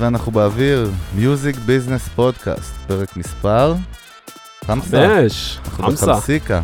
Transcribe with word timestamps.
ואנחנו 0.00 0.32
באוויר, 0.32 0.90
music 1.14 1.56
business 1.56 2.08
פודקאסט, 2.08 2.74
פרק 2.86 3.16
מספר? 3.16 3.74
חמסה. 4.64 5.18
חמסה. 5.64 5.80
אנחנו 5.80 6.12
בחמישיקה. 6.12 6.60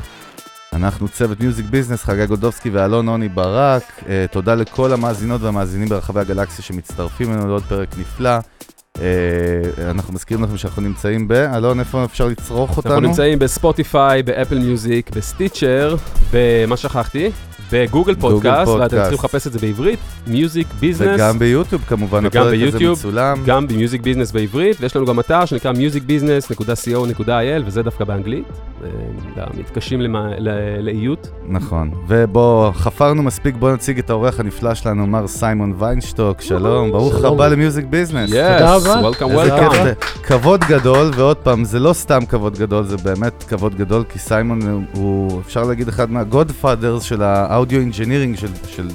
אנחנו 0.73 1.09
צוות 1.09 1.41
music 1.41 1.67
business, 1.71 2.05
חגי 2.05 2.27
גולדובסקי 2.27 2.71
ואלון 2.71 3.09
עוני 3.09 3.29
ברק. 3.29 3.83
Uh, 3.99 4.05
תודה 4.31 4.55
לכל 4.55 4.93
המאזינות 4.93 5.43
והמאזינים 5.43 5.89
ברחבי 5.89 6.21
הגלקסיה 6.21 6.65
שמצטרפים 6.65 7.33
אלינו 7.33 7.49
לעוד 7.49 7.63
פרק 7.63 7.89
נפלא. 7.99 8.39
Uh, 8.95 9.01
אנחנו 9.91 10.15
מזכירים 10.15 10.45
לכם 10.45 10.57
שאנחנו 10.57 10.83
נמצאים 10.83 11.29
ב... 11.29 11.33
אלון, 11.33 11.81
איפה 11.81 12.05
אפשר 12.05 12.27
לצרוך 12.27 12.77
אותנו? 12.77 12.95
אנחנו 12.95 13.09
נמצאים 13.09 13.39
בספוטיפיי, 13.39 14.23
באפל 14.23 14.59
מיוזיק, 14.59 15.11
בסטיצ'ר, 15.11 15.97
במה 16.33 16.77
שכחתי? 16.77 17.31
בגוגל 17.73 18.15
פודקאסט, 18.15 18.73
ואתם 18.73 18.97
צריכים 18.97 19.15
לחפש 19.19 19.47
את 19.47 19.53
זה 19.53 19.59
בעברית, 19.59 19.99
music 20.27 20.67
business. 20.81 21.15
וגם 21.15 21.39
ביוטיוב 21.39 21.83
כמובן, 21.89 22.27
וגם 22.27 22.51
ביוטיוב, 22.51 23.05
גם 23.47 23.67
ב 23.67 23.73
music 23.73 24.03
business 24.03 24.33
בעברית, 24.33 24.77
ויש 24.81 24.97
לנו 24.97 25.07
גם 25.07 25.21
אתר 25.21 25.45
שנקרא 25.45 25.73
musicbusiness.co.il, 25.73 27.63
וזה 27.67 27.83
דווקא 27.83 28.05
באנגלית, 28.05 28.47
מתקשים 29.59 30.01
לאיות. 30.79 31.29
נכון, 31.49 31.91
ובואו, 32.09 32.73
חפרנו 32.73 33.23
מספיק, 33.23 33.55
בואו 33.59 33.75
נציג 33.75 33.99
את 33.99 34.11
האורח 34.11 34.41
הנפלא 34.41 34.75
שלנו, 34.75 35.07
מר 35.07 35.27
סיימון 35.27 35.75
ויינשטוק, 35.79 36.41
שלום, 36.41 36.93
ברוך 36.93 37.25
הבא 37.25 37.49
ל 37.49 37.55
music 37.55 37.85
business. 37.85 38.31
תודה 38.31 38.77
רבה. 38.77 39.95
כבוד 40.23 40.61
גדול, 40.69 41.11
ועוד 41.17 41.37
פעם, 41.37 41.65
זה 41.65 41.81
לא 41.81 41.93
סתם 41.93 42.27
כבוד 42.29 42.59
גדול, 42.59 42.85
זה 42.85 42.97
באמת 42.97 43.45
כבוד 43.49 43.75
גדול, 43.75 44.05
כי 44.09 44.19
סיימון 44.19 44.87
הוא, 44.95 45.41
אפשר 45.41 45.63
להגיד, 45.63 45.89
אחד 45.89 46.11
מה 46.11 46.26
godfathers 46.26 47.03
של 47.03 47.23
ה... 47.23 47.56
ה 47.57 47.61
audio 47.61 47.81
engineering 47.81 48.37
של, 48.37 48.49
של 48.69 48.89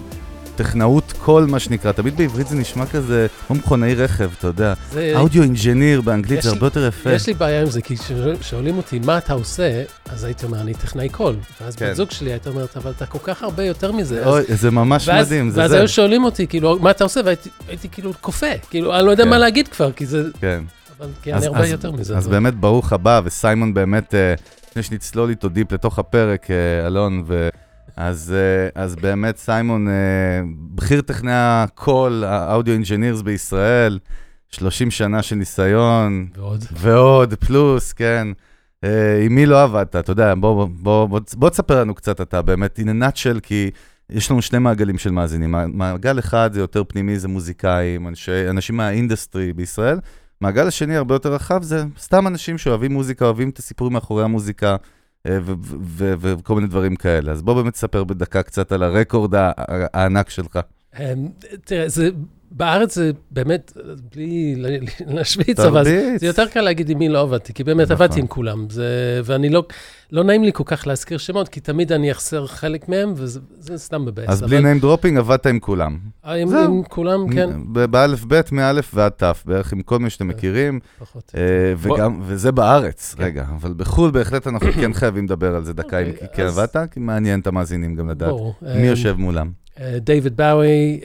טכנאות 0.56 1.14
קול, 1.17 1.45
מה 1.45 1.59
שנקרא. 1.59 1.92
תמיד 1.92 2.17
בעברית 2.17 2.48
זה 2.48 2.56
נשמע 2.56 2.86
כזה, 2.86 3.28
כמו 3.48 3.56
מכונאי 3.56 3.95
רכב, 3.95 4.30
אתה 4.38 4.48
יודע. 4.48 4.73
audio 5.16 5.44
engineer 5.44 6.02
באנגלית 6.02 6.42
זה 6.42 6.50
הרבה 6.50 6.66
יותר 6.66 6.88
יפה. 6.88 7.12
יש 7.12 7.28
לי 7.28 7.34
בעיה 7.34 7.62
עם 7.62 7.67
זה, 7.67 7.82
כי 7.82 7.95
כששואלים 7.98 8.78
אותי 8.78 9.00
מה 9.00 9.17
אתה 9.17 9.34
עושה, 9.34 9.84
אז 10.09 10.23
הייתי 10.23 10.45
אומר, 10.45 10.62
אני 10.62 10.73
טכנאי 10.73 11.09
קול. 11.09 11.36
ואז 11.62 11.76
כן. 11.76 11.89
בת 11.89 11.95
זוג 11.95 12.12
שלי 12.12 12.32
הייתה 12.32 12.50
אומרת, 12.50 12.78
אבל 12.78 12.92
אתה 12.92 13.06
כל 13.06 13.17
כך 13.23 13.44
הרבה 13.44 13.64
יותר 13.64 13.92
מזה. 13.92 14.28
אוי, 14.28 14.42
אז... 14.50 14.62
זה 14.62 14.72
ממש 14.72 15.08
ואז, 15.08 15.28
מדהים, 15.28 15.50
זה 15.50 15.62
ואז 15.62 15.72
היו 15.72 15.88
שואלים 15.88 16.23
אותי, 16.23 16.48
כאילו, 16.48 16.80
מה 16.80 16.92
אתה 16.92 17.04
עושה? 17.04 17.22
והייתי 17.26 17.89
כאילו 17.92 18.14
קופא, 18.22 18.56
כאילו, 18.70 18.95
אני 18.95 19.06
לא 19.06 19.12
יודע 19.12 19.23
כן. 19.23 19.30
מה 19.30 19.38
להגיד 19.38 19.67
כבר, 19.67 19.92
כי 19.92 20.06
זה... 20.06 20.23
כן. 20.42 20.64
אבל 21.00 21.09
כי 21.22 21.34
אני 21.34 21.45
הרבה 21.45 21.59
אז, 21.59 21.72
יותר 21.72 21.92
מזה. 21.92 22.17
אז 22.17 22.28
באמת, 22.28 22.56
ברוך 22.56 22.94
הבא, 22.94 23.22
וסיימון 23.23 23.73
באמת, 23.73 24.16
אה, 24.16 24.34
לפני 24.70 24.84
שנצלול 24.84 25.30
איתו 25.30 25.50
deep 25.50 25.72
לתוך 25.72 26.00
הפרק, 26.00 26.52
אה, 26.52 26.88
אלון, 26.88 27.23
ו... 27.28 27.50
אז, 27.95 28.34
אה, 28.36 28.81
אז 28.84 28.95
באמת 28.95 29.38
סיימון, 29.38 29.88
אה, 29.88 29.94
בכיר 30.75 31.02
טכנאי 31.02 31.34
הקול, 31.36 32.23
ה 32.23 32.32
audio 32.32 32.73
engineers 32.73 33.22
בישראל, 33.22 34.00
30 34.50 34.92
שנה 34.92 35.22
של 35.22 35.36
ניסיון. 35.36 36.28
ועוד. 36.36 36.66
ועוד, 36.72 37.33
פלוס, 37.33 37.94
כן. 37.94 38.28
אה, 38.83 39.22
עם 39.25 39.36
מי 39.36 39.45
לא 39.45 39.64
עבדת? 39.64 39.95
אתה 39.95 40.11
יודע, 40.11 40.33
בוא, 40.36 40.56
בוא, 40.56 40.67
בוא, 40.81 41.06
בוא, 41.06 41.20
בוא 41.33 41.50
תספר 41.50 41.80
לנו 41.80 41.95
קצת 41.95 42.22
אתה, 42.22 42.42
באמת, 42.42 42.80
in 42.80 42.83
a 42.83 43.03
nutshell, 43.03 43.39
כי 43.39 43.72
יש 44.09 44.31
לנו 44.31 44.42
שני 44.42 44.59
מעגלים 44.59 44.98
של 44.98 45.11
מאזינים. 45.11 45.55
מעגל 45.73 46.20
אחד 46.20 46.53
זה 46.53 46.59
יותר 46.59 46.83
פנימי, 46.83 47.20
זה 47.20 47.28
מוזיקאים, 47.28 48.08
אנשי, 48.08 48.50
אנשים 48.50 48.78
מהאינדסטרי 48.78 49.53
בישראל. 49.53 50.00
מעגל 50.42 50.67
השני, 50.67 50.95
הרבה 50.95 51.16
יותר 51.16 51.33
רחב, 51.33 51.64
זה 51.64 51.83
סתם 51.99 52.27
אנשים 52.27 52.58
שאוהבים 52.58 52.94
מוזיקה, 52.94 53.26
אוהבים 53.26 53.49
את 53.49 53.60
הסיפורים 53.60 53.94
מאחורי 53.94 54.23
המוזיקה. 54.23 54.76
אה, 55.26 55.37
וכל 55.98 56.55
מיני 56.55 56.67
דברים 56.67 56.95
כאלה. 56.95 57.32
אז 57.32 57.42
בוא 57.42 57.54
באמת 57.54 57.73
תספר 57.73 58.04
בדקה 58.04 58.43
קצת 58.43 58.71
על 58.71 58.83
הרקורד 58.83 59.33
הענק 59.93 60.30
שלך. 60.30 60.59
אמ, 60.99 61.27
תראה, 61.65 61.89
זה 61.89 62.09
בארץ 62.52 62.95
זה 62.95 63.12
באמת, 63.32 63.73
בלי 64.16 64.56
להשוויץ, 65.08 65.60
אבל 65.60 65.84
זה 66.16 66.26
יותר 66.26 66.48
קל 66.48 66.62
להגיד 66.62 66.89
עם 66.89 67.00
מי 67.00 67.10
לא 67.10 67.22
עבדתי, 67.22 67.54
כי 67.54 67.64
באמת 67.64 67.92
נכון. 67.92 68.04
עבדתי 68.04 68.20
עם 68.20 68.28
כולם, 68.28 68.70
זה, 68.70 69.22
ואני 69.23 69.50
לא, 69.50 69.64
לא 70.12 70.23
נעים 70.23 70.44
לי 70.44 70.52
כל 70.54 70.64
כך 70.66 70.88
להזכיר 70.88 71.17
שמות, 71.17 71.50
כי 71.50 71.60
תמיד 71.60 71.92
אני 71.92 72.12
אחסר 72.12 72.48
חלק 72.48 72.89
מהם, 72.89 73.14
וזה 73.16 73.39
סתם 73.76 74.06
מבאס. 74.06 74.30
אז 74.30 74.44
אבל... 74.44 74.62
בלי 74.62 74.73
name 74.73 74.84
dropping 74.84 75.17
עבדת 75.17 75.45
עם 75.45 75.60
כולם. 75.60 75.98
עם, 76.26 76.48
זהו. 76.48 76.64
עם 76.64 76.84
כולם, 76.84 77.34
כן. 77.34 77.50
באלף 77.92 78.23
בית, 78.23 78.52
מאלף 78.52 78.92
ועד 78.94 79.12
תף, 79.12 79.44
בערך 79.45 79.73
עם 79.73 79.82
כל 79.82 80.00
מי 80.00 80.10
שאתם 80.10 80.28
מכירים. 80.28 80.80
פחות. 81.00 81.32
אה, 81.36 81.73
וגם, 81.78 82.18
בוא... 82.18 82.26
וזה 82.28 82.52
בארץ, 82.52 83.16
כן. 83.18 83.23
רגע, 83.23 83.45
אבל 83.56 83.73
בחו"ל 83.78 84.12
בהחלט 84.12 84.48
אנחנו 84.48 84.72
כן 84.72 84.94
חייבים 84.94 85.26
לדבר 85.26 85.56
על 85.56 85.64
זה 85.64 85.73
דקה, 85.73 86.00
אם 86.00 86.10
אוקיי, 86.10 86.28
כן 86.33 86.45
עבדת, 86.45 86.78
כי 86.92 87.00
מעניין 87.00 87.39
את 87.39 87.48
המאזינים 87.48 87.95
גם 87.95 88.10
לדעת. 88.10 88.33
מי 88.62 88.80
אמ, 88.80 88.86
יושב 88.86 89.16
מולם? 89.18 89.61
דייוויד 89.80 90.37
בואי, 90.37 91.02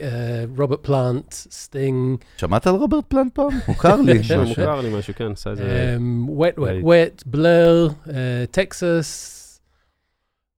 רוברט 0.57 0.85
פלאנט, 0.85 1.31
סטינג. 1.31 2.17
שמעת 2.37 2.67
על 2.67 2.75
רוברט 2.75 3.03
פלאנט 3.07 3.35
פעם? 3.35 3.59
מוכר 3.67 4.01
לי. 4.01 4.19
מוכר 4.47 4.81
לי 4.81 4.99
משהו, 4.99 5.13
כן, 5.15 5.31
עשה 5.31 5.49
איזה... 5.49 5.97
Wet 6.39 6.59
Wet 6.59 6.83
Wet, 6.83 7.23
בלר, 7.25 7.87
טקסס, 8.51 9.33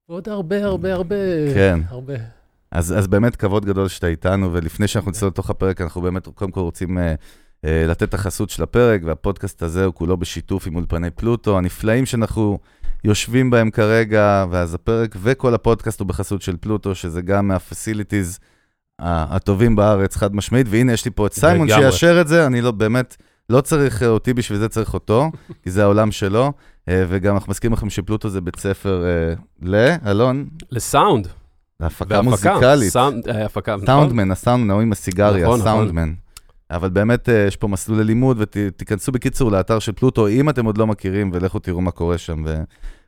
ועוד 0.10 0.30
הרבה, 0.30 0.66
הרבה, 0.66 0.94
הרבה. 0.94 1.16
כן. 1.54 1.80
הרבה. 1.90 2.14
אז, 2.72 2.98
אז 2.98 3.08
באמת 3.08 3.36
כבוד 3.36 3.66
גדול 3.66 3.88
שאתה 3.88 4.08
איתנו, 4.08 4.54
ולפני 4.54 4.88
שאנחנו 4.88 5.12
נצא 5.12 5.28
לתוך 5.28 5.50
הפרק, 5.50 5.82
אנחנו 5.82 6.02
באמת 6.02 6.28
קודם 6.28 6.52
כל 6.52 6.60
רוצים 6.60 6.98
uh, 6.98 7.02
uh, 7.02 7.68
לתת 7.88 8.04
את 8.04 8.14
החסות 8.14 8.50
של 8.50 8.64
הפרק, 8.64 9.02
והפודקאסט 9.06 9.64
הזה 9.64 9.86
הוא 9.86 9.94
כולו 9.94 10.18
בשיתוף 10.18 10.68
עם 10.68 10.76
אולפני 10.76 11.10
פלוטו, 11.10 11.58
הנפלאים 11.58 12.06
שאנחנו 12.06 12.60
יושבים 13.04 13.50
בהם 13.50 13.72
כרגע, 13.72 14.46
ואז 14.52 14.74
הפרק 14.74 15.16
וכל 15.22 15.54
הפודקאסט 15.54 16.00
הוא 16.00 16.08
בחסות 16.08 16.42
של 16.42 16.58
פלוטו, 16.58 16.96
שזה 16.96 17.22
גם 17.22 17.48
מה-facilities 17.48 18.40
הטובים 19.00 19.76
בארץ, 19.76 20.16
חד 20.16 20.36
משמעית, 20.36 20.68
והנה 20.70 20.94
יש 20.94 21.06
לי 21.06 21.12
פה 21.12 21.28
את 21.28 21.34
סיימון 21.34 21.68
שיאשר 21.68 22.22
את 22.22 22.28
זה, 22.28 22.46
אני 22.48 22.62
לא, 22.62 22.72
באמת, 22.72 23.18
לא 23.50 23.62
צריך 23.62 24.04
אותי 24.04 24.34
בשביל 24.34 24.60
זה, 24.60 24.70
צריך 24.70 24.94
אותו, 24.94 25.32
כי 25.64 25.72
זה 25.72 25.84
העולם 25.84 26.12
שלו, 26.12 26.52
אה, 26.90 27.06
וגם 27.10 27.36
אנחנו 27.36 27.52
מסכימים 27.52 27.74
לכם 27.74 27.90
שפלוטו 27.90 28.30
זה 28.30 28.42
בית 28.42 28.60
ספר 28.60 29.04
ל... 29.62 29.76
אלון? 30.06 30.46
לסאונד. 30.72 31.28
להפקה 31.80 32.22
מוזיקלית. 32.22 32.96
אה, 32.96 33.46
הפקה, 33.46 33.76
נכון. 33.76 33.86
סאונדמן, 33.86 34.32
הסאונדמן, 34.32 34.70
ההוא 34.70 34.82
עם 34.82 34.92
הסיגריה, 34.92 35.44
נכון, 35.44 35.60
נכון. 35.60 35.72
סאונדמן. 35.72 36.14
אבל 36.72 36.90
באמת 36.90 37.30
אה, 37.30 37.46
יש 37.48 37.56
פה 37.56 37.68
מסלול 37.68 38.00
ללימוד, 38.00 38.38
ותיכנסו 38.40 39.12
בקיצור 39.12 39.52
לאתר 39.52 39.80
של 39.80 39.92
פלוטו, 39.92 40.28
אם 40.28 40.50
אתם 40.50 40.66
עוד 40.66 40.78
לא 40.78 40.88
מכירים, 40.88 41.32
ולכו 41.34 41.60
תראו 41.60 41.82
מה 41.82 41.92
קורה 41.92 42.18
שם, 42.18 42.44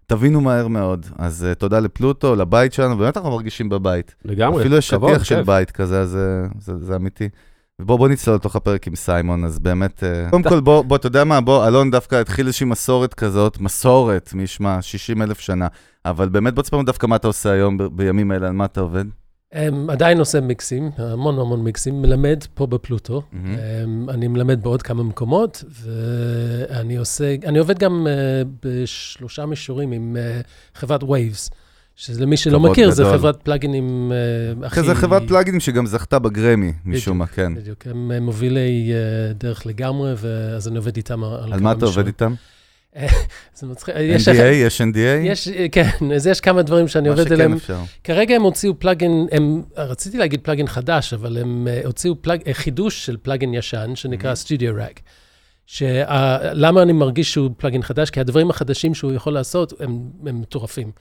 ותבינו 0.05 0.41
מהר 0.41 0.67
מאוד. 0.67 1.05
אז 1.17 1.47
uh, 1.51 1.55
תודה 1.55 1.79
לפלוטו, 1.79 2.35
לבית 2.35 2.73
שלנו, 2.73 2.97
באמת 2.97 3.17
אנחנו 3.17 3.31
מרגישים 3.31 3.69
בבית. 3.69 4.15
לגמרי, 4.25 4.61
אפילו 4.61 4.77
יש 4.77 4.87
שטיח 4.87 5.23
של 5.23 5.41
בית 5.43 5.71
כזה, 5.71 6.01
אז 6.01 6.09
זה, 6.09 6.45
זה, 6.59 6.85
זה 6.85 6.95
אמיתי. 6.95 7.29
ובוא 7.79 7.97
בוא 7.97 8.07
נצלול 8.07 8.35
לתוך 8.35 8.55
הפרק 8.55 8.87
עם 8.87 8.95
סיימון, 8.95 9.45
אז 9.45 9.59
באמת, 9.59 10.03
קודם 10.29 10.43
כל 10.43 10.59
בוא, 10.59 10.81
בוא, 10.81 10.97
אתה 10.97 11.07
יודע 11.07 11.23
מה, 11.23 11.41
בוא, 11.41 11.67
אלון 11.67 11.91
דווקא 11.91 12.15
התחיל 12.15 12.45
איזושהי 12.45 12.65
מסורת 12.65 13.13
כזאת, 13.13 13.59
מסורת, 13.59 14.33
מי 14.33 14.43
ישמע, 14.43 14.81
60 14.81 15.21
אלף 15.21 15.39
שנה, 15.39 15.67
אבל 16.05 16.29
באמת 16.29 16.55
בוא 16.55 16.63
תספר 16.63 16.77
לנו 16.77 16.85
דווקא 16.85 17.07
מה 17.07 17.15
אתה 17.15 17.27
עושה 17.27 17.51
היום, 17.51 17.77
בימים 17.91 18.31
האלה, 18.31 18.47
על 18.47 18.53
מה 18.53 18.65
אתה 18.65 18.81
עובד? 18.81 19.05
Um, 19.53 19.91
עדיין 19.91 20.19
עושה 20.19 20.41
מיקסים, 20.41 20.91
המון 20.97 21.39
המון 21.39 21.63
מיקסים, 21.63 22.01
מלמד 22.01 22.43
פה 22.53 22.67
בפלוטו. 22.67 23.21
Mm-hmm. 23.21 23.35
Um, 23.35 24.11
אני 24.11 24.27
מלמד 24.27 24.63
בעוד 24.63 24.81
כמה 24.81 25.03
מקומות, 25.03 25.63
ואני 25.69 26.97
עושה, 26.97 27.35
אני 27.45 27.59
עובד 27.59 27.79
גם 27.79 28.07
uh, 28.07 28.47
בשלושה 28.63 29.45
מישורים 29.45 29.91
עם 29.91 30.17
uh, 30.17 30.79
חברת 30.79 31.03
Waves, 31.03 31.49
שלמי 31.95 32.37
שלא 32.37 32.59
מכיר, 32.59 32.91
גדול. 32.91 32.95
זה 32.95 33.05
חברת 33.17 33.41
פלאגינים 33.43 34.11
uh, 34.61 34.65
הכי... 34.65 34.83
זה 34.83 34.95
חברת 34.95 35.23
פלאגינים 35.27 35.59
שגם 35.59 35.85
זכתה 35.85 36.19
בגרמי, 36.19 36.73
משום 36.85 37.17
מה, 37.17 37.27
כן. 37.27 37.55
בדיוק, 37.55 37.87
הם 37.87 38.11
מובילי 38.21 38.91
uh, 38.91 39.33
דרך 39.37 39.65
לגמרי, 39.65 40.13
ואז 40.17 40.67
אני 40.67 40.77
עובד 40.77 40.97
איתם 40.97 41.23
על 41.23 41.29
כמה 41.29 41.37
מישורים. 41.37 41.53
על 41.53 41.59
מה 41.59 41.71
אתה 41.71 41.85
עובד 41.85 42.05
איתם? 42.07 42.33
זה 43.55 43.67
מצחיק. 43.67 43.95
NDA? 43.95 44.41
יש 44.41 44.81
NDA? 44.81 44.97
יש, 45.23 45.49
כן, 45.71 46.11
אז 46.15 46.27
יש 46.27 46.41
כמה 46.41 46.61
דברים 46.61 46.87
שאני 46.87 47.09
עובד 47.09 47.31
עליהם. 47.31 47.51
מה 47.51 47.59
שכן 47.59 47.73
אפשר. 47.73 47.83
כרגע 48.03 48.35
הם 48.35 48.41
הוציאו 48.41 48.79
פלאגין, 48.79 49.27
הם, 49.31 49.63
רציתי 49.77 50.17
להגיד 50.17 50.39
פלאגין 50.43 50.67
חדש, 50.67 51.13
אבל 51.13 51.37
הם 51.37 51.67
הוציאו 51.85 52.21
פלאג, 52.21 52.51
חידוש 52.51 53.05
של 53.05 53.17
פלאגין 53.21 53.53
ישן, 53.53 53.91
שנקרא 53.95 54.33
mm-hmm. 54.33 54.33
רק. 54.77 55.01
למה 56.53 56.81
אני 56.81 56.93
מרגיש 56.93 57.33
שהוא 57.33 57.49
פלאגין 57.57 57.83
חדש? 57.83 58.09
כי 58.09 58.19
הדברים 58.19 58.49
החדשים 58.49 58.93
שהוא 58.93 59.13
יכול 59.13 59.33
לעשות 59.33 59.73
הם, 59.79 59.99
הם 60.25 60.41
מטורפים. 60.41 60.91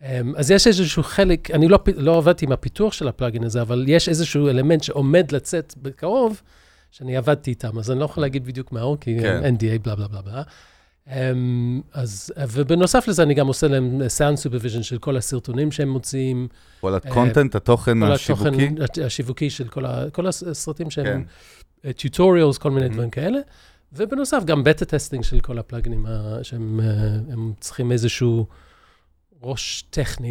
Um, 0.00 0.04
אז 0.36 0.50
יש 0.50 0.66
איזשהו 0.66 1.02
חלק, 1.02 1.50
אני 1.50 1.68
לא, 1.68 1.78
לא 1.96 2.16
עבדתי 2.16 2.44
עם 2.44 2.52
הפיתוח 2.52 2.92
של 2.92 3.08
ה 3.08 3.13
plugin 3.13 3.44
הזה, 3.44 3.62
אבל 3.62 3.84
יש 3.88 4.08
איזשהו 4.08 4.48
אלמנט 4.48 4.82
שעומד 4.82 5.32
לצאת 5.32 5.74
בקרוב, 5.82 6.42
שאני 6.90 7.16
עבדתי 7.16 7.50
איתם, 7.50 7.78
אז 7.78 7.90
אני 7.90 8.00
לא 8.00 8.04
יכול 8.04 8.22
להגיד 8.22 8.44
בדיוק 8.44 8.72
מהו, 8.72 8.96
כי 9.00 9.16
כן. 9.20 9.54
NDA, 9.54 9.78
בלה 9.82 9.94
בלה 9.94 10.08
בלה 10.08 10.22
בלה. 10.22 10.42
Um, 11.08 11.10
אז, 11.92 12.32
ובנוסף 12.52 13.08
לזה, 13.08 13.22
אני 13.22 13.34
גם 13.34 13.46
עושה 13.46 13.68
להם 13.68 14.08
sound 14.08 14.36
supervision 14.36 14.82
של 14.82 14.98
כל 14.98 15.16
הסרטונים 15.16 15.72
שהם 15.72 15.88
מוציאים. 15.88 16.48
כל 16.80 16.94
ה 16.94 17.01
content, 17.01 17.54
uh, 17.54 17.56
התוכן 17.56 18.00
כל 18.00 18.12
השיווקי? 18.12 18.68
כל 18.76 18.82
התוכן 18.82 19.02
השיווקי 19.02 19.50
של 19.50 19.68
כל, 19.68 19.86
ה, 19.86 20.10
כל 20.10 20.26
הסרטים 20.26 20.90
שהם, 20.90 21.24
tutorials, 21.96 22.58
כן. 22.58 22.60
uh, 22.60 22.62
כל 22.62 22.70
מיני 22.70 22.86
mm-hmm. 22.86 22.92
דברים 22.92 23.10
כאלה. 23.10 23.38
ובנוסף, 23.92 24.44
גם 24.44 24.64
beta 24.64 24.84
testing 24.84 25.24
של 25.24 25.40
כל 25.40 25.58
הפלאגינים, 25.58 26.06
שהם 26.42 26.80
uh, 26.80 27.34
צריכים 27.60 27.92
איזשהו 27.92 28.46
ראש 29.42 29.84
טכני, 29.90 30.30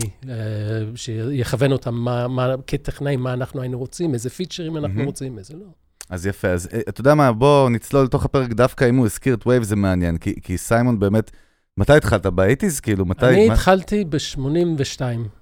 שיכוון 0.96 1.72
אותם 1.72 1.96
מה, 1.96 2.28
מה, 2.28 2.56
כטכנאים, 2.68 3.20
מה 3.20 3.34
אנחנו 3.34 3.62
היינו 3.62 3.80
רוצים, 3.80 4.14
איזה 4.14 4.30
פיצ'רים 4.30 4.78
אנחנו 4.78 5.02
mm-hmm. 5.02 5.06
רוצים, 5.06 5.38
איזה 5.38 5.54
לא. 5.54 5.82
אז 6.09 6.25
יפה, 6.25 6.47
אז 6.47 6.69
אתה 6.89 7.01
יודע 7.01 7.15
מה, 7.15 7.31
בוא 7.31 7.69
נצלול 7.69 8.03
לתוך 8.03 8.25
הפרק 8.25 8.53
דווקא 8.53 8.89
אם 8.89 8.95
הוא 8.95 9.05
הזכיר 9.05 9.33
את 9.33 9.47
וייבס, 9.48 9.63
זה 9.63 9.75
מעניין, 9.75 10.17
כי, 10.17 10.41
כי 10.41 10.57
סיימון 10.57 11.00
באמת... 11.00 11.31
מתי 11.77 11.94
התחלת? 11.94 12.25
ב 12.25 12.31
eighties? 12.31 12.80
כאילו, 12.79 13.05
מתי... 13.05 13.25
אני 13.25 13.47
מה... 13.47 13.53
התחלתי 13.53 14.05
ב-82, 14.05 15.01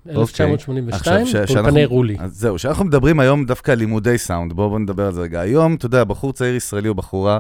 1982, 0.09 1.25
באולפני 1.47 1.85
רולי. 1.85 2.15
אז 2.19 2.39
זהו, 2.39 2.55
כשאנחנו 2.55 2.85
מדברים 2.85 3.19
היום 3.19 3.45
דווקא 3.45 3.71
על 3.71 3.77
לימודי 3.77 4.17
סאונד, 4.17 4.53
בואו 4.53 4.69
בוא 4.69 4.79
נדבר 4.79 5.05
על 5.05 5.13
זה 5.13 5.21
רגע. 5.21 5.39
היום, 5.39 5.75
אתה 5.75 5.85
יודע, 5.85 6.03
בחור 6.03 6.33
צעיר 6.33 6.55
ישראלי 6.55 6.89
או 6.89 6.95
בחורה, 6.95 7.37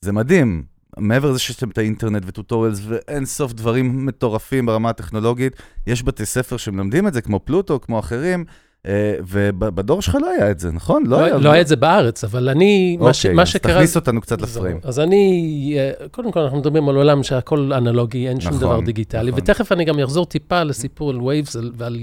זה 0.00 0.12
מדהים. 0.12 0.64
מעבר 0.98 1.30
לזה 1.30 1.38
שיש 1.38 1.62
להם 1.62 1.70
את 1.70 1.78
האינטרנט 1.78 2.22
ו 2.26 2.31
tutorials 2.31 2.80
ואין 2.88 3.24
סוף 3.24 3.52
דברים 3.52 4.06
מטורפים 4.06 4.66
ברמה 4.66 4.90
הטכנולוגית, 4.90 5.52
יש 5.86 6.02
בתי 6.02 6.26
ספר 6.26 6.56
שמלמדים 6.56 7.08
את 7.08 7.14
זה, 7.14 7.20
כמו 7.20 7.40
פלוטו, 7.44 7.80
כמו 7.80 7.98
אחרים. 7.98 8.44
אה, 8.86 9.14
ובדור 9.28 10.02
שלך 10.02 10.14
לא 10.20 10.30
היה 10.30 10.50
את 10.50 10.58
זה, 10.58 10.72
נכון? 10.72 11.06
לא, 11.06 11.10
לא 11.10 11.24
היה, 11.24 11.36
לא 11.36 11.50
היה 11.50 11.62
את 11.62 11.66
זה 11.68 11.76
בארץ, 11.76 12.24
אבל 12.24 12.48
אני, 12.48 12.96
אוקיי, 13.00 13.06
מה, 13.06 13.14
ש, 13.14 13.26
מה 13.26 13.46
שקרה... 13.46 13.72
אוקיי, 13.72 13.82
אז 13.82 13.90
תכניס 13.90 13.96
אותנו 13.96 14.20
קצת 14.20 14.40
ל 14.42 14.47
frame. 14.47 14.80
אז 14.82 15.00
אני, 15.00 15.74
אה, 15.78 16.08
קודם 16.08 16.32
כל 16.32 16.40
אנחנו 16.40 16.58
מדברים 16.58 16.88
על 16.88 16.96
עולם 16.96 17.22
שהכל 17.22 17.72
אנלוגי, 17.72 18.28
אין 18.28 18.40
שום 18.40 18.48
נכון, 18.48 18.60
דבר 18.60 18.80
דיגיטלי, 18.80 19.30
נכון. 19.30 19.42
ותכף 19.42 19.72
אני 19.72 19.84
גם 19.84 20.00
אחזור 20.00 20.26
טיפה 20.26 20.62
לסיפור 20.62 21.10
על 21.10 21.20
וייבס 21.20 21.56
ועל 21.74 21.96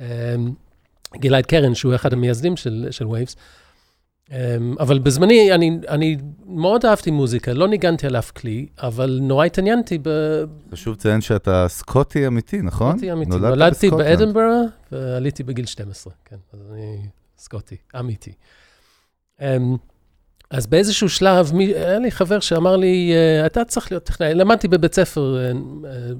אה, 0.00 0.06
גלעד 1.16 1.46
קרן, 1.46 1.74
שהוא 1.74 1.94
אחד 1.94 2.12
המייסדים 2.12 2.56
של, 2.56 2.86
של 2.90 3.06
וייבס. 3.06 3.36
אמ, 4.30 4.74
אבל 4.80 4.98
בזמני, 4.98 5.52
אני, 5.52 5.78
אני 5.88 6.16
מאוד 6.46 6.86
אהבתי 6.86 7.10
מוזיקה, 7.10 7.52
לא 7.52 7.68
ניגנתי 7.68 8.06
על 8.06 8.16
אף 8.16 8.30
כלי, 8.30 8.66
אבל 8.78 9.18
נורא 9.22 9.44
התעניינתי 9.44 9.98
ב... 10.02 10.08
חשוב 10.72 10.94
לציין 10.94 11.20
שאתה 11.20 11.66
סקוטי 11.68 12.26
אמיתי, 12.26 12.62
נכון? 12.62 12.92
סקוטי 12.92 13.12
אמיתי. 13.12 13.30
נולדתי 13.30 13.90
באדנברה 13.90 14.60
ועליתי 14.92 15.42
בגיל 15.42 15.66
12, 15.66 16.12
כן, 16.24 16.36
אז 16.52 16.60
אני 16.70 17.06
סקוטי, 17.38 17.76
אמיתי. 17.98 18.32
אמ, 19.40 19.76
אז 20.50 20.66
באיזשהו 20.66 21.08
שלב, 21.08 21.52
היה 21.58 21.98
לי 21.98 22.10
חבר 22.10 22.40
שאמר 22.40 22.76
לי, 22.76 23.12
אה, 23.14 23.46
אתה 23.46 23.64
צריך 23.64 23.92
להיות 23.92 24.04
טכנאי, 24.04 24.34
למדתי 24.34 24.68
בבית 24.68 24.94
ספר 24.94 25.36
אה, 25.36 25.46
אה, 25.46 25.52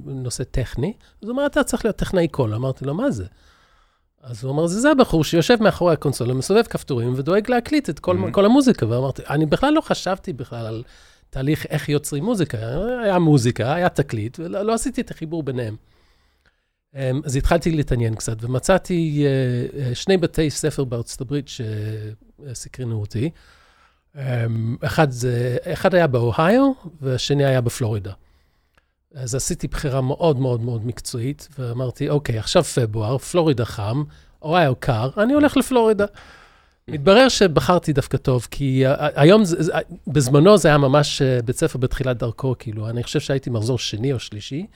נושא 0.05 0.45
טכני, 0.45 0.93
אז 1.23 1.29
הוא 1.29 1.35
אמר, 1.35 1.47
אתה 1.47 1.63
צריך 1.63 1.85
להיות 1.85 1.97
טכנאי 1.97 2.29
קול. 2.29 2.55
אמרתי 2.55 2.85
לו, 2.85 2.95
מה 2.95 3.11
זה? 3.11 3.25
אז 4.23 4.45
הוא 4.45 4.53
אמר, 4.53 4.67
זה 4.67 4.81
זה 4.81 4.91
הבחור 4.91 5.25
שיושב 5.25 5.63
מאחורי 5.63 5.93
הקונסולה, 5.93 6.35
מסובב 6.35 6.63
כפתורים 6.63 7.13
ודואג 7.17 7.51
להקליט 7.51 7.91
את 7.91 7.99
כל, 7.99 8.17
mm-hmm. 8.17 8.33
כל 8.33 8.45
המוזיקה. 8.45 8.87
ואמרתי, 8.89 9.23
אני 9.31 9.47
בכלל 9.47 9.73
לא 9.73 9.81
חשבתי 9.81 10.33
בכלל 10.33 10.67
על 10.67 10.83
תהליך 11.31 11.67
איך 11.67 11.89
יוצרים 11.89 12.25
מוזיקה. 12.25 12.59
היה 13.05 13.19
מוזיקה, 13.19 13.75
היה 13.75 13.89
תקליט, 13.89 14.39
ולא 14.39 14.63
לא 14.63 14.75
עשיתי 14.75 15.01
את 15.01 15.11
החיבור 15.11 15.43
ביניהם. 15.43 15.77
אמ, 16.95 17.21
אז 17.25 17.37
התחלתי 17.37 17.71
להתעניין 17.71 18.15
קצת, 18.15 18.37
ומצאתי 18.45 19.27
אה, 19.27 19.81
אה, 19.81 19.95
שני 19.95 20.17
בתי 20.17 20.51
ספר 20.51 20.85
בארצות 20.85 21.21
הברית 21.21 21.47
שסקרנו 21.49 23.01
אותי. 23.01 23.31
אמ, 24.17 24.77
אחד, 24.85 25.11
זה, 25.11 25.57
אחד 25.65 25.95
היה 25.95 26.07
באוהיו, 26.07 26.73
והשני 27.01 27.45
היה 27.45 27.61
בפלורידה. 27.61 28.13
אז 29.15 29.35
עשיתי 29.35 29.69
בחירה 29.69 30.01
מאוד 30.01 30.39
מאוד 30.39 30.61
מאוד 30.61 30.87
מקצועית, 30.87 31.49
ואמרתי, 31.59 32.09
אוקיי, 32.09 32.39
עכשיו 32.39 32.65
פברואר, 32.65 33.19
פלורידה 33.19 33.65
חם, 33.65 34.03
אוהיו 34.43 34.75
קר, 34.77 35.11
אני 35.17 35.33
הולך 35.33 35.57
לפלורידה. 35.57 36.07
מתברר 36.89 37.29
שבחרתי 37.29 37.93
דווקא 37.93 38.17
טוב, 38.17 38.47
כי 38.51 38.85
היום, 38.97 39.43
בזמנו 40.07 40.59
זה 40.59 40.69
היה 40.69 40.79
ממש 40.79 41.23
אה, 41.23 41.43
בית 41.45 41.57
ספר 41.57 41.79
בתחילת 41.79 42.19
דרכו, 42.19 42.55
כאילו, 42.59 42.89
אני 42.89 43.03
חושב 43.03 43.21
שהייתי 43.21 43.51
מחזור 43.51 43.79
שני 43.79 44.13
או 44.13 44.19
שלישי, 44.19 44.67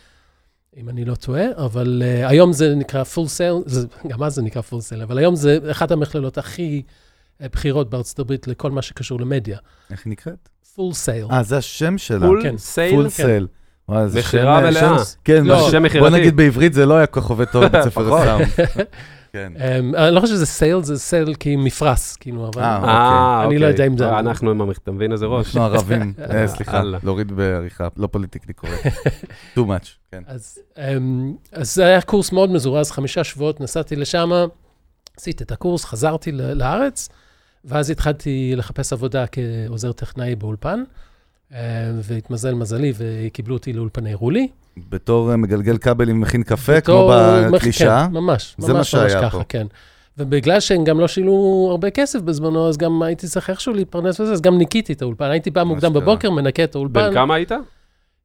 אם 0.77 0.89
אני 0.89 1.05
לא 1.05 1.15
טועה, 1.15 1.45
אבל 1.57 2.03
uh, 2.03 2.29
היום 2.29 2.53
זה 2.53 2.75
נקרא 2.75 3.03
full 3.03 3.27
sale, 3.27 3.63
זה, 3.69 3.87
גם 4.09 4.23
אז 4.23 4.35
זה 4.35 4.43
נקרא 4.43 4.63
full 4.71 4.75
sale, 4.75 5.03
אבל 5.03 5.19
היום 5.19 5.37
זה 5.37 5.59
אחת 5.71 5.91
המכללות 5.91 6.39
הכי 6.39 6.83
בכירות 7.41 7.91
בארצות 7.91 8.19
הברית 8.19 8.49
לכל 8.49 8.71
מה 8.71 8.83
שקשור 8.83 9.21
למדיה. 9.21 9.59
איך 9.91 10.05
היא 10.05 10.11
נקראת? 10.11 10.49
full 10.75 10.93
sale. 11.07 11.33
אה, 11.33 11.43
זה 11.43 11.57
השם 11.57 11.99
שלה. 11.99 12.27
full 12.27 12.43
כן. 12.43 12.55
sale? 12.55 13.07
full 13.07 13.17
כן. 13.17 13.45
Sale. 13.91 14.19
מכירה 14.19 14.61
מלאה. 14.61 14.97
כן, 15.25 15.45
לא, 15.45 15.71
שם 15.71 15.83
מכירתי. 15.83 16.11
בוא 16.11 16.19
נגיד 16.19 16.37
בעברית 16.37 16.73
זה 16.73 16.87
לא 16.87 16.95
היה 16.95 17.07
כל 17.07 17.21
כך 17.21 17.27
עובד 17.27 17.45
טוב 17.45 17.65
בבית 17.65 17.85
ספר 17.85 18.15
הסאונד. 18.15 18.47
כן. 19.33 19.53
אמ, 19.57 19.95
אני 19.95 20.15
לא 20.15 20.21
חושב 20.21 20.35
שזה 20.35 20.47
סייל, 20.47 20.83
זה 20.83 20.99
סייל 20.99 21.35
כי 21.35 21.57
מפרס, 21.57 22.17
כאילו, 22.17 22.49
אבל 22.49 22.63
אה, 22.63 22.77
אוקיי. 22.77 23.47
אני 23.47 23.59
לא 23.59 23.67
יודע 23.67 23.87
אם 23.87 23.99
זה... 23.99 24.09
אה, 24.09 24.19
אנחנו 24.19 24.51
עם 24.51 24.61
המכתב, 24.61 24.83
אתה 24.83 24.93
מבין 24.93 25.13
איזה 25.13 25.27
ראש? 25.27 25.57
אנחנו 25.57 25.77
ערבים, 25.77 26.13
אה, 26.31 26.49
סליחה, 26.49 26.83
להוריד 26.83 27.33
בעריכה, 27.33 27.89
לא 27.97 28.07
פוליטיקלי 28.07 28.55
קורקט. 28.55 28.87
too 29.57 29.61
much, 29.61 29.89
כן. 30.13 30.23
אמ, 30.79 31.35
אז 31.53 31.75
זה 31.75 31.85
היה 31.87 32.01
קורס 32.01 32.33
מאוד 32.33 32.51
מזורז, 32.51 32.91
חמישה 32.91 33.25
שבועות, 33.25 33.61
נסעתי 33.61 33.97
לשם, 33.97 34.31
עשיתי 35.17 35.45
את 35.45 35.53
הקורס, 35.53 35.85
חזרתי 35.85 36.33
לארץ, 36.33 37.09
ואז 37.65 37.91
התחלתי 37.91 38.53
לחפש 38.57 38.93
עבודה 38.93 39.25
כעוזר 39.27 39.93
טכנאי 39.93 40.35
באולפן. 40.35 40.83
אה, 41.55 41.59
והתמזל 42.03 42.55
מזלי 42.55 42.93
וקיבלו 42.97 43.55
אותי 43.55 43.73
לאולפני 43.73 44.15
רולי. 44.15 44.49
בתור 44.89 45.31
אה, 45.31 45.37
מגלגל 45.37 45.79
כבלים 45.79 46.21
מכין 46.21 46.43
קפה, 46.43 46.81
כמו 46.81 47.13
בקלישה? 47.53 48.07
כן, 48.07 48.13
ממש, 48.13 48.57
ממש 48.59 48.95
ממש 48.95 49.13
ככה, 49.13 49.39
פה. 49.39 49.45
כן. 49.49 49.67
ובגלל 50.19 50.61
שהם 50.61 50.85
גם 50.85 51.01
לא 51.01 51.09
שילמו 51.09 51.69
הרבה 51.71 51.91
כסף 51.91 52.21
בזמנו, 52.21 52.69
אז 52.69 52.77
גם 52.77 53.03
הייתי 53.03 53.27
צריך 53.27 53.51
איכשהו 53.51 53.75
להתפרנס 53.75 54.21
בזה, 54.21 54.33
אז 54.33 54.41
גם 54.41 54.59
ניקיתי 54.59 54.93
את 54.93 55.03
האולפן. 55.03 55.31
הייתי 55.31 55.51
בא 55.51 55.65
מוקדם 55.65 55.93
בבוקר, 55.93 56.31
מנקה 56.31 56.65
את 56.65 56.75
האולפן. 56.75 56.93
בן 56.93 57.15
כמה 57.15 57.35
היית? 57.35 57.53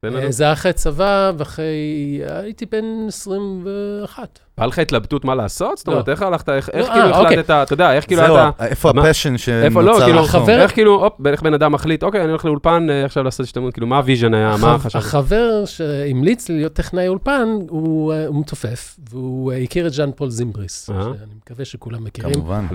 אה, 0.04 0.32
זה 0.32 0.44
היה 0.44 0.52
אחרי 0.52 0.72
צבא, 0.72 1.32
ואחרי... 1.38 2.20
הייתי 2.28 2.66
בן 2.66 2.84
21. 3.08 4.38
בא 4.58 4.66
לך 4.66 4.78
התלבטות 4.78 5.24
מה 5.24 5.34
לעשות? 5.34 5.78
זאת 5.78 5.86
אומרת, 5.86 6.08
לא. 6.08 6.12
איך 6.12 6.22
הלכת, 6.22 6.48
איך 6.48 6.66
כאילו 6.66 6.90
אה, 6.90 7.18
אוקיי. 7.18 7.38
החלטת, 7.38 7.50
אתה 7.50 7.72
יודע, 7.74 7.92
איך 7.92 8.06
כאילו 8.06 8.22
אתה... 8.24 8.50
איפה 8.60 8.90
הפשן 8.90 9.38
שנוצר? 9.38 9.80
לא, 9.80 10.00
כאילו, 10.04 10.22
איך 10.48 10.74
כאילו, 10.74 11.04
הופ, 11.04 11.26
איך 11.26 11.42
בן 11.42 11.54
אדם 11.54 11.72
מחליט, 11.72 12.02
אוקיי, 12.02 12.20
אני 12.20 12.30
הולך 12.30 12.44
לאולפן 12.44 12.86
אה, 12.90 13.04
עכשיו 13.04 13.22
לעשות 13.22 13.46
השתלמות, 13.46 13.72
כאילו, 13.72 13.86
מה 13.86 13.96
ה 13.96 14.01
vision 14.01 14.34
היה, 14.34 14.56
מה 14.60 14.78
חשבת? 14.78 15.02
החבר 15.02 15.64
שהמליץ 15.64 16.48
לי 16.48 16.56
להיות 16.56 16.72
טכנאי 16.72 17.08
אולפן, 17.08 17.48
הוא 17.68 18.14
מתופף, 18.32 18.96
והוא 19.10 19.52
הכיר 19.52 19.86
את 19.86 19.92
ז'אן 19.92 20.10
פול 20.16 20.30
זימבריס, 20.30 20.86
שאני 20.86 21.34
מקווה 21.44 21.64
שכולם 21.64 22.04
מכירים. 22.04 22.34
כמובן, 22.34 22.66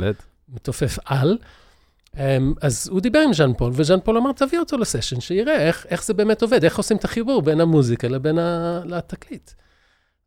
מתופף 0.54 0.98
על. 1.06 1.38
Um, 2.18 2.20
אז 2.62 2.88
הוא 2.92 3.02
דיבר 3.02 3.20
עם 3.20 3.34
ז'אן 3.34 3.54
פול, 3.54 3.72
וז'אן 3.76 4.00
פול 4.00 4.18
אמר, 4.18 4.32
תביא 4.32 4.60
אותו 4.60 4.78
לסשן, 4.78 5.20
שיראה 5.20 5.68
איך, 5.68 5.86
איך 5.90 6.04
זה 6.04 6.14
באמת 6.14 6.42
עובד, 6.42 6.64
איך 6.64 6.78
עושים 6.78 6.98
את 6.98 7.04
החיבור 7.06 7.42
בין 7.42 7.62
המוזיקה 7.62 8.08
לבין 8.08 8.38
התקליט. 8.94 9.52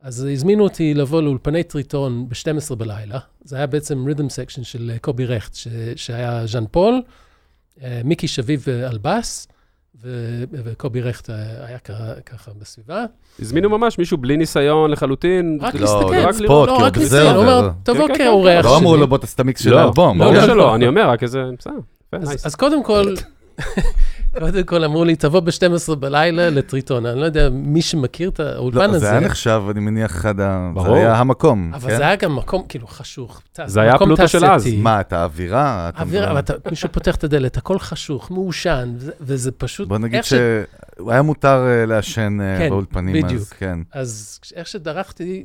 אז 0.01 0.29
הזמינו 0.33 0.65
אותי 0.65 0.95
לבוא 0.95 1.23
לאולפני 1.23 1.63
טריטון 1.63 2.29
ב-12 2.29 2.75
בלילה. 2.75 3.19
זה 3.45 3.57
היה 3.57 3.67
בעצם 3.67 4.07
rhythm 4.07 4.29
section 4.29 4.65
של 4.65 4.93
קובי 5.01 5.27
רכט, 5.27 5.55
ש- 5.55 5.69
שהיה 5.97 6.47
ז'אן 6.47 6.65
פול, 6.71 7.03
אה, 7.83 8.01
מיקי 8.05 8.29
שביב 8.29 8.69
על 8.89 8.99
בס, 8.99 9.49
ו- 10.03 10.45
וקובי 10.53 11.01
רכט 11.01 11.31
היה 11.67 11.79
ככה 12.27 12.51
בסביבה. 12.61 13.05
הזמינו 13.41 13.69
ממש 13.69 13.99
מישהו 13.99 14.19
בלי 14.19 14.37
ניסיון 14.37 14.91
לחלוטין. 14.91 15.59
רק 15.61 15.75
לא, 15.75 15.81
להסתכל, 15.81 16.15
לא, 16.17 16.29
רק 16.29 16.41
לראות, 16.41 16.69
לא, 16.69 16.77
רק 16.77 16.99
ניסיון, 16.99 17.35
הוא 17.35 17.45
אומר, 17.45 17.71
תבוא 17.83 18.09
כאורח 18.17 18.63
שלי. 18.63 18.71
לא 18.73 18.77
אמרו 18.79 18.97
לו 18.97 19.07
בוא 19.09 19.19
תעשה 19.19 19.35
את 19.35 19.41
המיקס 19.41 19.65
של 19.65 19.79
האלבום. 19.79 20.23
לא, 20.23 20.47
לא 20.55 20.75
אני 20.75 20.87
אומר, 20.89 21.11
רק 21.11 21.23
איזה, 21.23 21.43
בסדר. 21.59 21.75
אז 22.45 22.55
קודם 22.55 22.85
כל... 22.85 23.15
קודם 24.39 24.63
כל 24.65 24.85
אמרו 24.85 25.05
לי, 25.05 25.17
תבוא 25.17 25.41
ב-12 25.41 25.95
בלילה 25.95 26.51
לטריטון. 26.51 27.07
אני 27.07 27.21
לא 27.21 27.25
יודע, 27.25 27.49
מי 27.53 27.83
שמכיר 27.83 28.29
את 28.29 28.41
האולפן 28.41 28.81
הזה... 28.81 28.93
לא, 28.93 28.99
זה 28.99 29.11
היה 29.11 29.21
נחשב, 29.21 29.63
אני 29.71 29.81
מניח, 29.81 30.11
אחד 30.11 30.41
ה... 30.41 30.71
ברור. 30.75 30.95
זה 30.95 30.95
היה 30.95 31.17
המקום, 31.17 31.75
אבל 31.75 31.91
כן? 31.91 31.97
זה 31.97 32.03
היה 32.03 32.17
גם 32.17 32.37
מקום, 32.37 32.65
כאילו, 32.69 32.87
חשוך. 32.87 33.43
זה 33.67 33.81
היה 33.81 33.99
פלוטו 33.99 34.29
של 34.29 34.45
אז. 34.45 34.69
מה, 34.79 35.01
את 35.01 35.13
האווירה? 35.13 35.91
האווירה, 35.95 36.41
מישהו 36.71 36.89
פותח 36.93 37.15
את 37.15 37.25
הדלת, 37.25 37.57
הכל 37.57 37.79
חשוך, 37.79 38.31
מעושן, 38.31 38.95
וזה 39.21 39.53
פשוט... 39.53 39.89
בוא 39.89 39.99
נגיד 39.99 40.25
שהוא 40.25 41.13
היה 41.13 41.23
מותר 41.23 41.67
אה, 41.67 41.87
לעשן 41.87 42.39
אה, 42.41 42.59
כן, 42.59 42.69
באולפנים 42.69 43.25
אז, 43.25 43.53
כן. 43.53 43.79
אז 43.93 44.41
איך 44.57 44.67
שדרכתי, 44.67 45.45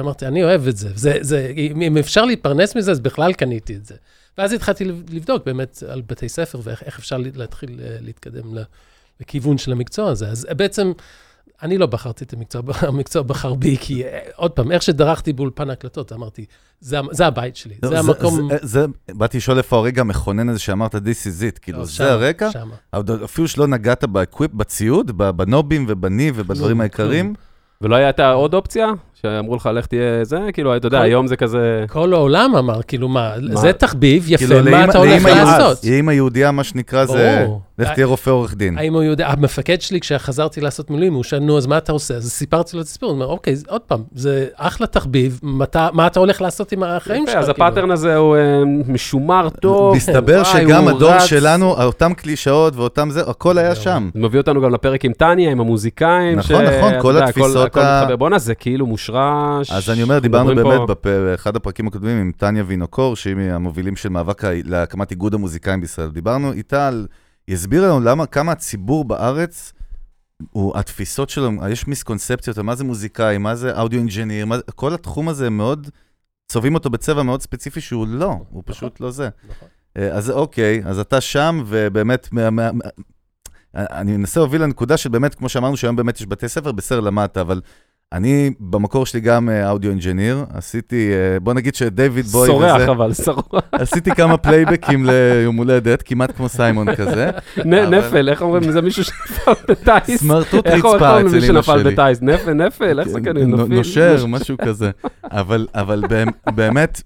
אמרתי, 0.00 0.26
אני 0.26 0.44
אוהב 0.44 0.68
את 0.68 0.76
זה. 0.76 1.50
אם 1.58 1.96
אפשר 1.96 2.24
להתפרנס 2.24 2.76
מזה, 2.76 2.90
אז 2.90 3.00
בכלל 3.00 3.32
קניתי 3.32 3.76
את 3.76 3.86
זה. 3.86 3.94
ואז 4.38 4.52
התחלתי 4.52 4.84
לבדוק 4.84 5.46
באמת 5.46 5.82
על 5.88 6.02
בתי 6.06 6.28
ספר 6.28 6.60
ואיך 6.62 6.98
אפשר 6.98 7.16
להתחיל 7.34 7.80
אה, 7.82 7.96
להתקדם 8.00 8.56
לכיוון 9.20 9.58
של 9.58 9.72
המקצוע 9.72 10.10
הזה. 10.10 10.28
אז 10.28 10.46
בעצם, 10.56 10.92
אני 11.62 11.78
לא 11.78 11.86
בחרתי 11.86 12.24
את 12.24 12.32
המקצוע, 12.32 12.62
המקצוע 12.88 13.22
בחר 13.22 13.54
בי, 13.54 13.76
כי 13.80 14.04
אה, 14.04 14.18
עוד 14.36 14.50
פעם, 14.50 14.72
איך 14.72 14.82
שדרכתי 14.82 15.32
באולפן 15.32 15.70
ההקלטות, 15.70 16.12
אמרתי, 16.12 16.44
זה, 16.80 16.98
זה 17.10 17.26
הבית 17.26 17.56
שלי, 17.56 17.74
לא, 17.82 17.88
זה, 17.88 17.94
זה 17.94 18.00
המקום... 18.00 18.48
זה, 18.50 18.56
זה, 18.62 18.86
באתי 19.08 19.36
לשאול 19.36 19.58
איפה 19.58 19.76
הרגע 19.76 20.00
המכונן 20.00 20.48
הזה 20.48 20.58
שאמרת, 20.58 20.94
This 20.94 20.98
is 20.98 21.56
it, 21.56 21.58
כאילו, 21.62 21.78
לא, 21.78 21.84
זה 21.84 21.92
שם, 21.92 22.04
הרקע? 22.04 22.50
שם. 22.50 22.70
אפילו 23.24 23.48
שלא 23.48 23.66
נגעת 23.66 24.04
בציוד, 24.54 25.18
בנובים 25.18 25.84
ובניב 25.88 26.34
ובדברים 26.38 26.80
העיקריים. 26.80 27.34
ולא 27.80 27.96
הייתה 27.96 28.32
עוד 28.32 28.54
אופציה? 28.54 28.86
שאמרו 29.22 29.56
לך, 29.56 29.70
לך 29.74 29.86
תהיה 29.86 30.24
זה, 30.24 30.38
כאילו, 30.52 30.76
אתה 30.76 30.86
יודע, 30.86 31.00
היום 31.00 31.26
זה 31.26 31.36
כזה... 31.36 31.84
כל 31.88 32.12
העולם 32.12 32.56
אמר, 32.58 32.82
כאילו, 32.82 33.08
מה, 33.08 33.32
זה 33.52 33.72
תחביב, 33.72 34.24
יפה, 34.26 34.46
כאילו, 34.46 34.70
מה 34.70 34.84
אתה 34.84 34.98
הולך 34.98 35.24
לעשות? 35.24 35.84
אם 35.84 36.08
היהודייה, 36.08 36.50
מה 36.50 36.64
שנקרא, 36.64 37.04
זה, 37.04 37.46
לך 37.78 37.88
תהיה 37.94 38.06
רופא 38.06 38.30
עורך 38.30 38.54
דין. 38.54 38.78
האם 38.78 38.94
הוא 38.94 39.02
יודע, 39.02 39.28
המפקד 39.28 39.80
שלי, 39.80 40.00
כשחזרתי 40.00 40.60
לעשות 40.60 40.90
מילואים, 40.90 41.14
הוא 41.14 41.22
שאל, 41.22 41.38
נו, 41.38 41.58
אז 41.58 41.66
מה 41.66 41.78
אתה 41.78 41.92
עושה? 41.92 42.14
אז 42.14 42.30
סיפרתי 42.30 42.76
לו 42.76 42.82
את 42.82 42.86
הסיפור, 42.86 43.08
הוא 43.08 43.14
אומר, 43.14 43.26
אוקיי, 43.26 43.54
עוד 43.68 43.80
פעם, 43.80 44.02
זה 44.14 44.46
אחלה 44.56 44.86
תחביב, 44.86 45.40
מה 45.92 46.06
אתה 46.06 46.20
הולך 46.20 46.42
לעשות 46.42 46.72
עם 46.72 46.82
החיים 46.82 47.26
שלך? 47.26 47.36
אז 47.36 47.48
כאילו? 47.48 47.66
הפאטרן 47.66 47.90
הזה 47.90 48.16
הוא 48.16 48.36
אה, 48.36 48.62
משומר 48.86 49.48
טוב. 49.60 49.96
מסתבר 49.96 50.44
שגם 50.44 50.88
הדור 50.88 51.18
שלנו, 51.18 51.82
אותם 51.82 52.14
קלישאות 52.14 52.76
ואותם 52.76 53.10
זה, 53.10 53.20
הכל 53.20 53.58
היה 53.58 53.74
שם. 53.74 54.10
זה 54.14 54.20
מביא 54.20 54.40
אותנו 54.40 54.60
גם 54.60 54.74
לפרק 54.74 55.04
עם 55.04 55.12
טניה, 55.12 55.50
עם 55.50 55.60
המוזיקאים. 55.60 56.38
נכון, 56.38 56.64
נכון, 56.64 56.92
כל 57.00 57.22
התפיסות 57.22 57.76
ה... 57.76 58.16
בואנה, 58.18 58.38
זה 58.38 58.54
כאילו 58.54 58.86
מושרש. 59.10 59.70
אז 59.70 59.90
אני 59.90 60.02
אומר, 60.02 60.18
דיברנו 60.18 60.54
באמת 60.54 60.80
באחד 61.04 61.56
הפרקים 61.56 61.86
הקודמים 61.86 62.20
עם 62.20 62.32
טניה 62.36 62.64
וינוקור, 62.66 63.16
שהיא 63.16 63.34
מהמובילים 63.34 63.96
של 63.96 64.08
מאבק 64.08 64.44
להקמת 64.44 65.10
איגוד 65.10 65.34
המוזיקאים 65.34 65.80
בישראל. 65.80 66.10
דיברנו 66.10 66.52
איתה 66.52 66.88
על, 66.88 67.06
היא 67.46 67.54
הסבירה 67.54 67.88
לנו 67.88 68.00
למה, 68.00 68.26
כמה 68.26 68.52
הציבור 68.52 69.04
בארץ, 69.04 69.72
הוא, 70.50 70.78
התפיסות 70.78 71.30
שלו, 71.30 71.50
יש 71.70 71.86
misconceptions 71.86 72.58
מה 72.58 72.74
זה 72.74 72.84
מוזיקאי, 72.84 73.38
מה 73.38 73.54
זה 73.54 73.80
audio 73.80 73.98
engineer, 73.98 74.46
כל 74.74 74.94
התחום 74.94 75.28
הזה 75.28 75.50
מאוד, 75.50 75.90
צובעים 76.48 76.74
אותו 76.74 76.90
בצבע 76.90 77.22
מאוד 77.22 77.42
ספציפי 77.42 77.80
שהוא 77.80 78.06
לא, 78.08 78.26
הוא 78.26 78.36
נכון. 78.50 78.62
פשוט 78.66 79.00
לא 79.00 79.10
זה. 79.10 79.28
נכון. 79.48 79.68
אה, 79.96 80.12
אז 80.12 80.30
אוקיי, 80.30 80.82
אז 80.84 80.98
אתה 80.98 81.20
שם, 81.20 81.62
ובאמת, 81.66 82.28
אני 83.74 84.16
מנסה 84.16 84.40
להוביל 84.40 84.62
לנקודה 84.62 84.96
שבאמת, 84.96 85.34
כמו 85.34 85.48
שאמרנו, 85.48 85.76
שהיום 85.76 85.96
באמת 85.96 86.16
יש 86.20 86.26
בתי 86.26 86.48
ספר, 86.48 86.72
בסדר 86.72 87.00
למדת, 87.00 87.38
אבל 87.38 87.60
אני 88.12 88.50
במקור 88.60 89.06
שלי 89.06 89.20
גם 89.20 89.48
audio 89.68 89.90
engineer, 89.90 90.44
עשיתי, 90.54 91.10
אה, 91.12 91.40
בוא 91.40 91.54
נגיד 91.54 91.74
שדייוויד 91.74 92.26
בואי 92.26 92.42
וזה... 92.42 92.52
סוג 92.52 92.80
של, 92.80 93.12
סוג 93.12 93.34
של. 93.34 93.64
עשיתי 93.72 94.10
כמה 94.10 94.36
פלייבקים 94.36 95.06
ליום 95.06 95.56
הולדת, 95.56 96.02
כמעט 96.02 96.36
כמו 96.36 96.48
סיימון 96.48 96.94
כזה. 96.94 97.30
נפל, 97.64 98.28
איך 98.28 98.42
אומרים? 98.42 98.72
זה 98.72 98.80
מישהו 98.80 99.04
שנפל 99.04 99.52
בטייס. 99.68 100.20
סמרטוט 100.20 100.66
רצפה 100.66 101.20
אצל 101.20 101.50
אמא 101.50 101.62
שלי. 101.62 101.84
בטייס? 101.84 102.18
נפל, 102.22 102.52
נפל, 102.52 103.00
איך 103.00 103.08
זה 103.08 103.20
כנראה 103.20 103.46
נופל? 103.46 103.74
נושר, 103.74 104.26
משהו 104.26 104.56
כזה. 104.64 104.90
אבל 105.74 106.04
באמת, 106.54 107.02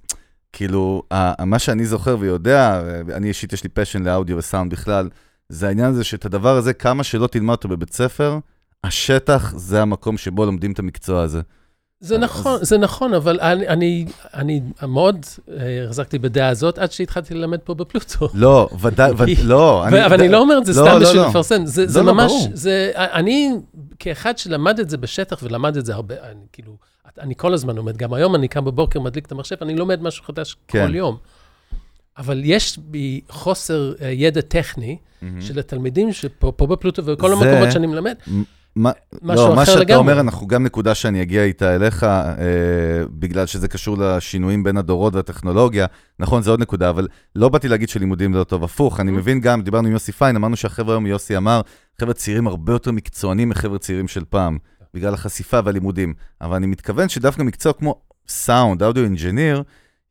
כאילו, 0.52 1.02
מה 1.46 1.58
שאני 1.58 1.84
זוכר 1.84 2.16
ויודע, 2.20 2.82
אני 3.14 3.28
אישית 3.28 3.52
יש 3.52 3.64
לי 3.64 3.68
פשן 3.68 4.02
לאודיו 4.02 4.36
וסאונד 4.36 4.72
בכלל, 4.72 5.08
זה 5.48 5.68
העניין 5.68 5.90
הזה 5.90 6.04
שאת 6.04 6.24
הדבר 6.24 6.56
הזה, 6.56 6.72
כמה 6.72 7.04
שלא 7.04 7.26
תלמד 7.26 7.50
אותו 7.50 7.68
בבית 7.68 7.92
ספר, 7.92 8.38
השטח 8.84 9.52
זה 9.56 9.82
המקום 9.82 10.18
שבו 10.18 10.44
לומדים 10.44 10.72
את 10.72 10.78
המקצוע 10.78 11.22
הזה. 11.22 11.40
זה 12.00 12.18
נכון, 12.18 12.58
זה 12.64 12.78
נכון, 12.78 13.14
אבל 13.14 13.40
אני, 13.40 13.68
אני, 13.68 14.06
אני 14.34 14.60
מאוד 14.82 15.26
אה, 15.50 15.84
החזקתי 15.84 16.18
בדעה 16.18 16.48
הזאת 16.48 16.78
עד 16.78 16.92
שהתחלתי 16.92 17.34
ללמד 17.34 17.58
פה 17.58 17.74
בפלוטו. 17.74 18.28
לא, 18.34 18.68
ודאי, 18.80 19.12
לא. 19.44 19.88
אבל 19.88 20.20
אני 20.20 20.28
לא 20.28 20.38
אומר 20.38 20.58
את 20.58 20.66
זה 20.66 20.72
לא, 20.72 20.86
סתם 20.86 20.98
לא, 21.00 21.06
בשביל 21.06 21.22
לא. 21.22 21.28
לפרסם, 21.28 21.62
זה 21.66 22.02
ממש, 22.02 22.32
זה, 22.52 22.92
אני, 22.94 23.52
כאחד 23.98 24.38
שלמד 24.38 24.78
את 24.78 24.90
זה 24.90 24.96
בשטח 24.96 25.40
ולמד 25.42 25.76
את 25.76 25.86
זה 25.86 25.94
הרבה, 25.94 26.14
אני 26.22 26.40
כאילו, 26.52 26.76
אני 27.18 27.34
כל 27.36 27.54
הזמן 27.54 27.76
לומד, 27.76 27.96
גם 27.96 28.14
היום 28.14 28.34
אני 28.34 28.48
קם 28.48 28.64
בבוקר, 28.64 29.00
מדליק 29.00 29.26
את 29.26 29.32
המחשב, 29.32 29.56
אני 29.62 29.74
לומד 29.76 30.02
משהו 30.02 30.24
חדש 30.24 30.56
כן. 30.68 30.86
כל 30.86 30.94
יום. 30.94 31.16
אבל 32.18 32.40
יש 32.44 32.78
בי 32.78 33.20
חוסר 33.28 33.92
uh, 33.98 34.04
ידע 34.04 34.40
טכני 34.40 34.96
mm-hmm. 34.96 35.24
של 35.40 35.58
התלמידים 35.58 36.12
שפה 36.12 36.66
בפלוטו 36.66 37.04
וכל 37.04 37.28
זה... 37.28 37.34
המקומות 37.34 37.72
שאני 37.72 37.86
מלמד. 37.86 38.14
מה, 38.76 38.90
משהו 39.22 39.34
לא, 39.34 39.34
אחר 39.34 39.42
לגמרי. 39.42 39.56
מה 39.56 39.66
שאתה 39.66 39.80
לגמרי. 39.80 39.96
אומר, 39.96 40.20
אנחנו 40.20 40.46
גם 40.46 40.64
נקודה 40.64 40.94
שאני 40.94 41.22
אגיע 41.22 41.44
איתה 41.44 41.74
אליך, 41.74 42.04
אה, 42.04 42.28
בגלל 43.10 43.46
שזה 43.46 43.68
קשור 43.68 43.98
לשינויים 43.98 44.62
בין 44.62 44.76
הדורות 44.76 45.14
והטכנולוגיה. 45.14 45.86
נכון, 46.18 46.42
זו 46.42 46.50
עוד 46.50 46.60
נקודה, 46.60 46.90
אבל 46.90 47.08
לא 47.36 47.48
באתי 47.48 47.68
להגיד 47.68 47.88
שלימודים 47.88 48.34
לא 48.34 48.44
טוב, 48.44 48.64
הפוך. 48.64 49.00
אני 49.00 49.10
mm-hmm. 49.10 49.14
מבין 49.14 49.40
גם, 49.40 49.62
דיברנו 49.62 49.86
עם 49.86 49.92
יוסי 49.92 50.12
פיין, 50.12 50.36
אמרנו 50.36 50.56
שהחבר'ה 50.56 50.94
היום, 50.94 51.06
יוסי 51.06 51.36
אמר, 51.36 51.60
חבר'ה 52.00 52.14
צעירים 52.14 52.46
הרבה 52.46 52.72
יותר 52.72 52.90
מקצוענים 52.90 53.48
מחבר'ה 53.48 53.78
צעירים 53.78 54.08
של 54.08 54.24
פעם, 54.28 54.58
בגלל 54.94 55.14
החשיפה 55.14 55.60
והלימודים. 55.64 56.14
אבל 56.40 56.56
אני 56.56 56.66
מתכוון 56.66 57.08
שדווקא 57.08 57.42
מקצוע 57.42 57.72
כמו 57.72 58.00
סאונד, 58.28 58.82
audio 58.82 59.04
engineer, 59.04 59.62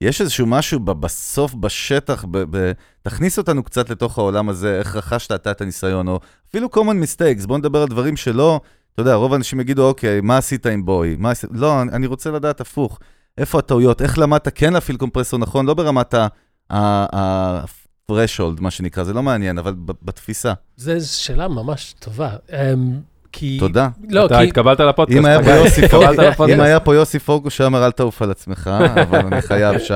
יש 0.04 0.22
איזשהו 0.22 0.48
משהו 0.48 0.80
בסוף, 0.80 1.54
בשטח, 1.54 2.26
ב- 2.32 2.58
ב- 2.58 2.72
תכניס 3.02 3.38
אותנו 3.38 3.64
קצת 3.64 3.90
לתוך 3.90 4.18
העולם 4.18 4.50
הזה, 4.50 4.80
איך 4.80 4.96
רכשת 4.96 5.32
אתה 5.32 5.52
את 5.52 5.62
הניסיון, 5.62 6.08
או 6.08 6.20
אפילו 6.50 6.70
common 6.76 7.04
mistakes, 7.04 7.48
בוא 7.48 7.58
נדבר 7.58 7.82
על 7.82 7.88
דברים 7.88 8.18
שלא, 8.18 8.62
אתה 8.94 9.02
יודע, 9.02 9.16
רוב 9.16 9.34
האנשים 9.34 9.60
יגידו, 9.60 9.88
אוקיי, 9.88 10.22
מה 10.22 10.38
עשית 10.38 10.66
עם 10.66 10.86
בואי? 10.86 11.16
מה 11.20 11.32
עשית? 11.32 11.50
לא, 11.54 11.82
אני 11.82 12.08
רוצה 12.08 12.32
לדעת 12.32 12.62
הפוך. 12.62 13.00
איפה 13.38 13.60
הטעויות? 13.60 14.02
איך 14.02 14.20
למדת 14.20 14.48
כן 14.56 14.74
להפעיל 14.74 14.98
קומפרסור 14.98 15.40
נכון? 15.40 15.66
לא 15.66 15.74
ברמת 15.74 16.16
ה-threshold, 16.70 18.62
מה 18.62 18.72
שנקרא, 18.72 19.04
זה 19.04 19.14
לא 19.14 19.24
מעניין, 19.24 19.58
אבל 19.58 19.74
בתפיסה. 19.78 20.54
זו 20.78 20.92
שאלה 21.24 21.48
ממש 21.48 21.96
טובה. 22.00 22.30
כי... 23.34 23.58
תודה. 23.60 23.90
לא, 24.10 24.26
אתה 24.26 24.38
כי... 24.38 24.44
התקבלת 24.44 24.80
לפודקאסט. 24.80 25.20
אם 25.20 25.26
היה 25.26 25.44
פה 25.44 25.52
יוסי 25.52 25.88
פורקו, 25.88 26.46
אם 26.54 26.60
היה 26.68 26.80
פה 26.80 26.96
יוסי 26.96 27.20
פורקו 27.20 27.50
שאומר, 27.50 27.86
אל 27.86 27.92
תעוף 27.92 28.22
על 28.22 28.32
עצמך, 28.32 28.70
אבל 29.02 29.20
אני 29.20 29.42
חייב, 29.42 29.80
שי, 29.80 29.94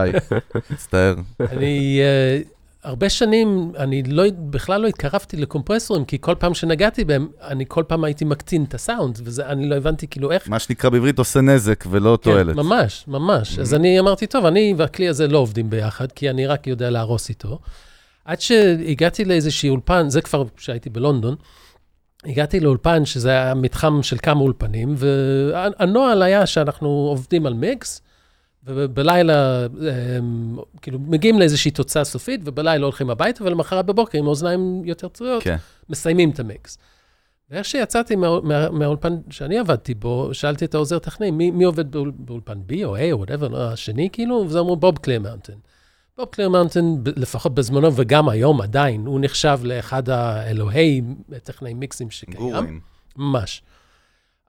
מצטער. 0.71 1.15
אני... 1.39 2.01
Uh, 2.43 2.57
הרבה 2.87 3.09
שנים, 3.09 3.71
אני 3.77 4.03
לא, 4.03 4.23
בכלל 4.39 4.81
לא 4.81 4.87
התקרבתי 4.87 5.37
לקומפרסורים, 5.37 6.05
כי 6.05 6.17
כל 6.21 6.35
פעם 6.39 6.53
שנגעתי 6.53 7.03
בהם, 7.05 7.27
אני 7.41 7.65
כל 7.67 7.83
פעם 7.87 8.03
הייתי 8.03 8.25
מקטין 8.25 8.63
את 8.63 8.73
הסאונד, 8.73 9.19
ואני 9.23 9.69
לא 9.69 9.75
הבנתי 9.75 10.07
כאילו 10.07 10.31
איך... 10.31 10.49
מה 10.49 10.59
שנקרא 10.59 10.89
בעברית 10.89 11.19
עושה 11.19 11.41
נזק 11.41 11.85
ולא 11.89 12.17
כן, 12.21 12.31
תועלת. 12.31 12.55
ממש, 12.55 13.03
ממש. 13.07 13.57
Mm-hmm. 13.57 13.61
אז 13.61 13.73
אני 13.73 13.99
אמרתי, 13.99 14.27
טוב, 14.27 14.45
אני 14.45 14.73
והכלי 14.77 15.07
הזה 15.07 15.27
לא 15.27 15.37
עובדים 15.37 15.69
ביחד, 15.69 16.11
כי 16.11 16.29
אני 16.29 16.47
רק 16.47 16.67
יודע 16.67 16.89
להרוס 16.89 17.29
איתו. 17.29 17.59
עד 18.25 18.41
שהגעתי 18.41 19.25
לאיזשהי 19.25 19.69
אולפן, 19.69 20.09
זה 20.09 20.21
כבר 20.21 20.43
כשהייתי 20.57 20.89
בלונדון, 20.89 21.35
הגעתי 22.25 22.59
לאולפן, 22.59 23.05
שזה 23.05 23.29
היה 23.29 23.53
מתחם 23.53 24.03
של 24.03 24.17
כמה 24.17 24.41
אולפנים, 24.41 24.95
והנוהל 24.97 26.21
היה 26.21 26.45
שאנחנו 26.45 26.87
עובדים 26.87 27.45
על 27.45 27.53
מיקס, 27.53 28.01
ובלילה, 28.63 29.67
הם, 30.17 30.57
כאילו, 30.81 30.99
מגיעים 30.99 31.39
לאיזושהי 31.39 31.71
תוצאה 31.71 32.03
סופית, 32.03 32.41
ובלילה 32.43 32.85
הולכים 32.85 33.09
הביתה, 33.09 33.43
ולמחרת 33.43 33.85
בבוקר, 33.85 34.17
עם 34.17 34.27
אוזניים 34.27 34.81
יותר 34.85 35.07
טריות, 35.07 35.43
כן. 35.43 35.55
מסיימים 35.89 36.29
את 36.29 36.39
המיקס. 36.39 36.77
ואיך 37.49 37.65
שיצאתי 37.65 38.15
מה, 38.15 38.41
מה, 38.41 38.69
מהאולפן 38.69 39.15
שאני 39.29 39.59
עבדתי 39.59 39.93
בו, 39.93 40.29
שאלתי 40.33 40.65
את 40.65 40.75
העוזר 40.75 40.99
טכני, 40.99 41.31
מי, 41.31 41.51
מי 41.51 41.63
עובד 41.63 41.91
באול, 41.91 42.11
באולפן 42.15 42.57
B 42.69 42.73
או 42.83 42.97
A 42.97 42.99
או 43.11 43.23
whatever, 43.23 43.49
לא, 43.49 43.71
השני 43.71 44.09
כאילו, 44.11 44.35
וזה 44.47 44.59
אמרו 44.59 44.75
בוב 44.75 44.97
קליר 44.97 45.19
מאונטן. 45.19 45.53
בוב 46.17 46.27
קליר 46.31 46.49
מאונטן, 46.49 46.95
לפחות 47.15 47.55
בזמנו 47.55 47.95
וגם 47.95 48.29
היום 48.29 48.61
עדיין, 48.61 49.05
הוא 49.05 49.19
נחשב 49.21 49.59
לאחד 49.63 50.09
האלוהי 50.09 51.01
טכנאי 51.43 51.73
מיקסים 51.73 52.11
שקיים. 52.11 52.37
גורים. 52.37 52.79
ממש. 53.15 53.61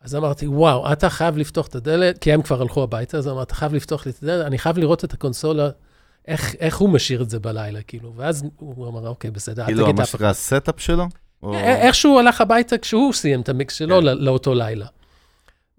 אז 0.03 0.15
אמרתי, 0.15 0.47
וואו, 0.47 0.93
אתה 0.93 1.11
חייב 1.11 1.39
לפתוח 1.39 1.67
את 1.67 1.75
הדלת, 1.75 2.19
כי 2.19 2.33
הם 2.33 2.43
כבר 2.43 2.63
הלכו 2.63 2.83
הביתה, 2.83 3.19
אז 3.19 3.29
אמרתי, 3.29 3.43
אתה 3.43 3.55
חייב 3.55 3.75
לפתוח 3.75 4.07
לי 4.07 4.13
את 4.13 4.23
הדלת, 4.23 4.47
אני 4.47 4.59
חייב 4.59 4.79
לראות 4.79 5.05
את 5.05 5.13
הקונסולה, 5.13 5.71
איך, 6.29 6.55
איך 6.61 6.77
הוא 6.77 6.89
משאיר 6.91 7.23
את 7.23 7.31
זה 7.31 7.39
בלילה, 7.39 7.83
כאילו. 7.83 8.13
ואז 8.17 8.45
הוא 8.57 8.89
אמר, 8.89 9.09
אוקיי, 9.09 9.31
בסדר, 9.31 9.63
אל 9.63 9.67
תגיד 9.67 9.79
אף 9.79 9.87
אחד. 9.87 9.95
כאילו, 9.95 10.07
שנקרא 10.07 10.29
ה 10.29 10.37
setup 10.37 10.81
שלו? 10.81 11.05
איכשהו 11.55 12.13
הוא 12.13 12.21
הלך 12.21 12.41
הביתה 12.41 12.79
כשהוא 12.79 13.13
סיים 13.13 13.41
את 13.41 13.49
המיקס 13.49 13.75
שלו 13.75 13.97
כן. 13.97 14.05
לאותו 14.05 14.55
לילה. 14.55 14.87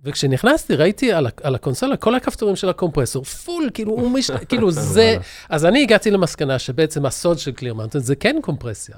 וכשנכנסתי, 0.03 0.75
ראיתי 0.75 1.13
על, 1.13 1.27
על 1.43 1.55
הקונסולה, 1.55 1.97
כל 1.97 2.15
הכפתורים 2.15 2.55
של 2.55 2.69
הקומפרסור, 2.69 3.23
full, 3.23 3.69
כאילו, 3.73 3.91
הוא 3.91 4.11
מש... 4.11 4.31
כאילו, 4.49 4.71
זה... 4.71 5.17
אז 5.49 5.65
אני 5.65 5.81
הגעתי 5.81 6.11
למסקנה 6.11 6.59
שבעצם 6.59 7.05
הסוד 7.05 7.39
של 7.39 7.51
קליר 7.51 7.73
מאונטן 7.73 7.99
זה 7.99 8.15
כן 8.15 8.35
קומפרסיה. 8.41 8.95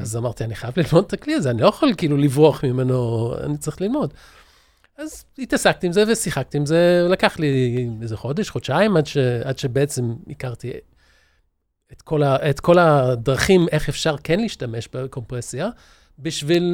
אז 0.00 0.16
אמרתי, 0.16 0.44
אני 0.44 0.54
חייב 0.54 0.74
ללמוד 0.76 1.04
את 1.04 1.12
הכלי 1.12 1.34
הזה, 1.34 1.50
אני 1.50 1.62
לא 1.62 1.66
יכול 1.66 1.94
כאילו 1.96 2.16
לברוח 2.16 2.64
ממנו, 2.64 3.32
אני 3.44 3.58
צריך 3.58 3.80
ללמוד. 3.80 4.14
אז 4.98 5.24
התעסקתי 5.38 5.86
עם 5.86 5.92
זה 5.92 6.04
ושיחקתי 6.08 6.58
עם 6.58 6.66
זה, 6.66 7.06
לקח 7.10 7.38
לי 7.38 7.86
איזה 8.02 8.16
חודש, 8.16 8.50
חודשיים, 8.50 8.96
עד, 8.96 9.06
ש, 9.06 9.16
עד 9.16 9.58
שבעצם 9.58 10.14
הכרתי 10.30 10.72
את 11.92 12.02
כל, 12.02 12.22
ה, 12.22 12.50
את 12.50 12.60
כל 12.60 12.78
הדרכים 12.78 13.66
איך 13.72 13.88
אפשר 13.88 14.16
כן 14.24 14.40
להשתמש 14.40 14.88
בקומפרסיה, 14.92 15.68
בשביל 16.22 16.64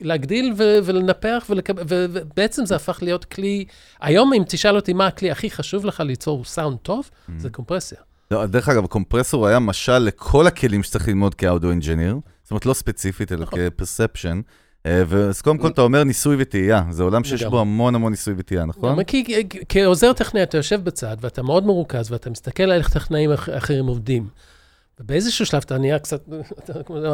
להגדיל 0.00 0.52
ו- 0.56 0.78
ולנפח, 0.84 1.46
ולקב... 1.50 1.74
ובעצם 1.88 2.66
זה 2.66 2.76
הפך 2.76 2.98
להיות 3.02 3.24
כלי, 3.24 3.64
היום 4.00 4.32
אם 4.32 4.42
תשאל 4.48 4.76
אותי 4.76 4.92
מה 4.92 5.06
הכלי 5.06 5.30
הכי 5.30 5.50
חשוב 5.50 5.84
לך 5.84 6.00
ליצור 6.00 6.44
סאונד 6.44 6.78
טוב, 6.78 7.10
mm-hmm. 7.10 7.32
זה 7.36 7.50
קומפרסיה. 7.50 7.98
לא, 8.30 8.46
דרך 8.46 8.68
אגב, 8.68 8.86
קומפרסור 8.86 9.46
היה 9.46 9.58
משל 9.58 9.98
לכל 9.98 10.46
הכלים 10.46 10.82
שצריך 10.82 11.08
ללמוד 11.08 11.34
כ 11.34 11.44
audio 11.44 11.70
engineer, 11.70 12.18
זאת 12.42 12.50
אומרת, 12.50 12.66
לא 12.66 12.74
ספציפית, 12.74 13.32
אלא 13.32 13.42
נכון. 13.42 13.58
כ 13.70 13.81
perception. 13.81 14.40
אה, 14.86 15.02
אז 15.28 15.42
קודם 15.42 15.58
כל 15.58 15.68
אתה 15.68 15.80
אומר 15.82 16.04
ניסוי 16.04 16.36
וטעייה, 16.38 16.82
זה 16.90 17.02
עולם 17.02 17.24
שיש 17.24 17.44
בו 17.44 17.60
המון 17.60 17.94
המון 17.94 18.12
ניסוי 18.12 18.34
וטעייה, 18.36 18.64
נכון? 18.64 19.04
כי 19.04 19.24
כעוזר 19.68 20.12
טכנאי 20.12 20.42
אתה 20.42 20.56
יושב 20.56 20.84
בצד 20.84 21.16
ואתה 21.20 21.42
מאוד 21.42 21.66
מרוכז 21.66 22.12
ואתה 22.12 22.30
מסתכל 22.30 22.62
על 22.62 22.72
איך 22.72 22.88
טכנאים 22.88 23.30
אחרים 23.32 23.86
עובדים. 23.86 24.26
באיזשהו 25.06 25.46
שלב 25.46 25.62
אתה 25.64 25.78
נהיה 25.78 25.98
קצת, 25.98 26.28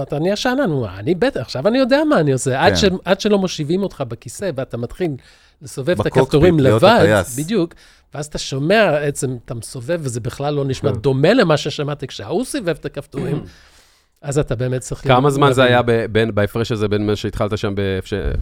אתה 0.03 0.19
נהיה 0.19 0.37
שאנן, 0.37 0.71
אני 0.99 1.15
בטח, 1.15 1.41
עכשיו 1.41 1.69
אני 1.69 1.79
יודע 1.79 2.05
מה 2.05 2.21
אני 2.21 2.33
עושה. 2.33 2.51
כן. 2.51 2.57
עד, 2.57 2.75
ש, 2.75 2.85
עד 3.05 3.21
שלא 3.21 3.39
מושיבים 3.39 3.83
אותך 3.83 4.05
בכיסא 4.09 4.51
ואתה 4.57 4.77
מתחיל 4.77 5.11
לסובב 5.63 6.01
את 6.01 6.07
הכפתורים 6.07 6.61
לבד, 6.61 7.23
בדיוק, 7.39 7.75
ואז 8.15 8.27
אתה 8.27 8.39
שומע, 8.39 8.91
בעצם 8.91 9.37
אתה 9.45 9.55
מסובב, 9.55 10.01
וזה 10.03 10.21
בכלל 10.21 10.55
לא 10.55 10.65
נשמע 10.65 10.93
כן. 10.93 10.99
דומה 10.99 11.33
למה 11.33 11.57
ששמעתי 11.57 12.07
כשהוא 12.07 12.45
סיבב 12.45 12.69
את 12.69 12.85
הכפתורים. 12.85 13.43
אז 14.23 14.39
אתה 14.39 14.57
באמת 14.57 14.81
צריך... 14.81 15.03
כמה 15.05 15.31
זמן 15.31 15.53
זה 15.53 15.65
היה 15.65 15.83
בהפרש 16.35 16.73
הזה 16.73 16.89
בין 16.89 17.07
מה 17.07 17.17
שהתחלת 17.17 17.59
שם, 17.59 17.75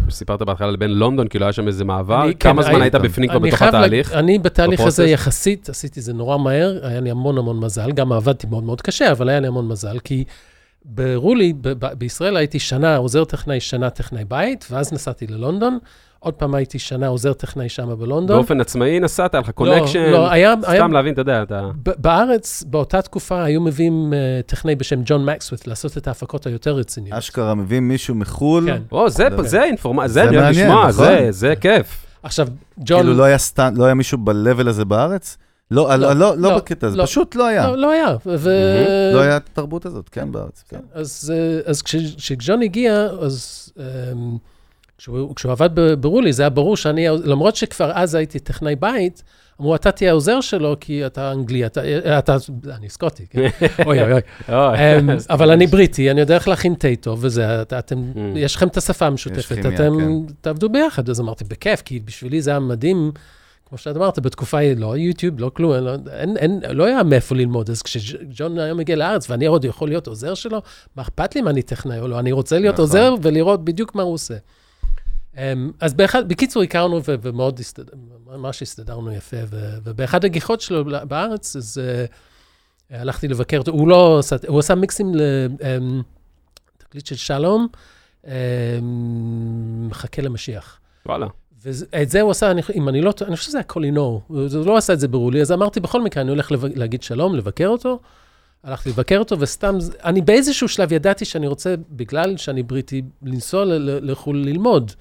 שסיפרת 0.09 0.43
בהתחלה, 0.43 0.71
לבין 0.71 0.91
לונדון, 0.91 1.29
כאילו 1.29 1.45
היה 1.45 1.53
שם 1.53 1.67
איזה 1.67 1.85
מעבר? 1.85 2.33
כמה 2.41 2.63
כן, 2.63 2.71
זמן 2.71 2.83
היית 2.83 2.95
בפנים 2.95 3.31
כבר 3.31 3.39
בתוך 3.39 3.63
התהליך? 3.63 4.13
אני 4.13 4.39
בתהליך 4.39 4.81
הזה 4.81 5.07
יחסית, 5.07 5.69
עשיתי 5.69 6.01
זה 6.01 6.13
נורא 6.13 6.39
מהר, 6.39 6.79
היה 6.83 7.01
לי 7.01 7.11
המון 7.11 7.39
המון 7.39 7.61
מזל, 7.61 7.93
גם 7.93 8.13
עבדתי 8.13 8.47
מאוד 8.47 8.65
מאוד 8.65 8.83
קשה, 8.83 9.13
אבל 9.13 9.29
היה 9.29 9.41
לי 9.41 9.47
המון 9.47 9.69
מזל, 9.69 9.99
כי 9.99 10.25
ברולי, 10.85 11.53
בישראל 11.99 12.37
הייתי 12.37 12.59
שנה 12.59 12.97
עוזר 12.97 13.25
טכנאי, 13.25 13.61
שנה 13.61 13.91
טכנאי 13.91 14.25
בית, 14.25 14.67
ואז 14.71 14.93
נסעתי 14.93 15.27
ללונדון. 15.27 15.79
עוד 16.27 16.35
פעם 16.35 16.55
הייתי 16.55 16.79
שנה 16.79 17.07
עוזר 17.07 17.33
טכנאי 17.33 17.69
שם 17.69 17.89
בלונדון. 17.99 18.37
באופן 18.37 18.61
עצמאי 18.61 19.01
נסעת? 19.01 19.35
היה 19.35 19.41
לך 19.41 19.51
connection? 19.51 19.99
לא, 19.99 20.11
לא, 20.11 20.31
היה... 20.31 20.55
סתם 20.63 20.71
היה, 20.71 20.87
להבין, 20.87 21.13
אתה 21.13 21.21
יודע, 21.21 21.43
אתה... 21.43 21.71
בארץ, 21.83 22.65
באותה 22.67 23.03
תקופה, 23.03 23.45
היו 23.45 23.61
מביאים 23.61 24.13
uh, 24.13 24.43
טכנאי 24.47 24.75
בשם 24.75 25.01
ג'ון 25.05 25.25
מקסווית 25.25 25.67
לעשות 25.67 25.99
את 25.99 26.09
ההפקות 26.09 26.47
היותר 26.47 26.77
רציניות. 26.77 27.19
אשכרה, 27.19 27.55
מביאים 27.55 27.89
מישהו 27.89 28.15
מחו"ל. 28.15 28.67
כן. 28.67 28.83
או, 28.93 29.11
זה, 29.11 29.29
זה, 29.37 29.43
זה 29.43 29.63
אינפורמציה, 29.63 30.09
זה 30.09 30.23
אני 30.23 30.39
אוהב 30.39 30.51
לשמוע, 30.51 30.93
זה, 30.93 31.03
נכון? 31.03 31.31
זה 31.31 31.55
כיף. 31.61 32.07
עכשיו, 32.23 32.47
ג'ון... 32.79 33.01
כאילו 33.01 33.15
לא 33.15 33.25
היה, 33.25 33.39
סטנ... 33.39 33.75
לא 33.77 33.85
היה 33.85 33.95
מישהו 33.95 34.19
ב-level 34.19 34.69
הזה 34.69 34.85
בארץ? 34.85 35.39
לא, 35.71 35.97
לא, 35.97 35.97
לא, 35.97 36.15
לא, 36.15 36.37
לא 36.37 36.57
בקטע 36.57 36.87
הזה, 36.87 36.97
לא, 36.97 37.05
פשוט 37.05 37.35
לא 37.35 37.47
היה. 37.47 37.67
לא, 37.67 37.77
לא 37.77 37.91
היה. 37.91 38.17
ו... 38.27 38.51
לא 39.15 39.21
היה 39.21 39.37
את 39.37 39.49
התרבות 39.53 39.87
הזאת, 39.87 40.09
כן, 40.09 40.33
בארץ. 40.33 40.65
כן. 40.69 40.81
אז, 40.95 41.33
אה, 41.35 41.71
אז 41.71 41.83
כשג'ון 41.83 42.63
הגיע, 42.63 43.09
אז... 43.21 43.69
כשהוא, 44.99 45.37
כשהוא 45.37 45.53
עבד 45.53 46.01
ברולי, 46.01 46.33
זה 46.33 46.43
היה 46.43 46.51
ברור 46.51 46.77
שאני, 46.77 47.07
למרות 47.25 47.57
שכבר 47.57 47.93
אז 47.95 48.15
הייתי 48.15 48.39
טכנאי 48.39 48.77
בית, 48.77 49.23
אמרו, 49.61 49.75
אתה 49.75 49.93
תהיה 49.93 50.11
העוזר 50.11 50.41
שלו, 50.41 50.77
כי 50.81 51.07
אתה 51.07 51.33
אנגלי, 51.33 51.67
אתה, 51.67 51.81
אתה 52.19 52.37
אני 52.71 52.89
סקוטי, 52.89 53.27
כן? 53.27 53.49
אוי 53.87 54.03
אוי 54.03 54.13
אוי. 54.13 54.21
אמ, 54.99 55.11
אבל 55.31 55.51
אני 55.51 55.67
בריטי, 55.67 56.11
אני 56.11 56.21
יודע 56.21 56.35
איך 56.35 56.49
להכין 56.49 56.75
תה 56.75 56.89
טוב, 57.01 57.19
וזה, 57.23 57.63
אתם, 57.63 58.13
mm. 58.15 58.19
יש 58.39 58.57
לכם 58.57 58.69
את 58.69 58.77
השפה 58.77 59.07
המשותפת, 59.07 59.59
אתם 59.59 59.99
כן. 59.99 60.35
תעבדו 60.41 60.69
ביחד. 60.69 61.09
אז 61.09 61.21
אמרתי, 61.21 61.45
בכיף, 61.45 61.83
כי 61.83 62.01
בשבילי 62.01 62.43
זה 62.43 62.51
היה 62.51 62.61
מדהים. 62.61 63.13
כמו 63.69 63.79
שאת 63.79 63.97
אמרת, 63.97 64.19
בתקופה 64.19 64.59
היא 64.59 64.77
לא 64.77 64.97
יוטיוב, 64.97 65.41
לא 65.41 65.51
כלום, 65.55 65.73
לא, 65.73 65.95
אין, 66.13 66.37
אין, 66.37 66.61
לא 66.71 66.85
היה 66.85 67.03
מאיפה 67.03 67.35
ללמוד. 67.35 67.71
אז 67.71 67.83
כשג'ון 67.83 68.59
היה 68.59 68.75
מגיע 68.75 68.97
לארץ 68.97 69.31
ואני 69.31 69.47
עוד 69.47 69.65
יכול 69.65 69.89
להיות 69.89 70.07
עוזר 70.07 70.35
שלו, 70.35 70.63
מה 70.97 71.03
אכפת 71.03 71.35
לי 71.35 71.41
אם 71.41 71.49
אני 71.49 71.63
טכנאי 71.63 71.99
או 71.99 72.09
לא? 72.09 72.19
אני 72.19 72.33
רוצה 72.33 72.59
להיות 72.59 72.75
נכון. 72.75 72.85
עוזר 72.85 73.15
ולראות 73.23 73.65
בדיוק 73.65 73.95
מה 73.95 74.03
הוא 74.03 74.15
עושה. 74.15 74.35
אמ, 75.37 75.71
אז 75.81 75.95
באחד, 75.95 76.29
בקיצור, 76.29 76.63
הכרנו 76.63 77.01
ומאוד 77.05 77.61
הסתדר, 77.61 77.93
ממש 78.27 78.63
הסתדרנו 78.63 79.13
יפה, 79.13 79.37
ובאחד 79.85 80.25
הגיחות 80.25 80.61
שלו 80.61 80.85
בארץ, 81.09 81.57
אז 81.57 81.81
uh, 82.91 82.95
הלכתי 82.95 83.29
לבקר 83.29 83.59
אותו, 83.59 83.71
הוא 83.71 83.89
לא 83.89 84.19
עשה, 84.19 84.37
הוא 84.49 84.59
עשה 84.59 84.75
מיקסים 84.75 85.13
לתקליט 85.15 87.07
um, 87.07 87.09
של 87.09 87.17
שלום, 87.17 87.69
um, 88.25 88.29
מחכה 89.89 90.23
למשיח. 90.23 90.81
וואלה. 91.07 91.27
ואת 91.63 92.11
זה 92.11 92.21
הוא 92.21 92.31
עשה, 92.31 92.51
אני, 92.51 92.63
אם 92.75 92.89
אני 92.89 93.03
לא 93.03 93.13
טועה, 93.13 93.29
אני 93.29 93.37
חושב 93.37 93.49
שזה 93.49 93.59
היה 93.59 93.65
קולינור, 93.65 94.23
הוא 94.29 94.67
לא 94.67 94.77
עשה 94.77 94.93
את 94.93 95.01
זה 95.01 95.09
ברולי, 95.09 95.41
אז 95.41 95.53
אמרתי, 95.53 95.81
בכל 95.81 96.03
מקרה, 96.03 96.23
אני 96.23 96.31
הולך 96.31 96.53
לב, 96.53 96.65
להגיד 96.65 97.03
שלום, 97.03 97.35
לבקר 97.35 97.69
אותו. 97.69 98.01
הלכתי 98.65 98.89
לבקר 98.89 99.19
אותו, 99.19 99.41
וסתם, 99.41 99.79
אני 100.05 100.21
באיזשהו 100.21 100.69
שלב 100.69 100.93
ידעתי 100.93 101.25
שאני 101.25 101.47
רוצה, 101.47 101.75
בגלל 101.91 102.37
שאני 102.37 102.63
בריטי, 102.63 103.03
לנסוע 103.23 103.65
לחו"ל 103.79 104.37
ללמוד. 104.37 104.93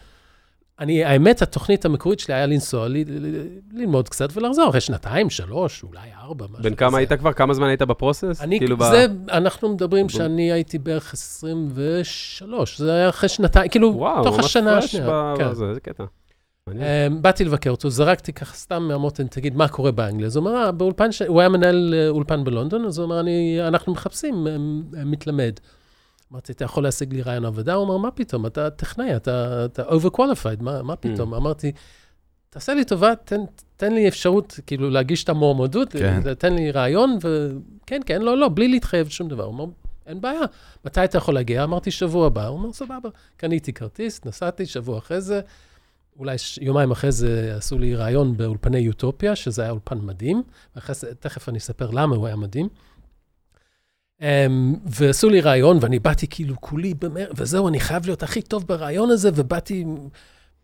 אני, 0.80 1.04
האמת, 1.04 1.42
התוכנית 1.42 1.86
המקורית 1.86 2.20
שלי 2.20 2.34
היה 2.34 2.46
לנסוע, 2.46 2.88
ל, 2.88 2.98
ל, 3.08 3.48
ללמוד 3.74 4.10
קצת 4.10 4.30
ולחזור, 4.38 4.70
אחרי 4.70 4.82
שנתיים, 4.82 5.30
שלוש, 5.30 5.84
אולי 5.84 6.10
ארבע, 6.22 6.46
משהו 6.52 6.64
בן 6.64 6.76
כמה 6.76 6.98
היית 6.98 7.14
כבר? 7.14 7.34
כמה 7.34 7.54
זמן 7.54 7.68
היית 7.68 7.82
בפרוסס? 7.82 8.42
אני, 8.42 8.60
כאילו 8.60 8.78
זה, 8.80 9.08
ב... 9.08 9.30
אנחנו 9.30 9.74
מדברים 9.74 10.10
שאני 10.10 10.52
הייתי 10.52 10.78
בערך 10.78 11.14
23, 11.14 12.78
זה 12.78 12.94
היה 12.94 13.10
אחרי 13.10 13.30
שנתיים, 13.30 13.70
כאילו, 13.70 13.94
וואו, 13.96 14.24
תוך 14.24 14.40
השנה 14.40 14.78
השנייה. 14.78 15.08
וואו, 15.08 15.38
ממש 15.38 15.40
פרש, 15.40 15.70
איזה 15.70 15.80
קטע. 15.80 16.04
Um, 16.70 16.74
באתי 17.22 17.46
לבקר 17.46 17.70
אותו, 17.70 17.90
זרקתי 17.90 18.34
ככה 18.34 18.56
סתם 18.56 18.84
מהמותן, 18.84 19.28
תגיד, 19.28 19.56
מה 19.56 19.68
קורה 19.68 19.92
באנגליה? 19.92 20.28
אז 20.28 20.36
הוא 20.36 20.44
אמר, 20.44 20.66
אה, 20.66 20.72
באולפן, 20.72 21.12
ש... 21.12 21.22
הוא 21.22 21.40
היה 21.40 21.50
מנהל 21.50 21.94
אה, 21.98 22.10
אולפן 22.10 22.44
בלונדון, 22.44 22.86
אז 22.86 22.98
הוא 22.98 23.06
אמר, 23.06 23.22
אנחנו 23.68 23.94
מחפשים 23.94 24.48
מתלמד. 25.06 25.60
אמרתי, 26.32 26.52
אתה 26.52 26.66
יכול 26.66 26.84
להשיג 26.84 27.14
לי 27.14 27.22
רעיון 27.22 27.46
עבודה? 27.46 27.74
הוא 27.74 27.86
אמר, 27.86 27.98
מה 27.98 28.12
פתאום, 28.12 28.46
אתה 28.46 28.70
טכנאי, 28.70 29.16
אתה, 29.16 29.66
אתה 29.66 29.84
overqualified, 29.84 30.62
מה, 30.64 30.82
מה 30.84 30.96
פתאום? 30.96 31.34
Mm. 31.34 31.38
אמרתי, 31.38 31.72
תעשה 32.50 32.74
לי 32.74 32.86
טובה, 32.86 33.16
תן, 33.16 33.42
תן 33.78 33.94
לי 33.94 34.08
אפשרות, 34.08 34.60
כאילו, 34.68 34.90
להגיש 34.90 35.24
את 35.24 35.30
המועמדות, 35.30 35.92
כן. 35.92 36.34
תן 36.34 36.54
לי 36.54 36.72
רעיון, 36.72 37.18
וכן, 37.18 38.02
כן, 38.06 38.22
לא, 38.22 38.38
לא, 38.38 38.50
בלי 38.50 38.68
להתחייב 38.68 39.10
שום 39.10 39.28
דבר. 39.28 39.44
הוא 39.44 39.54
אומר, 39.54 39.66
אין 40.06 40.22
בעיה, 40.22 40.42
מתי 40.86 41.04
אתה 41.04 41.18
יכול 41.18 41.34
להגיע? 41.34 41.64
אמרתי, 41.64 41.92
שבוע 41.92 42.28
הבא. 42.28 42.48
הוא 42.48 42.58
אומר, 42.58 42.74
סבבה. 42.74 43.10
קניתי 43.38 43.74
כרטיס, 43.74 44.26
נסעתי, 44.26 44.66
שבוע 44.66 44.98
אחרי 44.98 45.22
זה, 45.22 45.42
אולי 46.20 46.36
יומיים 46.62 46.92
אחרי 46.92 47.12
זה 47.12 47.54
עשו 47.58 47.80
לי 47.80 47.96
רעיון 47.96 48.38
באולפני 48.38 48.80
יוטופיה, 48.80 49.36
שזה 49.36 49.62
היה 49.62 49.72
אולפן 49.72 49.98
מדהים, 49.98 50.44
ואחרי 50.76 50.96
זה, 50.96 51.16
תכף 51.16 51.50
אני 51.50 51.58
אספר 51.58 51.90
למה 51.90 52.16
הוא 52.16 52.28
היה 52.28 52.36
מדהים. 52.36 52.70
Um, 54.20 54.24
ועשו 54.86 55.30
לי 55.30 55.42
רעיון, 55.42 55.78
ואני 55.82 56.00
באתי 56.00 56.28
כאילו 56.28 56.56
כולי 56.62 56.94
במר... 56.94 57.32
וזהו, 57.36 57.68
אני 57.68 57.80
חייב 57.80 58.06
להיות 58.06 58.24
הכי 58.24 58.42
טוב 58.42 58.68
ברעיון 58.68 59.10
הזה, 59.10 59.30
ובאתי 59.36 59.80
עם 59.80 59.98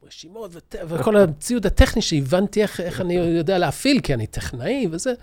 רשימות 0.08 0.52
ות... 0.54 0.76
וכל 0.88 1.18
הציוד 1.18 1.66
הטכני 1.66 2.02
שהבנתי 2.02 2.62
איך, 2.62 2.80
איך 2.80 3.02
אני 3.02 3.14
יודע 3.14 3.58
להפעיל, 3.58 4.00
כי 4.00 4.14
אני 4.14 4.28
טכנאי 4.28 4.88
וזה. 4.92 5.14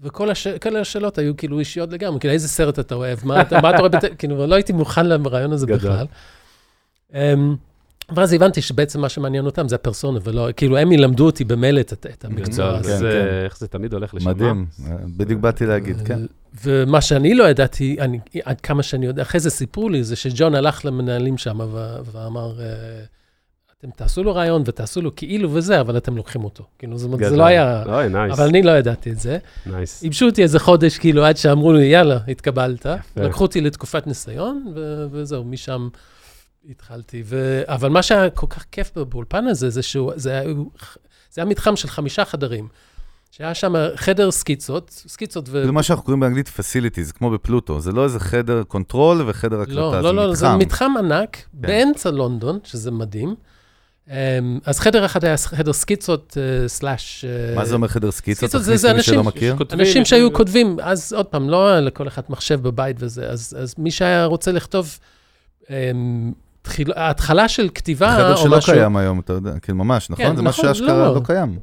וכל 0.00 0.30
הש... 0.30 0.46
השאלות 0.80 1.18
היו 1.18 1.36
כאילו 1.36 1.58
אישיות 1.58 1.92
לגמרי, 1.92 2.20
כאילו, 2.20 2.34
איזה 2.34 2.48
סרט 2.48 2.78
אתה 2.78 2.94
אוהב, 2.94 3.18
מה 3.24 3.40
אתה, 3.40 3.60
מה 3.60 3.70
אתה 3.70 3.78
רואה, 3.78 3.88
בת... 3.88 4.04
כאילו, 4.18 4.46
לא 4.46 4.54
הייתי 4.54 4.72
מוכן 4.72 5.06
לרעיון 5.06 5.52
הזה 5.52 5.66
גדול. 5.66 5.78
בכלל. 5.78 6.06
Um, 8.12 8.18
ואז 8.18 8.32
הבנתי 8.32 8.62
שבעצם 8.62 9.00
מה 9.00 9.08
שמעניין 9.08 9.46
אותם 9.46 9.68
זה 9.68 9.74
הפרסונה, 9.74 10.18
ולא, 10.24 10.48
כאילו, 10.56 10.78
הם 10.78 10.92
ילמדו 10.92 11.26
אותי 11.26 11.44
במילא 11.44 11.80
את 11.80 12.24
המקצוע 12.24 12.78
הזה. 12.78 12.92
כן, 12.92 12.98
כן. 13.00 13.44
איך 13.44 13.58
זה 13.58 13.68
תמיד 13.68 13.92
הולך 13.92 14.14
לשם. 14.14 14.28
מדהים, 14.28 14.66
בדיוק 15.16 15.40
באתי 15.40 15.66
להגיד, 15.66 15.96
כן. 16.04 16.18
ומה 16.64 17.00
שאני 17.00 17.34
לא 17.34 17.44
ידעתי, 17.44 17.96
אני, 18.00 18.18
עד 18.44 18.60
כמה 18.60 18.82
שאני 18.82 19.06
יודע, 19.06 19.22
אחרי 19.22 19.40
זה 19.40 19.50
סיפרו 19.50 19.88
לי, 19.88 20.04
זה 20.04 20.16
שג'ון 20.16 20.54
הלך 20.54 20.84
למנהלים 20.84 21.38
שם 21.38 21.60
ואמר, 22.12 22.60
אה, 22.60 22.66
אתם 23.78 23.90
תעשו 23.90 24.22
לו 24.22 24.34
ראיון 24.34 24.62
ותעשו 24.66 25.00
לו 25.00 25.16
כאילו 25.16 25.54
וזה, 25.54 25.80
אבל 25.80 25.96
אתם 25.96 26.16
לוקחים 26.16 26.44
אותו. 26.44 26.64
כאילו, 26.78 26.98
זאת 26.98 27.12
אומרת, 27.12 27.30
זה 27.30 27.36
לא 27.36 27.44
היה... 27.44 27.82
אוי, 27.86 28.08
nice. 28.08 28.32
אבל 28.38 28.48
אני 28.48 28.62
לא 28.62 28.70
ידעתי 28.70 29.10
את 29.10 29.18
זה. 29.18 29.38
nice. 29.66 30.02
ייבשו 30.02 30.26
אותי 30.26 30.42
איזה 30.42 30.58
חודש, 30.58 30.98
כאילו, 30.98 31.24
עד 31.24 31.36
שאמרו 31.36 31.72
לי, 31.72 31.84
יאללה, 31.84 32.18
התקבלת. 32.28 32.86
לקחו 33.16 33.44
אותי 33.44 33.60
לתקופת 33.60 34.06
ניסיון, 34.06 34.74
וזהו, 35.10 35.44
משם 35.44 35.88
התחלתי. 36.70 37.22
אבל 37.66 37.88
מה 37.88 38.02
שהיה 38.02 38.30
כל 38.30 38.46
כך 38.50 38.64
כיף 38.72 38.90
באולפן 38.96 39.46
הזה, 39.46 39.70
זה 39.70 39.82
שהוא, 39.82 40.12
זה 40.16 40.40
היה 41.36 41.44
מתחם 41.44 41.76
של 41.76 41.88
חמישה 41.88 42.24
חדרים. 42.24 42.68
שהיה 43.30 43.54
שם 43.54 43.74
חדר 43.96 44.30
סקיצות, 44.30 44.90
סקיצות 44.90 45.48
ו... 45.48 45.64
זה 45.66 45.72
מה 45.72 45.82
שאנחנו 45.82 46.04
קוראים 46.04 46.20
באנגלית 46.20 46.48
facilities, 46.58 47.12
כמו 47.12 47.30
בפלוטו. 47.30 47.80
זה 47.80 47.92
לא 47.92 48.04
איזה 48.04 48.20
חדר 48.20 48.62
control 48.62 49.22
וחדר 49.26 49.60
הקלטה, 49.60 49.80
לא, 49.80 49.90
זה 49.90 50.02
לא, 50.02 50.14
לא, 50.14 50.30
מתחם. 50.30 50.34
זה 50.34 50.56
מתחם 50.56 50.92
ענק 50.98 51.36
כן. 51.36 51.42
באמצע 51.54 52.10
לונדון, 52.10 52.58
שזה 52.64 52.90
מדהים. 52.90 53.34
אמ, 54.10 54.14
אז 54.64 54.80
חדר 54.80 55.04
אחד 55.04 55.24
היה 55.24 55.36
חדר 55.36 55.72
סקיצות 55.72 56.36
אה, 56.40 56.68
slash... 56.68 57.24
אה, 57.24 57.54
מה 57.54 57.64
זה 57.64 57.74
אומר 57.74 57.88
חדר 57.88 58.10
סקיצות? 58.10 58.50
סקיצות 58.50 58.64
זה, 58.64 58.76
זה 58.76 58.90
אנשים, 58.90 59.20
אנשים 59.72 60.04
שהיו 60.04 60.32
כותבים, 60.32 60.76
אז 60.82 61.12
עוד 61.12 61.26
פעם, 61.26 61.50
לא 61.50 61.80
לכל 61.80 62.08
אחד 62.08 62.22
מחשב 62.28 62.62
בבית 62.62 62.96
וזה, 62.98 63.26
אז, 63.30 63.56
אז 63.60 63.74
מי 63.78 63.90
שהיה 63.90 64.24
רוצה 64.24 64.52
לכתוב, 64.52 64.98
אמ, 66.68 66.84
ההתחלה 66.96 67.48
של 67.48 67.68
כתיבה 67.74 68.28
או 68.28 68.32
משהו... 68.32 68.46
חדר 68.46 68.60
שלא 68.60 68.74
קיים 68.74 68.96
היום, 68.96 69.20
אתה 69.20 69.32
יודע, 69.32 69.50
כאילו 69.62 69.78
ממש, 69.78 70.10
נכון? 70.10 70.24
כן, 70.24 70.36
זה 70.36 70.42
משהו 70.42 70.62
נכון, 70.62 70.74
שאשכרה 70.74 71.08
לא, 71.08 71.14
לא 71.14 71.20
קיים. 71.24 71.58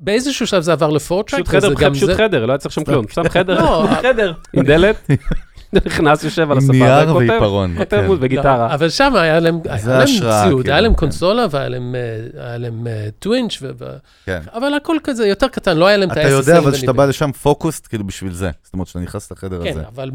באיזשהו 0.00 0.46
שלב 0.46 0.62
זה 0.62 0.72
עבר 0.72 0.90
לפורטרק. 0.90 1.34
פשוט 1.34 1.48
חדר, 1.48 1.90
פשוט 1.92 2.10
חדר, 2.10 2.46
לא 2.46 2.52
היה 2.52 2.58
צריך 2.58 2.74
שם 2.74 2.84
כלום. 2.84 3.04
סתם 3.12 3.28
חדר, 3.38 3.60
לא, 3.60 3.86
חדר, 4.02 4.32
עם 4.52 4.64
דלת. 4.64 4.96
נכנס, 5.86 6.24
יושב 6.24 6.50
על 6.50 6.58
הספה 6.58 6.72
נייר 6.72 7.16
ועיפרון. 7.16 7.74
כותב 7.78 8.04
כן. 8.06 8.12
וגיטרה. 8.20 8.74
אבל 8.74 8.90
שם 8.90 9.14
היה 9.16 9.40
להם 9.40 9.60
ציוד, 10.44 10.68
היה 10.68 10.80
להם 10.80 10.94
קונסולה 10.94 11.46
והיה 11.50 11.68
להם 12.58 12.86
טווינץ', 13.18 13.62
כן. 14.26 14.40
אבל 14.54 14.74
הכל 14.74 14.96
כזה 15.04 15.26
יותר 15.26 15.48
קטן, 15.48 15.76
לא 15.76 15.86
היה 15.86 15.96
להם 15.96 16.10
את 16.10 16.16
ה-SSL. 16.16 16.26
אתה 16.26 16.30
יודע, 16.30 16.58
אבל 16.58 16.72
כשאתה 16.72 16.92
בא 16.92 17.04
לשם 17.04 17.32
פוקוסט, 17.32 17.86
כאילו 17.86 18.06
בשביל 18.06 18.32
זה. 18.32 18.50
זאת 18.64 18.72
אומרת, 18.72 18.86
שאתה 18.86 18.98
נכנס 18.98 19.32
לחדר 19.32 19.60
הזה. 19.60 19.72
כן, 19.72 19.78
אבל 19.94 20.10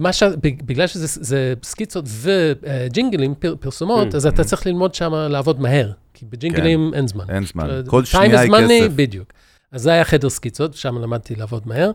בגלל 0.65 0.87
שזה 0.87 1.53
סקיצות 1.63 2.05
וג'ינגלים, 2.07 3.33
פרסומות, 3.59 4.15
אז 4.15 4.25
אתה 4.25 4.43
צריך 4.43 4.65
ללמוד 4.67 4.93
שם 4.93 5.13
לעבוד 5.13 5.61
מהר. 5.61 5.91
כי 6.13 6.25
בג'ינגלים 6.29 6.91
אין 6.93 7.07
זמן. 7.07 7.25
אין 7.29 7.45
זמן. 7.45 7.81
כל 7.87 8.05
שנייה 8.05 8.41
היא 8.41 8.51
כסף. 8.51 8.87
בדיוק. 8.95 9.27
אז 9.71 9.81
זה 9.81 9.91
היה 9.91 10.03
חדר 10.03 10.29
סקיצות, 10.29 10.73
שם 10.73 10.97
למדתי 10.97 11.35
לעבוד 11.35 11.61
מהר. 11.65 11.91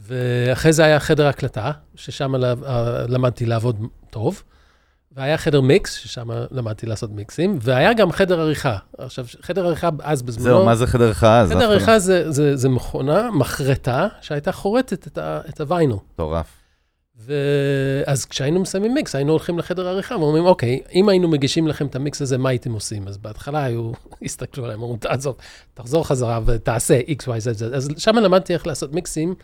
ואחרי 0.00 0.72
זה 0.72 0.84
היה 0.84 1.00
חדר 1.00 1.26
הקלטה, 1.26 1.70
ששם 1.94 2.34
למדתי 3.08 3.46
לעבוד 3.46 3.76
טוב. 4.10 4.42
והיה 5.16 5.38
חדר 5.38 5.60
מיקס, 5.60 5.94
ששם 5.94 6.28
למדתי 6.50 6.86
לעשות 6.86 7.10
מיקסים, 7.10 7.58
והיה 7.62 7.92
גם 7.92 8.12
חדר 8.12 8.40
עריכה. 8.40 8.76
עכשיו, 8.98 9.24
חדר 9.42 9.66
עריכה 9.66 9.88
אז 10.02 10.22
בזמנו... 10.22 10.44
זהו, 10.44 10.64
מה 10.64 10.74
זה 10.74 10.86
חדר 10.86 11.04
עריכה 11.04 11.40
אז? 11.40 11.50
חדר 11.50 11.70
עריכה 11.70 11.98
זה, 11.98 12.32
זה, 12.32 12.56
זה 12.56 12.68
מכונה, 12.68 13.30
מחרטה, 13.30 14.08
שהייתה 14.20 14.52
חורטת 14.52 15.06
את, 15.06 15.18
ה, 15.18 15.40
את 15.48 15.60
הוויינו. 15.60 16.00
מטורף. 16.14 16.46
ואז 17.16 18.24
כשהיינו 18.24 18.60
מסיימים 18.60 18.94
מיקס, 18.94 19.14
היינו 19.14 19.30
הולכים 19.32 19.58
לחדר 19.58 19.88
העריכה 19.88 20.16
ואומרים, 20.16 20.44
אוקיי, 20.44 20.80
אם 20.94 21.08
היינו 21.08 21.28
מגישים 21.28 21.68
לכם 21.68 21.86
את 21.86 21.96
המיקס 21.96 22.22
הזה, 22.22 22.38
מה 22.38 22.48
הייתם 22.48 22.72
עושים? 22.72 23.08
אז 23.08 23.16
בהתחלה 23.18 23.64
היו, 23.64 23.92
הסתכלו 24.24 24.64
עליהם, 24.64 24.80
אמרו, 24.80 24.96
תעזוב, 24.96 25.36
תחזור 25.74 26.06
חזרה 26.06 26.40
ותעשה 26.46 27.00
x, 27.00 27.22
y, 27.22 27.60
z, 27.60 27.64
אז 27.74 27.90
שם 27.96 28.16
למדתי 28.16 28.54
איך 28.54 28.66
לעשות 28.66 28.92
מיקסים, 28.92 29.34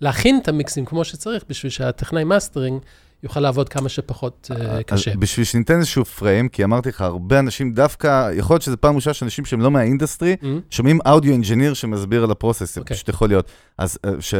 להכין 0.00 0.38
את 0.42 0.48
המיקסים 0.48 0.84
כמו 0.84 1.04
שצריך, 1.04 1.44
בשביל 1.48 1.70
שהטכנאי 1.70 2.24
מאסטרינג 2.24 2.80
יוכל 3.22 3.40
לעבוד 3.40 3.68
כמה 3.68 3.88
שפחות 3.88 4.50
uh, 4.52 4.82
קשה. 4.82 5.16
בשביל 5.16 5.44
שניתן 5.44 5.78
איזשהו 5.78 6.04
frame, 6.04 6.48
כי 6.48 6.64
אמרתי 6.64 6.88
לך, 6.88 7.00
הרבה 7.00 7.38
אנשים 7.38 7.72
דווקא, 7.72 8.30
יכול 8.32 8.54
להיות 8.54 8.62
שזו 8.62 8.76
פעם 8.80 8.96
ראשונה 8.96 9.14
שאנשים 9.14 9.44
שהם 9.44 9.60
לא 9.60 9.70
מה 9.70 9.82
industry, 9.82 10.36
mm-hmm. 10.42 10.46
שומעים 10.70 10.98
audio 11.06 11.32
engineer 11.32 11.74
שמסביר 11.74 12.24
על 12.24 12.30
ה 12.30 12.35
process, 12.35 12.78
okay. 12.78 12.80
אוקיי. 12.80 12.96
פשוט 12.96 13.08
יכול 13.08 13.28
להיות. 13.28 13.50
אז 13.78 13.98
uh, 14.06 14.10
ש... 14.20 14.34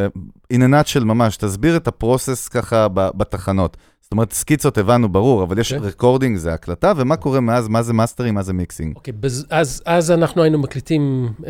in 0.53 0.57
a 0.57 0.59
nutshell 0.59 1.05
ממש, 1.05 1.37
תסביר 1.37 1.77
את 1.77 1.89
ה 1.89 1.96
process 1.96 2.49
ככה 2.49 2.89
בתחנות. 2.95 3.77
זאת 4.01 4.13
אומרת, 4.13 4.33
סקיצות 4.33 4.79
הבנו, 4.79 5.09
ברור, 5.09 5.43
אבל 5.43 5.59
יש 5.59 5.73
recording, 5.73 6.37
אוקיי. 6.37 6.41
okay. 6.41 6.43
זה 6.43 6.55
הקלטה, 6.55 6.93
ומה 6.97 7.17
קורה 7.17 7.41
מאז, 7.41 7.69
מה 7.69 7.83
זה 7.83 7.93
מאסטרים, 7.93 8.35
מה 8.35 8.43
זה 8.43 8.53
mixing? 8.53 8.97
אוקיי, 8.97 9.15
okay, 9.23 9.27
אז, 9.51 9.83
אז 9.87 10.11
אנחנו 10.11 10.43
היינו 10.43 10.59
מקליטים... 10.59 11.33
Uh... 11.41 11.47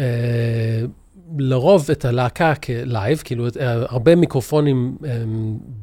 לרוב 1.39 1.91
את 1.93 2.05
הלהקה 2.05 2.55
כלייב, 2.55 3.23
כאילו 3.25 3.47
הרבה 3.61 4.17
מיקרופונים 4.17 4.97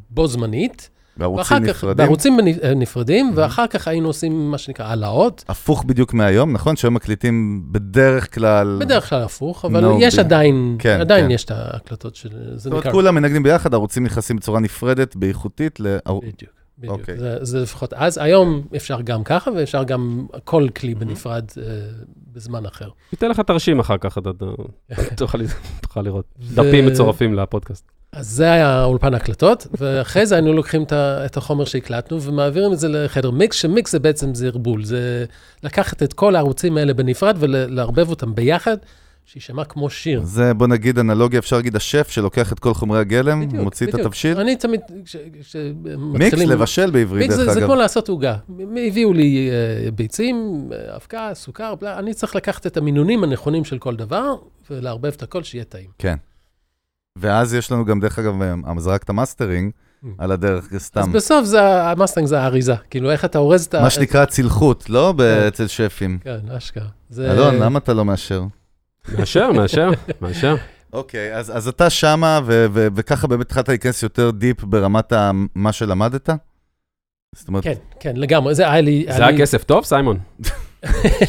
בו 0.10 0.28
זמנית, 0.28 0.90
בערוצים 1.18 1.58
נפרדים? 1.58 1.98
בערוצים 1.98 2.38
נפרדים, 2.76 3.30
mm-hmm. 3.30 3.40
ואחר 3.40 3.68
כך 3.68 3.88
היינו 3.88 4.08
עושים 4.08 4.52
מה 4.52 4.58
שנקרא 4.58 4.86
העלאות. 4.86 5.46
הפוך 5.50 5.84
בדיוק 5.84 6.14
מהיום, 6.14 6.54
נכון? 6.54 6.76
שהיום 6.76 6.94
מקליטים 6.94 7.64
בדרך 7.72 8.36
כלל... 8.36 8.78
בדרך 8.82 9.10
כלל 9.10 9.22
הפוך, 9.22 9.66
אבל 9.66 9.86
no, 9.86 9.88
יש 10.00 10.16
ב... 10.16 10.20
עדיין, 10.20 10.76
כן, 10.80 11.02
עדיין 11.02 11.26
כן. 11.26 11.32
יש 11.32 11.46
את 11.46 11.52
ההקלטות 11.52 12.16
של... 12.16 12.30
זאת 12.56 12.72
אומרת, 12.72 12.88
כולם 12.88 13.16
מנגנים 13.16 13.44
ביחד, 13.44 13.74
הערוצים 13.74 14.04
נכנסים 14.04 14.36
בצורה 14.36 14.60
נפרדת, 14.60 15.16
באיכותית. 15.16 15.80
ל... 15.80 15.98
בדיוק. 16.08 16.62
בדיוק, 16.84 16.98
okay. 16.98 17.02
אוקיי. 17.02 17.17
זה, 17.17 17.38
זה 17.41 17.62
לפחות 17.62 17.93
אז. 17.93 18.17
היום 18.17 18.67
אפשר 18.76 19.02
גם 19.02 19.24
ככה, 19.24 19.52
ואפשר 19.52 19.84
גם 19.84 20.28
כל 20.43 20.67
כלי 20.76 20.96
בנפרד 20.96 21.46
uh, 21.50 21.56
בזמן 22.34 22.65
אחר. 22.65 22.89
ניתן 23.13 23.30
לך 23.30 23.39
תרשים 23.39 23.80
אחר 23.80 23.98
כך, 23.98 24.17
אתה 24.17 24.30
תוכל 25.17 26.02
לראות 26.02 26.26
דפים 26.54 26.86
מצורפים 26.86 27.34
לפודקאסט. 27.34 27.91
אז 28.12 28.30
זה 28.30 28.52
היה 28.52 28.84
אולפן 28.84 29.13
הקלטות, 29.13 29.67
ואחרי 29.80 30.26
זה 30.26 30.36
היינו 30.36 30.54
לוקחים 30.54 30.86
את 30.93 31.38
החומר 31.38 31.65
שהקלטנו 31.65 32.22
ומעבירים 32.22 32.74
את 32.74 32.80
זה 32.80 32.88
לחדר 32.89 33.32
מיקס, 33.32 33.56
שמיקס 33.56 33.91
זה 33.91 34.00
בעצם 34.00 34.36
זרבול, 34.36 34.84
זה 34.84 35.26
לקחת 35.63 36.04
את 36.04 36.13
כל 36.13 36.36
הערוצים 36.36 36.78
האלה 36.78 36.93
בנפרד 36.93 37.36
ולערבב 37.39 38.10
אותם 38.10 38.36
ביחד, 38.36 38.78
שיישמע 39.26 39.66
כמו 39.66 39.90
שיר. 39.90 40.22
זה, 40.24 40.54
בוא 40.54 40.68
נגיד, 40.68 41.00
אנלוגיה, 41.00 41.40
אפשר 41.40 41.56
להגיד, 41.56 41.76
השף 41.76 42.10
שלוקח 42.10 42.54
את 42.54 42.60
כל 42.60 42.74
חומרי 42.74 43.00
הגלם, 43.00 43.42
בדיוק, 43.48 43.64
מוציא 43.64 43.88
בדיוק. 43.88 44.00
את 44.00 44.06
התבשיל. 44.06 44.40
אני 44.40 44.56
תמיד, 44.56 44.82
כשמתחילים... 45.06 46.14
מיקס, 46.14 46.40
לבשל 46.40 46.92
בעברית, 46.92 47.30
דרך 47.30 47.40
אגב. 47.40 47.48
מיקס 47.48 47.60
זה 47.60 47.66
כמו 47.66 47.76
לעשות 47.76 48.10
עוגה. 48.10 48.36
הביאו 48.88 49.14
לי 49.14 49.50
uh, 49.50 49.92
ביצים, 49.92 50.70
אה, 50.72 50.96
אבקה, 50.96 51.30
סוכר, 51.34 51.76
בלה, 51.76 52.00
אני 52.00 52.14
צריך 52.14 52.36
לקחת 52.36 52.68
את 52.68 52.78
המינונים 52.78 53.24
הנכונים 53.24 53.66
של 53.66 53.78
כל 53.78 53.96
דבר, 53.96 54.36
ולערבב 54.70 55.14
את 55.16 55.24
הכל 55.24 55.44
שיהיה 55.44 55.64
טעים. 55.64 55.90
כן. 55.98 56.16
ואז 57.16 57.54
יש 57.54 57.72
לנו 57.72 57.86
גם, 57.86 58.00
דרך 58.00 58.20
אגב, 58.20 58.34
זרקת 58.78 59.10
mastering, 59.10 59.72
mm. 59.72 60.08
על 60.18 60.32
הדרך, 60.32 60.68
סתם. 60.78 61.02
אז 61.02 61.08
בסוף 61.08 61.46
זה, 61.46 61.84
המאסטרינג 61.84 62.30
זה 62.30 62.40
האריזה, 62.40 62.76
כאילו 62.90 63.12
איך 63.12 63.26
אתה 63.26 63.38
אורז 63.38 63.66
את 63.66 63.74
ה... 63.74 63.82
מה 63.82 63.90
שנקרא 63.90 64.26
צלחות, 64.26 64.90
לא 64.90 65.14
כן. 65.18 65.48
אצל 65.48 65.68
שפים. 65.68 66.20
כן, 66.24 66.40
אשכרה. 66.58 66.88
אלון, 67.20 67.56
למה 67.56 67.80
אתה 67.80 67.94
לא 67.94 68.06
מאשר? 68.06 68.44
מאשר, 69.18 69.52
מאשר, 69.52 69.89
מאשר. 70.22 70.56
אוקיי, 70.94 71.36
אז 71.36 71.68
אתה 71.68 71.89
שמה, 71.89 72.39
וככה 72.74 73.28
באמת 73.28 73.46
התחלת 73.46 73.70
להיכנס 73.70 74.04
יותר 74.04 74.32
דיפ 74.32 74.63
ברמת 74.63 75.13
מה 75.56 75.72
שלמדת? 75.72 76.30
כן, 77.62 77.74
כן, 78.00 78.16
לגמרי. 78.16 78.56
זה 78.56 78.72
היה 78.72 78.82
לי... 78.82 79.06
זה 79.10 79.26
היה 79.28 79.38
כסף 79.38 79.63
טוב, 79.63 79.86
סיימון? 79.86 80.20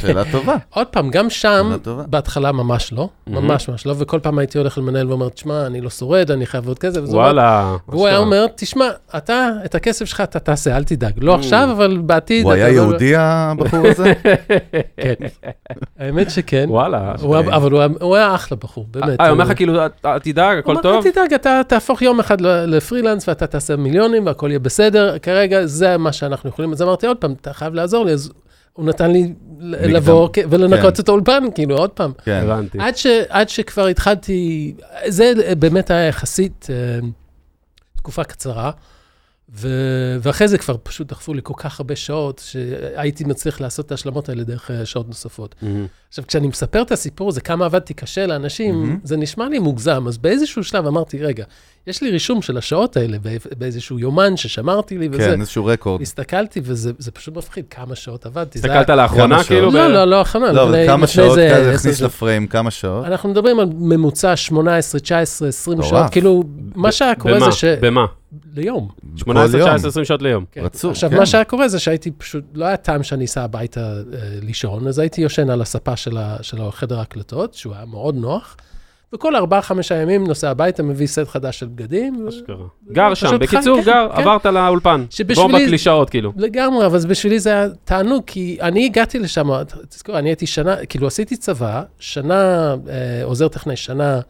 שאלה 0.00 0.22
טובה. 0.32 0.56
עוד 0.74 0.86
פעם, 0.86 1.10
גם 1.10 1.30
שם, 1.30 1.76
בהתחלה 2.06 2.52
ממש 2.52 2.92
לא, 2.92 3.08
ממש 3.26 3.68
ממש 3.68 3.86
לא, 3.86 3.94
וכל 3.98 4.18
פעם 4.22 4.38
הייתי 4.38 4.58
הולך 4.58 4.78
למנהל 4.78 5.08
ואומר, 5.08 5.28
תשמע, 5.28 5.66
אני 5.66 5.80
לא 5.80 5.90
שורד, 5.90 6.30
אני 6.30 6.46
חייב 6.46 6.68
עוד 6.68 6.78
כסף. 6.78 7.00
וואלה. 7.04 7.76
והוא 7.88 8.06
היה 8.06 8.18
אומר, 8.18 8.46
תשמע, 8.56 8.88
אתה, 9.16 9.50
את 9.64 9.74
הכסף 9.74 10.04
שלך 10.04 10.20
אתה 10.20 10.38
תעשה, 10.38 10.76
אל 10.76 10.84
תדאג. 10.84 11.12
לא 11.16 11.34
עכשיו, 11.34 11.68
אבל 11.72 11.98
בעתיד... 11.98 12.44
הוא 12.44 12.52
היה 12.52 12.68
יהודי 12.68 13.12
הבחור 13.16 13.86
הזה? 13.86 14.12
כן. 15.02 15.14
האמת 15.98 16.30
שכן. 16.30 16.66
וואלה. 16.68 17.14
אבל 17.32 17.72
הוא 18.00 18.16
היה 18.16 18.34
אחלה 18.34 18.58
בחור, 18.60 18.86
באמת. 18.90 19.20
אה, 19.20 19.26
הוא 19.26 19.32
אומר 19.32 19.44
לך 19.44 19.56
כאילו, 19.56 19.82
אל 20.04 20.18
תדאג, 20.18 20.58
הכל 20.58 20.76
טוב? 20.82 21.06
אל 21.06 21.12
תדאג, 21.12 21.34
אתה 21.34 21.60
תהפוך 21.68 22.02
יום 22.02 22.20
אחד 22.20 22.40
לפרילנס 22.40 23.28
ואתה 23.28 23.46
תעשה 23.46 23.76
מיליונים 23.76 24.26
והכל 24.26 24.50
יהיה 24.50 24.58
בסדר. 24.58 25.18
כרגע 25.18 25.66
זה 25.66 25.96
מה 25.96 26.12
שאנחנו 26.12 26.48
יכולים. 26.48 26.72
אז 26.72 26.82
אמרתי, 26.82 27.06
עוד 27.06 27.16
פעם, 27.16 27.34
אתה 27.40 27.52
חייב 27.52 27.74
לעזור 27.74 28.04
לי, 28.04 28.12
אז 28.12 28.32
הוא 28.74 28.84
נתן 28.86 29.10
לי 29.10 29.32
לבוא 29.60 30.28
ולנקות 30.50 30.96
כן. 30.96 31.02
את 31.02 31.08
האולפן, 31.08 31.44
כאילו, 31.54 31.76
עוד 31.76 31.90
פעם. 31.90 32.12
כן, 32.24 32.40
הבנתי. 32.42 32.78
עד, 32.80 32.96
ש, 32.96 33.06
עד 33.28 33.48
שכבר 33.48 33.86
התחלתי, 33.86 34.74
זה 35.06 35.32
באמת 35.58 35.90
היה 35.90 36.06
יחסית 36.08 36.66
uh, 37.02 37.04
תקופה 37.96 38.24
קצרה, 38.24 38.70
ו, 39.52 39.68
ואחרי 40.22 40.48
זה 40.48 40.58
כבר 40.58 40.76
פשוט 40.82 41.08
דחפו 41.08 41.34
לי 41.34 41.40
כל 41.42 41.54
כך 41.56 41.80
הרבה 41.80 41.96
שעות, 41.96 42.42
שהייתי 42.44 43.24
מצליח 43.24 43.60
לעשות 43.60 43.86
את 43.86 43.90
ההשלמות 43.90 44.28
האלה 44.28 44.44
דרך 44.44 44.70
uh, 44.70 44.84
שעות 44.84 45.08
נוספות. 45.08 45.54
Mm-hmm. 45.60 45.66
עכשיו, 46.08 46.26
כשאני 46.26 46.48
מספר 46.48 46.82
את 46.82 46.92
הסיפור 46.92 47.28
הזה, 47.28 47.40
כמה 47.40 47.64
עבדתי 47.64 47.94
קשה 47.94 48.26
לאנשים, 48.26 48.74
mm-hmm. 48.84 49.06
זה 49.06 49.16
נשמע 49.16 49.48
לי 49.48 49.58
מוגזם, 49.58 50.04
אז 50.08 50.18
באיזשהו 50.18 50.64
שלב 50.64 50.86
אמרתי, 50.86 51.18
רגע, 51.18 51.44
יש 51.86 52.02
לי 52.02 52.10
רישום 52.10 52.42
של 52.42 52.58
השעות 52.58 52.96
האלה 52.96 53.16
באיזשהו 53.58 53.98
יומן 53.98 54.36
ששמרתי 54.36 54.98
לי 54.98 55.08
וזה. 55.12 55.18
כן, 55.18 55.40
איזשהו 55.40 55.64
רקורד. 55.64 56.02
הסתכלתי, 56.02 56.60
וזה 56.64 57.10
פשוט 57.12 57.36
מפחיד, 57.36 57.64
כמה 57.70 57.94
שעות 57.94 58.26
עבדתי. 58.26 58.58
הסתכלת 58.58 58.90
לאחרונה 58.90 59.44
כאילו? 59.44 59.70
לא, 59.70 59.88
לא, 59.88 59.94
לא 59.94 60.18
לאחרונה. 60.18 60.52
לא, 60.52 60.62
אבל 60.62 60.86
כמה 60.86 61.06
שעות, 61.06 61.38
כזה 61.38 61.72
הכניס 61.74 62.00
לפריים, 62.00 62.46
כמה 62.46 62.70
שעות? 62.70 63.04
אנחנו 63.04 63.28
מדברים 63.28 63.60
על 63.60 63.66
ממוצע 63.74 64.36
18, 64.36 65.00
19, 65.00 65.48
20 65.48 65.82
שעות, 65.82 66.10
כאילו, 66.10 66.44
מה 66.74 66.92
שהיה 66.92 67.14
קורה 67.14 67.40
זה 67.40 67.52
ש... 67.52 67.64
במה? 67.64 68.06
ליום. 68.54 68.88
18, 69.16 69.60
19, 69.60 69.88
20 69.88 70.04
שעות 70.04 70.22
ליום. 70.22 70.44
כן. 70.52 70.60
רצוף, 70.60 70.90
עכשיו, 70.90 71.10
מה 71.10 71.26
שהיה 71.26 71.44
קורה 71.44 71.68
זה 71.68 71.78
שהייתי 71.78 72.10
פשוט, 72.10 72.44
לא 72.54 72.64
היה 72.64 72.76
טעם 72.76 73.02
שאני 73.02 73.24
אסע 73.24 73.44
הביתה 73.44 73.80
אה, 73.80 74.02
לישון, 74.42 74.88
אז 74.88 74.98
הייתי 74.98 75.20
יושן 75.20 75.50
על 75.50 75.62
הספה 75.62 75.96
של 76.42 76.60
החדר 76.60 76.98
ההקלטות, 76.98 77.54
שהוא 77.54 77.74
היה 77.74 77.84
מאוד 77.84 78.14
נוח. 78.14 78.56
וכל 79.14 79.36
ארבעה, 79.36 79.62
חמישה 79.62 79.94
ימים 79.94 80.26
נוסע 80.26 80.50
הביתה, 80.50 80.82
מביא 80.82 81.06
סט 81.06 81.28
חדש 81.28 81.58
של 81.58 81.66
בגדים. 81.66 82.26
אשכרה. 82.28 82.66
גר 82.92 83.14
שם, 83.14 83.38
בקיצור, 83.40 83.80
גר, 83.80 84.08
כן. 84.14 84.20
עברת 84.20 84.46
לאולפן. 84.46 85.04
בור 85.34 85.48
בקלישאות, 85.48 86.10
כאילו. 86.10 86.32
לגמרי, 86.36 86.86
אבל 86.86 86.98
בשבילי 86.98 87.38
זה 87.38 87.50
היה 87.50 87.68
תענוג, 87.84 88.22
כי 88.26 88.58
אני 88.60 88.84
הגעתי 88.84 89.18
לשם, 89.18 89.48
תזכור, 89.88 90.18
אני 90.18 90.28
הייתי 90.28 90.46
שנה, 90.46 90.86
כאילו 90.86 91.06
עשיתי 91.06 91.36
צבא, 91.36 91.82
שנה 91.98 92.74
אה, 92.88 93.24
עוזר 93.24 93.48
טכנאי, 93.48 93.76
שנה 93.76 94.20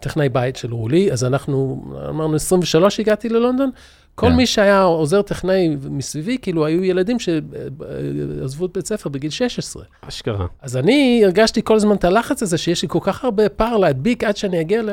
טכנאי 0.00 0.28
בית 0.28 0.56
של 0.56 0.72
רולי, 0.72 1.12
אז 1.12 1.24
אנחנו, 1.24 1.84
אמרנו 2.08 2.36
23 2.36 3.00
הגעתי 3.00 3.28
ללונדון, 3.28 3.70
כל 4.14 4.26
yeah. 4.26 4.30
כן. 4.30 4.36
מי 4.36 4.46
שהיה 4.46 4.82
עוזר 4.82 5.22
טכנאי 5.22 5.76
מסביבי, 5.90 6.38
כאילו, 6.42 6.66
היו 6.66 6.84
ילדים 6.84 7.16
שעזבו 7.18 8.66
את 8.66 8.70
בית 8.74 8.86
ספר 8.86 9.08
בגיל 9.08 9.30
16. 9.30 9.82
אשכרה. 10.00 10.46
אז 10.62 10.76
אני 10.76 11.22
הרגשתי 11.24 11.60
כל 11.64 11.76
הזמן 11.76 11.96
את 11.96 12.04
הלחץ 12.04 12.42
הזה, 12.42 12.58
שיש 12.58 12.82
לי 12.82 12.88
כל 12.88 12.98
כך 13.02 13.24
הרבה 13.24 13.48
פער 13.48 13.76
להדביק 13.76 14.24
עד 14.24 14.36
שאני 14.36 14.60
אגיע 14.60 14.82
ל... 14.82 14.90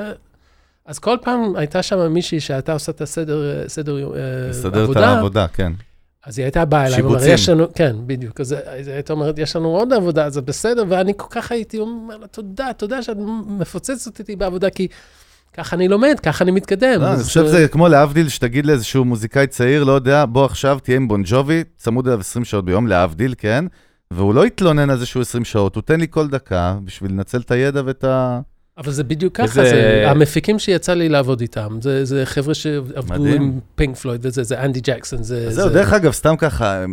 אז 0.86 1.00
כל 1.00 1.18
פעם 1.22 1.56
הייתה 1.56 1.84
שם 1.84 2.14
מישהי 2.14 2.40
שהייתה 2.40 2.74
עושה 2.74 2.92
את 2.92 3.02
הסדר, 3.02 3.68
סדר 3.68 3.98
עבודה. 3.98 4.54
סדר 4.54 4.92
את 4.92 4.98
העבודה, 4.98 5.48
כן. 5.48 5.72
אז 6.26 6.40
היא 6.40 6.44
הייתה 6.46 6.66
באה 6.66 6.86
אליי, 6.86 6.96
שיבוצים. 6.96 7.34
יש 7.34 7.50
לנו, 7.50 7.66
כן, 7.74 7.96
בדיוק. 8.06 8.42
אז 8.42 8.52
היא 8.52 8.94
הייתה 8.94 9.14
אומרת, 9.14 9.40
יש 9.40 9.56
לנו 9.56 9.68
עוד 9.68 9.94
עבודה, 9.94 10.30
זה 10.30 10.42
בסדר, 10.42 10.84
ואני 10.90 11.14
כל 11.18 11.28
כך 11.30 11.52
הייתי 11.52 11.80
אומר 11.80 12.18
לה, 12.18 12.28
תודה, 12.28 12.74
תודה 12.78 13.04
שאת 13.04 13.18
מפוצצת 13.48 14.20
אותי 14.20 14.36
בעבודה, 14.36 14.70
כי 14.70 14.88
ככה 15.54 15.76
אני 15.76 15.88
לומד, 15.88 16.20
ככה 16.24 16.44
אני 16.44 16.52
מתקדם. 16.52 17.02
לא, 17.02 17.14
אני 17.14 17.24
חושב 17.24 17.46
שזה 17.46 17.68
כמו 17.68 17.88
להבדיל, 17.88 18.30
שתגיד 18.30 18.66
לאיזשהו 18.66 19.06
מוזיקאי 19.06 19.48
צעיר, 19.48 19.84
לא 19.84 19.92
יודע, 19.92 20.26
בוא 20.26 20.46
עכשיו 20.46 20.80
תהיה 20.84 20.98
עם 20.98 21.08
בונג'ובי, 21.08 21.64
צמוד 21.78 22.08
אליו 22.08 22.20
20 22.20 22.46
שעות 22.46 22.66
ביום, 22.66 22.88
להבדיל, 22.88 23.36
כן? 23.38 23.66
והוא 24.12 24.34
לא 24.34 24.46
יתלונן 24.46 24.90
על 24.90 24.98
זה 24.98 25.06
שהוא 25.06 25.22
20 25.22 25.46
שעות, 25.46 25.76
הוא 25.76 25.84
תן 25.84 26.00
לי 26.00 26.08
כל 26.10 26.28
דקה 26.28 26.78
בשביל 26.84 27.12
לנצל 27.12 27.40
את 27.40 27.52
הידע 27.52 27.82
ואת 27.86 28.04
ה... 28.04 28.40
אבל 28.78 28.92
זה 28.92 29.04
בדיוק 29.04 29.38
ככה, 29.38 29.48
זה... 29.48 29.64
זה 29.64 30.04
המפיקים 30.12 30.60
שיצא 30.60 30.94
לי 30.94 31.10
לעבוד 31.10 31.42
איתם, 31.42 31.78
זה, 31.82 32.06
זה 32.06 32.26
חבר'ה 32.26 32.54
שעבדו 32.54 33.02
מדהים. 33.08 33.42
עם 33.42 33.60
פינק 33.76 33.96
פלויד 33.98 34.26
וזה, 34.26 34.44
זה 34.44 34.62
אנדי 34.62 34.80
ג'קסון, 34.84 35.24
זה... 35.24 35.52
זהו, 35.52 35.70
זה... 35.70 35.74
דרך 35.74 35.94
אגב, 35.94 36.12
סתם 36.12 36.36
ככה, 36.38 36.86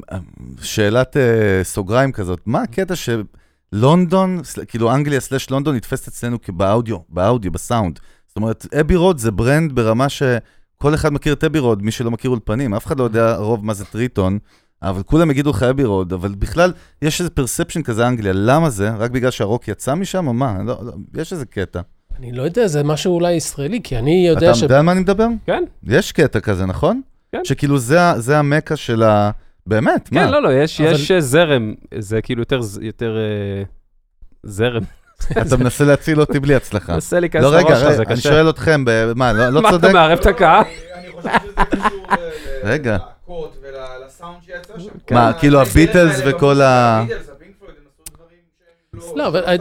שאלת 0.63 1.17
uh, 1.17 1.19
סוגריים 1.65 2.13
כזאת, 2.13 2.41
מה 2.47 2.63
הקטע 2.63 2.95
שלונדון, 2.97 4.41
כאילו 4.69 4.95
אנגליה 4.95 5.21
slash 5.21 5.51
לונדון 5.51 5.77
נתפסת 5.77 6.09
אצלנו 6.09 6.39
באודיו, 6.49 6.97
באודיו, 7.09 7.53
בסאונד. 7.53 7.99
זאת 8.27 8.37
אומרת, 8.37 8.67
Abbey 8.81 8.97
Road 8.97 9.19
זה 9.19 9.31
brand 9.31 9.73
ברמה 9.73 10.09
שכל 10.09 10.95
אחד 10.95 11.13
מכיר 11.13 11.33
את 11.33 11.45
Abbey 11.45 11.59
Road, 11.59 11.83
מי 11.83 11.91
שלא 11.91 12.11
מכיר 12.11 12.31
אולפנים, 12.31 12.75
אף 12.75 12.87
אחד 12.87 12.99
לא 12.99 13.05
יודע 13.05 13.37
רוב 13.37 13.65
מה 13.65 13.75
זה 13.75 13.85
טריטון, 13.85 14.39
אבל 14.83 15.03
כולם 15.03 15.31
יגידו 15.31 15.51
לך 15.51 15.63
Abbey 15.63 15.85
Road, 15.85 16.13
אבל 16.13 16.35
בכלל, 16.39 16.73
יש 17.03 17.21
איזה 17.21 17.31
perception 17.31 17.83
כזה 17.83 18.09
אנגליה, 18.09 18.33
למה 18.33 18.71
זה? 18.71 18.91
רק 18.91 19.11
בגלל 19.11 19.31
שהרוק 19.31 19.69
יצא 19.69 19.95
משם, 19.95 20.27
או 20.27 20.33
מה? 20.33 20.59
לא, 20.65 20.79
לא, 20.83 20.93
יש 21.15 21.33
איזה 21.33 21.47
קטע. 21.47 21.81
אני 22.19 22.33
לא 22.33 22.43
יודע, 22.43 22.67
זה 22.67 22.83
משהו 22.83 23.15
אולי 23.15 23.33
ישראלי, 23.33 23.81
כי 23.85 23.99
אני 23.99 24.27
יודע 24.29 24.47
אתה 24.47 24.55
ש... 24.55 24.59
אתה 24.59 24.65
יודע 24.65 24.79
על 24.79 24.83
מה 24.83 24.93
אני 24.93 25.01
מדבר? 25.01 25.27
כן. 25.47 25.65
יש 25.85 26.13
קטע 26.13 26.41
כזה, 26.41 26.67
נכון? 26.67 27.01
כן. 27.33 27.41
שכאילו 27.45 27.79
זה, 27.79 27.99
זה 28.17 28.39
המקה 28.39 28.77
של 28.77 29.03
ה... 29.03 29.31
באמת, 29.67 30.09
כן, 30.09 30.17
מה? 30.17 30.25
כן, 30.25 30.31
לא, 30.33 30.43
לא, 30.43 30.53
יש, 30.53 30.81
אבל... 30.81 30.93
יש 30.93 31.13
זרם, 31.13 31.75
זה 31.99 32.23
כאילו 32.23 32.41
יותר, 32.41 32.61
יותר 32.81 33.17
אה, 33.17 33.63
זרם. 34.43 34.83
אתה 35.47 35.57
מנסה 35.57 35.85
להציל 35.85 36.21
אותי 36.21 36.41
בלי 36.41 36.55
הצלחה. 36.55 36.93
מנסה 36.93 37.21
להיכנס 37.21 37.43
לא, 37.43 37.61
לראש 37.61 37.81
שלך, 37.81 37.93
זה 37.93 38.05
קשה. 38.05 38.13
אני 38.13 38.21
שואל 38.21 38.51
אתכם, 38.51 38.85
מה, 39.17 39.33
לא, 39.33 39.49
לא 39.49 39.71
צודק? 39.71 39.83
מה, 39.83 39.89
אתה 39.89 39.93
מערב 39.93 40.19
את 40.19 40.27
הקהל? 40.27 40.65
אני 40.95 41.13
חושב 41.13 41.29
שזה 41.43 41.65
קשור 41.71 42.07
רגע. 42.65 42.97
להקות 44.23 44.43
ולסאונד 44.43 44.43
שיצא 44.45 44.79
שם. 44.79 45.15
מה, 45.15 45.33
כאילו 45.33 45.61
הביטלס 45.61 46.21
וכל 46.27 46.61
ה... 46.61 47.05
לא, 49.17 49.27
אבל 49.27 49.45
אה, 49.45 49.57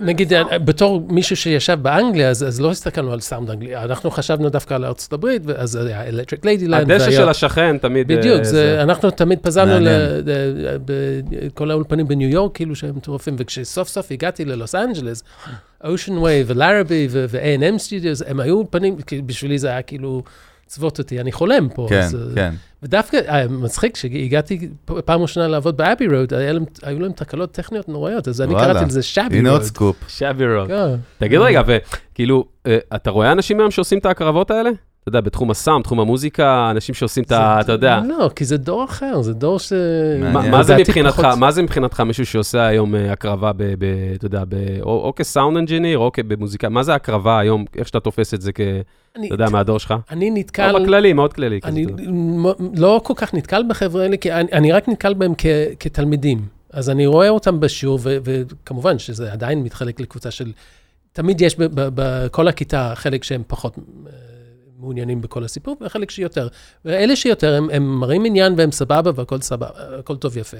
נגיד, 0.00 0.32
אה, 0.32 0.58
בתור 0.58 1.06
מישהו 1.08 1.36
שישב 1.36 1.78
באנגליה, 1.82 2.30
אז 2.30 2.60
לא 2.60 2.70
הסתכלנו 2.70 3.12
על 3.12 3.20
סאונד 3.20 3.50
אנגלי, 3.50 3.76
אנחנו 3.76 4.10
חשבנו 4.10 4.48
דווקא 4.48 4.74
על 4.74 4.84
ארצות 4.84 5.12
הברית, 5.12 5.42
אז 5.56 5.76
היה 5.76 6.08
Electric 6.08 6.44
Ladyland. 6.44 6.90
הדשא 6.90 7.10
של 7.10 7.28
השכן 7.28 7.78
תמיד... 7.78 8.10
אה, 8.10 8.16
בדיוק, 8.16 8.42
אנחנו 8.80 9.10
תמיד 9.10 9.38
פזלנו 9.38 9.86
לכל 11.42 11.70
האולפנים 11.70 12.08
בניו 12.08 12.28
יורק, 12.28 12.54
כאילו 12.54 12.76
שהם 12.76 12.96
מטורפים, 12.96 13.36
וכשסוף 13.38 13.88
סוף 13.88 14.10
הגעתי 14.10 14.44
ללוס 14.44 14.74
אנג'לס, 14.74 15.22
Ocean 15.84 16.18
Way 16.18 16.44
ו 16.46 16.53
Larrabee 16.53 17.08
ו-A&M 17.10 17.78
Studios, 17.78 18.22
הם 18.26 18.40
היו 18.40 18.54
אולפנים, 18.56 18.96
בשבילי 19.26 19.58
זה 19.58 19.68
היה 19.68 19.82
כאילו... 19.82 20.22
צבוט 20.72 20.98
אותי, 20.98 21.20
אני 21.20 21.32
חולם 21.32 21.68
פה. 21.74 21.86
כן, 21.88 22.00
אז, 22.00 22.16
כן. 22.34 22.54
ודווקא, 22.82 23.46
מצחיק, 23.50 23.94
כשהגעתי 23.94 24.68
פעם 25.04 25.22
ראשונה 25.22 25.48
לעבוד 25.48 25.76
ב 25.76 25.81
Abbey 25.81 26.06
Road, 26.08 26.32
היו 26.82 27.00
להם 27.00 27.12
תקלות 27.12 27.52
טכניות 27.52 27.88
נוראיות, 27.88 28.28
אז 28.28 28.40
אני 28.40 28.54
קראתי 28.54 28.84
לזה 28.84 29.02
Shabby 29.02 29.24
Road. 29.24 29.34
הנה 29.34 29.50
עוד 29.50 29.62
סקופ. 29.62 29.96
Shabby 30.08 30.54
Road. 30.54 30.68
כן. 30.68 30.94
תגיד 31.18 31.38
רגע, 31.40 31.62
וכאילו, 31.66 32.44
אתה 32.94 33.10
רואה 33.10 33.32
אנשים 33.32 33.60
היום 33.60 33.70
שעושים 33.70 33.98
את 33.98 34.06
ההקרבות 34.06 34.50
האלה? 34.50 34.70
אתה 35.02 35.08
יודע, 35.08 35.20
בתחום 35.20 35.50
הסאונד, 35.50 35.84
תחום 35.84 36.00
המוזיקה, 36.00 36.70
אנשים 36.70 36.94
שעושים 36.94 37.24
את 37.24 37.32
ה... 37.32 37.60
אתה 37.60 37.72
יודע. 37.72 38.00
לא, 38.08 38.30
כי 38.36 38.44
זה 38.44 38.56
דור 38.56 38.84
אחר, 38.84 39.22
זה 39.22 39.34
דור 39.34 39.58
ש... 39.58 39.72
מה 40.32 40.62
זה 40.62 40.76
מבחינתך, 40.76 41.20
מה 41.20 41.50
זה 41.50 41.62
מבחינתך 41.62 42.00
מישהו 42.00 42.26
שעושה 42.26 42.66
היום 42.66 42.94
הקרבה 42.94 43.52
ב... 43.56 43.62
אתה 44.14 44.26
יודע, 44.26 44.42
או 44.82 45.12
כסאונד 45.16 45.56
אנג'יניר, 45.56 45.98
או 45.98 46.10
במוזיקה, 46.26 46.68
מה 46.68 46.82
זה 46.82 46.94
הקרבה 46.94 47.38
היום, 47.38 47.64
איך 47.76 47.86
שאתה 47.86 48.00
תופס 48.00 48.34
את 48.34 48.42
זה 48.42 48.52
כ... 48.52 48.60
אתה 49.12 49.34
יודע, 49.34 49.48
מהדור 49.48 49.78
שלך? 49.78 49.94
אני 50.10 50.30
נתקל... 50.30 50.76
או 50.76 50.82
בכללי, 50.82 51.12
מאוד 51.12 51.32
כללי. 51.32 51.60
אני 51.64 51.86
לא 52.76 53.00
כל 53.04 53.14
כך 53.16 53.34
נתקל 53.34 53.62
בחבר'ה 53.68 54.02
האלה, 54.02 54.16
כי 54.16 54.32
אני 54.32 54.72
רק 54.72 54.88
נתקל 54.88 55.14
בהם 55.14 55.32
כתלמידים. 55.80 56.46
אז 56.72 56.90
אני 56.90 57.06
רואה 57.06 57.28
אותם 57.28 57.60
בשיעור, 57.60 57.98
וכמובן 58.02 58.98
שזה 58.98 59.32
עדיין 59.32 59.62
מתחלק 59.62 60.00
לקבוצה 60.00 60.30
של... 60.30 60.52
תמיד 61.12 61.40
יש 61.40 61.56
בכל 61.74 62.48
הכיתה 62.48 62.92
חלק 62.94 63.24
שהם 63.24 63.42
פחות 63.46 63.78
אה, 64.06 64.12
מעוניינים 64.82 65.20
בכל 65.20 65.44
הסיפור, 65.44 65.76
וחלק 65.80 66.10
שיותר. 66.10 66.48
ואלה 66.84 67.16
שיותר, 67.16 67.54
הם, 67.54 67.70
הם 67.72 68.00
מראים 68.00 68.24
עניין 68.24 68.54
והם 68.56 68.72
סבבה 68.72 69.10
והכל 69.14 69.40
סבבה, 69.40 69.68
הכל 69.98 70.16
טוב 70.16 70.32
ויפה. 70.34 70.56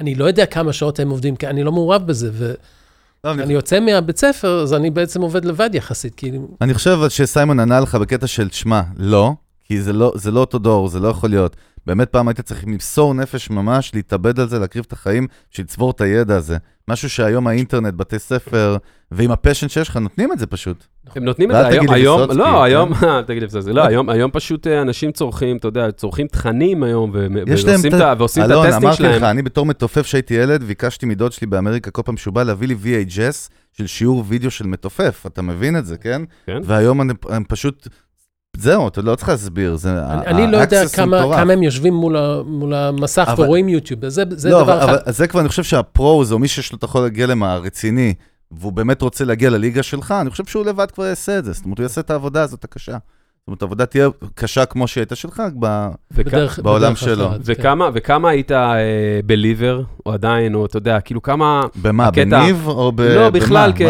אני 0.00 0.14
לא 0.14 0.24
יודע 0.24 0.46
כמה 0.46 0.72
שעות 0.72 1.00
הם 1.00 1.10
עובדים, 1.10 1.36
כי 1.36 1.46
אני 1.46 1.62
לא 1.62 1.72
מעורב 1.72 2.06
בזה, 2.06 2.30
ו... 2.32 2.54
לא, 3.24 3.32
אני 3.32 3.52
יוצא 3.52 3.80
מהבית 3.80 4.18
ספר, 4.18 4.60
אז 4.62 4.74
אני 4.74 4.90
בעצם 4.90 5.22
עובד 5.22 5.44
לבד 5.44 5.70
יחסית, 5.72 6.14
כאילו... 6.14 6.48
אני 6.60 6.74
חושב 6.74 6.98
שסיימון 7.08 7.60
ענה 7.60 7.80
לך 7.80 7.94
בקטע 7.94 8.26
של, 8.26 8.50
שמע, 8.50 8.82
לא, 8.96 9.32
כי 9.64 9.82
זה 9.82 9.92
לא, 9.92 10.12
זה 10.14 10.30
לא 10.30 10.40
אותו 10.40 10.58
דור, 10.58 10.88
זה 10.88 11.00
לא 11.00 11.08
יכול 11.08 11.30
להיות. 11.30 11.56
באמת 11.86 12.08
פעם 12.08 12.28
היית 12.28 12.40
צריך 12.40 12.64
למסור 12.64 13.14
נפש 13.14 13.50
ממש, 13.50 13.94
להתאבד 13.94 14.40
על 14.40 14.48
זה, 14.48 14.58
להקריב 14.58 14.84
את 14.88 14.92
החיים, 14.92 15.26
שיצבור 15.50 15.90
את 15.90 16.00
הידע 16.00 16.36
הזה. 16.36 16.56
משהו 16.90 17.10
שהיום 17.10 17.46
האינטרנט, 17.46 17.94
בתי 17.94 18.18
ספר, 18.18 18.76
ועם 19.10 19.30
ה 19.30 19.35
passion 19.35 19.68
שיש 19.68 19.88
לך, 19.88 19.96
נותנים 19.96 20.32
את 20.32 20.38
זה 20.38 20.46
פשוט. 20.46 20.84
הם 21.16 21.24
נותנים 21.24 21.50
את 21.50 21.56
זה 21.56 21.66
היום, 21.66 21.90
היום, 21.90 22.20
לא, 22.30 22.62
היום, 22.64 22.92
אל 23.02 23.22
תגיד 23.22 23.42
לי 23.42 23.46
בסדר, 23.46 23.72
לא, 23.72 23.84
היום 23.84 24.08
היום 24.08 24.30
פשוט 24.30 24.66
אה, 24.66 24.82
אנשים 24.82 25.12
צורכים, 25.12 25.56
אתה 25.56 25.68
יודע, 25.68 25.90
צורכים 25.92 26.26
תכנים 26.26 26.82
היום, 26.82 27.10
ועושים 27.14 27.86
את 27.86 28.00
ה 28.00 28.06
testing 28.06 28.46
שלהם. 28.46 28.50
אלון, 28.50 28.72
אמרתי 28.72 29.02
לך, 29.02 29.22
אני 29.22 29.42
בתור 29.42 29.66
מתופף 29.66 30.06
שהייתי 30.06 30.34
ילד, 30.34 30.62
ביקשתי 30.62 31.06
מדוד 31.06 31.32
שלי 31.32 31.46
באמריקה 31.46 31.90
כל 31.90 32.02
פעם 32.02 32.16
שהוא 32.16 32.34
בא 32.34 32.42
להביא 32.42 32.68
לי 32.68 32.74
VHS 32.74 33.50
של 33.72 33.86
שיעור 33.86 34.24
וידאו 34.28 34.50
של 34.50 34.66
מתופף, 34.66 35.24
אתה 35.26 35.42
מבין 35.42 35.76
את 35.76 35.86
זה, 35.86 35.96
כן? 35.96 36.22
כן. 36.46 36.58
והיום 36.64 37.00
הם 37.28 37.44
פשוט 37.48 37.88
זהו, 38.56 38.88
אתה 38.88 39.02
לא 39.02 39.14
צריך 39.14 39.28
להסביר, 39.28 39.76
זה 39.76 40.06
אני 40.06 40.52
לא 40.52 40.56
יודע 40.56 40.88
כמה, 40.88 41.22
כמה 41.36 41.52
הם 41.52 41.62
יושבים 41.62 41.94
מול, 41.94 42.16
ה, 42.16 42.42
מול 42.46 42.74
המסך 42.74 43.28
אבל, 43.28 43.44
ורואים 43.44 43.68
יוטיוב, 43.68 44.08
זה, 44.08 44.22
זה 44.30 44.50
לא, 44.50 44.62
דבר 44.62 44.82
אבל, 44.82 44.84
אחד. 44.84 45.02
אבל 45.04 45.12
זה 45.12 45.26
כבר, 45.26 45.40
אני 45.40 45.48
חושב 45.48 45.62
שהפרוז, 45.62 46.32
או 46.32 46.38
מי 46.38 46.48
שיש 46.48 46.72
לו 46.72 46.78
את 46.78 46.84
החול 46.84 47.04
הגלם 47.04 47.42
הרציני, 47.42 48.14
והוא 48.50 48.72
באמת 48.72 49.02
רוצה 49.02 49.24
להגיע 49.24 49.50
לליגה 49.50 49.82
שלך, 49.82 50.14
אני 50.20 50.30
חושב 50.30 50.44
שהוא 50.44 50.66
לבד 50.66 50.90
כבר 50.90 51.04
יעשה 51.04 51.38
את 51.38 51.44
זה. 51.44 51.52
זאת 51.52 51.64
אומרת, 51.64 51.78
הוא 51.78 51.84
יעשה 51.84 52.00
את 52.00 52.10
העבודה 52.10 52.42
הזאת 52.42 52.64
הקשה. 52.64 52.92
זאת 52.92 53.46
אומרת, 53.46 53.62
העבודה 53.62 53.86
תהיה 53.86 54.08
קשה 54.34 54.64
כמו 54.64 54.88
שהייתה 54.88 55.14
שלך 55.14 55.42
ב... 55.58 55.88
בדרך, 56.10 56.58
בעולם 56.58 56.82
בדרך 56.82 56.98
שלו. 56.98 57.28
אחת, 57.28 57.40
וכמה, 57.44 57.86
כן. 57.86 57.92
וכמה 57.94 58.30
היית 58.30 58.52
אה, 58.52 59.20
בליבר, 59.26 59.82
או 60.06 60.12
עדיין, 60.12 60.54
או 60.54 60.66
אתה 60.66 60.76
יודע, 60.76 61.00
כאילו 61.00 61.22
כמה... 61.22 61.62
במה, 61.82 62.06
הקטע... 62.06 62.24
בניב 62.24 62.66
או 62.66 62.92
ב... 62.92 63.00
לא, 63.00 63.30
בכלל, 63.30 63.72
כ... 63.76 63.82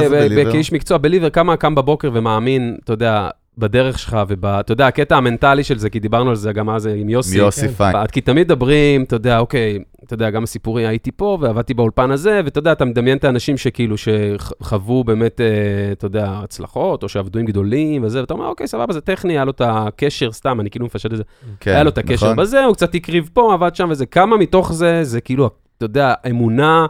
כאיש 0.53 0.73
מקצוע, 0.73 0.99
בליבר, 0.99 1.31
כמה 1.31 1.57
קם 1.57 1.75
בבוקר 1.75 2.11
ומאמין, 2.15 2.77
אתה 2.85 2.93
יודע, 2.93 3.29
בדרך 3.61 3.99
שלך, 3.99 4.17
ואתה 4.43 4.73
יודע, 4.73 4.87
הקטע 4.87 5.17
המנטלי 5.17 5.65
של 5.65 5.79
זה, 5.79 5.91
כי 5.91 6.01
דיברנו 6.01 6.31
על 6.31 6.37
זה 6.37 6.53
גם 6.53 6.71
אז 6.71 6.87
עם 6.87 7.09
יוסי. 7.09 7.39
יוסי 7.39 7.69
כן. 7.69 7.73
פיין. 7.75 8.07
כי 8.07 8.21
תמיד 8.21 8.47
מדברים, 8.47 9.03
אתה 9.03 9.17
יודע, 9.17 9.39
אוקיי, 9.39 9.79
אתה 10.05 10.15
יודע, 10.15 10.31
גם 10.31 10.43
הסיפורי, 10.43 10.87
הייתי 10.87 11.11
פה 11.11 11.39
ועבדתי 11.41 11.75
באולפן 11.75 12.11
הזה, 12.11 12.41
ואתה 12.45 12.59
יודע, 12.59 12.73
אתה 12.73 12.85
מדמיין 12.85 13.19
את 13.19 13.25
האנשים 13.25 13.57
שכאילו, 13.57 13.97
שחוו 13.99 15.05
באמת, 15.05 15.41
אה, 15.41 15.47
אתה 15.93 16.07
יודע, 16.07 16.33
הצלחות, 16.43 17.03
או 17.03 17.09
שעבדו 17.09 17.39
עם 17.39 17.47
גדולים 17.47 18.05
וזה, 18.05 18.21
ואתה 18.21 18.35
אומר, 18.35 18.47
אוקיי, 18.47 18.67
סבבה, 18.67 18.93
זה 18.93 19.01
טכני, 19.01 19.33
היה 19.33 19.45
לו 19.45 19.51
את 19.51 19.63
הקשר, 19.65 20.33
סתם, 20.33 20.61
אני 20.61 20.71
כאילו 20.71 20.87
מפשט 20.87 21.13
את 21.13 21.17
זה. 21.17 21.23
כן, 21.61 21.71
היה 21.71 21.83
לו 21.83 21.91
את 21.91 21.99
הקשר 21.99 22.27
נכון. 22.27 22.37
בזה, 22.37 22.65
הוא 22.65 22.75
קצת 22.75 22.95
הקריב 22.95 23.31
פה, 23.33 23.55
עבד 23.55 23.75
שם 23.75 23.89
וזה. 23.91 24.07
כמה 24.07 24.37
מתוך 24.37 24.73
זה, 24.73 25.05
זה 25.05 25.21
כאילו, 25.21 25.51
אתה 25.77 25.85
יודע, 25.85 26.15
אמונה. 26.31 26.87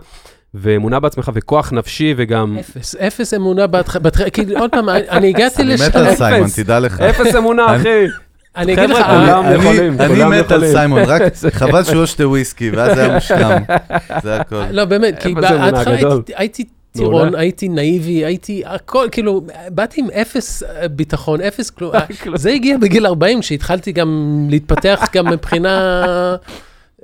ואמונה 0.54 1.00
בעצמך 1.00 1.30
וכוח 1.34 1.72
נפשי 1.72 2.14
וגם... 2.16 2.56
אפס, 2.60 2.94
אפס 2.94 3.34
אמונה 3.34 3.66
בהתחלה, 3.66 4.30
כאילו 4.32 4.58
עוד 4.58 4.70
פעם, 4.70 4.88
אני 4.88 5.28
הגעתי 5.28 5.64
לשם. 5.64 5.82
אני 5.82 5.90
מת 5.90 5.96
על 5.96 6.14
סיימון, 6.14 6.48
תדע 6.56 6.80
לך. 6.80 7.00
אפס 7.00 7.34
אמונה, 7.34 7.76
אחי. 7.76 8.06
אני 8.56 8.74
אגיד 8.74 8.90
לך, 8.90 9.06
כולם 9.06 9.44
יכולים, 9.54 10.00
אני 10.00 10.40
מת 10.40 10.52
על 10.52 10.72
סיימון, 10.72 11.02
רק 11.06 11.22
חבל 11.50 11.84
שהוא 11.84 11.96
לא 11.96 12.06
שתה 12.06 12.28
וויסקי, 12.28 12.70
ואז 12.70 12.98
היה 12.98 13.14
מושלם, 13.14 13.62
זה 14.22 14.36
הכל. 14.36 14.62
לא, 14.70 14.84
באמת, 14.84 15.22
כי 15.22 15.34
בהתחלה 15.34 15.96
הייתי 16.34 16.64
טירון, 16.92 17.34
הייתי 17.34 17.68
נאיבי, 17.68 18.24
הייתי 18.24 18.62
הכל, 18.66 19.08
כאילו, 19.12 19.46
באתי 19.68 20.00
עם 20.00 20.06
אפס 20.10 20.62
אה, 20.62 20.88
ביטחון, 20.88 21.40
אפס 21.40 21.70
כלום. 21.70 21.92
זה 22.34 22.50
הגיע 22.50 22.78
בגיל 22.78 23.06
40, 23.06 23.42
שהתחלתי 23.42 23.92
גם 23.92 24.46
להתפתח 24.50 25.04
גם 25.12 25.26
מבחינה... 25.26 26.36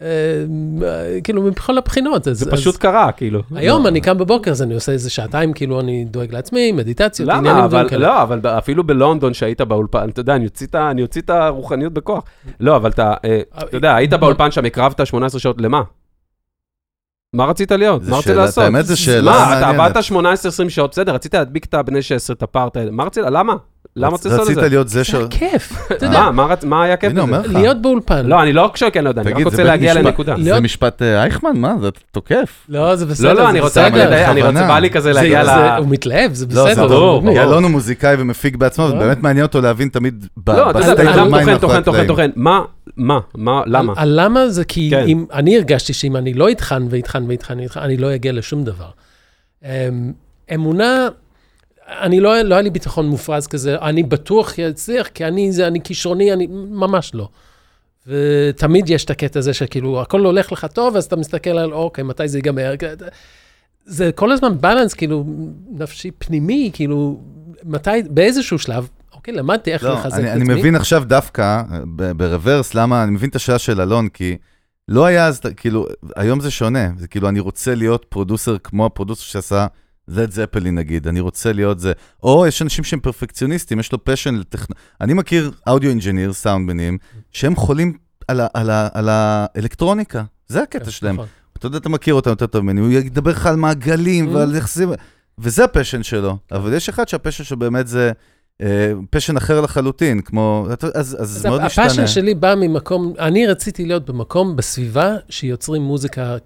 אה, 0.02 0.08
כאילו, 1.24 1.42
מבכל 1.42 1.78
הבחינות. 1.78 2.24
זה 2.30 2.50
פשוט 2.50 2.76
קרה, 2.76 3.12
כאילו. 3.12 3.42
היום 3.54 3.82
לא. 3.82 3.88
אני 3.88 4.00
קם 4.00 4.18
בבוקר, 4.18 4.50
אז 4.50 4.62
אני 4.62 4.74
עושה 4.74 4.92
איזה 4.92 5.10
שעתיים, 5.10 5.52
כאילו, 5.52 5.80
אני 5.80 6.04
דואג 6.04 6.32
לעצמי, 6.32 6.72
מדיטציות, 6.72 7.28
עניינים 7.30 7.66
דברים 7.66 7.88
כאלה. 7.88 8.06
לא, 8.06 8.22
אבל 8.22 8.40
אפילו 8.44 8.84
בלונדון, 8.84 9.34
שהיית 9.34 9.60
באולפן, 9.60 10.08
אתה 10.08 10.20
יודע, 10.20 10.36
אני 10.90 11.02
אוציא 11.02 11.22
את 11.22 11.30
הרוחניות 11.30 11.92
בכוח. 11.92 12.24
לא, 12.60 12.76
אבל 12.76 12.90
אתה, 12.90 13.14
אה, 13.24 13.40
אתה 13.58 13.76
יודע, 13.76 13.94
היית 13.94 14.12
באולפן 14.14 14.50
שם, 14.50 14.64
הקרבת 14.64 15.06
18 15.06 15.40
שעות, 15.40 15.60
למה? 15.60 15.82
מה 17.36 17.44
רצית 17.44 17.72
להיות? 17.72 18.02
מה 18.08 18.18
רצית 18.18 18.36
לעשות? 18.36 18.64
האמת 18.64 18.86
זה 18.86 18.96
שאלה 18.96 19.32
מעניינת. 19.32 19.76
מה, 19.76 19.86
אתה 19.86 20.00
עבדת 20.00 20.04
18-20 20.66 20.68
שעות, 20.68 20.90
בסדר, 20.90 21.14
רצית 21.14 21.34
להדביק 21.34 21.64
את 21.64 21.74
הבני 21.74 22.02
16, 22.02 22.34
את 22.36 22.42
הפארט 22.42 22.76
האלה, 22.76 22.90
מה 22.90 23.04
רצית, 23.04 23.24
למה? 23.30 23.54
למה 23.96 24.08
רוצה 24.08 24.28
לעשות 24.28 24.48
את 24.48 24.54
זה? 24.54 24.60
רצית 24.60 24.70
להיות 24.72 24.88
זה 24.88 25.04
ש... 25.04 25.10
זה 25.10 25.22
כיף, 25.30 25.72
אתה 25.92 26.06
יודע. 26.06 26.30
מה 26.62 26.84
היה 26.84 26.96
כיף 26.96 27.12
בזה? 27.12 27.58
להיות 27.58 27.82
באולפן. 27.82 28.26
לא, 28.26 28.42
אני 28.42 28.52
לא 28.52 28.68
חושב, 28.72 28.88
כן, 28.92 29.04
לא 29.04 29.08
יודע, 29.08 29.22
אני 29.22 29.32
רק 29.32 29.44
רוצה 29.44 29.64
להגיע 29.64 29.94
לנקודה. 29.94 30.34
זה 30.42 30.60
משפט 30.60 31.02
אה, 31.02 31.22
אייכמן? 31.22 31.50
מה, 31.54 31.74
זה 31.80 31.88
תוקף. 32.12 32.66
לא, 32.68 32.96
זה 32.96 33.06
בסדר. 33.06 33.32
לא, 33.32 33.42
לא, 33.42 33.48
אני 33.50 33.60
רוצה, 33.60 33.86
אני 33.86 34.42
רוצה, 34.42 34.68
בא 34.68 34.78
לי 34.78 34.90
כזה 34.90 35.12
להגיע 35.12 35.44
ל... 35.44 35.48
הוא 35.78 35.86
מתלהב, 35.88 36.32
זה 36.34 36.46
לא, 36.50 36.70
בסדר. 36.70 36.86
לא, 36.86 37.22
זה 37.34 37.42
אלון 37.42 37.62
הוא 37.62 37.70
מוזיקאי 37.70 38.16
ומפיק 38.18 38.56
בעצמו, 38.56 38.84
ובאמת 38.84 39.22
מעניין 39.22 39.46
אותו 39.46 39.60
להבין 39.60 39.88
תמיד 39.88 40.26
לא, 40.48 40.70
אתה 40.70 40.78
יודע, 40.78 41.14
אדם 41.14 41.30
טוחן, 41.30 41.58
טוחן, 41.58 41.82
טוחן, 41.82 42.06
טוחן, 42.06 42.30
מה, 42.36 42.62
מה, 42.96 43.20
מה, 43.34 43.62
למה? 43.66 43.92
הלמה 43.96 44.48
זה 44.48 44.64
כי 44.64 44.90
כן. 44.90 45.06
אני 45.32 45.56
הרגשתי 45.56 45.92
שאם 45.92 46.16
אני 46.16 46.34
לא 46.34 46.50
אטחן 46.50 46.86
ואטחן 46.90 47.24
ואטחן, 47.28 47.58
אני 47.76 47.96
לא 47.96 48.14
אגיע 48.14 48.32
לשום 48.32 48.64
דבר. 48.64 48.90
אמ, 49.64 50.12
אמונה... 50.54 51.08
אני 51.88 52.20
לא, 52.20 52.40
לא 52.40 52.54
היה 52.54 52.62
לי 52.62 52.70
ביטחון 52.70 53.08
מופרז 53.08 53.46
כזה, 53.46 53.78
אני 53.78 54.02
בטוח 54.02 54.58
יצליח, 54.58 55.08
כי 55.08 55.24
אני 55.24 55.52
זה, 55.52 55.66
אני 55.66 55.80
כישרוני, 55.80 56.32
אני 56.32 56.46
ממש 56.50 57.14
לא. 57.14 57.28
ותמיד 58.06 58.90
יש 58.90 59.04
את 59.04 59.10
הקטע 59.10 59.38
הזה 59.38 59.54
שכאילו, 59.54 60.00
הכל 60.00 60.20
הולך 60.20 60.52
לך 60.52 60.66
טוב, 60.72 60.96
אז 60.96 61.04
אתה 61.04 61.16
מסתכל 61.16 61.50
על, 61.50 61.72
אוקיי, 61.72 62.04
מתי 62.04 62.28
זה 62.28 62.38
ייגמר? 62.38 62.74
זה 63.84 64.12
כל 64.12 64.32
הזמן 64.32 64.58
balance, 64.60 64.94
כאילו, 64.94 65.24
נפשי 65.70 66.10
פנימי, 66.10 66.70
כאילו, 66.72 67.20
מתי, 67.64 67.90
באיזשהו 68.10 68.58
שלב, 68.58 68.88
אוקיי, 69.28 69.38
למדתי 69.38 69.72
איך 69.72 69.82
לא, 69.82 69.94
לחזק 69.94 70.06
את 70.18 70.24
עצמי. 70.24 70.32
אני 70.32 70.44
מבין 70.44 70.74
עכשיו 70.74 71.04
דווקא, 71.06 71.62
ב- 71.96 72.12
ב 72.12 72.19
reverse, 72.19 72.74
למה, 72.74 73.02
אני 73.02 73.10
מבין 73.10 73.30
את 73.30 73.36
השאלה 73.36 73.58
של 73.58 73.80
אלון, 73.80 74.08
כי 74.08 74.36
לא 74.88 75.06
היה 75.06 75.26
אז, 75.26 75.40
כאילו, 75.56 75.86
היום 76.16 76.40
זה 76.40 76.50
שונה. 76.50 76.88
זה 76.96 77.08
כאילו, 77.08 77.28
אני 77.28 77.40
רוצה 77.40 77.74
להיות 77.74 78.06
producer 78.08 78.56
כמו 78.58 78.86
ה 78.86 78.90
producer 78.90 79.22
שעשה 79.22 79.66
לד 80.08 80.30
זפלין 80.30 80.74
נגיד, 80.74 81.08
אני 81.08 81.20
רוצה 81.20 81.52
להיות 81.52 81.78
זה. 81.80 81.92
או 82.22 82.46
יש 82.46 82.62
אנשים 82.62 82.84
שהם 82.84 83.00
פרפקציוניסטים, 83.00 83.80
יש 83.80 83.92
לו 83.92 84.04
passion 84.04 84.34
לטכנ... 84.34 84.72
אני 85.00 85.14
מכיר 85.14 85.50
audio 85.66 85.90
engineer, 85.90 86.32
סאונדמנים, 86.32 86.98
שהם 87.32 87.56
חולים 87.56 87.92
על, 88.28 88.40
ה- 88.40 88.46
על, 88.54 88.70
ה- 88.70 88.88
על 88.94 89.08
האלקטרוניקה. 89.08 90.24
זה 90.48 90.62
הקטע 90.62 90.84
כן, 90.84 90.90
שלהם. 90.90 91.14
נכון. 91.14 91.26
אתה 91.58 91.66
יודע, 91.66 91.78
אתה 91.78 91.88
מכיר 91.88 92.14
אותם 92.14 92.30
יותר 92.30 92.46
טוב 92.46 92.64
ממני, 92.64 92.80
הוא 92.80 92.90
ידבר 92.90 93.30
לך 93.30 93.46
על 93.46 93.56
מעגלים 93.56 94.26
Mm. 94.28 94.30
ועל 94.30 94.54
זה... 94.66 94.84
וזה 95.38 95.64
ה 95.64 95.69
passion 95.69 96.02
שלו. 96.02 96.36
אבל 96.52 96.72
יש 96.72 96.88
אחד 96.88 97.08
שה 97.08 97.19
passion 97.19 97.44
שלו 97.44 97.56
באמת 97.58 97.86
זה 97.86 98.06
אה, 98.06 98.12
passion 99.10 99.36
אחר 99.36 99.60
לחלוטין, 99.60 100.20
כמו... 100.20 100.66
אז 100.94 101.16
אז 101.20 101.46
מאוד 101.46 101.62
משתנה. 101.62 101.84
ה 101.84 101.87
passion 101.87 102.06
שלי 102.06 102.34
בא 102.34 102.54
ממקום, 102.54 103.14
אני 103.18 103.46
רציתי 103.46 103.86
להיות 103.86 104.10
במקום, 104.10 104.56
בסביבה, 104.56 105.16
שיוצרים 105.28 105.82
מוזיקה 105.82 106.36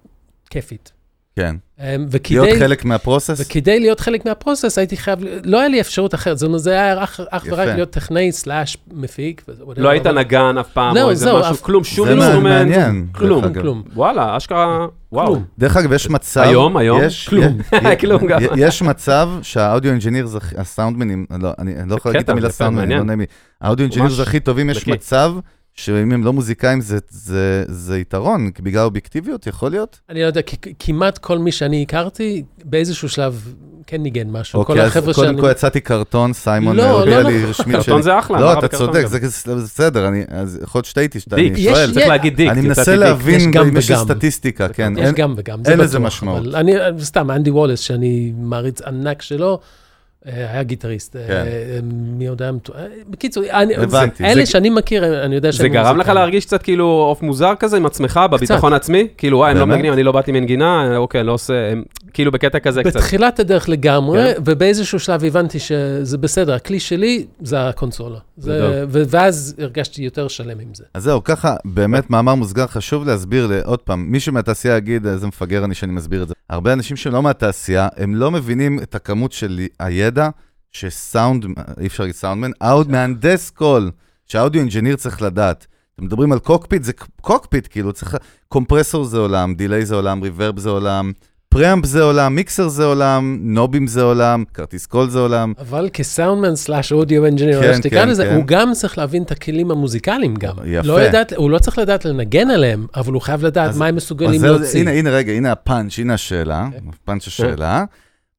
כיפית. 0.51 0.93
כן. 1.37 1.57
אמ, 1.81 1.85
להיות 1.87 2.09
וכדי, 2.11 2.59
חלק 2.59 2.85
מה 2.85 2.96
process? 2.96 3.41
וכדי 3.41 3.81
להיות 3.81 4.01
חלק 4.01 4.25
מה 4.27 4.37
process, 4.37 4.79
הייתי 4.79 4.97
חייב, 4.97 5.19
לא 5.45 5.59
היה 5.61 5.69
לי 5.69 5.81
אפשרות 5.81 6.15
אחרת, 6.15 6.39
זאת 6.39 6.47
אומרת, 6.47 6.61
זה 6.63 6.71
היה 6.71 7.05
אך. 7.05 7.21
ורק 7.47 7.69
להיות 7.69 7.91
טכנאי 7.91 8.33
slash 8.33 8.77
מפיק. 8.93 9.45
לא 9.77 9.89
היית 9.89 10.07
נגן 10.07 10.59
אף 10.61 10.69
פעם, 10.73 10.95
זהו, 10.95 11.05
או 11.05 11.11
איזה 11.11 11.33
משהו, 11.33 11.53
אף- 11.53 11.61
כלום, 11.63 11.85
שום 11.85 12.07
זה 12.07 12.13
instrument. 12.13 12.43
מעניין. 12.69 13.07
כלום. 13.13 13.55
כלום. 13.55 13.83
וואלה, 13.95 14.37
אשכרה, 14.37 14.87
וואו. 15.13 15.39
דרך 15.59 15.77
אגב, 15.77 15.93
יש 15.93 16.11
מצב... 16.11 16.41
היום, 16.41 16.77
היום? 16.77 17.03
יש, 17.03 17.29
כלום. 17.29 17.59
יש- 17.73 18.01
כלום 18.01 18.27
גם. 18.27 18.41
יש 18.57 18.83
מצב 18.83 19.29
שה 19.43 19.61
audio 19.61 19.91
engineer, 19.91 20.29
הסאונדמנים, 20.57 21.27
לא, 21.43 21.51
אני 21.59 21.75
לא 21.87 21.95
יכול 21.95 22.11
להגיד 22.13 22.25
את 22.25 22.29
המילה 22.29 22.49
זה 22.49 22.55
סאונדמנים. 22.55 22.99
לא 22.99 23.05
נעים 23.05 23.21
לי. 23.21 23.27
ה 23.61 23.65
audio 23.65 23.85
engineer 23.85 24.11
זה 24.11 24.23
הכי 24.23 24.41
טובים, 24.41 24.71
יש. 24.71 24.87
מצב 24.87 25.33
שאם 25.75 26.13
הם 26.13 26.25
לא 26.25 26.33
מוזיקאים 26.33 26.81
זה- 26.81 26.99
זה 27.09 27.65
זה 27.69 27.99
יתרון, 27.99 28.51
בגלל 28.63 28.85
אובייקטיביות 28.85 29.47
יכול 29.47 29.71
להיות? 29.71 30.01
אני 30.09 30.21
לא 30.23 30.27
יודע, 30.27 30.43
כי 30.43 30.57
כמעט 30.79 31.19
כל 31.19 31.39
מי 31.39 31.53
שאני 31.53 31.83
הכרתי, 31.83 32.43
באיזשהו 32.65 33.09
שלב 33.09 33.55
כן 33.87 34.03
ניגן 34.03 34.31
משהו. 34.31 34.65
כל 34.65 34.73
אוקיי, 34.73 34.85
אז 34.85 34.91
החבר'ה 34.91 35.15
קודם 35.15 35.29
שאני... 35.29 35.41
כל 35.41 35.51
יצאתי 35.51 35.81
קרטון, 35.81 36.33
סיימון 36.33 36.77
לא, 36.77 36.91
הודיע 37.01 37.23
לא 37.23 37.29
לי. 37.31 37.45
רשמית 37.45 37.77
קרטון 37.77 37.83
שלי. 37.95 38.03
זה 38.03 38.19
אחלה. 38.19 38.41
לא, 38.41 38.59
אתה 38.59 38.69
צודק, 38.69 39.05
זה? 39.07 39.19
זה 39.29 39.55
בסדר, 39.57 40.09
אני- 40.09 40.25
אז 40.29 40.59
יכול 40.63 40.79
להיות 40.79 40.87
שטעיתי, 40.87 41.21
שאתה- 41.21 41.37
dick, 41.37 41.53
אני 41.53 41.61
יש- 41.61 41.67
שואל. 41.79 41.93
צריך 41.95 42.07
להגיד 42.09 42.37
dick. 42.37 42.51
אני 42.51 42.61
מנסה. 42.61 42.97
להבין 42.97 43.41
אם 43.67 43.77
יש. 43.77 43.93
סטטיסטיקה, 43.93 44.69
כן. 44.69 44.93
יש 44.99 45.07
אין- 45.07 45.15
גם 45.15 45.35
וגם, 45.37 45.59
אין 45.59 45.65
זה 45.65 45.83
לזה 45.83 45.99
בטוח, 45.99 46.07
משמעות. 46.07 46.39
אבל 46.47 46.57
אני, 46.57 46.73
סתם, 47.01 47.31
אנדי 47.31 47.51
וולס, 47.51 47.81
שאני 47.81 48.33
מעריץ 48.39 48.83
ענק 48.83 49.23
שלו, 49.23 49.61
היה 50.25 50.63
גיטריסט. 50.63 51.17
אה, 51.17 51.27
כן. 51.27 51.35
אה, 51.35 51.79
מי 51.93 52.27
יודע, 52.27 52.51
אה, 52.75 52.85
בקיצור, 53.09 53.45
אני- 53.51 53.77
הבנתי. 53.77 54.25
אלה 54.25 54.35
זה- 54.35 54.47
שאני 54.51 54.71
מכיר, 54.71 55.25
אני 55.25 55.35
יודע 55.35 55.51
זה 55.51 55.57
שהם 55.57 55.67
גרם 55.67 55.97
לך. 55.97 56.09
להרגיש 56.09 56.45
קצת 56.47 56.63
כאילו 56.63 56.85
עוף 56.87 57.23
מוזר 57.23 57.53
כזה 57.59 57.77
עם 57.77 57.87
עצמך, 57.87 58.21
בביטחון 58.33 58.73
העצמי? 58.73 59.09
כאילו, 59.17 59.39
וואי, 59.39 59.51
הם 59.51 59.57
לא 59.57 59.65
באמת? 59.65 59.75
מנגנים, 59.75 59.93
אני 59.93 60.03
לא 60.03 60.13
באתי 60.13 60.33
מנגינה, 60.33 60.97
אוקיי, 60.97 61.25
לא 61.25 61.33
עושה, 61.33 61.73
הם- 61.73 61.83
כאילו 62.13 62.33
בקטע 62.33 62.59
כזה 62.59 62.83
קצת. 62.85 62.97
בתחילת 62.97 63.41
הדרך 63.41 63.69
לגמרי, 63.69 64.35
כן. 64.35 64.41
ובאיזשהו 64.45 64.99
שלב 65.01 65.25
הבנתי 65.25 65.59
שזה 65.59 66.19
בסדר, 66.19 66.55
הכלי 66.55 66.81
שלי 66.81 67.27
זה 67.43 67.69
הקונסולה. 67.69 68.19
זה- 68.43 68.85
ואז 69.11 69.55
הרגשתי 69.59 70.03
יותר 70.03 70.29
שלם 70.29 70.61
עם 70.61 70.75
זה. 70.75 70.85
אז 70.95 71.03
זהו, 71.03 71.25
ככה, 71.25 71.57
באמת 71.65 72.11
מאמר 72.11 72.35
מוסגר, 72.35 72.67
חשוב 72.67 73.07
להסביר, 73.07 73.51
עוד 73.65 73.79
פעם, 73.79 74.07
מישהו 74.13 74.33
מהתעשייה 74.33 74.77
יגיד, 74.77 75.07
איזה 75.07 75.27
מפגר 75.27 75.65
אני 75.65 75.75
שאני 75.75 75.93
מסביר 75.93 76.23
את 76.23 76.29
זה. 76.29 76.35
הרבה 76.51 76.73
אנשים 76.73 76.97
שהם 76.97 77.13
לא 77.13 77.23
מהתעשייה, 77.23 77.89
הם 77.97 78.15
לא 78.15 78.31
מבינים 78.31 78.79
את 78.79 78.95
הכמות 78.95 79.33
של 79.33 79.61
הידע 79.79 80.29
שסאונד, 80.73 81.45
אי 81.81 81.87
אפשר 81.87 82.03
להגיד 82.03 82.15
סאונדמן, 82.17 82.51
אאוד 82.63 82.91
מהנדס 82.91 83.51
קול, 83.51 83.91
שה 84.27 84.39
audio 84.40 84.61
engineer 84.61 84.97
צריך 84.97 85.23
לדעת. 85.23 85.67
אתם 85.95 86.05
מדברים 86.05 86.33
על 86.33 86.39
cockpit, 86.39 86.83
זה 86.85 86.93
cockpit, 87.21 87.69
כאילו, 87.71 87.93
צריך... 87.93 88.17
compressor 88.49 89.05
זה 89.05 89.19
עולם, 89.19 89.55
delay 89.55 89.87
זה 89.87 89.95
עולם, 89.95 90.23
reverb 90.23 90.59
זה 90.59 90.69
עולם, 90.71 91.13
preamp 91.55 91.85
זה 91.87 92.03
עולם, 92.03 92.35
מיקסר 92.35 92.69
זה 92.69 92.85
עולם, 92.85 93.39
נובים 93.41 93.87
זה 93.87 94.03
עולם, 94.03 94.45
כרטיס 94.55 94.87
קול 94.87 95.11
זה 95.11 95.19
עולם. 95.19 95.53
אבל 95.59 95.89
כסאונדמן 95.93 96.57
slash 96.57 96.93
audio 96.93 97.27
engineer, 97.27 97.61
כן, 97.61 97.69
איך 97.69 97.77
שתקרא 97.77 98.03
כן, 98.03 98.09
לזה, 98.09 98.25
כן. 98.25 98.35
הוא 98.35 98.45
גם 98.47 98.73
צריך 98.75 98.99
להבין 98.99 99.23
את 99.23 99.31
הכלים 99.31 99.71
המוזיקליים 99.71 100.35
גם. 100.37 100.55
יפה. 100.65 100.87
לא 100.89 101.03
ידעת, 101.03 101.33
הוא 101.33 101.51
לא 101.51 101.59
צריך 101.59 101.79
לדעת 101.79 102.05
לנגן 102.05 102.51
עליהם, 102.51 102.87
אבל 102.97 103.13
הוא 103.13 103.23
חייב 103.23 103.45
לדעת 103.47 103.71
אז- 103.71 103.79
מה 103.79 103.87
הם 103.87 103.97
מסוגלים 103.97 104.45
להוציא. 104.45 104.81
הנה, 104.81 104.91
הנה, 104.91 105.11
רגע, 105.11 105.33
הנה 105.33 105.53
הפאנץ', 105.53 105.99
הנה 105.99 106.15
השאלה. 106.15 106.69
פאנץ' 107.05 107.27
השאלה. 107.27 107.85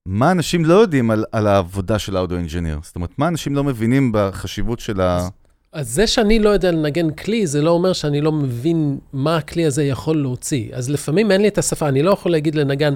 מה 0.06 0.32
אנשים 0.32 0.66
לא 0.66 0.74
יודעים 0.74 1.12
על, 1.12 1.26
על 1.32 1.48
העבודה 1.48 2.00
של 2.00 2.18
ה 2.18 2.21
audio 2.21 2.38
engineer? 2.38 2.80
זאת 2.84 2.96
אומרת, 2.96 3.10
מה 3.18 3.28
אנשים 3.28 3.56
לא 3.56 3.64
מבינים 3.64 4.12
בחשיבות 4.14 4.80
של 4.80 5.02
ה... 5.02 5.28
אז 5.74 5.90
זה 5.90 6.08
שאני 6.08 6.40
לא 6.40 6.50
יודע 6.50 6.72
לנגן 6.72 7.12
כלי, 7.12 7.48
זה 7.48 7.62
לא 7.62 7.72
אומר 7.72 7.94
שאני 7.94 8.22
לא 8.22 8.32
מבין 8.32 8.98
מה 9.14 9.38
הכלי 9.38 9.66
הזה 9.66 9.84
יכול 9.84 10.22
להוציא. 10.22 10.70
אז 10.74 10.90
לפעמים 10.90 11.32
אין 11.32 11.42
לי 11.42 11.48
את 11.48 11.58
השפה, 11.58 11.88
אני 11.88 12.04
לא 12.04 12.12
יכול 12.12 12.32
להגיד 12.32 12.56
לנגן, 12.56 12.94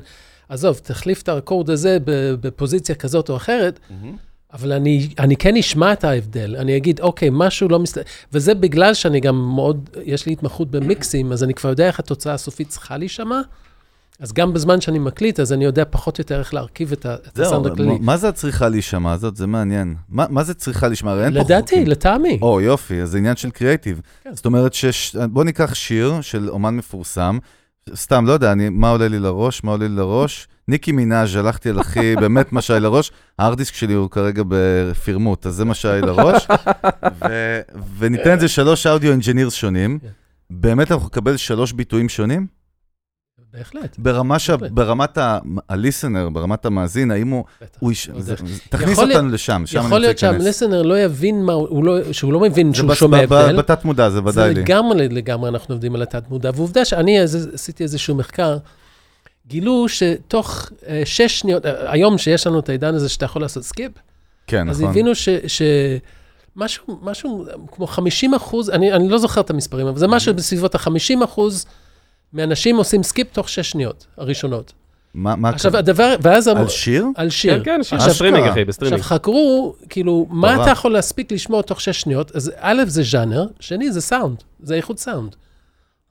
עזוב, 0.49 0.79
תחליף 0.83 1.21
את 1.21 1.29
האקורד 1.29 1.69
הזה 1.69 1.97
בפוזיציה 2.41 2.95
כזאת 2.95 3.29
או 3.29 3.35
אחרת, 3.35 3.79
אבל 4.53 4.71
אני, 4.71 5.09
אני 5.19 5.35
כן 5.35 5.57
אשמע 5.57 5.93
את 5.93 6.03
ההבדל. 6.03 6.55
אני 6.55 6.77
אגיד, 6.77 6.99
אוקיי, 6.99 7.29
משהו 7.31 7.69
לא 7.69 7.79
מסתדר. 7.79 8.03
וזה 8.33 8.53
בגלל 8.53 8.93
שאני 8.93 9.19
גם 9.19 9.35
מאוד, 9.55 9.89
יש 10.03 10.25
לי 10.25 10.33
התמחות 10.33 10.71
במיקסים, 10.71 11.31
אז 11.31 11.43
אני 11.43 11.53
כבר 11.53 11.69
יודע 11.69 11.87
איך 11.87 11.99
התוצאה 11.99 12.33
הסופית 12.33 12.67
צריכה 12.67 12.97
להישמע. 12.97 13.41
אז 14.19 14.33
גם 14.33 14.53
בזמן 14.53 14.81
שאני 14.81 14.99
מקליט, 14.99 15.39
אז 15.39 15.53
אני 15.53 15.65
יודע 15.65 15.83
פחות 15.89 16.17
או 16.17 16.21
יותר 16.21 16.39
איך 16.39 16.53
להרכיב 16.53 16.91
את, 16.91 17.05
את 17.05 17.39
הסאונד 17.39 17.65
הכללי. 17.67 17.97
מה- 18.01 18.17
זה 18.17 18.29
הצריכה 18.29 18.69
להישמע 18.69 19.11
הזאת? 19.11 19.35
זה 19.35 19.47
מעניין. 19.47 19.95
מה, 20.09 20.25
מה 20.29 20.43
זה 20.43 20.53
צריכה 20.53 20.87
להישמע? 20.87 21.11
הרי 21.11 21.25
אין 21.25 21.33
פה 21.33 21.39
לדעתי, 21.39 21.75
חוקים. 21.75 21.87
לטעמי. 21.87 22.39
או, 22.41 22.61
יופי, 22.61 23.01
אז 23.01 23.09
זה 23.11 23.17
עניין 23.17 23.35
של 23.35 23.49
קריאייטיב. 23.49 24.01
כן. 24.23 24.35
זאת 24.35 24.45
אומרת, 24.45 24.73
שש... 24.73 25.15
בוא 25.15 25.43
ניקח 25.43 25.73
שיר 25.73 26.21
של 26.21 26.49
אומן 26.49 26.75
מפורסם, 26.77 27.37
סתם, 27.95 28.25
לא 28.25 28.31
יודע, 28.33 28.51
אני, 28.51 28.69
מה 28.69 28.89
עולה 28.89 29.07
לי 29.07 29.19
לראש, 29.19 29.63
מה 29.63 29.71
עולה 29.71 29.87
לי 29.87 29.95
לראש? 29.95 30.47
ניקי 30.67 30.91
מנאז', 30.91 31.35
הלכתי 31.35 31.69
על 31.69 31.79
הכי, 31.79 32.15
באמת 32.21 32.53
מה 32.53 32.61
שהיה 32.61 32.79
לראש. 32.79 33.11
הארדיסק 33.39 33.73
שלי 33.73 33.93
הוא 33.93 34.09
כרגע 34.09 34.43
בפירמוט, 34.47 35.45
אז 35.45 35.53
זה 35.55 35.65
מה 35.65 35.73
שהיה 35.73 36.01
לראש. 36.01 36.47
ו... 37.29 37.59
וניתן 37.97 38.33
את 38.33 38.39
זה 38.39 38.47
שלוש 38.47 38.87
audio 38.87 39.11
engineers 39.11 39.53
שונים. 39.53 39.99
כן. 39.99 40.07
באמת 40.49 40.91
אנחנו 40.91 41.05
נקבל 41.05 41.37
שלוש 41.37 41.71
ביטויים 41.71 42.09
שונים? 42.09 42.47
בהחלט. 43.57 43.95
ברמה 43.99 44.39
ש... 44.39 44.49
בהחלט. 44.49 44.71
ברמת 44.71 45.17
ה-listener, 45.17 46.29
ברמת 46.33 46.65
המאזין, 46.65 47.11
האם 47.11 47.27
הוא... 47.29 47.43
בטח. 47.61 47.77
הוא 47.79 47.91
יש... 47.91 48.09
זה... 48.17 48.35
תכניס 48.69 48.91
יכול 48.91 49.11
אותנו 49.11 49.29
לשם, 49.29 49.63
שם 49.65 49.79
אני 49.79 49.85
יכול 49.87 49.99
להיות 49.99 50.13
רוצה 50.13 50.31
להיכנס. 50.31 50.43
שה 50.43 50.54
listener 50.54 50.81
לא 50.81 50.99
יבין 50.99 51.43
מה, 51.43 51.53
הוא 51.53 51.83
לא, 51.85 52.13
שהוא 52.13 52.33
לא 52.33 52.39
מבין 52.39 52.69
זה 52.71 52.77
שהוא 52.77 52.89
בס- 52.89 52.97
שומע 52.97 53.17
הבדל. 53.17 53.57
בתת 53.57 53.85
מודע, 53.85 54.09
זה 54.09 54.19
ודאי 54.19 54.33
זה 54.33 54.47
לי. 54.53 54.61
לגמרי, 54.61 55.09
לגמרי 55.09 55.49
אנחנו 55.49 55.73
עובדים 55.75 55.95
על 55.95 56.01
התת-מודע. 56.01 56.51
ועובדה 56.55 56.85
שאני 56.85 57.19
עשיתי 57.53 57.83
איזשהו 57.83 58.15
מחקר, 58.15 58.57
גילו 59.47 59.85
שתוך 59.89 60.69
אה, 60.87 61.01
שש 61.05 61.39
שניות, 61.39 61.65
אה, 61.65 61.91
היום 61.91 62.17
שיש 62.17 62.47
לנו 62.47 62.59
את 62.59 62.69
העידן 62.69 62.95
הזה 62.95 63.09
שאתה 63.09 63.25
יכול 63.25 63.41
לעשות 63.41 63.63
skip, 63.63 63.91
כן, 64.47 64.69
אז 64.69 64.79
נכון. 64.79 64.89
הבינו 64.91 65.15
ש... 65.15 65.29
ש... 65.47 65.61
משהו, 66.55 66.99
משהו 67.01 67.45
כמו 67.71 67.87
50 67.87 68.33
אחוז, 68.33 68.69
אני, 68.69 68.93
אני 68.93 69.09
לא 69.09 69.17
זוכר 69.17 69.41
את 69.41 69.49
המספרים, 69.49 69.87
אבל 69.87 69.97
זה 69.99 70.07
משהו 70.07 70.33
בסביבות 70.33 70.75
ה-50 70.75 71.23
אחוז 71.23 71.65
מאנשים 72.33 72.77
עושים 72.77 73.03
skip 73.03 73.27
תוך 73.33 73.49
שש 73.49 73.69
שניות 73.71 74.07
הראשונות. 74.17 74.73
מה 75.13 75.35
מה 75.35 75.49
עכשיו, 75.49 75.71
קרה? 75.71 75.79
הדבר, 75.79 76.15
ואז... 76.21 76.47
אמרו- 76.47 76.61
על 76.61 76.67
שיר? 76.69 77.05
על 77.15 77.29
שיר. 77.29 77.63
כן, 77.63 77.77
כן, 77.77 77.83
שיר. 77.83 77.99
בסטרימינג, 77.99 78.43
אחי, 78.43 78.49
עכשיו 78.49 78.65
בסטרימינג. 78.65 79.01
חקרו, 79.01 79.75
כאילו, 79.89 80.27
מה. 80.29 80.61
אתה 80.63 80.71
יכול 80.71 80.93
להספיק 80.93 81.31
לשמוע 81.31 81.61
תוך 81.61 81.81
שש 81.81 82.01
שניות? 82.01 82.35
אז 82.35 82.51
א', 82.59 82.83
זה 82.87 83.03
ז'אנר, 83.03 83.45
שני, 83.59 83.91
זה 83.91 84.01
סאונד, 84.01 84.37
זה 84.63 84.75
איכות 84.75 84.99
סאונד. 84.99 85.35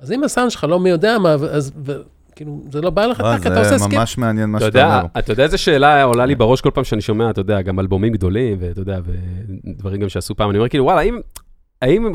אז 0.00 0.12
אם 0.12 0.24
הסאונד 0.24 0.50
שלך 0.50 0.64
לא 0.64 0.80
מי 0.80 0.90
יודע 0.90 1.18
מה, 1.18 1.32
אז 1.32 1.72
ו- 1.86 2.00
כאילו, 2.36 2.60
זה 2.72 2.80
לא 2.80 2.90
בא 2.90 3.06
לך, 3.06 3.20
טאק, 3.20 3.46
אתה 3.46 3.58
עושה 3.58 3.78
זה 3.78 3.84
skip. 3.84 3.98
ממש 3.98 4.18
מעניין 4.18 4.50
מה 4.50 4.58
אתה 4.58 4.66
שאתה 4.66 4.78
יודע, 4.78 4.96
אומר. 4.98 5.06
אתה 5.18 5.32
יודע 5.32 5.42
איזה 5.44 5.58
שאלה 5.58 6.02
עולה 6.02 6.26
לי 6.26 6.34
בראש 6.34 6.60
כל 6.60 6.70
פעם 6.74 6.84
שאני 6.84 7.00
שומע, 7.00 7.30
אתה 7.30 7.40
יודע, 7.40 7.62
גם 7.62 7.80
אלבומים 7.80 8.12
גדולים, 8.12 8.56
ואתה 8.60 8.80
יודע, 8.80 8.98
ודברים 9.64 10.00
גם 10.00 10.08
שעשו 10.08 10.34
פעם, 10.34 10.50
אני 10.50 10.58
אומר 10.58 10.68
כאילו, 10.68 10.84
וואלה, 10.84 11.00
האם... 11.00 11.18
האם, 11.84 12.12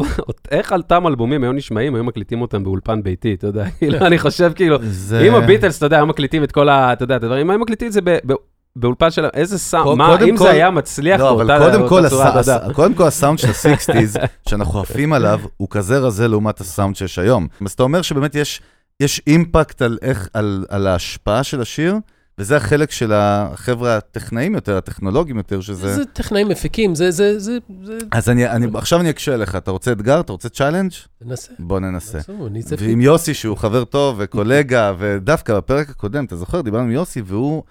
איך 0.51 0.71
על 0.71 0.79
אותם 0.79 1.08
אלבומים 1.08 1.43
היו 1.43 1.51
נשמעים, 1.51 1.95
היו 1.95 2.03
מקליטים 2.03 2.41
אותם 2.41 2.63
באולפן 2.63 3.03
ביתי, 3.03 3.34
אתה 3.34 3.47
יודע, 3.47 3.69
כאילו, 3.69 3.97
אני 3.97 4.19
חושב 4.19 4.51
כאילו, 4.55 4.77
זה- 4.82 5.21
אם 5.27 5.36
הביטלס, 5.36 5.77
אתה 5.77 5.86
יודע, 5.86 5.97
היו 5.97 6.05
מקליטים 6.05 6.43
את 6.43 6.51
כל 6.51 6.69
ה... 6.69 6.93
אתה 6.93 7.03
יודע, 7.03 7.15
את 7.15 7.23
הדברים, 7.23 7.45
אם 7.45 7.49
היו 7.49 7.60
מקליטים 7.60 7.88
את 7.88 7.93
זה 7.93 8.02
ב- 8.04 8.17
ב- 8.25 8.33
באולפן 8.75 9.12
של... 9.12 9.25
איזה 9.33 9.60
סאונד, 9.60 9.98
מה, 9.98 10.17
אם 10.29 10.37
כל- 10.37 10.43
זה 10.43 10.50
היה 10.52 10.71
מצליח 10.71 11.19
לא, 11.21 11.35
באותה 11.35 12.10
צורה, 12.10 12.29
אתה 12.29 12.52
יודע. 12.52 12.73
קודם 12.73 12.93
כל 12.93 13.04
הסאונד 13.08 13.39
של 13.39 13.48
ה-60's, 13.48 14.27
שאנחנו 14.50 14.79
עפים 14.79 15.13
עליו, 15.13 15.39
הוא 15.58 15.67
כזה 15.71 15.98
רזה 15.98 16.27
לעומת 16.27 16.62
הסאונד 16.62 16.96
שיש 16.96 17.19
היום. 17.19 17.48
אז 17.65 17.71
אתה 17.71 17.83
אומר 17.83 18.02
שבאמת 18.02 18.35
יש, 18.35 18.62
יש 19.00 19.21
אימפקט 19.27 19.81
על, 19.81 19.98
איך, 20.02 20.27
על, 20.33 20.65
על 20.69 20.87
ההשפעה 20.87 21.43
של 21.43 21.62
השיר, 21.62 21.96
וזה 22.40 22.58
החלק 22.58 22.92
של 22.92 23.12
החבר'ה 23.13 23.98
הטכנאים 23.98 24.56
יותר, 24.56 24.77
הטכנולוגיים 24.77 25.37
יותר, 25.37 25.62
שזה... 25.62 25.96
זה 25.96 26.06
טכנאים 26.06 26.48
מפיקים, 26.48 26.96
זה, 26.96 27.12
זה, 27.12 27.40
זה, 27.40 27.58
זה, 27.83 27.98
אז 28.12 28.29
אני, 28.29 28.50
אני, 28.50 28.67
עכשיו 28.73 29.00
אני 29.00 29.10
אקשה 29.10 29.37
לך, 29.37 29.56
אתה 29.56 29.71
רוצה 29.71 29.92
אתגר? 29.92 30.19
אתה 30.19 30.31
רוצה 30.31 30.50
challenge? 30.50 30.91
ננסה. 31.21 31.52
בוא 31.60 31.79
ננסה. 31.79 32.19
זה 32.60 32.75
ועם 32.79 33.02
יוסי, 33.02 33.33
שהוא 33.33 33.58
חבר 33.58 33.83
טוב 33.83 34.15
וקולגה, 34.19 34.94
ודווקא 35.00 35.58
בפרק 35.58 35.90
הקודם, 35.90 36.25
אתה 36.25 36.35
זוכר, 36.35 36.62
דיברנו 36.62 36.83
עם 36.83 36.92
יוסי, 36.92 37.21
והוא... 37.25 37.63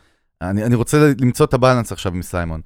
אני, 0.42 0.64
אני 0.64 0.74
רוצה 0.74 1.12
למצוא 1.20 1.46
את 1.46 1.54
ה 1.54 1.59
balance 1.59 1.92
עכשיו 1.92 2.14
עם 2.14 2.22
סיימון. 2.22 2.60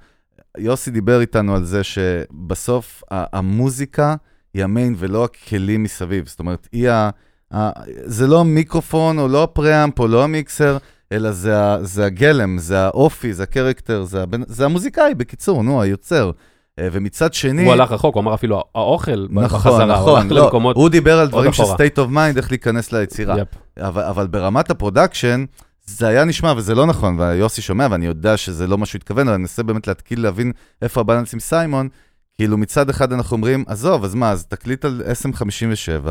יוסי 0.58 0.90
דיבר 0.90 1.20
איתנו 1.20 1.54
על 1.54 1.64
זה 1.64 1.84
שבסוף 1.84 3.02
המוזיקה 3.10 4.14
היא 4.54 4.64
ה 4.64 4.70
main 4.70 4.94
ולא 4.98 5.24
הכלים 5.24 5.82
מסביב. 5.82 6.28
זאת 6.28 6.38
אומרת, 6.38 6.68
היא 6.72 6.90
ה... 6.90 7.10
זה 8.04 8.26
לא 8.26 8.40
המיקרופון 8.40 9.18
או 9.18 9.28
לא 9.28 9.42
ה 9.42 9.50
preamp 9.50 9.98
או 9.98 10.08
לא 10.08 10.24
המיקסר, 10.24 10.78
אלא 11.12 11.32
זה, 11.32 11.54
זה 11.82 12.06
הגלם, 12.06 12.58
זה 12.58 12.80
האופי, 12.80 13.32
זה 13.32 13.42
ה 13.42 13.48
character, 13.48 14.04
זה, 14.04 14.22
הבנ... 14.22 14.42
זה 14.46 14.64
המוזיקאי, 14.64 15.14
בקיצור, 15.14 15.62
נו, 15.62 15.82
היוצר. 15.82 16.30
אה, 16.78 16.88
ומצד 16.92 17.34
שני... 17.34 17.64
הוא 17.64 17.72
הלך 17.72 17.92
רחוק, 17.92 18.14
הוא 18.14 18.22
אמר 18.22 18.34
אפילו 18.34 18.62
האוכל 18.74 19.26
נכון, 19.30 19.44
בחזרה, 19.44 19.86
נכון, 19.86 20.28
הוא 20.28 20.36
לא, 20.36 20.44
למקומות 20.44 20.76
הוא 20.76 20.88
דיבר 20.88 21.18
על 21.18 21.28
דברים 21.28 21.52
של 21.52 21.62
state 21.62 21.96
of 21.96 22.14
mind, 22.14 22.36
איך 22.36 22.50
להיכנס 22.50 22.92
ליצירה. 22.92 23.36
Yep. 23.36 23.80
אבל, 23.80 24.02
אבל 24.02 24.26
ברמת 24.26 24.70
ה 24.70 24.76
production, 24.76 25.44
זה 25.86 26.08
היה 26.08 26.24
נשמע, 26.24 26.52
וזה 26.56 26.74
לא 26.74 26.86
נכון, 26.86 27.20
ויוסי 27.20 27.62
שומע, 27.62 27.86
ואני 27.90 28.06
יודע 28.06 28.36
שזה 28.36 28.66
לא 28.66 28.78
מה 28.78 28.86
שהוא 28.86 28.98
התכוון, 28.98 29.28
אבל 29.28 29.34
אני 29.34 29.42
אנסה 29.42 29.62
באמת 29.62 29.86
להתקיל 29.86 30.22
להבין 30.22 30.52
איפה 30.82 31.00
ה 31.00 31.04
balance 31.05 31.34
עם 31.34 31.40
סיימון. 31.40 31.88
כאילו 32.34 32.58
מצד 32.58 32.90
אחד 32.90 33.12
אנחנו 33.12 33.36
אומרים, 33.36 33.64
עזוב, 33.66 34.04
אז 34.04 34.14
מה, 34.14 34.30
אז 34.30 34.46
תקליט 34.46 34.84
על 34.84 35.02
SM57, 35.22 36.08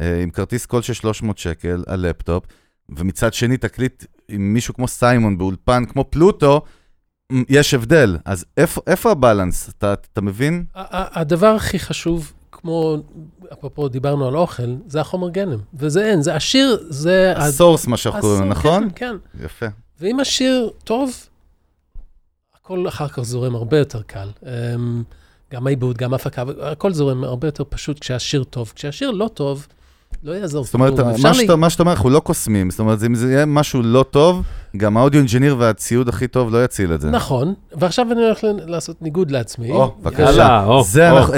אה, 0.00 0.22
עם 0.22 0.30
כרטיס 0.30 0.66
קול 0.66 0.82
של 0.82 0.92
300 0.92 1.38
שקל, 1.38 1.84
על 1.86 2.06
לפטופ, 2.08 2.44
ומצד 2.88 3.34
שני 3.34 3.56
תקליט 3.56 4.04
עם 4.28 4.54
מישהו 4.54 4.74
כמו 4.74 4.88
סיימון 4.88 5.38
באולפן, 5.38 5.84
כמו 5.84 6.04
פלוטו, 6.10 6.62
יש 7.48 7.74
הבדל. 7.74 8.16
אז 8.24 8.44
איפה, 8.56 8.80
איפה 8.86 9.10
ה 9.10 9.16
balance? 9.16 9.68
אתה, 9.68 9.92
אתה 9.92 10.20
מבין? 10.20 10.64
הדבר 10.74 11.46
הכי 11.54 11.78
חשוב, 11.78 12.32
כמו, 12.52 12.96
אפרופו 13.52 13.88
דיברנו 13.88 14.28
על 14.28 14.36
אוכל, 14.36 14.74
זה 14.86 15.00
החומר 15.00 15.30
גלם. 15.30 15.58
וזה 15.74 16.04
אין, 16.04 16.22
זה 16.22 16.34
השיר, 16.34 16.86
זה... 16.88 17.34
ה 17.36 17.42
source, 17.42 17.86
מה 17.86 17.96
שאנחנו 17.96 18.20
קוראים, 18.20 18.48
נכון? 18.48 18.88
כן, 18.94 19.16
כן. 19.38 19.44
יפה. 19.44 19.66
ואם 20.00 20.20
השיר 20.20 20.70
טוב, 20.84 21.12
הכל 22.54 22.88
אחר 22.88 23.08
כך 23.08 23.22
זורם 23.22 23.54
הרבה 23.54 23.78
יותר 23.78 24.02
קל. 24.02 24.28
אמ, 24.42 25.02
גם 25.52 25.66
העיבוד, 25.66 25.96
גם 25.98 26.12
ההפקה, 26.12 26.44
הכל 26.62 26.92
זורם 26.92 27.24
הרבה 27.24 27.48
יותר 27.48 27.64
פשוט 27.68 27.98
כשהשיר 27.98 28.44
טוב. 28.44 28.72
כשהשיר 28.74 29.10
לא 29.10 29.30
טוב, 29.34 29.66
לא 30.24 30.32
יעזור. 30.32 30.64
זאת 30.64 30.74
אומרת, 30.74 31.00
מה 31.00 31.34
שאתה, 31.34 31.56
מה 31.56 31.70
שאתה 31.70 31.82
אומר, 31.82 31.92
אנחנו 31.92 32.10
לא 32.10 32.20
קוסמים. 32.20 32.70
זאת 32.70 32.80
אומרת, 32.80 32.98
אם 33.06 33.14
זה 33.14 33.32
יהיה 33.32 33.46
משהו 33.46 33.82
לא 33.82 34.04
טוב, 34.10 34.42
גם 34.76 34.96
ה 34.96 35.00
audio 35.00 35.18
engineer 35.18 35.56
והציוד 35.58 36.08
הכי 36.08 36.28
טוב 36.28 36.54
לא 36.54 36.64
יציל 36.64 36.94
את 36.94 37.00
זה. 37.00 37.10
נכון, 37.10 37.54
ועכשיו 37.72 38.12
אני 38.12 38.22
הולך 38.24 38.38
לעשות 38.66 39.02
ניגוד 39.02 39.30
לעצמי. 39.30 39.70
או, 39.70 39.94
בבקשה. 40.00 40.66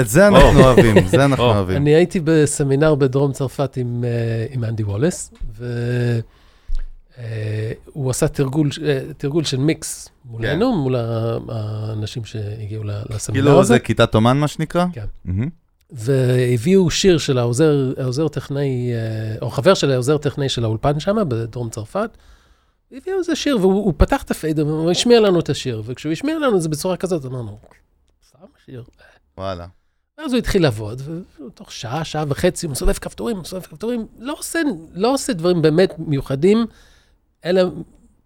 את 0.01 0.07
זה 0.09 0.27
אנחנו 0.27 0.63
אוהבים, 0.63 1.07
זה 1.07 1.25
אנחנו 1.25 1.43
אוהבים. 1.43 1.77
אני 1.77 1.95
הייתי 1.95 2.19
בסמינר 2.23 2.95
בדרום 2.95 3.31
צרפת 3.31 3.77
עם 3.77 4.03
אה, 4.63 4.67
אנדי 4.69 4.83
וולס, 4.83 5.33
והוא 7.95 8.09
עשה 8.09 8.27
תרגול 9.17 9.43
של 9.43 9.57
מיקס 9.57 10.09
מולנו, 10.25 10.71
כן. 10.71 10.77
מול 10.77 10.95
האנשים 11.49 12.25
שהגיעו 12.25 12.83
לסמינר 12.83 13.19
הזה. 13.19 13.31
כאילו 13.31 13.63
זה 13.63 13.79
כיתת 13.79 14.15
אומן, 14.15 14.37
מה 14.37 14.47
שנקרא? 14.47 14.85
כן. 14.93 15.05
והביאו 15.89 16.89
שיר 16.89 17.17
של 17.17 17.37
העוזר, 17.37 17.93
העוזר 17.97 18.27
טכנאי, 18.27 18.93
אה, 18.93 19.35
או 19.41 19.49
חבר 19.49 19.73
של 19.73 19.91
העוזר 19.91 20.17
טכנאי 20.17 20.49
של 20.49 20.63
האולפן 20.63 20.99
שם, 20.99 21.17
בדרום 21.27 21.69
צרפת. 21.69 22.09
הביאו 22.91 23.17
איזה 23.17 23.35
שיר, 23.35 23.57
והוא 23.57 23.93
פתח 23.97 24.23
את 24.23 24.31
הפיידר, 24.31 24.67
והוא 24.67 24.91
השמיע 24.91 25.19
לנו 25.19 25.39
את 25.39 25.49
השיר, 25.49 25.83
וכשהוא 25.85 26.11
השמיע 26.11 26.39
לנו 26.39 26.57
את 26.57 26.61
זה 26.61 26.69
בצורה 26.69 26.97
כזאת, 26.97 27.25
אמרנו, 27.25 27.59
סתם 28.27 28.45
שיר. 28.65 28.83
וואלה. 29.37 29.67
ואז 30.17 30.33
הוא 30.33 30.37
התחיל 30.37 30.61
לעבוד, 30.61 31.01
ותוך 31.47 31.71
שעה, 31.71 32.05
שעה 32.05 32.25
וחצי, 32.27 32.65
הוא 32.65 32.71
מסובב 32.71 32.93
כפתורים, 32.93 33.39
מסובב 33.39 33.61
כפתורים, 33.61 34.07
לא 34.19 34.35
עושה, 34.39 34.59
לא 34.93 35.13
עושה 35.13 35.33
דברים 35.33 35.61
באמת 35.61 35.93
מיוחדים, 35.97 36.65
אלא 37.45 37.61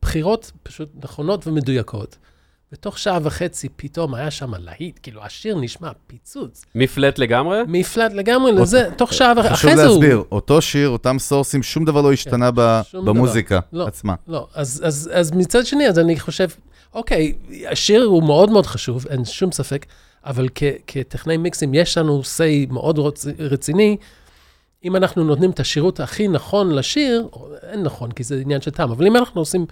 בחירות 0.01 0.51
פשוט 0.63 0.89
נכונות 1.03 1.47
ומדויקות. 1.47 2.17
ותוך 2.73 2.99
שעה 2.99 3.19
וחצי 3.21 3.69
פתאום 3.75 4.15
היה 4.15 4.31
שם 4.31 4.53
להיט, 4.55 4.99
כאילו 5.03 5.23
השיר 5.23 5.57
נשמע 5.59 5.91
פיצוץ. 6.07 6.65
מפלט 6.75 7.19
לגמרי? 7.19 7.59
מפלט 7.67 8.13
לגמרי 8.13 8.51
לזה, 8.51 8.89
תוך 8.97 9.13
שעה 9.13 9.33
וחצי, 9.37 9.53
אחרי 9.53 9.75
זה 9.75 9.83
הוא... 9.83 9.89
חשוב 9.89 10.03
להסביר, 10.03 10.23
אותו 10.31 10.61
שיר, 10.61 10.89
אותם 10.89 11.19
סורסים, 11.19 11.63
שום 11.63 11.85
דבר 11.85 12.01
לא 12.01 12.13
השתנה 12.13 12.49
כן, 12.91 13.05
במוזיקה 13.05 13.59
לא, 13.73 13.87
עצמה. 13.87 14.15
לא, 14.27 14.47
אז, 14.55 14.81
אז, 14.85 15.09
אז 15.13 15.31
מצד 15.31 15.65
שני, 15.65 15.87
אז 15.87 15.99
אני 15.99 16.19
חושב, 16.19 16.47
אוקיי, 16.93 17.33
השיר 17.67 18.03
הוא 18.03 18.23
מאוד 18.23 18.49
מאוד 18.49 18.65
חשוב, 18.65 19.07
אין 19.07 19.25
שום 19.25 19.51
ספק, 19.51 19.85
אבל 20.25 20.47
כ, 20.55 20.63
כטכנאי 20.87 21.37
מיקסים 21.37 21.73
יש 21.73 21.97
לנו 21.97 22.21
say 22.21 22.73
מאוד 22.73 22.99
רציני, 23.39 23.97
אם 24.83 24.95
אנחנו 24.95 25.23
נותנים 25.23 25.49
את 25.49 25.59
השירות 25.59 25.99
הכי 25.99 26.27
נכון 26.27 26.71
לשיר, 26.71 27.27
אין 27.63 27.83
נכון, 27.83 28.11
כי 28.11 28.23
זה 28.23 28.39
עניין 28.41 28.61
של 28.61 28.71
טעם, 28.71 28.91
אבל 28.91 29.07
אם 29.07 29.15
אנחנו 29.15 29.41
עושים... 29.41 29.65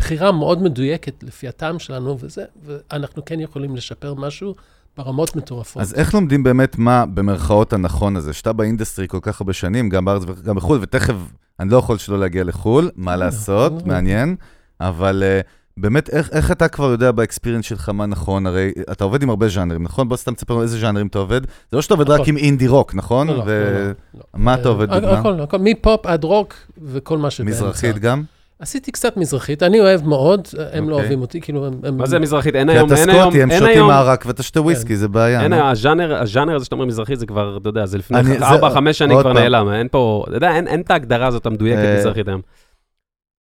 בחירה 0.00 0.32
מאוד 0.32 0.62
מדויקת 0.62 1.22
לפי 1.22 1.48
הטעם 1.48 1.78
שלנו 1.78 2.16
וזה, 2.20 2.44
ואנחנו 2.64 3.24
כן 3.24 3.40
יכולים 3.40 3.76
לשפר 3.76 4.14
משהו 4.14 4.54
ברמות 4.96 5.36
מטורפות. 5.36 5.82
אז 5.82 5.94
איך 5.94 6.14
לומדים 6.14 6.42
באמת 6.42 6.78
מה 6.78 7.06
במרכאות 7.06 7.72
הנכון 7.72 8.16
הזה? 8.16 8.32
שאתה 8.32 8.52
ב 8.52 8.58
industry 8.58 9.08
כל 9.08 9.18
כך 9.22 9.40
הרבה 9.40 9.52
שנים, 9.52 9.88
גם 9.88 10.04
בארץ 10.04 10.22
וגם 10.26 10.56
בחו"ל, 10.56 10.78
ותכף 10.82 11.14
אני 11.60 11.70
לא 11.70 11.76
יכול 11.76 11.98
שלא 11.98 12.20
להגיע 12.20 12.44
לחו"ל, 12.44 12.90
מה 12.96 13.16
לעשות, 13.16 13.86
מעניין, 13.86 14.36
אבל... 14.80 15.22
uh, 15.44 15.60
באמת, 15.76 16.10
איך, 16.10 16.30
איך 16.32 16.52
אתה 16.52 16.68
כבר 16.68 16.90
יודע 16.90 17.12
ב 17.12 17.17
experience 17.17 17.64
שלך 17.64 17.88
מה 17.88 18.06
נכון? 18.06 18.46
הרי 18.46 18.72
אתה 18.92 19.04
עובד 19.04 19.22
עם 19.22 19.30
הרבה 19.30 19.48
ז'אנרים, 19.48 19.82
נכון? 19.82 20.08
בוא 20.08 20.16
סתם 20.16 20.34
תספר 20.34 20.54
לנו 20.54 20.62
איזה 20.62 20.78
ז'אנרים 20.80 21.06
אתה 21.06 21.18
עובד. 21.18 21.40
זה 21.44 21.76
לא 21.76 21.82
שאתה 21.82 21.94
עובד 21.94 22.10
רק 22.10 22.28
עם 22.28 22.36
אינדי 22.36 22.68
רוק, 22.68 22.94
נכון? 22.94 23.26
לא, 23.26 23.36
לא. 23.36 23.44
לא, 23.44 23.86
לא. 24.14 24.20
מה 24.34 24.54
אתה 24.54 24.68
עובד 24.68 24.90
דוגמה? 24.90 25.18
הכל, 25.18 25.40
הכל, 25.40 25.58
מפופ 25.58 26.06
עד 26.06 26.24
רוק 26.24 26.54
וכל 26.82 27.18
מה 27.18 27.30
שבאמצע. 27.30 27.56
מזרחית 27.56 27.98
גם? 27.98 28.22
עשיתי 28.60 28.92
קצת 28.92 29.16
מזרחית, 29.16 29.62
אני 29.62 29.80
אוהב 29.80 30.06
מאוד, 30.06 30.48
הם 30.72 30.88
לא 30.88 30.94
אוקיי. 30.94 31.04
אוהבים 31.04 31.20
אותי, 31.20 31.40
כאילו 31.40 31.66
הם... 31.66 31.96
מה 31.96 32.06
זה 32.06 32.18
מזרחית? 32.18 32.54
אין 32.54 32.68
היום, 32.68 32.92
אין 32.92 33.10
היום, 33.10 33.32
כי 33.32 33.44
אתה 33.44 33.52
סקוטי, 33.52 33.64
הם 33.64 33.68
שותים 33.68 33.90
ערק 33.90 34.24
ואתה 34.26 34.42
שותה 34.42 34.60
וויסקי, 34.60 34.96
זה 34.96 35.08
בעיה. 35.08 35.42
אין, 35.42 35.52
הז'אנר 35.52 36.54
הזה 36.54 36.64
שאתה 36.64 36.74
אומר 36.74 36.84
מזרחית, 36.84 37.18
זה 37.18 37.26
כבר, 37.26 37.56
אתה 37.56 37.68
יודע, 37.68 37.86
זה 37.86 37.98
לפני 37.98 38.18
4-5 38.40 38.92
שנים 38.92 39.20
כבר 39.20 39.32
נעלם, 39.32 39.72
אין 39.72 39.88
פה, 39.90 40.24
אתה 40.28 40.36
יודע, 40.36 40.56
אין 40.56 40.80
את 40.80 40.90
ההגדרה 40.90 41.26
הזאת 41.26 41.46
המדויקת 41.46 41.78
אה, 41.78 41.96
מזרחית 41.98 42.28
היום. 42.28 42.40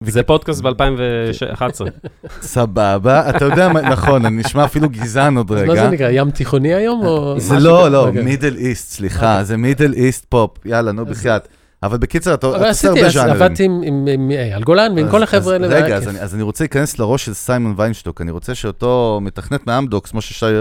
זה 0.04 0.22
פודקאסט 0.22 0.62
ב-2011. 0.62 1.84
סבבה, 2.40 3.30
אתה 3.30 3.44
יודע, 3.44 3.68
נכון, 3.68 4.26
אני 4.26 4.36
נשמע 4.36 4.64
אפילו 4.64 4.88
גזען 4.88 5.36
עוד 5.36 5.50
רגע. 5.50 5.66
מה 5.66 5.76
זה 5.76 5.88
נקרא, 5.88 6.08
ים 6.10 6.30
תיכוני 6.30 6.74
היום? 6.74 7.02
זה 7.38 7.58
לא, 7.58 7.88
לא, 7.88 8.10
מידל 8.12 8.56
איסט, 8.56 8.90
סליחה, 8.90 9.32
אוקיי. 9.32 9.44
זה 9.44 9.56
middle 9.56 9.92
east 9.92 10.24
pop, 10.28 10.50
יאללה, 10.64 10.92
נו, 10.92 11.06
בחייאת. 11.06 11.48
אבל 11.82 11.98
בקיצר, 11.98 12.34
אתה 12.34 12.46
עושה 12.46 12.88
הרבה 12.88 13.08
ז'אנרים. 13.08 13.42
עבדתי 13.42 13.64
עם 13.64 14.30
אייל 14.30 14.62
גולן 14.62 14.92
ועם 14.96 15.10
כל 15.10 15.22
החבר'ה 15.22 15.52
האלה. 15.52 15.66
רגע, 15.66 15.96
אז 15.96 16.34
אני 16.34 16.42
רוצה 16.42 16.64
להיכנס 16.64 16.98
לראש 16.98 17.24
של 17.24 17.34
סיימון 17.34 17.74
ויינשטוק. 17.76 18.20
אני 18.20 18.30
רוצה 18.30 18.54
שאותו 18.54 19.18
מתכנת 19.22 19.66
מאמדוקס, 19.66 20.10
כמו 20.10 20.20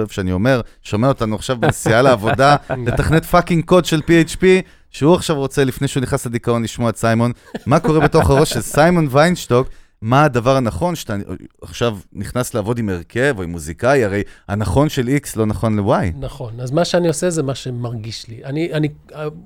שאני 0.10 0.32
אומר, 0.32 0.62
שומע 0.84 1.08
אותנו 1.08 1.36
עכשיו 1.36 1.58
בנסיעה 1.58 2.02
לעבודה, 2.02 2.56
לתכנת 2.88 3.26
fucking 3.26 3.66
קוד 3.66 3.86
של 3.86 4.02
PHP, 4.08 4.44
שהוא 4.92 5.16
עכשיו 5.16 5.36
רוצה, 5.36 5.64
לפני 5.64 5.88
שהוא 5.88 6.02
נכנס 6.04 6.26
לדיכאון, 6.26 6.64
לשמוע 6.64 6.90
את 6.90 6.98
סיימון. 6.98 7.32
מה 7.66 7.80
קורה 7.80 8.00
בתוך 8.00 8.30
הראש 8.30 8.50
של 8.50 8.62
סיימון 8.62 9.08
ויינשטוק? 9.12 9.68
מה 10.02 10.24
הדבר 10.24 10.56
הנכון 10.56 10.96
שאתה 10.96 11.16
עכשיו 11.62 11.98
נכנס 12.14 12.54
לעבוד 12.54 12.80
עם 12.80 12.90
הרכב 12.90 13.36
או 13.38 13.44
עם 13.44 13.50
מוזיקאי, 13.50 14.04
הרי 14.04 14.24
הנכון 14.48 14.90
של 14.90 15.08
X 15.08 15.30
לא 15.36 15.46
נכון 15.46 15.80
ל-Y. 15.80 16.18
נכון, 16.20 16.60
אז 16.60 16.72
מה 16.72 16.86
שאני 16.86 17.08
עושה 17.08 17.30
זה 17.30 17.44
מה 17.44 17.56
שמרגיש 17.56 18.28
לי. 18.28 18.44
אני, 18.46 18.74
אני 18.74 18.90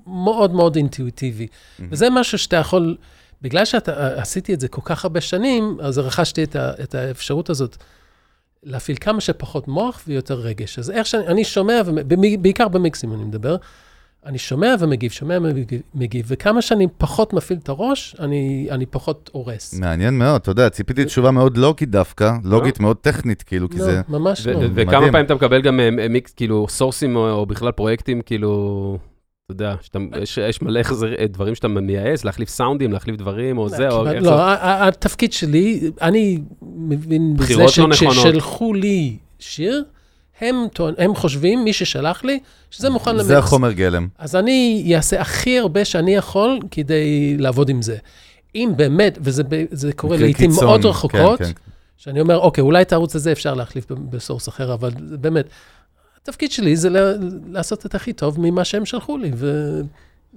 מאוד 0.07 0.53
מאוד 0.53 0.75
אינטואיטיבי, 0.75 1.47
mm-hmm. 1.47 1.83
וזה 1.89 2.09
משהו 2.09 2.37
שאתה 2.37 2.55
יכול, 2.55 2.97
בגלל 3.41 3.65
שעשיתי 3.65 4.53
את 4.53 4.59
זה 4.59 4.67
כל 4.67 4.81
כך 4.83 5.03
הרבה 5.03 5.21
שנים, 5.21 5.77
אז 5.81 5.97
רכשתי 5.97 6.43
את, 6.43 6.55
ה, 6.55 6.71
את 6.83 6.95
האפשרות 6.95 7.49
הזאת 7.49 7.77
להפעיל 8.63 8.97
כמה 9.01 9.21
שפחות 9.21 9.67
מוח 9.67 10.01
ויותר 10.07 10.39
רגש. 10.39 10.79
אז 10.79 10.91
איך 10.91 11.07
שאני 11.07 11.43
שומע, 11.43 11.81
בעיקר 12.41 12.67
במיקסים 12.67 13.13
אני 13.13 13.23
מדבר, 13.23 13.55
אני 14.25 14.37
שומע 14.37 14.75
ומגיב, 14.79 15.11
שומע 15.11 15.37
ומגיב, 15.41 16.25
וכמה 16.27 16.61
שאני 16.61 16.87
פחות 16.97 17.33
מפעיל 17.33 17.59
את 17.63 17.69
הראש, 17.69 18.15
אני, 18.19 18.67
אני 18.71 18.85
פחות 18.85 19.29
הורס. 19.33 19.73
מעניין 19.79 20.17
מאוד, 20.17 20.41
אתה 20.41 20.51
יודע, 20.51 20.69
ציפיתי 20.69 21.05
תשובה 21.05 21.31
מאוד 21.31 21.57
לוגית 21.57 21.89
דווקא, 21.89 22.31
לוגית 22.43 22.79
מאוד 22.79 22.97
טכנית, 22.97 23.43
כאילו, 23.43 23.69
כי 23.69 23.79
לא, 23.79 23.85
זה... 23.85 24.01
ממש 24.09 24.47
לא. 24.47 24.59
וכמה 24.73 25.11
פעמים 25.11 25.25
אתה 25.25 25.35
מקבל 25.35 25.61
גם 25.61 25.79
אה, 25.79 26.07
מיקס, 26.09 26.33
כאילו, 26.33 26.65
סורסים 26.69 27.15
או 27.15 27.45
בכלל 27.45 27.71
פרויקטים, 27.71 28.21
כאילו... 28.21 28.97
אתה 29.45 29.63
יודע, 29.63 29.75
יש 30.47 30.61
מלא 30.61 30.81
דברים 31.29 31.55
שאתה 31.55 31.67
מייעץ, 31.67 32.25
להחליף 32.25 32.49
סאונדים, 32.49 32.91
להחליף 32.91 33.15
דברים, 33.15 33.57
או 33.57 33.69
זה, 33.69 33.89
או... 33.89 34.03
לא, 34.03 34.33
התפקיד 34.61 35.33
שלי, 35.33 35.91
אני 36.01 36.39
מבין 36.61 37.37
בזה 37.37 37.67
שכששלחו 37.67 38.73
לי 38.73 39.17
שיר, 39.39 39.83
הם, 40.41 40.65
הם 40.97 41.15
חושבים, 41.15 41.63
מי 41.63 41.73
ששלח 41.73 42.23
לי, 42.23 42.39
שזה 42.71 42.89
מוכן 42.89 43.11
למיקס. 43.11 43.27
זה 43.27 43.37
החומר 43.37 43.71
גלם. 43.71 44.07
אז 44.17 44.35
אני 44.35 44.91
אעשה 44.95 45.21
הכי 45.21 45.59
הרבה 45.59 45.85
שאני 45.85 46.15
יכול 46.15 46.59
כדי 46.71 47.35
לעבוד 47.37 47.69
עם 47.69 47.81
זה. 47.81 47.97
אם 48.55 48.71
באמת, 48.75 49.17
וזה 49.21 49.93
קורה 49.95 50.17
לעיתים 50.17 50.51
מאוד 50.61 50.85
רחוקות, 50.85 51.39
כן, 51.39 51.45
כן. 51.45 51.51
שאני 51.97 52.21
אומר, 52.21 52.37
אוקיי, 52.37 52.61
אולי 52.61 52.81
את 52.81 52.91
הערוץ 52.91 53.15
הזה 53.15 53.31
אפשר 53.31 53.53
להחליף 53.53 53.85
בסורס 53.91 54.49
אחר, 54.49 54.73
אבל 54.73 54.91
באמת, 54.99 55.45
התפקיד 56.21 56.51
שלי 56.51 56.75
זה 56.75 56.89
לעשות 57.47 57.85
את 57.85 57.95
הכי 57.95 58.13
טוב 58.13 58.39
ממה 58.39 58.63
שהם 58.63 58.85
שלחו 58.85 59.17
לי. 59.17 59.31
ו... 59.35 59.81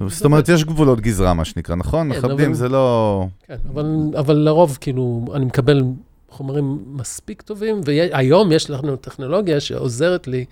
זאת 0.09 0.25
אומרת, 0.25 0.49
יש 0.49 0.65
גבולות 0.65 1.01
גזרה, 1.01 1.35
מה 1.35 1.45
שנקרא, 1.45 1.75
נכון? 1.75 2.13
כן, 2.13 2.19
מכבדים, 2.19 2.55
זה 2.55 2.69
לא... 2.69 3.27
כן, 3.47 3.57
אבל, 3.73 3.87
אבל 4.19 4.37
לרוב, 4.37 4.79
כאילו, 4.81 5.25
אני 5.35 5.45
מקבל 5.45 5.83
חומרים 6.35 6.79
מספיק 6.87 7.43
טובים, 7.43 7.81
והיום 7.85 8.53
יש 8.53 8.71
לנו 8.71 8.97
טכנולוגיה 8.97 9.61
שעוזרת 9.61 10.27
לי 10.27 10.45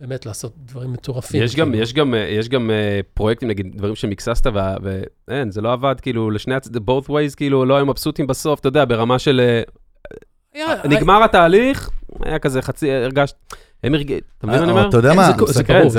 באמת 0.00 0.26
לעשות 0.26 0.52
דברים 0.64 0.92
מטורפים. 0.92 1.42
יש 1.42 1.56
גם, 1.56 1.70
כאילו. 1.70 1.82
יש 1.82 1.92
גם, 1.92 2.14
יש 2.28 2.48
גם 2.48 2.70
uh, 2.70 3.06
פרויקטים, 3.14 3.48
נגיד, 3.48 3.76
דברים 3.76 3.94
שמקססת, 3.94 4.46
ואין, 4.82 5.50
זה 5.50 5.60
לא 5.60 5.72
עבד, 5.72 5.94
כאילו, 6.02 6.30
לשני 6.30 6.54
הצדדים, 6.54 6.82
both 6.88 7.08
ways, 7.08 7.36
כאילו, 7.36 7.64
לא 7.64 7.76
היו 7.76 7.86
מבסוטים 7.86 8.26
בסוף, 8.26 8.60
אתה 8.60 8.68
יודע, 8.68 8.84
ברמה 8.84 9.18
של... 9.18 9.60
Uh, 10.54 10.88
נגמר 10.88 11.24
התהליך, 11.24 11.90
היה 12.24 12.38
כזה 12.38 12.62
חצי, 12.62 12.92
הרגשת... 12.92 13.36
הם 13.84 13.94
הרגיעו, 13.94 14.20
אתה 14.38 14.46
מבין 14.46 14.58
מה 14.58 14.64
אני 14.64 14.72
אומר? 14.72 14.88
אתה 14.88 14.96
יודע 14.96 15.14
מה, 15.14 15.30
זה 15.46 15.62
ברור, 15.62 15.90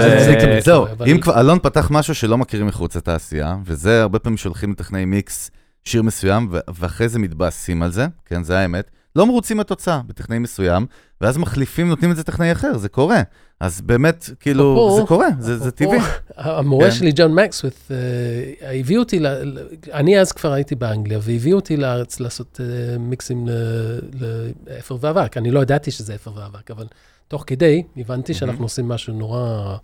זהו, 0.59 0.85
אם 1.11 1.17
כבר 1.21 1.39
אלון 1.39 1.59
פתח 1.59 1.87
משהו 1.91 2.15
שלא 2.15 2.37
מכירים 2.37 2.67
מחוץ 2.67 2.95
לתעשייה, 2.95 3.55
וזה 3.65 4.01
הרבה 4.01 4.19
פעמים 4.19 4.37
שולחים 4.37 4.71
לטכנאי 4.71 5.05
מיקס 5.05 5.51
שיר 5.85 6.03
מסוים, 6.03 6.49
ואחרי 6.73 7.09
זה 7.09 7.19
מתבאסים 7.19 7.83
על 7.83 7.91
זה, 7.91 8.07
כן, 8.25 8.43
זה 8.43 8.59
האמת. 8.59 8.91
לא 9.15 9.25
מרוצים 9.25 9.57
מהתוצאה 9.57 10.01
בטכנאי 10.07 10.39
מסוים, 10.39 10.85
ואז 11.21 11.37
מחליפים, 11.37 11.87
נותנים 11.87 12.11
את 12.11 12.15
זה 12.15 12.23
טכנאי 12.23 12.51
אחר, 12.51 12.77
זה 12.77 12.89
קורה. 12.89 13.21
אז 13.59 13.81
באמת, 13.81 14.29
כאילו, 14.39 14.97
זה 15.01 15.07
קורה, 15.07 15.27
זה 15.39 15.71
טבעי. 15.71 15.99
המורה 16.37 16.85
כן. 16.85 16.91
שלי, 16.91 17.11
ג'ון 17.15 17.35
מקסווית, 17.35 17.87
אה, 17.91 18.79
הביא 18.79 18.97
אותי, 18.97 19.19
אני 19.93 20.19
אז 20.19 20.31
כבר 20.31 20.53
הייתי 20.53 20.75
באנגליה, 20.75 21.19
והביאו 21.21 21.55
אותי 21.55 21.77
לארץ 21.77 22.19
לעשות 22.19 22.59
אה, 22.63 22.97
מיקסים 22.97 23.47
לאפר 24.67 24.97
ואבק. 25.01 25.37
אני 25.37 25.51
לא 25.51 25.59
ידעתי 25.59 25.91
שזה 25.91 26.15
אפר 26.15 26.31
ואבק, 26.35 26.71
אבל 26.71 26.87
תוך 27.27 27.43
כדי 27.47 27.83
הבנתי 27.97 28.33
שאנחנו 28.33 28.65
עושים 28.65 28.87
משהו 28.87 29.13
נורא, 29.13 29.75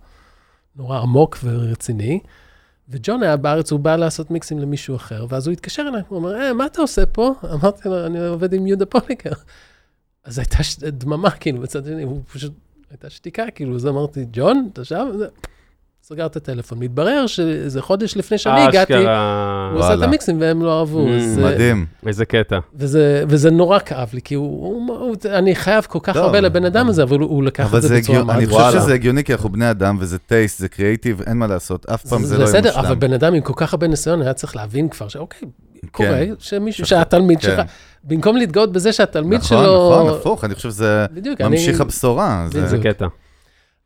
נורא 0.76 0.98
עמוק 0.98 1.38
ורציני. 1.44 2.20
וג'ון 2.90 3.22
היה 3.22 3.36
בארץ, 3.36 3.72
הוא 3.72 3.80
בא 3.80 3.96
לעשות 3.96 4.30
מיקסים 4.30 4.58
למישהו 4.58 4.96
אחר, 4.96 5.26
ואז 5.28 5.46
הוא 5.46 5.52
התקשר 5.52 5.82
אליי, 5.88 6.02
הוא 6.08 6.18
אומר, 6.18 6.40
אה, 6.40 6.52
מה 6.52 6.66
אתה 6.66 6.80
עושה 6.80 7.06
פה? 7.06 7.34
אמרתי 7.54 7.88
לו, 7.88 8.06
אני 8.06 8.26
עובד 8.26 8.52
עם 8.52 8.66
יהודה 8.66 8.86
פוליקר. 8.86 9.32
אז 10.24 10.38
הייתה 10.38 10.56
דממה, 10.88 11.30
כאילו, 11.30 11.60
בצד 11.60 11.84
שני, 11.84 12.02
הוא 12.02 12.20
פשוט, 12.32 12.52
הייתה 12.90 13.10
שתיקה, 13.10 13.50
כאילו, 13.54 13.76
אז 13.76 13.86
אמרתי, 13.86 14.26
ג'ון, 14.32 14.68
אתה 14.72 14.84
שם? 14.84 15.10
סגר 16.12 16.26
את 16.26 16.36
הטלפון. 16.36 16.78
מתברר 16.78 17.26
שאיזה 17.26 17.82
חודש 17.82 18.16
לפני 18.16 18.38
שאני 18.38 18.60
הגעתי, 18.60 18.94
הוא 18.94 19.78
עושה 19.78 19.94
את 19.94 20.02
המיקסים 20.02 20.40
והם 20.40 20.62
לא 20.62 20.78
אהבו. 20.78 21.06
Mm, 21.06 21.40
מדהים. 21.40 21.86
איזה 22.06 22.24
קטע. 22.24 22.58
וזה 22.74 23.50
נורא 23.50 23.78
כאב 23.78 24.08
לי, 24.12 24.22
כי 24.22 24.36
אני 25.24 25.54
חייב 25.54 25.84
כל 25.84 25.98
כך 26.02 26.16
הרבה 26.16 26.40
לבן 26.40 26.64
אדם 26.64 26.88
הזה, 26.88 27.02
אבל 27.02 27.18
הוא 27.18 27.42
לקח 27.44 27.74
את 27.74 27.82
זה 27.82 27.98
בצורה 27.98 28.24
מאוד... 28.24 28.36
אני 28.36 28.46
חושב 28.46 28.70
שזה 28.80 28.94
הגיוני, 28.94 29.24
כי 29.24 29.32
אנחנו 29.32 29.48
בני 29.48 29.70
אדם, 29.70 29.96
וזה 30.00 30.18
טייסט, 30.18 30.58
זה 30.58 30.68
קריאיטיב, 30.68 31.22
אין 31.26 31.36
מה 31.36 31.46
לעשות, 31.46 31.86
אף 31.86 32.06
פעם 32.06 32.24
זה 32.24 32.38
לא 32.38 32.44
יהיה 32.44 32.52
מושלם. 32.52 32.70
בסדר, 32.70 32.80
אבל 32.80 32.94
בן 32.94 33.12
אדם 33.12 33.34
עם 33.34 33.40
כל 33.40 33.52
כך 33.56 33.72
הרבה 33.72 33.86
ניסיון 33.86 34.22
היה 34.22 34.32
צריך 34.32 34.56
להבין 34.56 34.88
כבר 34.88 35.08
שאוקיי, 35.08 35.48
קורה, 35.90 36.08
כן. 36.08 36.34
שמישהו, 36.38 36.86
שהתלמיד 36.86 37.40
שלך, 37.40 37.56
כן. 37.56 37.66
במקום 38.04 38.36
להתגאות 38.36 38.72
בזה 38.72 38.92
שהתלמיד 38.92 39.42
שלו... 39.42 39.62
נכון, 39.62 40.06
נכון, 40.06 40.20
הפוך, 40.20 40.44
אני 40.44 40.54
חושב 40.54 40.70
שזה 40.70 41.06
ממשיך 41.40 41.80
הבשורה. 41.80 42.46
זה 42.50 42.78
קטע. 42.82 43.06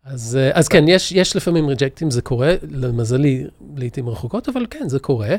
אז, 0.05 0.37
אה, 0.37 0.51
אז 0.55 0.69
כן, 0.69 0.85
יש, 0.89 1.13
יש 1.13 1.37
לפעמים 1.37 1.69
ריג'קטים, 1.69 2.11
זה 2.11 2.23
קורה, 2.23 2.55
למזלי, 2.71 3.47
לעיתים 3.77 4.09
רחוקות, 4.09 4.49
אבל 4.49 4.67
כן, 4.71 4.89
זה 4.89 4.99
קורה. 4.99 5.37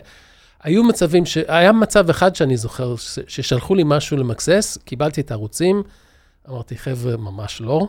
היו 0.63 0.83
מצבים, 0.83 1.25
ש... 1.25 1.37
היה 1.47 1.71
מצב 1.71 2.09
אחד 2.09 2.35
שאני 2.35 2.57
זוכר, 2.57 2.95
ש... 2.95 3.19
ששלחו 3.27 3.75
לי 3.75 3.83
משהו 3.85 4.17
למקסס, 4.17 4.77
קיבלתי 4.85 5.21
את 5.21 5.31
הערוצים, 5.31 5.83
אמרתי, 6.49 6.77
חבר'ה, 6.77 7.17
ממש 7.17 7.61
לא. 7.61 7.87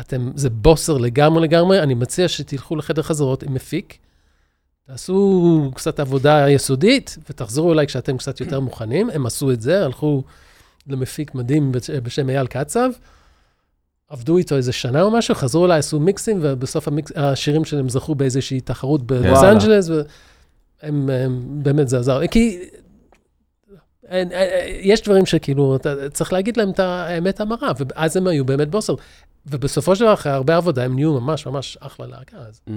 אתם, 0.00 0.30
זה 0.34 0.50
בוסר 0.50 0.98
לגמרי 0.98 1.42
לגמרי, 1.42 1.82
אני 1.82 1.94
מציע 1.94 2.28
שתלכו 2.28 2.76
לחדר 2.76 3.02
חזרות 3.02 3.42
עם 3.42 3.54
מפיק, 3.54 3.98
תעשו 4.86 5.70
קצת 5.74 6.00
עבודה 6.00 6.50
יסודית, 6.50 7.18
ותחזרו 7.30 7.72
אליי 7.72 7.86
כשאתם 7.86 8.16
קצת 8.18 8.40
יותר 8.40 8.60
מוכנים. 8.60 9.10
הם 9.10 9.26
עשו 9.26 9.52
את 9.52 9.60
זה, 9.60 9.84
הלכו 9.84 10.22
למפיק 10.86 11.34
מדהים 11.34 11.72
בשם 12.02 12.30
אייל 12.30 12.46
קצב. 12.46 12.90
עבדו 14.10 14.36
איתו 14.36 14.56
איזה 14.56 14.72
שנה 14.72 15.02
או 15.02 15.10
משהו, 15.10 15.34
חזרו 15.34 15.66
אליי, 15.66 15.78
עשו 15.78 16.00
מיקסים, 16.00 16.38
ובסוף 16.42 16.88
המיקס, 16.88 17.12
השירים 17.16 17.64
שלהם 17.64 17.88
זכו 17.88 18.14
באיזושהי 18.14 18.60
תחרות 18.60 19.02
בלוס 19.02 19.42
אנג'לס, 19.42 19.90
והם 20.82 21.10
באמת, 21.62 21.88
זה 21.88 21.98
עזר. 21.98 22.26
כי 22.26 22.58
אין, 24.08 24.28
יש 24.80 25.02
דברים 25.02 25.26
שכאילו, 25.26 25.76
אתה 25.76 26.10
צריך 26.10 26.32
להגיד 26.32 26.56
להם 26.56 26.70
את 26.70 26.80
האמת 26.80 27.40
המרה, 27.40 27.72
ואז 27.78 28.16
הם 28.16 28.26
היו 28.26 28.44
באמת 28.44 28.70
בוסר. 28.70 28.94
ובסופו 29.46 29.96
של 29.96 30.04
דבר, 30.04 30.14
אחרי 30.14 30.32
הרבה 30.32 30.56
עבודה, 30.56 30.84
הם 30.84 30.94
נהיו 30.94 31.20
ממש 31.20 31.46
ממש 31.46 31.78
אחלה 31.80 32.06
להקה. 32.06 32.36
אז, 32.36 32.60
mm. 32.68 32.72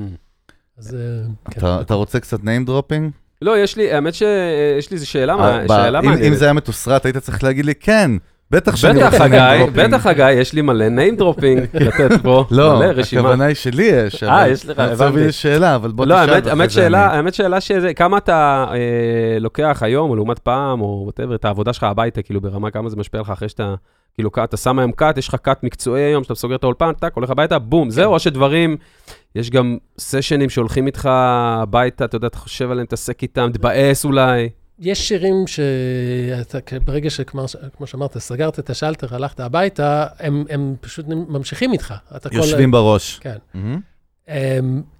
אז 0.77 0.97
כן. 1.51 1.59
אתה, 1.59 1.81
אתה 1.81 1.93
רוצה 1.93 2.19
קצת 2.19 2.39
name 2.39 2.67
dropping? 2.69 3.11
לא, 3.41 3.57
יש 3.57 3.77
לי, 3.77 3.93
האמת 3.93 4.13
שיש 4.13 4.91
לי 4.91 4.95
איזו 4.95 5.07
שאלה 5.07 5.35
מעניינת. 5.35 6.23
אם 6.23 6.35
זה 6.35 6.45
היה 6.45 6.53
מתוסרט, 6.53 7.05
היית 7.05 7.17
צריך 7.17 7.43
להגיד 7.43 7.65
לי, 7.65 7.75
כן. 7.75 8.11
בטח 8.53 8.75
שאני 8.75 9.03
רוצה 9.03 9.17
name 9.17 9.67
dropping. 9.67 9.71
בטח, 9.71 10.01
חגי, 10.01 10.31
יש 10.31 10.53
לי 10.53 10.61
מלא 10.61 10.85
name 10.87 11.19
dropping 11.19 11.77
לתת 11.85 12.21
פה, 12.21 12.45
לא, 12.51 12.75
מלא 12.79 12.85
רשימה. 12.85 13.21
לא, 13.21 13.27
הכוונה 13.27 13.45
היא 13.45 13.55
שלי 13.55 13.83
יש. 13.83 14.23
אה, 14.23 14.49
יש 14.49 14.65
לך, 14.65 14.79
הבנתי. 14.79 15.19
יש 15.19 15.41
שאלה, 15.41 15.75
אבל 15.75 15.91
בוא 15.91 16.05
תשאל. 16.05 16.15
לא, 16.15 16.49
האמת 16.49 16.71
שאלה, 16.71 17.05
האמת 17.05 17.33
שאלה 17.33 17.61
שזה, 17.61 17.93
כמה 17.93 18.17
אתה 18.17 18.65
אה, 18.71 19.39
לוקח 19.39 19.79
היום, 19.81 20.09
או 20.09 20.15
לעומת 20.15 20.39
פעם, 20.39 20.81
או 20.81 21.01
וואטאבר, 21.03 21.35
את 21.35 21.45
העבודה 21.45 21.73
שלך 21.73 21.83
הביתה, 21.83 22.21
כאילו 22.21 22.41
ברמה, 22.41 22.71
כמה 22.71 22.89
זה 22.89 22.95
משפיע 22.95 23.21
לך 23.21 23.29
אחרי 23.29 23.49
שאתה, 23.49 23.75
כאילו, 24.13 24.29
אתה 24.43 24.57
שם 24.57 24.79
היום 24.79 24.91
קאט, 24.91 25.17
יש 25.17 25.27
לך 25.27 25.35
קאט 25.35 25.63
מקצועי 25.63 26.03
היום, 26.03 26.23
שאתה 26.23 26.35
סוגר 26.35 26.55
את 26.55 26.63
האולפן, 26.63 26.93
טאק, 26.93 27.13
הולך 27.15 27.29
הביתה, 27.29 27.59
בום, 27.59 27.89
זהו, 27.89 28.13
או 28.13 28.19
שדברים, 28.19 28.77
יש 29.35 29.49
גם 29.49 29.77
סשנים 29.99 30.49
שהולכים 30.49 30.87
איתך 30.87 31.09
הביתה, 31.11 32.05
אתה 32.05 32.15
יודע, 32.15 32.27
אתה 32.27 32.37
חושב 32.37 32.71
עליהם, 32.71 32.85
תעסק 32.85 33.21
איתם, 33.21 33.49
תבאס 33.53 34.05
אולי. 34.05 34.49
יש 34.79 35.07
שירים 35.07 35.47
שאתה, 35.47 36.57
ברגע 36.85 37.09
שכמו 37.09 37.87
שאמרת, 37.87 38.17
סגרת 38.17 38.59
את 38.59 38.69
השלטר, 38.69 39.15
הלכת 39.15 39.39
הביתה, 39.39 40.05
הם, 40.19 40.45
הם 40.49 40.75
פשוט 40.81 41.05
ממשיכים 41.07 41.73
איתך. 41.73 41.93
יושבים 42.31 42.71
כל... 42.71 42.77
בראש. 42.77 43.19
כן. 43.19 43.37
Mm-hmm. 43.55 43.93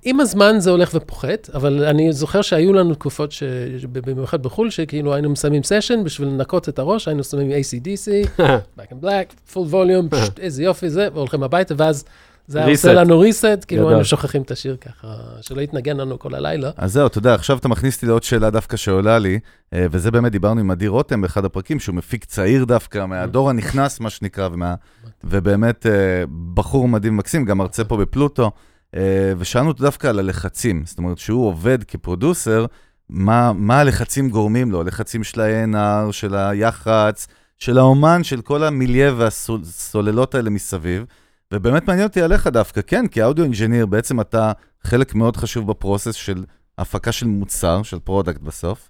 עם 0.04 0.20
הזמן 0.20 0.56
זה 0.60 0.72
הולך 0.72 0.92
ופוחת, 0.94 1.50
אבל 1.54 1.84
אני 1.86 2.14
זוכר 2.14 2.42
שהיו 2.42 2.74
לנו 2.74 2.96
תקופות, 2.96 3.32
ש... 3.32 3.44
במיוחד 3.92 4.44
בחו"ל, 4.44 4.70
שכאילו 4.70 5.14
היינו 5.14 5.30
מסיימים 5.30 5.64
סשן 5.64 6.04
בשביל 6.04 6.28
לנקות 6.28 6.70
את 6.70 6.80
הראש, 6.80 7.08
היינו 7.08 7.24
שמים 7.24 7.52
ACDC, 7.52 8.40
Back 8.80 8.92
and 8.92 9.04
Black, 9.04 9.54
full 9.54 9.72
volume, 9.72 10.10
פשוט 10.10 10.40
איזה 10.40 10.64
יופי 10.64 10.90
זה, 10.90 11.08
והולכים 11.14 11.44
הביתה, 11.44 11.74
ואז 11.78 12.06
זה 12.48 12.60
היה 12.60 12.72
עושה 12.72 12.94
לנו 12.94 13.24
reset, 13.24 13.66
כאילו 13.68 13.90
היינו 13.90 14.06
שוכחים 14.06 14.42
את 14.42 14.52
השיר 14.52 14.78
ככה, 14.82 15.08
שלא 15.42 15.62
יתנגן 15.62 15.98
לנו 15.98 16.20
כל 16.20 16.36
הלילה. 16.36 16.72
אז 16.78 16.94
זהו, 16.94 17.08
אתה 17.08 17.18
יודע, 17.18 17.34
עכשיו 17.34 17.58
אתה 17.58 17.68
מכניס 17.68 17.96
אותי 17.96 18.06
לעוד 18.06 18.24
שאלה 18.24 18.50
דווקא 18.50 18.78
שעולה 18.78 19.20
לי, 19.20 19.40
אה, 19.74 19.86
וזה 19.92 20.12
באמת 20.12 20.32
דיברנו 20.32 20.60
עם 20.60 20.72
עדי 20.72 20.88
רותם 20.88 21.22
באחד 21.22 21.46
הפרקים, 21.46 21.80
שהוא 21.80 21.96
מפיק 21.96 22.26
צעיר 22.26 22.66
דווקא, 22.66 23.06
מהדור 23.06 23.50
הנכנס, 23.50 24.00
מה 24.00 24.10
שנקרא, 24.10 24.50
ומה, 24.52 24.76
ובאמת 25.24 25.86
אה, 25.86 26.24
בחור 26.54 26.88
מדהים 26.88 27.18
מקסים, 27.18 27.46
גם 27.46 27.58
מרצה 27.58 27.84
פה 27.84 27.98
בפלוטו, 27.98 28.52
אה, 28.96 29.34
ושאלנו 29.38 29.68
אותו 29.68 29.84
דווקא 29.84 30.08
על 30.08 30.20
הלחצים, 30.20 30.84
זאת 30.86 30.98
אומרת, 30.98 31.18
שהוא 31.18 31.48
עובד 31.48 31.84
כפרודוסר, 31.84 32.66
מה, 33.10 33.54
מה 33.54 33.80
הלחצים 33.80 34.30
גורמים 34.30 34.72
לו, 34.72 34.82
הלחצים 34.82 35.24
של 35.24 35.42
ה-NR, 35.42 36.12
של 36.12 36.36
היח"צ, 36.36 37.28
של 37.58 37.78
האומן, 37.78 38.24
של 38.24 38.42
כל 38.42 38.64
המיליה 38.64 39.14
והסוללות 39.18 40.36
האלה 40.36 40.50
מסביב. 40.50 41.06
ובאמת 41.54 41.88
מעניין 41.88 42.08
אותי 42.08 42.22
עליך 42.22 42.48
דווקא, 42.48 42.82
כן, 42.88 43.08
כי 43.08 43.24
audio 43.24 43.44
engineer, 43.44 43.86
בעצם 43.86 44.22
אתה 44.22 44.52
חלק 44.84 45.16
מאוד 45.16 45.38
חשוב 45.38 45.68
ב 45.68 45.73
process 45.73 46.14
של 46.14 46.44
הפקה 46.78 47.12
של 47.12 47.28
מוצר, 47.28 47.84
של 47.84 48.00
product 48.00 48.42
בסוף. 48.42 48.90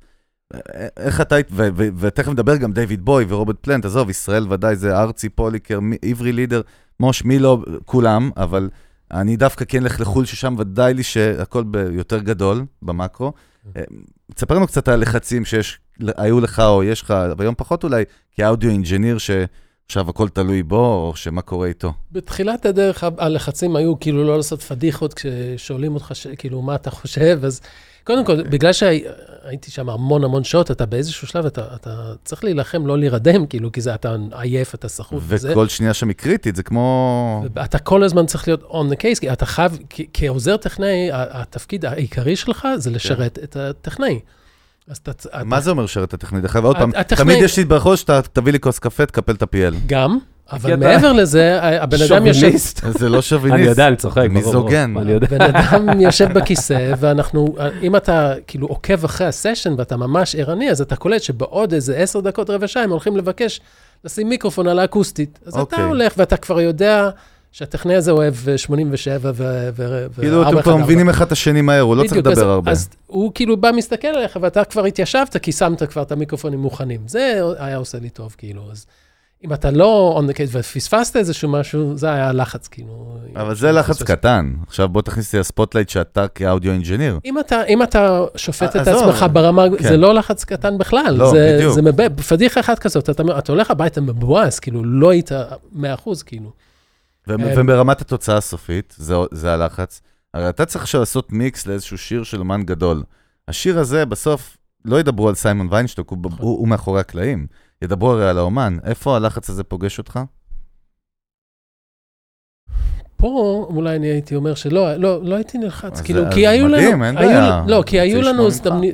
איך 0.97 1.22
אתה, 1.22 1.36
ותכף 1.97 2.32
נדבר 2.32 2.55
גם 2.55 2.72
דיוויד 2.72 3.05
בוי 3.05 3.26
ורוברט 3.30 3.55
פלנט, 3.61 3.86
עזוב, 3.86 4.09
ישראל 4.09 4.47
ודאי 4.49 4.76
זה 4.76 4.97
ארצי, 4.97 5.30
פוליקר, 5.30 5.80
עברי 6.01 6.32
לידר, 6.32 6.61
מוש, 6.99 7.24
מי 7.24 7.39
לא, 7.39 7.64
כולם, 7.86 8.32
אבל 8.38 8.70
אני 9.11 9.36
דווקא 9.36 9.66
כן 9.66 9.84
אלך 9.84 10.01
לחו"ל, 10.01 10.26
ששם 10.26 10.55
ודאי 10.57 10.93
לי 10.93 11.03
שהכל 11.03 11.64
יותר 11.91 12.20
גדול 12.20 12.66
במקרו. 12.82 13.34
תספר 14.36 14.55
לנו 14.55 14.68
קצת 14.68 14.88
על 14.88 14.93
הלחצים 14.93 15.45
שיש, 15.45 15.80
היו 16.18 16.39
לך 16.39 16.59
או 16.59 16.84
יש 16.84 17.01
לך, 17.01 17.14
והיום 17.38 17.55
פחות 17.57 17.84
אולי, 17.84 18.03
כאודיו 18.32 18.70
אינג'יניר, 18.70 19.18
ש... 19.18 19.32
עכשיו 19.86 20.10
הכל 20.10 20.30
תלוי 20.30 20.64
בו, 20.64 21.08
או 21.08 21.16
שמה 21.16 21.42
קורה 21.42 21.68
איתו? 21.68 21.94
בתחילת 22.12 22.66
הדרך 22.66 23.04
הלחצים 23.18 23.76
היו 23.76 24.00
כאילו 24.00 24.24
לא 24.24 24.38
לעשות 24.38 24.62
פדיחות 24.62 25.14
כששואלים 25.14 25.94
אותך, 25.94 26.12
ש... 26.14 26.28
כאילו, 26.28 26.62
מה 26.62 26.76
אתה 26.76 26.92
חושב, 26.92 27.40
אז 27.44 27.62
קודם 28.04 28.26
כל, 28.26 28.44
בגלל 28.44 28.74
שהייתי 28.74 29.72
שם 29.72 29.90
המון 29.90 30.24
המון 30.24 30.44
שעות, 30.44 30.72
אתה 30.72 30.86
באיזשהו 30.86 31.28
שלב, 31.28 31.46
אתה, 31.46 31.76
אתה 31.76 32.14
צריך 32.24 32.44
להילחם, 32.44 32.88
לא 32.88 33.00
להירדם, 33.00 33.46
כאילו, 33.48 33.72
כי 33.72 33.82
זה, 33.82 33.96
אתה 33.96 34.16
עייף, 34.32 34.76
אתה 34.76 34.88
סחוט 34.88 35.24
וזה. 35.28 35.52
וכל 35.52 35.68
שנייה 35.68 35.94
שם 35.94 36.08
היא 36.08 36.16
קריטית, 36.16 36.56
זה 36.56 36.64
כמו... 36.64 37.46
אתה 37.66 37.80
כל 37.80 38.04
הזמן 38.04 38.26
צריך 38.26 38.48
להיות 38.48 38.64
on 38.64 38.94
the 38.94 38.96
case, 38.96 39.20
כי 39.20 39.32
אתה 39.34 39.46
חייב, 39.46 39.80
כעוזר 40.14 40.58
טכנאי, 40.58 41.10
התפקיד 41.12 41.86
העיקרי 41.86 42.36
שלך 42.36 42.68
זה 42.78 42.92
לשרת 42.92 43.38
כן. 43.38 43.44
את 43.44 43.56
הטכנאי. 43.56 44.20
אז 44.90 44.98
אתה... 44.98 45.12
מה 45.46 45.60
זה 45.60 45.72
אומר 45.72 45.86
שרת 45.86 46.14
הטכנאי? 46.14 46.42
דרך 46.42 46.56
אגב, 46.56 46.66
עוד 46.66 46.78
פעם, 46.78 46.92
תמיד 47.08 47.44
יש 47.44 47.58
לי 47.58 47.66
בראש 47.66 48.02
שאתה 48.02 48.22
תביא 48.22 48.52
לי 48.52 48.60
כוס 48.60 48.80
קפה, 48.80 49.06
תקפל 49.06 49.32
את 49.32 49.42
הפיאל. 49.42 49.74
גם, 49.86 50.18
אבל 50.52 50.76
מעבר 50.76 51.12
לזה, 51.12 51.60
הבן 51.62 51.98
אדם 52.12 52.26
יושב... 52.26 52.52
זה 52.90 53.10
לא 53.10 53.22
שוביניסט. 53.22 53.60
אני 53.60 53.70
יודע, 53.70 53.88
אני 53.88 53.96
צוחק. 53.96 54.28
מיזוגן. 54.30 54.94
בן 55.30 55.42
אדם 55.42 56.02
יושב 56.02 56.34
בכיסא, 56.34 56.94
ואנחנו, 57.00 57.56
אם 57.82 57.96
אתה 57.96 58.34
כאילו 58.48 58.68
עוקב 58.68 59.06
אחרי 59.06 59.28
הסשן 59.28 59.76
ואתה 59.78 59.98
ממש 59.98 60.36
ערני, 60.36 60.72
אז 60.72 60.82
אתה 60.82 60.96
קולט 60.96 61.22
שבעוד 61.22 61.74
איזה 61.74 61.98
עשר 61.98 62.20
דקות, 62.20 62.50
רבע 62.50 62.68
שעה, 62.68 62.84
הם 62.84 62.90
הולכים 62.90 63.18
לבקש 63.18 63.62
לשים 64.04 64.30
מיקרופון 64.30 64.68
על 64.68 64.80
האקוסטית. 64.80 65.40
אז 65.46 65.54
אתה 65.54 65.62
אוקיי. 65.62 65.84
הולך 65.84 66.14
ואתה 66.18 66.38
כבר 66.38 66.62
יודע... 66.62 67.10
שהטכנאי 67.54 67.95
הזה 67.95 68.12
אוהב 68.12 68.34
87 68.58 69.32
ו... 69.36 69.70
כאילו, 70.20 70.49
אתם 70.49 70.62
כבר 70.62 70.76
מבינים 70.76 71.10
אחד 71.10 71.26
את 71.26 71.32
השני 71.32 71.62
מהר, 71.62 71.82
הוא 71.82 71.95
לא 71.95 72.04
צריך 72.04 72.18
לדבר 72.18 72.49
הרבה. 72.49 72.72
אז 72.72 72.89
הוא 73.08 73.32
כאילו 73.36 73.58
בא, 73.58 73.72
מסתכל 73.72 74.08
עליך, 74.08 74.38
ואתה 74.41 74.64
כבר 74.64 74.86
התיישבת, 74.86 75.38
כי 75.38 75.51
שמת 75.51 75.84
כבר 75.84 76.01
את 76.01 76.12
המיקרופונים 76.12 76.60
מוכנים. 76.60 77.01
זה 77.08 77.39
היה 77.58 77.78
עושה 77.78 77.97
לי 77.99 78.10
טוב, 78.10 78.36
כאילו. 78.38 78.62
אז 78.72 78.86
אם 79.45 79.54
אתה 79.54 79.72
לא 79.72 80.22
on 80.22 80.32
the 80.32 80.36
case 80.36 80.49
ופספסת 80.51 81.16
איזשהו 81.16 81.49
משהו, 81.49 81.97
זה 81.97 82.12
היה 82.12 82.32
לחץ, 82.32 82.68
כאילו. 82.68 83.18
אבל 83.36 83.56
זה 83.56 83.72
לחץ 83.72 84.04
קטן. 84.04 84.54
עכשיו 84.68 84.89
בוא 84.89 85.01
תכניס 85.01 85.34
לי 85.34 85.39
ל 85.39 85.45
spotlight 85.45 85.89
שאתה 85.89 86.28
כ 86.28 86.40
audio 86.40 86.72
engineer. 86.72 87.20
אם 87.68 87.84
אתה 87.84 88.26
שופט 88.36 88.76
את 88.76 88.88
עצמך 88.88 89.26
ברמה, 89.32 89.66
כן. 89.78 89.89
זה 89.89 89.97
לא 89.97 90.14
לחץ 90.14 90.43
קטן 90.43 90.78
בכלל. 90.78 91.16
לא, 91.18 91.34
בדיוק. 91.36 91.74
זה 91.74 91.82
פדיחה 92.30 92.60
אחת 92.60 92.80
כזאת, 92.80 93.10
אתה 93.10 93.51
הולך 93.51 93.72
הביתה 93.72 94.01
מבואס, 94.01 94.60
כאילו, 94.60 94.84
לא 94.84 95.10
היית 95.10 95.32
100 95.72 95.93
אחוז, 95.93 96.24
כאילו. 96.24 96.64
וברמת 97.28 98.01
התוצאה 98.01 98.38
הסופית, 98.38 98.95
זה 99.32 99.53
הלחץ. 99.53 100.01
הרי 100.34 100.49
אתה 100.49 100.65
צריך 100.65 100.84
עכשיו 100.84 100.99
לעשות 100.99 101.32
מיקס 101.32 101.67
לאיזשהו 101.67 101.97
שיר 101.97 102.24
של 102.24 102.39
אומן 102.39 102.63
גדול. 102.63 103.03
השיר 103.47 103.80
הזה, 103.80 104.05
בסוף, 104.05 104.57
לא 104.86 104.99
ידברו 104.99 105.30
על 105.30 105.36
סיימון 105.36 105.67
ויינשטוק, 105.71 106.09
הוא, 106.09 106.17
הוא, 106.39 106.59
הוא 106.59 106.67
מאחורי 106.67 106.99
הקלעים. 106.99 107.47
ידברו 107.82 108.11
הרי 108.11 108.30
על 108.30 108.38
האומן. 108.38 108.78
איפה 108.84 109.15
הלחץ 109.15 109.49
הזה 109.49 109.63
פוגש 109.63 109.97
אותך? 109.97 110.19
פה 113.24 113.67
אולי 113.69 113.95
אני 113.95 114.07
הייתי 114.07 114.36
אומר 114.36 114.55
שלא, 114.55 114.95
לא, 114.95 115.19
לא 115.24 115.36
הייתי 115.36 115.57
נלחץ, 115.57 116.01
כאילו, 116.01 116.24
כי 116.32 116.47
היו 116.47 116.67
מדהים, 116.67 117.01
לנו, 117.01 117.05
אין 117.05 117.17
היו, 117.17 117.28
בעיה. 117.28 117.63
לא, 117.67 117.84
כי 117.86 117.99
היו 117.99 118.21
לנו. 118.21 118.47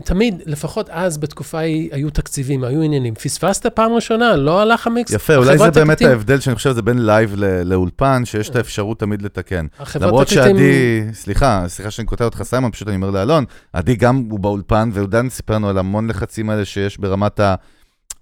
תמיד, 0.03 0.41
לפחות 0.45 0.89
אז 0.89 1.17
בתקופה 1.17 1.57
ההיא, 1.57 1.89
היו 1.91 2.09
תקציבים, 2.09 2.63
היו 2.63 2.81
עניינים. 2.81 3.15
פספסת 3.15 3.65
פעם 3.67 3.91
ראשונה, 3.91 4.35
לא 4.35 4.61
הלך 4.61 4.87
המיקס. 4.87 5.11
יפה, 5.11 5.35
אולי 5.35 5.57
זה 5.57 5.71
באמת 5.71 6.01
ההבדל 6.01 6.39
שאני 6.39 6.55
חושב, 6.55 6.71
זה 6.71 6.81
בין 6.81 7.05
לייב 7.05 7.35
לאולפן, 7.65 8.21
שיש 8.25 8.49
את 8.49 8.55
האפשרות 8.55 8.99
תמיד 8.99 9.21
לתקן. 9.21 9.65
למרות 10.01 10.27
תקליטים- 10.27 10.57
שעדי, 10.57 11.01
סליחה, 11.13 11.63
סליחה 11.67 11.91
שאני 11.91 12.05
קוטע 12.07 12.25
אותך 12.25 12.43
סיימון, 12.43 12.71
פשוט 12.71 12.87
אני 12.87 12.95
אומר 12.95 13.09
לאלון, 13.09 13.45
עדי 13.73 13.95
גם 13.95 14.23
הוא 14.29 14.39
באולפן, 14.39 14.89
ועודן 14.93 15.29
סיפר 15.29 15.53
לנו 15.53 15.69
על 15.69 15.77
המון 15.77 16.07
לחצים 16.07 16.49
האלה 16.49 16.65
שיש 16.65 16.97
ברמת 16.97 17.39
ה... 17.39 17.55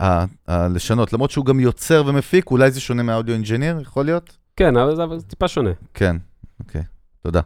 ה- 0.01 0.25
הלשנות, 0.47 1.13
למרות 1.13 1.31
שהוא 1.31 1.45
גם 1.45 1.59
יוצר 1.59 2.03
ומפיק, 2.05 2.51
אולי 2.51 2.71
זה 2.71 2.79
שונה 2.79 3.03
מה 3.03 3.12
audio 3.12 3.33
engineer, 3.33 3.79
יכול 3.81 4.05
להיות? 4.05 4.46
כן, 4.57 4.77
אבל 4.77 5.19
זה 5.19 5.25
טיפה 5.25 5.47
שונה. 5.47 5.69
כן, 5.93 6.15
אוקיי, 6.59 6.81
תודה. 7.23 7.41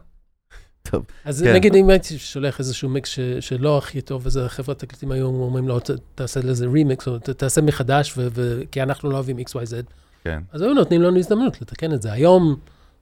טוב, 0.82 1.04
אז 1.24 1.42
כן. 1.42 1.54
נגיד 1.54 1.74
אם 1.74 1.90
הייתי 1.90 2.18
שולח 2.18 2.58
איזשהו 2.58 2.88
מיקס 2.88 3.08
ש- 3.08 3.20
שלא 3.40 3.78
הכי 3.78 4.00
טוב, 4.00 4.26
אז 4.26 4.36
החברת 4.36 4.78
תקליטים 4.78 5.10
היו 5.12 5.26
אומרים 5.26 5.68
לו, 5.68 5.80
"ת- 5.80 5.90
תעשה 6.14 6.40
לזה 6.40 6.66
רימיקס, 6.66 7.08
או 7.08 7.18
"ת- 7.18 7.30
תעשה 7.30 7.60
מחדש, 7.60 8.14
ו- 8.18 8.28
ו- 8.34 8.60
כי 8.72 8.82
אנחנו 8.82 9.10
לא 9.10 9.14
אוהבים 9.14 9.36
XYZ. 9.38 9.74
כן. 10.24 10.42
אז 10.52 10.60
היו 10.62 10.74
נותנים 10.74 11.02
לנו 11.02 11.18
הזדמנות 11.18 11.60
לתקן 11.62 11.92
את 11.92 12.02
זה. 12.02 12.12
היום, 12.12 12.56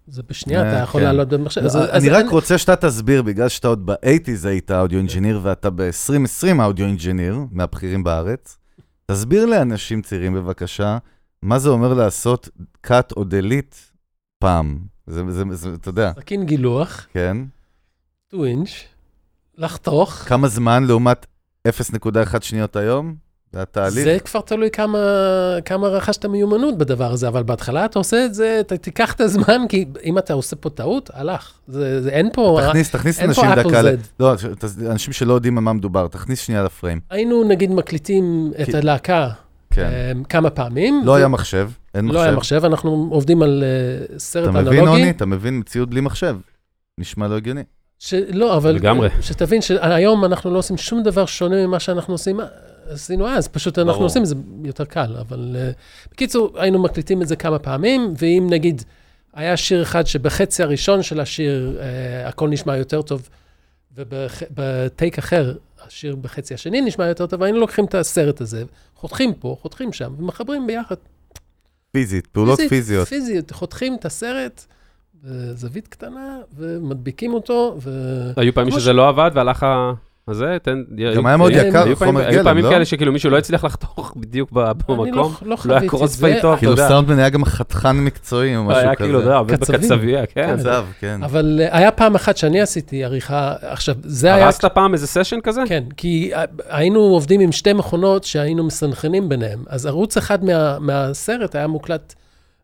זה 0.06 0.22
בשנייה, 0.28 0.62
אה, 0.62 0.72
אתה 0.72 0.82
יכול 0.82 1.00
כן. 1.00 1.06
לעלות 1.06 1.28
במחשב. 1.28 1.60
לא, 1.60 1.66
אז 1.66 1.76
אני 1.76 2.08
רק 2.08 2.26
רוצה 2.30 2.58
שאתה 2.58 2.76
תסביר, 2.76 3.22
בגלל 3.22 3.48
שאתה 3.48 3.68
עוד 3.68 3.86
ב-80's 3.86 4.46
היית 4.48 4.70
audio 4.70 4.98
engineer, 4.98 5.40
ואתה 5.42 5.70
ב-2020 5.70 6.62
audio 6.64 6.86
engineer, 6.86 7.38
מהבכירים 7.52 8.04
בארץ, 8.04 8.58
תסביר 9.06 9.46
לאנשים 9.46 10.02
צעירים 10.02 10.34
בבקשה, 10.34 10.98
מה 11.42 11.58
זה 11.58 11.68
אומר 11.68 11.94
לעשות 11.94 12.48
cut 12.86 13.12
או 13.16 13.22
delete 13.22 13.89
פעם. 14.40 14.78
זה, 15.06 15.22
זה, 15.28 15.42
זה, 15.50 15.74
אתה 15.74 15.88
יודע, 15.88 16.12
סכין 16.20 16.44
גילוח, 16.46 17.06
כן? 17.12 17.36
2 18.28 18.44
אינץ', 18.44 18.68
לחתוך. 19.58 20.10
כמה 20.12 20.48
זמן 20.48 20.84
לעומת 20.86 21.26
0.1 21.68 21.72
שניות 22.40 22.76
היום? 22.76 23.14
זה 23.52 23.62
התהליך. 23.62 24.04
זה 24.04 24.18
כבר 24.24 24.40
תלוי 24.40 24.70
כמה, 24.70 24.98
כמה 25.64 25.86
רכשת 25.88 26.26
מיומנות 26.26 26.78
בדבר 26.78 27.12
הזה, 27.12 27.28
אבל 27.28 27.42
בהתחלה 27.42 27.84
אתה 27.84 27.98
עושה 27.98 28.24
את 28.24 28.34
זה, 28.34 28.56
אתה 28.60 28.76
תיקח 28.76 29.12
את 29.12 29.20
הזמן, 29.20 29.62
כי 29.68 29.84
אם 30.04 30.18
אתה 30.18 30.32
עושה 30.32 30.56
פה 30.56 30.70
טעות, 30.70 31.10
הלך. 31.14 31.52
זה, 31.68 32.02
זה 32.02 32.10
אין 32.10 32.28
פה... 32.32 32.60
תכניס, 32.68 32.90
תכניס 32.90 33.18
אין 33.20 33.28
אנשים 33.28 33.44
דקה, 33.56 33.82
ל-. 33.82 33.94
לא, 34.20 34.34
אנשים 34.90 35.12
שלא 35.12 35.32
יודעים 35.34 35.58
על 35.58 35.64
מה 35.64 35.72
מדובר, 35.72 36.08
תכניס 36.08 36.40
שנייה 36.40 36.62
לפריים. 36.62 37.00
היינו 37.10 37.44
נגיד 37.48 37.70
מקליטים 37.70 38.52
את 38.62 38.66
כי- 38.66 38.76
הלהקה 38.76 39.28
כן. 39.70 39.90
אמ, 40.16 40.24
כמה 40.24 40.50
פעמים. 40.50 41.02
לא 41.04 41.10
ו- 41.10 41.14
היה 41.14 41.28
מחשב, 41.28 41.70
אין 41.94 42.04
מחשב. 42.04 42.18
לא 42.18 42.22
היה 42.22 42.32
מחשב, 42.32 42.64
אנחנו 42.64 43.08
עובדים 43.10 43.42
על 43.42 43.64
אה, 43.66 44.18
סרט 44.18 44.50
אתה 44.50 44.58
אנלוגי. 44.58 44.76
מבין, 44.76 44.88
עוני? 44.88 45.10
אתה 45.10 45.26
מבין 45.26 45.58
מציאות 45.58 45.90
בלי 45.90 46.00
מחשב. 46.00 46.36
נשמע 46.98 47.28
לא 47.28 47.36
הגיוני. 47.36 47.62
שלא, 47.98 48.56
אבל... 48.56 48.70
לגמרי. 48.72 49.08
שתבין 49.20 49.62
שהיום 49.62 50.24
אנחנו 50.24 50.50
לא 50.50 50.58
עושים 50.58 50.76
שום 50.76 51.02
דבר 51.02 51.26
שונה 51.26 51.66
ממה 51.66 51.80
שאנחנו 51.80 52.14
עושים, 52.14 52.40
עשינו 52.88 53.28
אז, 53.28 53.48
פשוט 53.48 53.78
אנחנו 53.78 53.92
ברור. 53.92 54.04
עושים 54.04 54.22
את 54.22 54.26
זה 54.26 54.34
יותר 54.64 54.84
קל, 54.84 55.16
אבל... 55.20 55.56
אה, 55.58 55.70
בקיצור, 56.12 56.52
היינו 56.60 56.82
מקליטים 56.82 57.22
את 57.22 57.28
זה 57.28 57.36
כמה 57.36 57.58
פעמים, 57.58 58.14
ואם 58.18 58.46
נגיד, 58.50 58.82
היה 59.34 59.56
שיר 59.56 59.82
אחד 59.82 60.06
שבחצי 60.06 60.62
הראשון 60.62 61.02
של 61.02 61.20
השיר 61.20 61.78
אה, 61.80 62.28
הכל 62.28 62.48
נשמע 62.48 62.76
יותר 62.76 63.02
טוב, 63.02 63.28
ובטייק 63.96 65.18
אחר, 65.18 65.52
השיר 65.90 66.16
בחצי 66.16 66.54
השני 66.54 66.80
נשמע 66.80 67.06
יותר 67.06 67.26
טוב, 67.26 67.42
היינו 67.42 67.58
לוקחים 67.58 67.84
את 67.84 67.94
הסרט 67.94 68.40
הזה, 68.40 68.64
חותכים 68.94 69.34
פה, 69.34 69.56
חותכים 69.62 69.92
שם, 69.92 70.14
ומחברים 70.18 70.66
ביחד. 70.66 70.94
פיזית, 71.92 72.26
פעולות 72.26 72.60
פיזיות. 72.68 73.08
פיזיות, 73.08 73.50
חותכים 73.50 73.94
את 73.94 74.04
הסרט, 74.04 74.66
בזווית 75.24 75.88
קטנה, 75.88 76.38
ומדביקים 76.56 77.34
אותו, 77.34 77.76
ו... 77.82 77.90
היו 78.36 78.54
פעמים 78.54 78.70
שזה 78.70 78.92
לא 78.92 79.08
עבד 79.08 79.30
והלך 79.34 79.62
ה... 79.62 79.92
הזה, 80.30 80.56
תן... 80.62 80.82
גם 81.16 81.26
היה 81.26 81.36
מאוד 81.36 81.52
כן, 81.52 81.66
יקר, 81.68 81.84
היו 81.84 81.96
פעמים- 81.96 82.14
חומר 82.14 82.28
היו 82.28 82.44
פעמים 82.44 82.62
גלם, 82.62 82.70
לא? 82.70 82.76
כאלה 82.76 82.84
שכאילו 82.84 83.12
מישהו 83.12 83.30
לא 83.30 83.38
הצליח 83.38 83.64
לחתוך 83.64 84.12
בדיוק 84.20 84.50
אני 84.56 84.64
במקום. 84.88 85.06
לא, 85.14 85.30
לא 85.42 85.56
לא 85.64 85.74
היה 85.74 85.88
קרוספיי 85.88 86.34
זה, 86.34 86.40
טוב, 86.42 86.52
אתה 86.52 86.58
כאילו 86.58 86.72
יודע. 86.72 86.88
סאונדמן 86.88 87.18
היה 87.18 87.28
גם 87.28 87.44
חתכן 87.44 87.96
מקצועי 87.96 88.56
או 88.56 88.64
משהו 88.64 88.78
כזה. 88.78 88.86
היה 88.86 88.96
כאילו, 88.96 89.18
אתה 89.18 89.26
יודע, 89.26 89.36
עובד 89.36 89.56
קצבים. 89.60 89.80
בקצבייה, 89.80 90.26
כן. 90.26 90.56
קצב, 90.58 90.84
כן. 91.00 91.22
אבל 91.22 91.60
אה, 91.62 91.78
היה 91.78 91.90
פעם 91.90 92.14
אחת 92.14 92.36
שאני 92.36 92.60
עשיתי 92.60 93.04
עריכה, 93.04 93.54
עכשיו, 93.60 93.94
זה 94.02 94.34
היה... 94.34 94.44
הרסת 94.44 94.64
פעם 94.64 94.92
איזה 94.92 95.06
סשן 95.06 95.40
כזה? 95.40 95.62
כן, 95.66 95.84
כי 95.96 96.30
אה, 96.34 96.44
היינו 96.68 97.00
עובדים 97.00 97.40
עם 97.40 97.52
שתי 97.52 97.72
מכונות 97.72 98.24
שהיינו 98.24 98.64
מסנכרנים 98.64 99.28
ביניהם. 99.28 99.64
אז 99.68 99.86
ערוץ 99.86 100.16
אחד 100.16 100.44
מה, 100.44 100.78
מהסרט 100.78 101.54
היה 101.54 101.66
מוקלט, 101.66 102.14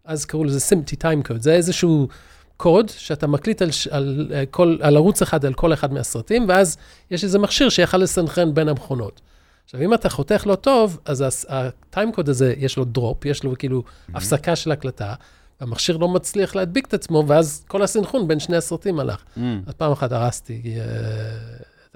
אז 0.05 0.25
קראו 0.25 0.45
לזה 0.45 0.61
SMPTE 0.61 0.97
time 0.97 1.23
code. 1.23 1.43
זה 1.43 1.53
איזשהו 1.53 2.09
קוד 2.57 2.89
שאתה 2.89 3.27
מקליט 3.27 3.63
על, 3.63 3.69
על, 3.91 4.29
אה, 4.35 4.47
כל, 4.47 4.77
על 4.81 4.97
ערוץ 4.97 5.23
אחד, 5.23 5.45
על 5.45 5.55
כל 5.55 5.73
אחד 5.73 5.93
מהסרטים, 5.93 6.49
ואז 6.49 6.77
יש 7.11 7.25
איזה 7.25 7.39
מכשיר 7.39 7.69
שיכול 7.69 8.01
לסנכרן 8.01 8.55
בין 8.55 8.69
המכונות. 8.69 9.21
עכשיו, 9.65 9.81
אם 9.81 9.95
אתה 9.95 10.09
חותך 10.09 10.47
לא 10.47 10.55
טוב, 10.55 11.01
אז 11.05 11.47
ה 11.49 11.61
time 11.61 12.13
code 12.13 12.29
הזה, 12.29 12.55
יש 12.59 12.77
לו 12.77 12.85
drop, 12.85 13.25
יש 13.25 13.45
לו 13.45 13.55
כאילו 13.59 13.83
הפסקה 14.15 14.57
של 14.57 14.73
הקלטה, 14.73 15.15
המכשיר 15.61 15.97
לא 15.97 16.09
מצליח 16.09 16.57
להדביק 16.57 16.87
את 16.87 16.95
עצמו, 16.95 17.25
ואז 17.27 17.65
כל 17.69 17.83
הסנכרון 17.83 18.29
בין 18.29 18.41
שני 18.41 18.57
הסרטים 18.57 19.01
הלך. 19.01 19.23
Mm. 19.37 19.41
אז 19.67 19.75
פעם 19.75 19.93
אחת 19.93 20.13
הרסתי 20.13 20.63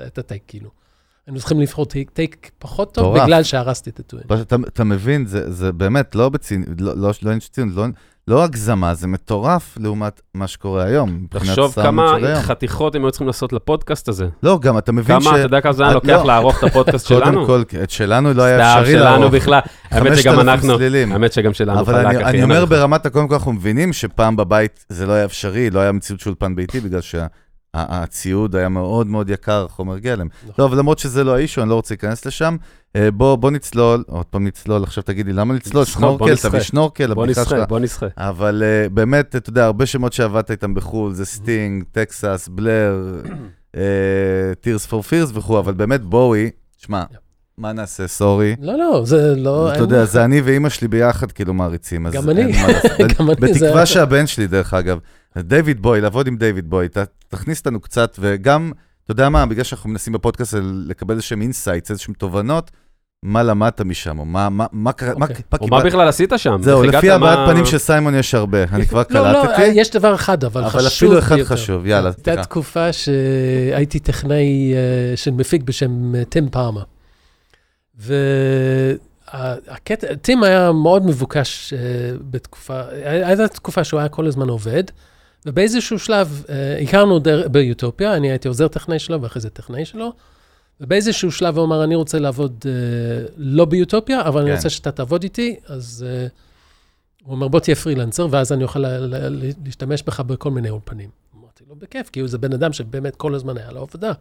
אה, 0.00 0.06
את 0.06 0.18
ה 0.18 0.22
take, 0.22 0.42
כאילו. 0.46 0.70
היינו 1.30 1.38
צריכים 1.38 1.60
לבחור 1.60 1.86
take, 1.86 2.10
take 2.10 2.50
פחות 2.58 2.94
טוב, 2.94 3.04
מטורף. 3.04 3.24
בגלל 3.24 3.42
שהרסתי 3.42 3.90
את 3.90 4.00
ה 4.00 4.04
twin. 4.04 4.24
אתה, 4.42 4.56
אתה 4.68 4.84
מבין, 4.84 5.26
זה, 5.26 5.52
זה 5.52 5.72
באמת 5.72 6.14
לא 6.14 6.28
בציניות, 6.28 6.80
לא, 6.80 6.92
לא, 6.96 7.10
לא, 7.22 7.32
לא, 7.66 7.76
לא, 7.76 7.86
לא 8.28 8.44
הגזמה, 8.44 8.94
זה 8.94 9.06
מטורף 9.06 9.78
לעומת 9.80 10.20
מה 10.34 10.46
שקורה 10.46 10.84
היום. 10.84 11.26
תחשוב 11.30 11.72
כמה. 11.74 12.16
חתיכות 12.42 12.94
הם 12.94 13.04
היו 13.04 13.10
צריכים 13.10 13.26
לעשות 13.26 13.52
לפודקאסט 13.52 14.08
הזה. 14.08 14.26
לא, 14.42 14.58
גם 14.62 14.78
אתה 14.78 14.92
מבין 14.92 15.20
כמה, 15.20 15.30
אתה 15.30 15.40
יודע 15.40 15.60
כמה 15.60 15.72
זמן 15.72 15.86
אה, 15.86 15.94
לוקח 15.94 16.08
לא. 16.08 16.24
לערוך 16.24 16.58
את 16.58 16.64
הפודקאסט 16.64 17.06
שלנו? 17.08 17.46
קודם 17.46 17.64
כל, 17.64 17.78
את 17.82 17.90
שלנו 17.90 18.34
לא 18.34 18.42
היה 18.42 18.58
סתם, 18.58 18.80
אפשרי 18.80 18.92
שלנו 18.92 19.18
לערוך. 19.18 19.34
בכלל. 19.34 19.60
האמת 19.90 20.16
שגם 20.16 20.34
5,000 20.34 20.48
אנחנו, 20.48 20.76
צלילים. 20.76 21.12
האמת 21.12 21.32
שגם 21.32 21.54
שלנו 21.54 21.80
אבל 21.80 21.94
חלק, 21.94 22.06
אני, 22.06 22.16
אחי, 22.16 22.24
אני 22.24 22.32
אין 22.32 22.42
אומר. 22.42 22.64
ברמת, 22.64 23.06
קודם 23.06 23.28
כל 23.28 23.34
אנחנו 23.34 23.52
מבינים 23.52 23.92
שפעם 23.92 24.36
בבית 24.36 24.84
זה 24.88 25.06
לא 25.06 25.12
היה 25.12 25.24
אפשרי, 25.24 25.70
לא 25.70 25.80
היה 25.80 25.92
מציאות 25.92 26.20
של 26.20 26.30
אולפן 26.30 26.54
ביתי, 26.54 26.80
בגלל 26.80 27.00
שהציוד 27.76 28.56
היה 28.56 28.68
מאוד 28.68 29.06
מאוד 29.06 29.30
יקר, 29.30 29.66
חומר 29.68 29.98
גלם. 29.98 30.26
נכון. 30.42 30.54
טוב, 30.54 30.74
למרות 30.74 30.98
שזה 30.98 31.24
לא 31.24 31.36
האישו, 31.36 31.62
אני 31.62 31.70
לא 31.70 31.74
רוצה 31.74 31.94
להיכנס 31.94 32.26
לשם. 32.26 32.56
אה, 32.96 33.10
בוא, 33.10 33.36
בוא 33.36 33.50
נצלול, 33.50 34.04
עוד 34.06 34.26
פעם 34.26 34.46
נצלול, 34.46 34.82
עכשיו 34.82 35.02
תגיד 35.02 35.26
לי, 35.26 35.32
למה 35.32 35.54
לצלול? 35.54 35.84
שנורקל, 35.84 36.32
נשחה. 36.32 36.48
תביא 36.48 36.60
שנורקל, 36.60 37.14
בוא. 37.14 37.26
נשחה, 37.26 37.66
בוא 37.66 37.78
נשחה. 37.78 38.06
אבל 38.16 38.62
uh, 38.62 38.88
באמת, 38.88 39.36
אתה 39.36 39.50
יודע, 39.50 39.64
הרבה 39.64 39.86
שמות 39.86 40.12
שעבדת 40.12 40.50
איתם 40.50 40.74
בחו"ל, 40.74 41.12
זה 41.12 41.24
סטינג, 41.24 41.84
Texas, 41.92 42.48
Blur, 42.52 43.22
Tears 44.60 44.86
for 44.86 45.02
Fears 45.02 45.30
וכו', 45.34 45.58
אבל 45.58 45.72
באמת 45.72 46.00
בואי, 46.00 46.50
שמע, 46.78 47.04
מה 47.60 47.72
נעשה, 47.72 48.06
sorry. 48.08 48.56
לא, 48.60 48.78
לא, 48.78 49.02
זה 49.04 49.34
לא... 49.36 49.72
אתה 49.72 49.78
יודע, 49.78 50.04
זה 50.04 50.24
אני 50.24 50.40
ואימא 50.40 50.68
שלי 50.68 50.88
ביחד 50.88 51.32
כאילו 51.32 51.54
מעריצים, 51.54 52.06
אז 52.06 52.12
גם 52.12 52.28
אני. 52.30 52.42
גם 52.52 53.30
אני, 53.30 53.52
זה- 53.52 53.60
בתקווה 53.60 53.86
שהבן 53.86 54.26
שלי, 54.26 54.46
דרך 54.46 54.74
אגב, 54.74 54.98
דיוויד 55.38 55.82
בואי, 55.82 56.00
לעבוד 56.00 56.26
עם 56.26 56.36
דיוויד 56.36 56.70
בואי, 56.70 56.86
תכניס 57.28 57.58
אותנו 57.58 57.80
קצת, 57.80 58.16
וגם, 58.20 58.72
אתה 59.04 59.12
יודע 59.12 59.28
מה, 59.28 59.46
בגלל 59.46 59.64
שאנחנו 59.64 59.90
מנסים 59.90 60.12
בפודקאסט 60.12 60.54
לקבל 60.86 61.14
איזשהם 61.14 61.42
insights, 61.42 61.90
איזשהם 61.90 62.14
תובנות, 62.14 62.70
מה 63.22 63.42
למדת 63.42 63.80
משם, 63.80 64.18
או 64.18 64.24
מה, 64.24 64.48
מה, 64.48 64.66
מה 64.72 64.92
קרה, 64.92 65.14
מה, 65.18 65.26
אוקיי. 65.26 65.36
מה 65.52 65.58
או 65.60 65.66
מה 65.68 65.80
בכלל 65.84 66.08
עשית 66.08 66.32
שם? 66.36 66.56
זהו, 66.62 66.82
לפי 66.82 67.10
הבעת 67.10 67.38
מה- 67.38 67.46
פנים 67.52 67.66
של 67.66 67.78
סיימון 67.78 68.14
יש 68.14 68.34
הרבה, 68.34 68.62
אני 68.72 68.86
כבר 68.86 69.02
לא, 69.10 69.32
לא, 69.32 69.42
קלטתי, 69.46 69.62
יש 69.74 69.90
דבר 69.90 70.14
אחד, 70.14 70.44
אבל 70.44 70.64
חשוב 70.68 70.78
אבל 70.80 70.86
אפילו 70.88 71.18
אחד. 71.18 71.54
חשוב, 71.54 71.86
יאללה, 71.86 72.10
הייתה. 72.26 72.42
תקופה 72.42 72.86
שהייתי 72.92 73.98
טכנאי 73.98 74.72
אה, 74.74 75.16
של 75.16 75.30
מפיק 75.30 75.62
בשם 75.62 76.14
אה, 76.14 76.24
טים 76.24 76.48
פאלמר. 76.48 76.82
והקטע, 78.00 80.14
טים 80.14 80.42
היה 80.42 80.72
מאוד 80.72 81.06
מבוקש 81.06 81.72
אה, 81.72 81.78
בתקופה, 82.30 82.80
הייתה 83.04 83.48
תקופה 83.48 83.84
שהוא 83.84 84.00
היה 84.00 84.08
כל 84.08 84.26
הזמן 84.26 84.48
עובד, 84.48 84.84
ובאיזשהו 85.46 85.98
שלב 85.98 86.44
אה, 86.48 86.78
הכרנו 86.82 87.18
דר- 87.18 87.48
ביוטופיה, 87.48 88.16
אני 88.16 88.30
הייתי 88.30 88.48
עוזר 88.48 88.68
טכנאי 88.68 88.98
שלו 88.98 89.22
ואחרי 89.22 89.42
זה 89.42 89.50
טכנאי 89.50 89.84
שלו, 89.84 90.12
ובאיזשהו 90.80 91.32
שלב 91.32 91.56
הוא 91.58 91.64
אמר, 91.64 91.84
אני 91.84 91.94
רוצה 91.94 92.18
לעבוד 92.18 92.64
אה, 92.66 92.70
לא 93.36 93.64
ביוטופיה, 93.64 94.20
אבל 94.22 94.40
אני 94.40 94.50
כן. 94.50 94.56
רוצה 94.56 94.70
שאתה 94.70 94.90
תעבוד 94.92 95.22
איתי, 95.22 95.56
אז 95.66 96.06
אה, 96.08 96.26
הוא 97.24 97.34
אומר, 97.34 97.48
בוא 97.48 97.60
תהיה 97.60 97.76
פרילנסר, 97.76 98.26
ואז 98.30 98.52
אני 98.52 98.64
אוכל 98.64 98.78
לה- 98.78 98.98
לה- 98.98 99.28
לה- 99.28 99.48
להשתמש 99.64 100.02
בך 100.02 100.20
בכל 100.20 100.50
מיני 100.50 100.70
אולפנים. 100.70 101.10
אמרתי 101.40 101.64
לו, 101.68 101.76
בכיף, 101.76 102.10
כי 102.10 102.20
הוא 102.20 102.28
זה 102.28 102.38
בן 102.38 102.52
אדם 102.52 102.72
שבאמת 102.72 103.16
כל 103.16 103.34
הזמן 103.34 103.56
היה 103.58 103.72
לו 103.72 103.80
עבודה. 103.80 104.12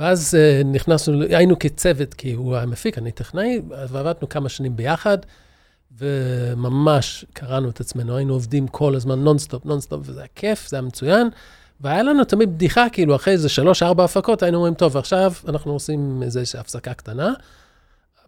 ואז 0.00 0.34
uh, 0.34 0.66
נכנסנו, 0.66 1.22
היינו 1.22 1.58
כצוות, 1.58 2.14
כי 2.14 2.32
הוא 2.32 2.56
היה 2.56 2.66
מפיק, 2.66 2.98
אני 2.98 3.12
טכנאי, 3.12 3.60
אז 3.74 3.96
עבדנו 3.96 4.28
כמה 4.28 4.48
שנים 4.48 4.76
ביחד, 4.76 5.18
וממש 5.98 7.24
קרענו 7.32 7.70
את 7.70 7.80
עצמנו, 7.80 8.16
היינו 8.16 8.32
עובדים 8.32 8.68
כל 8.68 8.94
הזמן 8.94 9.18
nonstop, 9.18 9.66
nonstop, 9.66 10.00
וזה 10.04 10.20
היה 10.20 10.28
כיף, 10.34 10.68
זה 10.68 10.76
היה 10.76 10.82
מצוין. 10.82 11.28
והיה 11.80 12.02
לנו 12.02 12.24
תמיד 12.24 12.54
בדיחה, 12.54 12.86
כאילו, 12.92 13.16
אחרי 13.16 13.32
איזה 13.32 13.48
שלוש-ארבע 13.48 14.04
הפקות, 14.04 14.42
היינו 14.42 14.56
אומרים, 14.56 14.74
טוב, 14.74 14.96
עכשיו 14.96 15.32
אנחנו 15.48 15.72
עושים 15.72 16.22
איזו 16.22 16.40
הפסקה 16.58 16.94
קטנה. 16.94 17.32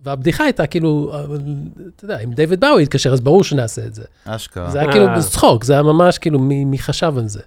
והבדיחה 0.00 0.44
הייתה 0.44 0.66
כאילו, 0.66 1.12
אתה 1.96 2.04
יודע, 2.04 2.18
אם 2.18 2.32
דיוויד 2.32 2.60
בואי 2.60 2.82
יתקשר, 2.82 3.12
אז 3.12 3.20
ברור 3.20 3.44
שנעשה 3.44 3.86
את 3.86 3.94
זה. 3.94 4.04
אשכרה. 4.24 4.70
זה 4.70 4.80
היה 4.80 4.92
כאילו 4.92 5.06
אה. 5.06 5.18
בצחוק, 5.18 5.64
זה 5.64 5.72
היה 5.72 5.82
ממש 5.82 6.18
כאילו, 6.18 6.38
מי, 6.38 6.64
מי 6.64 6.78
חשב 6.78 7.14
על 7.18 7.28
זה. 7.28 7.40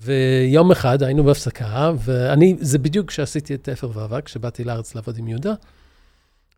ויום 0.00 0.70
אחד 0.70 1.02
היינו 1.02 1.24
בהפסקה, 1.24 1.92
ואני, 1.98 2.56
זה 2.60 2.78
בדיוק 2.78 3.08
כשעשיתי 3.08 3.54
את 3.54 3.68
אפר 3.68 3.90
ואבק, 3.94 4.24
כשבאתי 4.24 4.64
לארץ 4.64 4.94
לעבוד 4.94 5.18
עם 5.18 5.28
יהודה. 5.28 5.54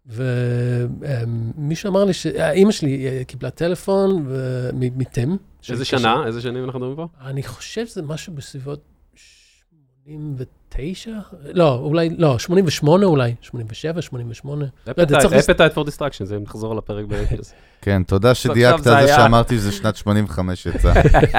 ומישהו 0.07 1.90
אמר 1.90 2.05
לי 2.05 2.12
שאימא 2.12 2.72
שלי 2.72 3.24
קיבלה 3.26 3.51
טלפון 3.51 4.24
ו- 4.28 4.70
מתם. 4.74 5.36
איזה 5.70 5.84
שנה? 5.84 6.26
איזה 6.26 6.40
שנים 6.40 6.64
אנחנו 6.64 6.80
מדברים 6.80 6.97
פה? 6.97 7.07
אני 7.20 7.43
חושב 7.43 7.86
שזה 7.86 8.03
משהו 8.03 8.32
בסביבות 8.32 8.80
89? 9.14 10.61
לא, 11.54 11.74
אולי, 11.74 12.10
לא, 12.18 12.38
88 12.38 13.06
אולי, 13.06 13.34
87, 13.40 14.02
88. 14.02 14.64
לא 14.86 14.94
יודע, 15.02 15.20
צריך 15.20 15.32
לס- 15.34 15.50
Appetite 15.50 15.74
for 15.74 15.88
Destruction, 15.88 16.24
זה 16.24 16.36
אם 16.36 16.42
נחזור 16.42 16.76
לפרק 16.76 17.04
ב... 17.08 17.14
כן, 17.84 18.02
תודה 18.06 18.34
שדייקת 18.34 18.86
על 18.86 19.06
זה. 19.06 19.12
שאמרתי 19.16 19.56
שזה 19.56 19.72
שנת 19.72 19.96
85 19.96 20.66
יצא. 20.66 20.92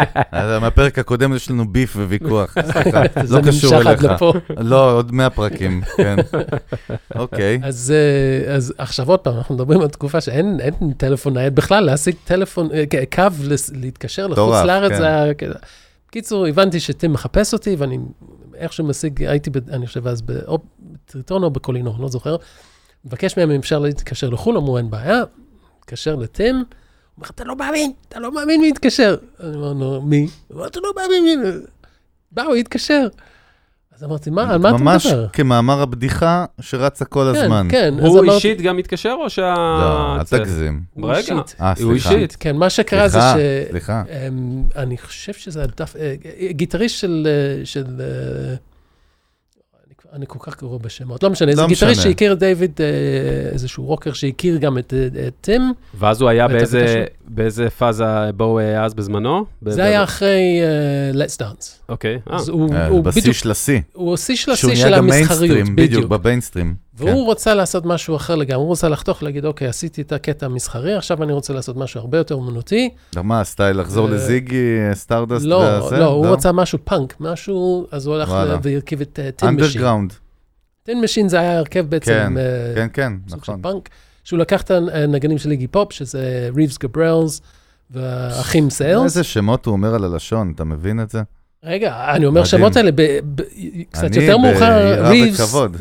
מהפרק 0.61 0.99
הקודם 0.99 1.35
יש 1.35 1.51
לנו 1.51 1.67
ביף 1.67 1.95
וויכוח, 1.95 2.55
סליחה, 2.71 3.01
לא 3.01 3.41
קשור 3.41 3.73
נמשך 3.73 3.87
עד 3.87 4.05
אליך. 4.05 4.21
לא, 4.57 4.91
עוד 4.97 5.11
100 5.11 5.29
פרקים, 5.29 5.81
כן. 5.97 6.15
אוקיי. 7.15 7.59
אז, 7.63 7.93
אה, 8.47 8.53
אז 8.53 8.73
עכשיו 8.77 9.09
עוד 9.09 9.19
פעם, 9.19 9.37
אנחנו 9.37 9.55
מדברים 9.55 9.81
על 9.81 9.87
תקופה 9.87 10.21
שאין 10.21 10.57
אין 10.59 10.93
טלפון 10.97 11.33
נייד 11.33 11.55
בכלל, 11.55 11.83
להשיג 11.83 12.15
טלפון, 12.23 12.69
אה, 12.73 12.83
קו 13.15 13.23
להתקשר 13.73 14.27
לחוץ 14.27 14.65
לארץ, 14.65 14.91
כן. 15.37 15.51
בקיצור, 16.09 16.45
הבנתי 16.45 16.79
שטים 16.79 17.13
מחפש 17.13 17.53
אותי, 17.53 17.75
ואני 17.75 17.97
איכשהו 18.55 18.85
משיג, 18.85 19.23
הייתי, 19.23 19.49
ב, 19.49 19.69
אני 19.69 19.87
חושב 19.87 20.07
אז, 20.07 20.21
בטריטון 20.21 21.43
או 21.43 21.49
בקולינור, 21.49 21.95
לא 21.99 22.07
זוכר. 22.07 22.35
מבקש 23.05 23.37
מהם 23.37 23.51
אם 23.51 23.59
אפשר 23.59 23.79
להתקשר 23.79 24.29
לחו"ל, 24.29 24.57
אמרו, 24.57 24.77
אין 24.77 24.89
בעיה. 24.89 25.23
מתקשר 25.79 26.15
לטים, 26.15 26.55
הוא 26.55 26.63
אומר, 27.17 27.29
אתה 27.29 27.43
לא 27.43 27.55
מאמין, 27.55 27.91
אתה 28.09 28.19
לא 28.19 28.31
מאמין 28.31 28.61
מי 28.61 28.69
התקשר. 28.69 29.15
אני 29.39 29.55
אומר 29.55 29.99
מי? 29.99 30.21
הוא 30.47 30.55
אומר, 30.55 30.67
אתה 30.67 30.79
לא 30.79 30.93
מאמין 30.95 31.23
מי... 31.23 31.49
באו, 32.31 32.53
התקשר. 32.53 33.07
אז 33.97 34.03
אמרתי, 34.03 34.29
מה, 34.29 34.53
על 34.53 34.57
מה 34.59 34.69
אתה 34.69 34.77
ממש 34.77 35.05
מדבר? 35.05 35.27
כמאמר 35.33 35.81
הבדיחה 35.81 36.45
שרצה 36.61 37.05
כל 37.05 37.31
כן, 37.33 37.39
הזמן. 37.41 37.67
כן, 37.71 37.93
אז 37.99 38.05
הוא 38.05 38.19
אמרתי- 38.19 38.35
אישית 38.35 38.61
גם 38.61 38.77
מתקשר 38.77 39.15
או 39.23 39.29
שה... 39.29 39.53
לא, 39.57 40.15
אל 40.15 40.23
תגזים. 40.23 40.81
הוא 40.93 41.09
רגע, 41.09 41.17
אישית. 41.19 41.55
אה, 41.61 41.67
הוא 41.69 41.75
סליחה. 41.75 42.09
אישית. 42.13 42.37
כן, 42.39 42.55
מה 42.55 42.69
שקרה 42.69 43.07
זה 43.07 43.19
סליחה, 43.19 43.35
ש... 43.37 43.69
סליחה. 43.71 44.03
אמ, 44.27 44.63
אני 44.75 44.97
חושב 44.97 45.33
שזה 45.33 45.63
הדף... 45.63 45.95
אה, 45.95 46.15
גיטריסט 46.51 46.95
של... 47.63 48.01
אה, 50.13 50.17
אה, 50.17 50.17
אני 50.17 50.25
כל 50.27 50.39
כך 50.41 50.59
גרוע 50.59 50.77
בשמות, 50.77 51.23
לא 51.23 51.29
משנה, 51.29 51.55
זה 51.55 51.61
לא 51.61 51.67
גיטריסט 51.67 51.91
משנה. 51.99 52.03
שהכיר 52.11 52.33
את 52.33 52.39
דיוויד, 52.39 52.71
אה, 52.79 52.85
איזשהו 53.51 53.83
רוקר 53.85 54.13
שהכיר 54.13 54.57
גם 54.57 54.77
את 54.77 54.93
אה, 54.93 55.27
את 55.27 55.33
טים. 55.41 55.73
ואז 55.99 56.21
הוא 56.21 56.29
היה 56.29 56.47
באיזה-. 56.47 57.05
באיזה 57.27 57.69
פאזה 57.69 58.03
בו 58.35 58.43
הוא 58.43 58.59
היה 58.59 58.85
אז 58.85 58.93
בזמנו? 58.93 59.45
זה 59.65 59.81
ב- 59.81 59.85
היה 59.85 60.03
אחרי 60.03 60.59
אה, 60.61 61.25
Let's 61.25 61.37
Dance. 61.41 61.65
אוקיי. 61.89 62.19
אה, 62.29 62.35
אז 62.35 62.49
הוא 62.49 62.73
אה, 62.73 62.87
הוא 62.87 63.03
בשיא 63.03 63.33
של 63.33 63.51
השיא. 63.51 63.79
הוא 63.93 64.13
השיא 64.13 64.35
של 64.35 64.55
שהוא 64.55 64.71
השיא 64.71 64.83
נהיה 64.83 64.95
של 64.95 65.03
גם 65.03 65.03
המסחריות, 65.03 65.41
מיינסטרים, 65.41 65.75
בדיוק, 65.75 65.89
בדיוק. 65.89 66.05
במיינסטרים. 66.11 66.75
כן. 66.97 67.03
והוא 67.03 67.25
רוצה 67.25 67.53
לעשות 67.53 67.85
משהו 67.85 68.15
אחר 68.15 68.35
לגמרי, 68.35 68.61
הוא 68.61 68.67
רוצה 68.67 68.89
לחתוך, 68.89 69.23
להגיד, 69.23 69.45
אוקיי, 69.45 69.67
עשיתי 69.67 70.01
את 70.01 70.11
הקטע 70.11 70.45
המסחרי, 70.45 70.93
עכשיו 70.93 71.23
אני 71.23 71.33
רוצה 71.33 71.53
לעשות 71.53 71.77
משהו 71.77 71.99
הרבה 71.99 72.17
יותר 72.17 72.35
אומנותי. 72.35 72.89
כן. 73.11 73.21
מה, 73.23 73.43
style 73.43 73.79
לחזור 73.79 74.07
אה, 74.07 74.13
ל 74.13 74.22
Ziggy, 74.22 74.77
Stardust 74.93 75.45
לא, 75.45 75.55
והזה? 75.55 75.97
לא, 75.97 76.05
הוא 76.05 76.27
רצה 76.27 76.51
משהו 76.51 76.79
פאנק, 76.83 77.15
משהו, 77.19 77.87
אז 77.91 78.05
הוא 78.05 78.15
הלך 78.15 78.29
והרכיב 78.63 79.01
את 79.01 79.13
Tin 79.13 79.29
Machine. 79.29 79.47
אנדרגראונד. 79.47 80.13
Tin 80.83 81.01
Machine 81.01 81.29
זה 81.29 81.39
היה 81.39 81.57
הרכב 81.57 81.85
בעצם, 81.89 82.11
כן, 82.11 82.37
אה, 82.37 82.73
כן, 82.75 82.87
כן, 82.93 83.13
סוג 83.29 83.43
של 83.43 83.51
נכון. 83.51 83.61
פאנק, 83.61 83.89
שהוא 84.23 84.39
לקח 84.39 84.61
את 84.61 84.71
הנגנים 84.71 85.37
של 85.37 85.51
איגי 85.51 85.67
פופ, 85.67 85.93
שזה 85.93 86.49
ריבס 86.55 86.77
גברלס 86.77 87.41
והאחים 87.91 88.69
סיילס. 88.69 89.03
איזה 89.03 89.23
שמות 89.23 89.65
הוא 89.65 89.71
אומר 89.71 89.95
על 89.95 90.03
הלשון, 90.03 90.51
אתה 90.55 90.63
מבין 90.63 90.99
את 90.99 91.09
זה? 91.09 91.21
רגע, 91.63 92.13
אני 92.15 92.25
אומר. 92.25 92.45
שמות 92.45 92.75
האלה, 92.75 92.91
קצת 93.91 94.15
יותר 94.15 94.37
מאוחר, 94.37 95.01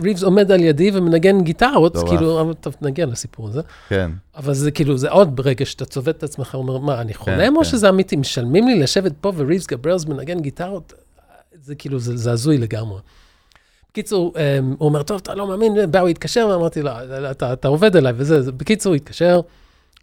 ריבס, 0.03 0.23
עומד 0.23 0.53
על 0.53 0.61
ידי 0.61 0.91
ומנגן 0.95 1.41
גיטרות, 1.41 1.97
מטורף. 1.97 2.09
כאילו, 2.09 2.41
אבל 2.41 2.55
טוב, 2.55 2.75
נגיע 2.83 3.07
לסיפור 3.07 3.49
הזה. 3.49 3.61
כן. 3.89 4.11
אבל 4.37 4.55
זה 4.55 4.71
כאילו, 4.71 4.97
זה 4.99 5.11
עוד 5.11 5.37
ברגע 5.37 5.65
שאתה 5.67 5.85
צובט 5.85 6.17
את 6.17 6.23
עצמך, 6.23 6.55
אומר, 6.55 6.79
מה, 6.79 7.01
אני 7.01 7.15
חולם 7.15 7.57
או 7.57 7.63
כן. 7.65 7.71
שזה 7.71 7.89
אמיתי? 7.89 8.17
משלמים 8.17 8.69
לי 8.69 8.79
לשבת 8.81 9.13
פה 9.21 9.33
וריבס 9.37 9.67
גברלס 9.67 10.07
מנגן 10.07 10.41
גיטרות? 10.41 10.93
זה 11.63 11.75
כאילו, 11.75 11.99
זה 11.99 12.17
זה 12.17 12.33
הזוי 12.33 12.59
לגמרי. 12.59 12.99
בקיצור, 13.91 14.33
אמ, 14.37 14.75
הוא 14.79 14.89
אומר, 14.89 15.03
טוב, 15.03 15.21
אתה 15.23 15.35
לא 15.35 15.47
מאמין, 15.47 15.73
בואי 15.91 16.07
התקשר, 16.07 16.49
ואמרתי 16.51 16.83
לו, 16.83 16.91
"לא, 17.21 17.31
אתה, 17.31 17.53
אתה 17.53 17.69
עובד 17.69 17.97
עליי 17.97 18.13
וזה. 18.17 18.43
זה- 18.43 18.53
בקיצור, 18.53 18.91
הוא 18.93 18.97
התקשר, 18.97 19.41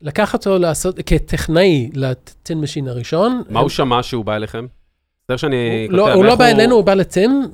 לקח 0.02 0.34
אותו 0.34 0.58
לעשות, 0.58 1.00
כטכנאי 1.06 1.90
ל 1.94 2.11
Tin 2.11 2.62
Machine 2.62 2.88
הראשון. 2.88 3.42
מה 3.50 3.60
הוא 3.60 3.70
שמע 3.70 4.04
שהוא 4.04 4.26
בא 4.26 4.36
אליכם? 4.36 4.66
זה 5.30 5.38
שאני 5.38 5.88
הוא 5.90 5.98
לא- 5.98 6.04
כותב, 6.04 6.16
הוא 6.16 6.26
לא 6.26 6.30
איך 6.32 6.40
בא 6.40 6.46
אלינו, 6.46 6.76
הוא 6.76 6.84
בא 6.84 6.94
לטים. 6.94 7.48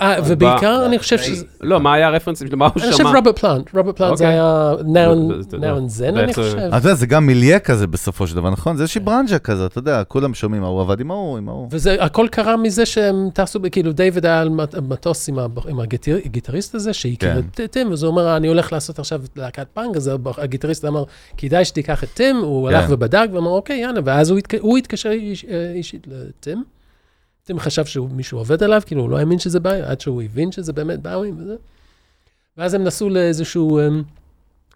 אה, 0.00 0.16
ובעיקר, 0.26 0.86
אני 0.86 0.98
חושב 0.98 1.16
לטכנאי. 1.16 1.36
שזה... 1.36 1.44
לא, 1.60 1.80
מה 1.80 1.94
היה 1.94 2.06
ה 2.06 2.09
reference? 2.09 2.42
מה 2.56 2.64
הוא 2.66 2.72
אני 2.76 2.90
חושב 2.92 3.02
שמע? 3.04 3.12
רוברט 3.16 3.38
פלנט, 3.38 3.74
רוברט 3.74 3.96
פלנט 3.96 4.16
זה 4.16 4.24
אוקיי. 4.24 4.40
היה 4.40 4.72
נאון 5.60 5.88
זן, 5.88 6.16
אני 6.16 6.34
חושב. 6.34 6.58
אתה 6.58 6.76
יודע, 6.76 6.94
זה 6.94 7.06
גם 7.06 7.26
מילייה 7.26 7.58
כזה 7.58 7.86
בסופו 7.86 8.26
של 8.26 8.36
דבר, 8.36 8.50
נכון? 8.50 8.76
זה 8.76 8.82
איזושהי 8.82 9.00
כן. 9.00 9.04
ברנז'ה 9.04 9.38
כזה, 9.38 9.66
אתה 9.66 9.78
יודע, 9.78 10.04
כולם 10.04 10.34
שומעים, 10.34 10.64
ההוא 10.64 10.80
עבד 10.80 11.00
עם 11.00 11.10
ההוא, 11.10 11.38
עם 11.38 11.48
ההוא. 11.48 11.68
וזה, 11.70 11.96
הכל 12.00 12.26
קרה 12.30 12.56
מזה 12.56 12.86
שהם 12.86 13.28
טסו, 13.34 13.60
כאילו 13.72 13.92
דיוויד 13.92 14.26
היה 14.26 14.40
על 14.40 14.48
מט- 14.48 14.74
מטוס 14.74 15.28
עם, 15.28 15.38
הגיטריסט 16.24 16.74
הזה, 16.74 16.92
שהכיר 16.92 17.16
כן. 17.34 17.40
את 17.64 17.70
טים, 17.70 17.90
ואז 17.90 18.02
הוא 18.02 18.10
אומר, 18.10 18.36
אני 18.36 18.48
הולך 18.48 18.72
לעשות 18.72 18.98
עכשיו 18.98 19.20
להקת 19.36 19.66
פאנק, 19.74 19.96
אז 19.96 20.10
הגיטריסט 20.38 20.84
אמר, 20.84 21.04
כדאי 21.36 21.64
שתיקח 21.64 22.04
את 22.04 22.08
טים, 22.14 22.36
הוא 22.36 22.68
כן. 22.70 22.74
הלך 22.74 22.86
ובדק, 22.88 23.28
ואמר, 23.32 23.50
אוקיי, 23.50 23.76
יאללה, 23.80 24.00
ואז 24.04 24.30
הוא, 24.30 24.38
התק... 24.38 24.54
הוא 24.60 24.78
התקשר 24.78 25.08
אה, 25.08 25.72
אישית 25.74 26.06
לטים. 26.10 26.63
טים 27.44 27.58
חשב 27.58 27.84
שמישהו 27.84 28.38
עובד 28.38 28.62
עליו, 28.62 28.82
כאילו, 28.86 29.02
הוא 29.02 29.10
לא 29.10 29.18
האמין 29.18 29.38
שזה 29.38 29.60
באוי, 29.60 29.82
עד 29.82 30.00
שהוא 30.00 30.22
הבין 30.22 30.52
שזה 30.52 30.72
באמת 30.72 31.00
באוי 31.00 31.32
וזה. 31.38 31.54
ואז 32.56 32.74
הם 32.74 32.84
נסעו 32.84 33.08
לאיזשהו, 33.08 33.80
הם, 33.80 34.02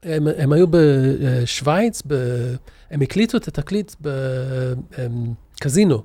הם, 0.02 0.28
הם 0.38 0.52
היו 0.52 0.66
בשוויץ, 0.70 2.02
ב, 2.06 2.14
הם 2.90 3.00
הקליטו 3.00 3.36
את 3.36 3.48
התקליט 3.48 3.94
בקזינו. 5.60 6.02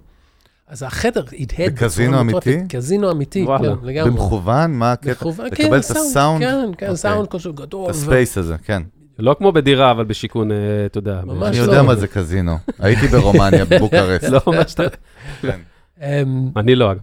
אז 0.68 0.84
החדר 0.84 1.24
הדהד. 1.40 1.74
בקזינו. 1.74 2.22
אמיתי? 2.22 2.58
קזינו 2.70 3.12
אמיתי, 3.12 3.44
וואלה. 3.44 3.76
כן, 3.76 3.86
לגמרי. 3.86 4.12
במכוון, 4.12 4.72
מה 4.72 4.92
הקטע? 4.92 5.12
מכוון, 5.12 5.46
לקבל 5.46 5.68
כן, 5.68 5.76
את 5.76 5.80
הסאונד? 5.80 6.44
כן, 6.44 6.52
כן, 6.52 6.68
אוקיי. 6.68 6.98
סאונד 6.98 7.28
כזה 7.28 7.50
גדול. 7.56 7.90
ה 7.90 7.98
space 7.98 8.38
הזה, 8.38 8.56
כן. 8.58 8.84
לא 9.20 9.36
כמו 9.38 9.52
בדירה, 9.52 9.92
אבל 9.92 10.06
בשיכון, 10.06 10.52
אה, 10.52 10.58
אתה 10.86 10.98
יודע. 10.98 11.22
ממש 11.26 11.48
אני 11.48 11.58
לא. 11.58 11.64
יודע 11.64 11.82
מה 11.82 11.96
זה 11.96 12.08
קזינו. 12.08 12.58
הייתי 12.80 13.08
ברומניה, 13.08 13.66
בבוקרסט. 13.66 14.24
לא, 14.34 14.42
מה 14.48 14.68
שאתה... 14.68 14.84
אמ, 16.02 16.50
אני 16.56 16.76
לא, 16.76 16.92
אגב. 16.92 17.02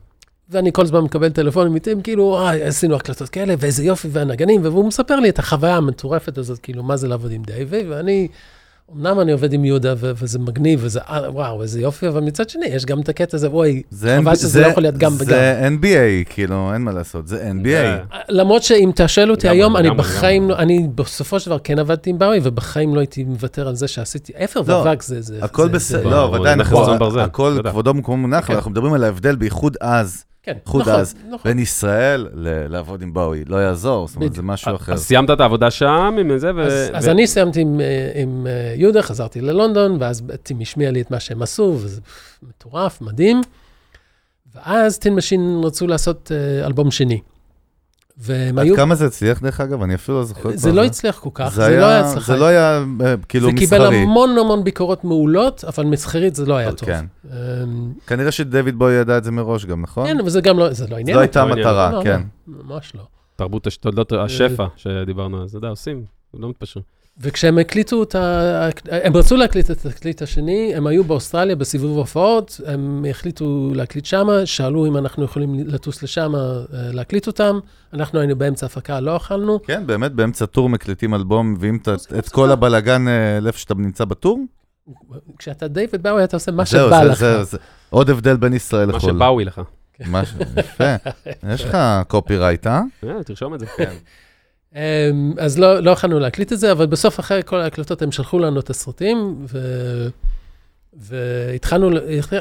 ואני 0.50 0.72
כל 0.72 0.82
הזמן 0.82 1.00
מקבל 1.00 1.30
טלפונים 1.30 1.74
איתם, 1.74 2.02
כאילו, 2.02 2.38
אה, 2.38 2.66
עשינו 2.66 2.96
הקלטות 2.96 3.28
כאלה, 3.28 3.54
ואיזה 3.58 3.84
יופי, 3.84 4.08
והנגנים, 4.12 4.64
והוא 4.64 4.88
מספר 4.88 5.20
לי 5.20 5.28
את 5.28 5.38
החוויה 5.38 5.76
המטורפת 5.76 6.38
הזאת, 6.38 6.58
כאילו, 6.58 6.82
מה 6.82 6.96
זה 6.96 7.08
לעבוד 7.08 7.32
עם 7.32 7.42
דיוויד, 7.42 7.86
ואני 7.88 8.28
אמנם 8.96 9.20
אני 9.20 9.32
עובד 9.32 9.52
עם 9.52 9.64
יהודה, 9.64 9.94
ו- 9.96 10.12
וזה 10.16 10.38
מגניב, 10.38 10.80
וזה, 10.82 11.00
אה, 11.00 11.30
וואו, 11.32 11.62
איזה 11.62 11.80
יופי, 11.80 12.08
אבל 12.08 12.20
מצד 12.20 12.48
שני, 12.50 12.66
יש 12.66 12.86
גם 12.86 13.00
את 13.00 13.08
הקטע 13.08 13.36
הזה, 13.36 13.50
וואי, 13.50 13.82
זה 13.90 14.18
חבל 14.22 14.36
שזה 14.36 14.60
לא 14.60 14.66
יכול 14.66 14.82
להיות 14.82 14.96
גם 14.96 15.12
וגם. 15.18 15.26
זה 15.26 15.68
NBA, 15.80 16.32
כאילו, 16.32 16.70
אין 16.74 16.82
מה 16.82 16.92
לעשות, 16.92 17.28
זה 17.28 17.50
NBA. 17.50 18.14
למרות 18.28 18.62
שאם 18.62 18.90
תשאל 18.94 19.30
אותי 19.30 19.48
היום, 19.48 19.76
אני 19.76 19.90
בחיים. 19.90 20.48
לא, 20.48 20.58
אני 20.58 20.88
בסופו 20.94 21.40
של 21.40 21.50
דבר 21.50 21.58
כן 21.64 21.78
עבדתי 21.78 22.10
עם 22.10 22.18
באוי, 22.18 22.40
ובחיים 22.42 22.94
לא 22.94 23.00
הייתי 23.00 23.24
מוותר 23.24 23.68
על 23.68 23.74
זה 23.74 23.88
שעשיתי, 23.88 24.32
אפר 24.44 24.60
לא, 24.66 24.74
ואבק 24.74 25.02
זה, 25.02 25.20
זה, 25.20 25.38
הכל 25.42 25.68
בסדר, 25.68 26.08
לא, 26.08 26.36
ודאי, 26.40 26.54
הכל. 27.20 27.62
כבודו 27.64 27.94
במקומו 27.94 28.16
מונח, 28.16 28.46
כן. 28.46 28.54
אנחנו 28.54 28.70
מדברים 28.70 28.92
על 28.92 29.04
ההבדל 29.04 29.36
בייחוד 29.36 29.76
אז, 29.80 30.24
כן, 30.42 30.52
חוד 30.64 30.80
נכון, 30.80 30.94
אז, 30.94 31.14
נכון. 31.28 31.38
בין 31.50 31.58
ישראל 31.58 32.28
ל- 32.34 32.66
לעבוד 32.68 33.02
עם 33.02 33.12
באוי, 33.14 33.44
לא 33.46 33.56
יעזור, 33.56 34.08
זאת 34.08 34.16
אומרת. 34.16 34.34
זה 34.34 34.42
משהו 34.42 34.76
אחר. 34.76 34.92
אז 34.92 35.04
סיימת 35.04 35.30
את 35.30 35.40
העבודה 35.40 35.70
שם 35.70 36.16
עם 36.20 36.38
זה, 36.38 36.50
ו... 36.56 36.62
אז, 36.66 36.72
אז 36.92 37.06
ו- 37.06 37.10
אני 37.10 37.26
סיימתי 37.26 37.60
עם, 37.60 37.80
אה, 37.80 38.10
עם 38.22 38.46
אה, 38.46 38.74
יהודה, 38.76 39.02
חזרתי 39.02 39.40
ללונדון, 39.40 39.96
ואז 40.00 40.22
טים 40.42 40.60
השמיע 40.60 40.90
לי 40.90 41.00
את 41.00 41.10
מה 41.10 41.20
שהם 41.20 41.42
עשו, 41.42 41.76
וזה 41.80 42.00
מטורף, 42.42 43.00
מדהים. 43.00 43.40
ואז 44.54 44.98
Tin 44.98 45.14
Machine 45.14 45.60
רצו 45.64 45.86
לעשות 45.86 46.32
אה, 46.34 46.66
אלבום 46.66 46.90
שני. 46.90 47.20
והם 48.22 48.58
עד 48.58 48.64
היו, 48.64 48.76
כמה 48.76 48.94
זה 48.94 49.06
הצליח, 49.06 49.42
דרך 49.42 49.60
אגב? 49.60 49.82
אני 49.82 49.94
אפילו 49.94 50.18
לא 50.18 50.24
זוכר. 50.24 50.50
זה 50.54 50.68
כבר. 50.68 50.76
לא 50.76 50.84
הצליח 50.84 51.18
כל 51.18 51.30
כך, 51.34 51.48
זה 51.54 51.62
זה 51.62 51.76
לא 51.76 51.84
היה 51.84 52.00
הצלחה. 52.00 52.32
זה 52.32 52.38
לא 52.38 52.44
היה 52.44 52.84
אה, 53.04 53.14
כאילו 53.28 53.46
זה 53.46 53.52
מסחרי. 53.52 53.78
קיבל 53.78 53.94
המון 53.94 54.38
המון 54.38 54.64
ביקורות 54.64 55.04
מעולות, 55.04 55.64
אבל 55.64 55.84
מסחרית 55.84 56.34
זה 56.34 56.46
לא 56.46 56.56
היה 56.56 56.72
טוב. 56.72 56.88
כן. 56.88 57.04
אמ, 57.24 57.92
כנראה 58.06 58.30
שדיוויד 58.30 58.78
בואי 58.78 58.94
ידע 58.94 59.18
את 59.18 59.24
זה 59.24 59.30
מראש 59.30 59.64
גם, 59.64 59.82
נכון? 59.82 60.06
כן, 60.06 60.20
אבל 60.20 60.30
זה 60.30 60.40
גם 60.40 60.58
לא, 60.58 60.72
זה 60.72 60.86
לא 60.88 60.96
עניין 60.96 61.14
זו. 61.16 61.20
הייתה 61.20 61.44
לא 61.44 61.52
עניין. 61.52 61.66
המטרה, 61.66 61.92
לא, 61.92 62.02
כן. 62.04 62.20
לא, 62.48 62.64
ממש 62.64 62.92
לא. 62.94 63.02
תרבות 63.36 63.66
תולדות 63.80 64.12
השפע 64.12 64.66
שדיברנו 64.76 65.40
על 65.40 65.48
זה, 65.48 65.58
אתה 65.58 65.66
יודע, 65.66 65.68
עושים, 65.68 66.04
לא 66.34 66.48
מתפשרים. 66.48 66.84
וכשהם 67.22 67.58
הקליטו 67.58 68.02
את 68.02 68.14
ה... 68.14 68.68
הם 68.90 69.16
רצו 69.16 69.36
להקליט 69.36 69.70
את 69.70 69.86
התקליט 69.86 70.22
השני, 70.22 70.72
הם 70.76 70.86
היו 70.86 71.04
באוסטרליה 71.04 71.56
בסיבוב 71.56 71.98
הופעות, 71.98 72.60
הם 72.66 73.04
החליטו 73.10 73.70
להקליט 73.74 74.04
שמה, 74.04 74.46
שאלו 74.46 74.86
אם 74.86 74.96
אנחנו 74.96 75.24
יכולים 75.24 75.54
לטוס 75.66 76.02
לשם 76.02 76.32
להקליט 76.72 77.26
אותם, 77.26 77.58
אנחנו 77.92 78.18
היינו 78.18 78.36
באמצע 78.36 78.66
הפקה, 78.66 79.00
לא 79.00 79.16
אכלנו. 79.16 79.62
כן, 79.62 79.86
באמת, 79.86 80.12
באמצע 80.12 80.46
טור 80.46 80.68
מקליטים 80.68 81.14
אלבום, 81.14 81.52
מביאים 81.52 81.78
את- 82.18 82.28
כל 82.28 82.50
הבלגן 82.50 83.08
אה, 83.08 83.40
לאיפה 83.40 83.58
שאתה 83.58 83.74
נמצא 83.74 84.04
בטור? 84.04 84.40
כשאתה 85.38 85.68
דיוויד 85.68 86.02
באוי, 86.02 86.24
אתה 86.24 86.36
עושה 86.36 86.52
מה 86.52 86.66
שבא 86.66 87.14
זה- 87.14 87.38
לך. 87.42 87.56
עוד 87.90 88.10
הבדל 88.10 88.36
בין 88.36 88.52
ישראל 88.52 88.86
מה 88.90 88.96
לחו"ל. 88.96 89.10
שבאוי 89.10 89.44
לך. 89.44 89.60
משהו, 90.10 90.38
יפה. 90.56 90.94
יש 91.52 91.64
לך 91.64 91.76
קופירייט, 92.08 92.66
אה? 92.66 92.82
אה, 93.04 93.22
תרשום 93.24 93.54
את 93.54 93.60
זה. 93.60 93.66
אמ, 93.80 93.84
אז 95.38 95.58
לא 95.58 95.80
לא 95.80 95.90
יכולנו 95.90 96.18
להקליט 96.18 96.52
את 96.52 96.58
זה, 96.58 96.72
אבל 96.72 96.86
בסוף, 96.86 97.20
אחרי 97.20 97.40
כל 97.44 97.60
ההקלטות, 97.60 98.02
הם 98.02 98.12
שלחו 98.12 98.38
לנו 98.38 98.60
את 98.60 98.70
הסרטים, 98.70 99.46
ו- 99.48 100.08
והתחלנו 100.92 101.90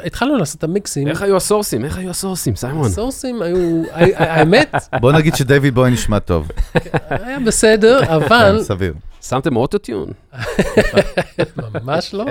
התחלנו 0.05 0.38
לעשות 0.38 0.57
את 0.57 0.63
המיקסים. 0.63 1.07
איך 1.07 1.21
היו 1.21 1.38
הסורסים? 1.38 1.86
איך 1.86 1.97
היו 1.97 2.09
הסורסים, 2.09 2.55
סיימון? 2.55 2.86
הסורסים 2.86 3.41
היו, 3.41 3.84
האמת, 4.15 4.75
בוא 5.01 5.11
נגיד 5.11 5.36
שדייוויד 5.36 5.75
בוי 5.75 5.91
נשמע 5.91 6.19
טוב. 6.19 6.47
היה 7.09 7.39
בסדר, 7.39 8.15
אבל 8.15 8.55
כן, 8.57 8.63
סביר. 8.63 8.93
שמתם 9.21 9.55
אוטוטיון? 9.55 10.09
ממש 11.84 12.13
לא. 12.13 12.25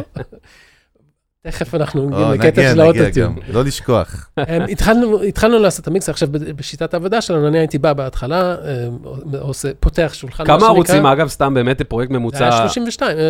תכף 1.51 1.75
אנחנו 1.75 2.11
נגיע 2.31 2.51
של. 3.13 3.21
גם. 3.21 3.35
לא 3.49 3.65
לשכוח. 3.65 4.31
אמ, 4.39 4.63
התחלנו, 5.29 5.59
לעשות 5.59 5.83
את 5.83 5.89
המיקס 5.89 6.09
עכשיו 6.09 6.29
בשיטת 6.33 6.95
העבודה 6.95 7.21
שלנו, 7.21 7.49
אני 7.49 7.59
הייתי 7.59 7.79
בא 7.79 7.93
בהתחלה, 7.93 8.55
אמ, 8.55 8.99
עושה, 9.41 9.69
פותח 9.81 10.11
שולחן, 10.15 10.45
מה 10.47 10.59
כמה. 10.59 10.67
ערוצים, 10.67 11.07
אגב, 11.07 11.29
סתם 11.29 11.55
באמת 11.55 11.83
פרויקט 11.83 12.13
זה 12.13 12.19
ממוצע? 12.19 12.49
היה 12.49 12.59
32, 12.59 13.19
אה, 13.19 13.25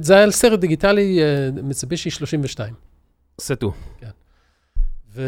זה 0.00 0.14
היה 0.14 0.22
על 0.22 0.30
סרט 0.30 0.58
דיגיטלי, 0.58 1.20
אה, 1.22 1.62
מיצובישי 1.62 2.10
32. 2.10 2.74
סטו. 3.40 3.72
ו... 5.14 5.22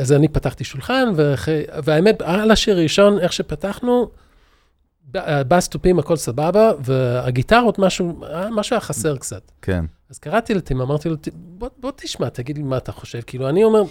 אז 0.00 0.12
אני 0.12 0.28
פתחתי 0.28 0.64
שולחן. 0.64 1.12
והאמת, 1.84 2.22
על 2.22 2.50
השיר 2.50 2.76
הראשון, 2.76 3.18
איך 3.18 3.32
שפתחנו, 3.32 4.10
ב- 5.12 5.42
בס 5.48 5.68
תופים, 5.68 5.98
הכל 5.98 6.16
סבבה, 6.16 6.70
והגיטרות, 6.84 7.78
משהו, 7.78 8.24
אה, 8.24 8.50
משהו 8.50 8.74
היה 8.74 8.80
חסר 8.80 9.16
קצת. 9.16 9.52
כן. 9.62 9.84
אז 10.10 10.18
קראתי 10.18 10.54
לטים, 10.54 10.80
אמרתי 10.80 11.08
לו, 11.08 11.16
"ט- 11.16 11.28
בוא, 11.34 11.68
בוא 11.80 11.92
תשמע, 11.96 12.28
תגיד 12.28 12.56
לי 12.56 12.62
מה 12.62 12.76
אתה 12.76 12.92
חושב. 12.92 13.20
כאילו, 13.26 13.48
אני 13.48 13.64
אומר, 13.64 13.82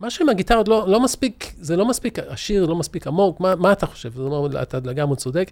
משהו 0.00 0.22
עם 0.24 0.28
הגיטרות 0.28 0.68
לא, 0.68 0.84
לא 0.88 1.00
מספיק, 1.00 1.52
זה 1.60 1.76
לא 1.76 1.86
מספיק 1.88 2.18
עשיר, 2.18 2.66
לא 2.66 2.76
מספיק 2.76 3.06
עמוק, 3.06 3.40
מה, 3.40 3.54
מה 3.56 3.72
אתה 3.72 3.86
חושב? 3.86 4.18
הוא 4.18 4.36
אומר, 4.36 4.62
אתה 4.62 4.78
לגמרי 4.84 5.16
צודק. 5.16 5.50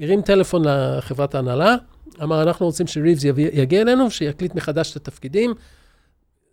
הרים 0.00 0.22
טלפון 0.22 0.62
לחברת 0.64 1.34
ההנהלה, 1.34 1.74
אמר, 2.22 2.42
אנחנו 2.42 2.66
רוצים 2.66 2.86
שריבס 2.86 3.24
יגיע 3.52 3.82
אלינו, 3.82 4.10
שיקליט 4.10 4.54
מחדש 4.54 4.90
את 4.92 4.96
התפקידים. 4.96 5.54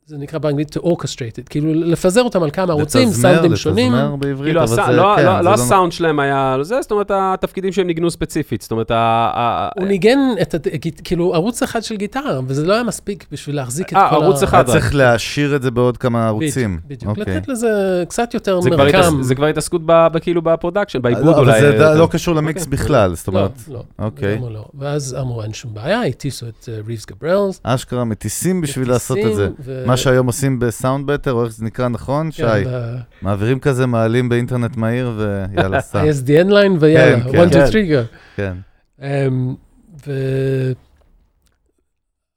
זה 0.10 0.18
נקרא 0.18 0.40
באנגלית 0.40 0.78
to 0.78 0.80
orchestrate 0.80 1.38
it, 1.44 1.50
כאילו 1.50 1.74
לפזר 1.74 2.22
אותם 2.22 2.44
על 2.44 2.50
כמה 2.52 2.74
ערוצים, 2.74 3.10
סאונדים 3.12 3.56
שונים. 3.56 3.94
לתזמר 3.94 4.16
בעברית, 4.16 4.44
כאילו, 4.44 4.64
אבל 4.64 4.74
הסא- 4.74 4.86
זה, 4.92 4.98
לא- 4.98 5.14
כן, 5.18 5.26
לא- 5.26 5.38
זה 5.38 5.42
לא 5.44 5.54
הסאונד 5.54 5.92
שלהם 5.92 6.20
היה 6.20 6.58
זה, 6.62 6.82
זאת 6.82 6.92
אומרת, 6.92 7.12
התפקידים 7.14 7.72
שהם 7.72 7.88
ניגנו 7.88 8.12
ספציפית. 8.12 8.62
זאת 8.62 8.72
אומרת, 8.72 8.92
ה- 8.92 8.96
ה- 9.36 9.70
הוא 9.80 9.88
ניגן 9.88 10.18
את, 10.42 10.56
כאילו, 11.04 11.34
ערוץ 11.34 11.64
אחד 11.64 11.84
של 11.84 11.96
גיטרה, 11.96 12.40
וזה 12.48 12.66
לא 12.66 12.74
היה 12.74 12.84
מספיק 12.84 13.26
בשביל 13.32 13.56
להחזיק 13.56 13.90
את 13.90 13.98
אה, 13.98 14.10
כל 14.10 14.16
ערוץ 14.16 14.42
ה... 14.42 14.46
אחד. 14.46 14.58
היה 14.70 14.80
צריך 14.80 14.96
להעשיר 14.96 15.56
את 15.56 15.62
זה 15.62 15.72
בעוד 15.72 15.98
כמה 15.98 16.28
ערוצים. 16.28 16.80
בדיוק, 16.86 17.02
בדיוק. 17.02 17.18
אוקיי. 17.20 17.36
לתת 17.38 17.48
לזה 17.48 17.68
קצת 18.10 18.34
יותר 18.34 18.62
זה 18.62 18.70
כבר 18.70 18.84
מרקם. 18.84 19.22
זה 19.24 19.36
כבר 19.36 19.46
התעסקות 19.46 19.82
כאילו 20.22 20.42
ב 20.42 20.47
production, 20.47 21.02
בעיבוד 21.02 21.26
לא, 21.26 21.38
אולי. 21.40 21.60
אבל 21.60 21.78
זה 21.78 21.88
אה, 21.88 21.96
לא 21.96 22.08
קשור 22.12 22.36
למיקס 22.36 22.66
אוקיי. 22.66 22.78
בכלל, 22.78 23.16
זאת 23.16 23.28
לא, 23.28 23.34
אומרת, 23.40 23.52
לא, 23.68 23.84
אוקיי. 24.00 24.40
לא. 24.50 24.66
ואז 24.80 25.16
אמרו, 25.20 25.44
אין 25.44 25.54
שום 25.54 25.74
בעיה, 25.74 26.04
הטיסו 26.04 26.46
את 26.48 26.70
אה, 26.70 26.80
ריבס 26.88 27.06
גבריאלס. 27.06 27.60
אשכרה 27.64 28.04
מטיסים 28.04 28.62
בשביל 28.62 28.90
לעשות 28.90 29.18
את 29.18 29.36
זה. 29.36 29.50
מה 29.98 30.04
שהיום 30.04 30.28
עושים 30.28 30.60
ב 30.60 31.08
SoundBetter, 31.08 31.32
או 31.34 31.44
איך 31.46 31.54
זה 31.54 31.66
נקרא 31.66 31.88
נכון, 31.88 32.32
שי? 32.32 32.42
כן, 32.44 32.64
ב- 32.68 32.96
מעבירים 33.22 33.60
כזה, 33.60 33.86
מעלים 33.86 34.30
באינטרנט 34.30 34.76
מהיר, 34.78 35.12
ויאללה, 35.18 35.82
סע. 35.82 36.00
ה-ISDN 36.02 36.50
line 36.56 36.78
ויאללה, 36.80 37.24
כן, 37.24 37.40
1, 37.40 37.50
2, 37.50 37.50
כן. 37.50 37.72
3, 37.72 37.76
go. 37.76 38.16
כן. 38.36 38.54
אמ. 39.02 39.56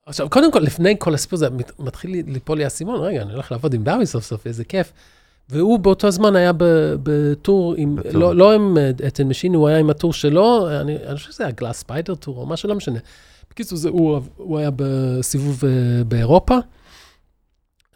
עכשיו, 0.07 0.31
קודם 0.31 0.53
כל, 0.53 0.59
לפני 0.59 0.95
כל 0.99 1.15
הסיפור 1.15 1.37
הזה, 1.37 1.51
מת- 1.51 1.73
מתחיל 1.79 2.11
לי- 2.11 2.23
ליפול 2.27 2.59
לי 2.59 2.65
האסימון, 2.65 3.01
רגע, 3.01 3.23
אני 3.23 3.33
הולך 3.33 3.53
לעבוד 3.53 3.75
עם 3.75 3.83
דיוויד 3.85 4.07
סוף 4.07 4.25
סוף, 4.25 4.47
איזה 4.47 4.65
כיף. 4.65 4.93
והוא 5.49 5.79
באותו 5.79 6.11
זמן 6.11 6.37
היה 6.37 6.53
ב 7.03 7.17
tour 7.17 7.75
עם, 7.79 7.97
ב 7.97 7.99
tour. 7.99 8.13
לא, 8.21 8.37
לא 8.37 8.53
עם 8.55 8.77
Tin 9.07 9.29
Machine, 9.29 9.55
הוא 9.55 9.69
היה 9.69 9.79
עם 9.79 9.91
ה 9.91 9.95
tour 9.95 10.13
שלו, 10.13 10.69
אני, 10.81 10.97
אני 11.07 11.17
חושב 11.17 11.33
שזה 11.33 11.45
היה 11.45 11.53
Glass 11.53 11.79
Spider 11.79 12.15
Tour 12.15 12.37
או 12.39 12.47
משהו, 12.47 12.69
לא 12.69 12.75
משנה. 12.75 12.99
בקיצור, 13.51 13.79
זה, 13.79 13.89
הוא, 13.89 14.21
הוא 14.37 14.59
היה 14.59 14.71
בסיבוב 14.77 15.63
אה, 15.65 15.71
באירופה, 16.05 16.59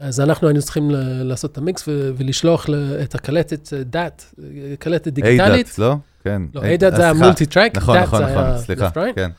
אז 0.00 0.20
אנחנו 0.20 0.48
היינו 0.48 0.62
צריכים 0.62 0.90
ל- 0.90 0.96
לעשות 1.22 1.52
את 1.52 1.58
המיקס 1.58 1.88
ו- 1.88 2.10
ולשלוח 2.16 2.68
ל- 2.68 2.98
את 3.02 3.14
הקלטת 3.14 3.72
אה, 3.72 3.82
DAT, 3.84 4.24
אה, 4.42 4.44
קלטת 4.78 5.08
דיגיטלית. 5.08 5.40
ADAT, 5.40 5.78
לא? 5.78 5.96
כן. 6.24 6.42
לא, 6.54 6.62
אה, 6.62 6.68
ADAT 6.68 6.92
זה 6.92 6.96
סליחה. 6.96 7.10
ה 7.10 7.46
multitrack, 7.46 7.76
נכון, 7.76 7.96
DAT 7.96 8.04
נכון, 8.06 8.18
זה 8.18 8.32
נכון, 8.32 8.44
היה 8.44 8.58
סליחה, 8.58 8.88
left, 8.88 8.92
right. 8.96 9.14
כן. 9.14 9.30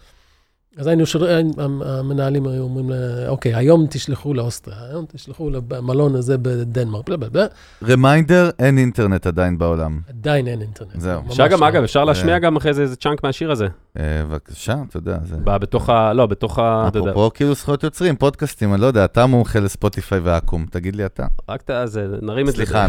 אז 0.77 0.87
היינו, 0.87 1.05
שר... 1.05 1.39
המנהלים 1.85 2.47
היו 2.47 2.63
אומרים, 2.63 2.91
אוקיי, 3.27 3.55
היום 3.55 3.85
תשלחו 3.89 4.33
לאוסטריה, 4.33 4.77
היום 4.91 5.05
תשלחו 5.13 5.49
למלון 5.49 6.15
הזה 6.15 6.37
בדנמרק, 6.37 7.07
בלה 7.07 7.17
בלה 7.17 7.29
בלה, 7.29 7.45
reminder, 7.87 8.49
אין 8.59 8.77
אינטרנט 8.77 9.27
עדיין 9.27 9.57
בעולם. 9.57 9.99
עדיין 10.09 10.47
אין 10.47 10.61
אינטרנט. 10.61 10.91
זהו. 10.99 11.21
אפשר 11.27 11.47
גם, 11.47 11.59
לא. 11.59 11.67
אגב, 11.67 11.83
אפשר 11.83 12.05
להשמיע 12.05 12.39
גם 12.39 12.55
אחרי 12.55 12.73
זה 12.73 12.81
איזה 12.81 12.95
chunk 12.95 13.23
מהשיר 13.23 13.51
הזה. 13.51 13.67
אה, 13.99 14.03
בבקשה, 14.29 14.75
אתה 14.89 14.97
יודע, 14.97 15.17
זה... 15.23 15.35
ב- 15.43 15.57
בתוך 15.57 15.89
ה... 15.89 16.13
לא, 16.13 16.25
בתוך 16.25 16.59
ה... 16.59 16.85
אתה 16.87 16.99
אפרופו 16.99 17.31
כאילו 17.33 17.53
זכויות 17.53 17.83
יוצרים, 17.83 18.15
פודקאסטים, 18.15 18.73
אני 18.73 18.81
לא 18.81 18.85
יודע, 18.85 19.05
אתה 19.05 19.25
מומחה 19.25 19.59
לספוטיפיי 19.59 20.19
ואקו"ם, 20.23 20.65
תגיד 20.71 20.95
לי 20.95 21.05
אתה. 21.05 21.25
רק 21.49 21.61
את 21.69 21.91
זה, 21.91 22.07
נרים 22.21 22.45
את 22.49 22.51
זה. 22.51 22.57
סליחה, 22.57 22.85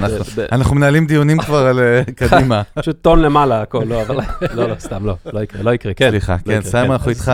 אנחנו- 0.52 0.74
מנהלים 0.74 1.06
דיונים 1.06 1.38
כבר 1.38 1.66
על 1.66 1.78
אה, 1.78 2.02
קדימה. 2.28 2.62
פשוט 2.74 2.96
טון 3.02 3.22
למעלה 3.22 3.62
הכל, 3.62 3.84
לא, 3.86 4.02
אבל... 4.02 4.16
לא, 4.54 4.68
לא, 4.68 4.74
סתם, 4.78 5.06
לא, 5.06 5.16
לא 5.32 5.40
יקרה, 5.40 5.62
לא 5.62 5.70
יקרה, 5.74 5.94
כן. 5.94 6.10
סליחה, 6.10 6.32
לא 6.32 6.38
כן, 6.38 6.58
יקרה, 6.58 6.70
סיימון, 6.70 6.88
כן. 6.88 6.92
אנחנו 6.92 7.10
איתך. 7.10 7.32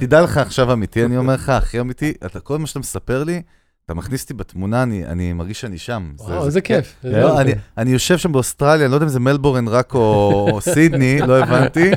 תדע 0.00 0.22
לך 0.22 0.36
עכשיו 0.36 0.72
אמיתי, 0.72 1.04
אני 1.04 1.16
אומר 1.16 1.34
לך, 1.34 1.48
הכי 1.48 1.80
אמיתי, 1.80 2.12
אתה- 2.26 2.40
כל 2.40 2.58
מה 2.58 2.66
שאתה 2.66 2.78
מספר 2.78 3.24
לי, 3.24 3.42
אתה 3.86 3.94
מכניס 3.94 4.22
אותי 4.22 4.34
בתמונה, 4.34 4.82
אני 4.82 5.06
אני 5.06 5.32
מרגיש 5.32 5.60
שאני 5.60 5.78
שם. 5.78 6.12
זה- 6.18 6.24
וואו, 6.24 6.40
זה- 6.40 6.46
איזה 6.46 6.60
כיף. 6.60 6.94
לא, 7.04 7.34
זה- 7.34 7.40
אני- 7.40 7.52
אני 7.78 7.90
יושב 7.90 8.18
שם 8.18 8.32
באוסטרליה, 8.32 8.84
אני 8.84 8.90
לא 8.90 8.96
יודע 8.96 9.04
אם 9.06 9.10
זה 9.10 9.20
מלבורן 9.20 9.68
רק 9.68 9.94
או 9.94 10.48
או 10.52 10.60
סידני, 10.60 11.18
לא 11.26 11.38
הבנתי, 11.38 11.90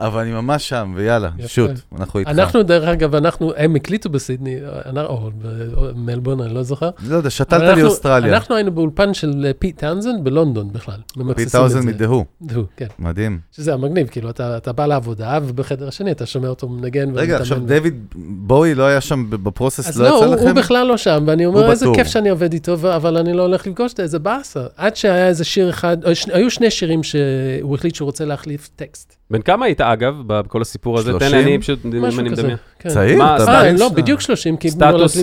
אבל 0.00 0.20
אני 0.20 0.32
ממש 0.32 0.68
שם, 0.68 0.92
ויאללה, 0.96 1.30
יפה. 1.38 1.48
shoot, 1.48 1.70
אנחנו 1.98 2.20
איתך. 2.20 2.30
אנחנו, 2.30 2.62
דרך 2.62 2.88
אגב, 2.88 3.14
אנחנו, 3.14 3.52
הם 3.56 3.74
הקליטו 3.76 4.08
בסידני, 4.10 4.56
אנחנו- 4.86 5.08
או 5.14 5.30
במלבורן, 5.42 6.40
אני 6.40 6.54
לא 6.54 6.62
זוכר. 6.62 6.90
לא 7.08 7.16
יודע, 7.16 7.30
שתלת 7.30 7.76
לי 7.76 7.82
אוסטרליה. 7.82 8.34
אנחנו 8.34 8.54
היינו 8.54 8.72
באולפן 8.72 9.14
של 9.14 9.44
אה, 9.46 9.52
פיט 9.58 9.78
טאונזנד 9.80 10.24
בלונדון 10.24 10.72
בכלל. 10.72 10.98
פי 11.14 11.20
ממקססים 11.22 11.46
את 11.46 11.52
טאוזן 11.52 11.80
זה. 11.82 11.86
מדהו, 11.88 12.24
הוא, 12.54 12.64
כן. 12.76 12.86
מדהים. 12.98 13.38
שזה 13.52 13.74
המגניב, 13.74 14.06
כאילו, 14.08 14.30
אתה 14.30 14.56
אתה 14.56 14.72
בא 14.72 14.86
לעבודה, 14.86 15.38
ובחדר 15.46 15.88
השני 15.88 16.10
אתה 16.12 16.26
שומע 16.26 16.48
אותו 16.48 16.68
מנגן 16.68 17.08
רגע, 17.14 17.36
עכשיו. 17.36 17.58
דויד 17.60 17.94
בואי 18.16 18.74
לא 18.74 18.82
היה 18.86 19.00
שם 19.00 19.26
ב 19.30 19.36
process, 19.36 19.88
אז 19.88 20.00
לא 20.00 20.08
לא, 20.08 20.14
יצא 20.16 20.24
הוא, 20.24 20.34
הוא 20.34 20.44
לכם? 20.48 20.54
בכלל 20.54 20.86
לא 20.86 20.96
שם, 20.96 21.24
ואני 21.34 21.46
אומר, 21.46 21.70
איזה 21.70 21.86
כיף 21.94 22.06
שאני 22.06 22.28
עובד 22.28 22.52
איתו, 22.52 22.74
אבל 22.96 23.16
אני 23.16 23.32
לא 23.32 23.42
הולך 23.42 23.66
לפגוש 23.66 23.92
את 23.92 23.96
זה, 23.96 24.02
איזה 24.02 24.18
באסה. 24.18 24.60
עד 24.76 24.96
שהיה 24.96 25.28
איזה 25.28 25.44
שיר 25.44 25.70
אחד, 25.70 25.96
היו 26.32 26.50
שני 26.50 26.70
שירים 26.70 27.02
שהוא 27.02 27.74
החליט 27.74 27.94
שהוא 27.94 28.06
רוצה 28.06 28.24
להחליף 28.24 28.68
טקסט. 28.76 29.16
בן 29.30 29.42
כמה 29.42 29.66
היית, 29.66 29.80
אגב, 29.80 30.14
בכל 30.26 30.62
הסיפור 30.62 30.98
הזה? 30.98 31.12
תן 31.18 31.30
לי, 31.30 31.42
אני 31.42 31.58
פשוט, 31.58 31.86
אם 31.86 32.04
אני 32.04 32.30
מדמיין. 32.30 32.56
כן. 32.78 32.88
צעיר? 32.88 33.36
אתה 33.36 33.62
אה, 33.62 33.72
לא, 33.72 33.88
בדיוק 33.88 34.20
30, 34.20 34.56
כי 34.56 34.70
סטטוס... 34.70 35.16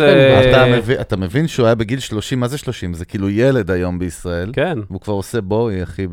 אתה 1.01 1.17
מבין 1.17 1.47
שהוא 1.47 1.65
היה 1.65 1.75
בגיל 1.75 1.99
30, 1.99 2.39
מה 2.39 2.47
זה 2.47 2.57
30? 2.57 2.93
זה 2.93 3.05
כאילו 3.05 3.29
ילד 3.29 3.71
היום 3.71 3.99
בישראל. 3.99 4.49
כן. 4.53 4.77
והוא 4.89 5.01
כבר 5.01 5.13
עושה 5.13 5.41
בואי, 5.41 5.83
אחי, 5.83 6.07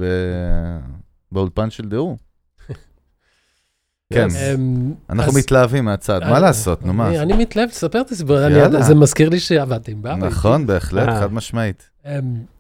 באולפן 1.32 1.70
של 1.70 1.84
דהו. 1.84 2.27
כן, 4.12 4.28
אמ, 4.54 4.92
אנחנו 5.11 5.32
מתלהבים 5.32 5.84
מהצד, 5.84 6.20
מה 6.30 6.40
לעשות, 6.40 6.86
נו 6.86 6.92
מה. 6.92 7.22
אני 7.22 7.32
מתלהב, 7.32 7.68
תספר 7.68 8.00
את 8.00 8.11
הסיפור, 8.11 8.36
זה 8.80 8.94
מזכיר 8.94 9.28
לי 9.28 9.40
שעבדתי 9.40 9.92
עם 9.92 10.02
באבי. 10.02 10.20
נכון, 10.20 10.66
בהחלט, 10.66 11.09
אה. 11.09 11.20
חד 11.20 11.32
משמעית. 11.32 11.90
אמ, 12.06 12.11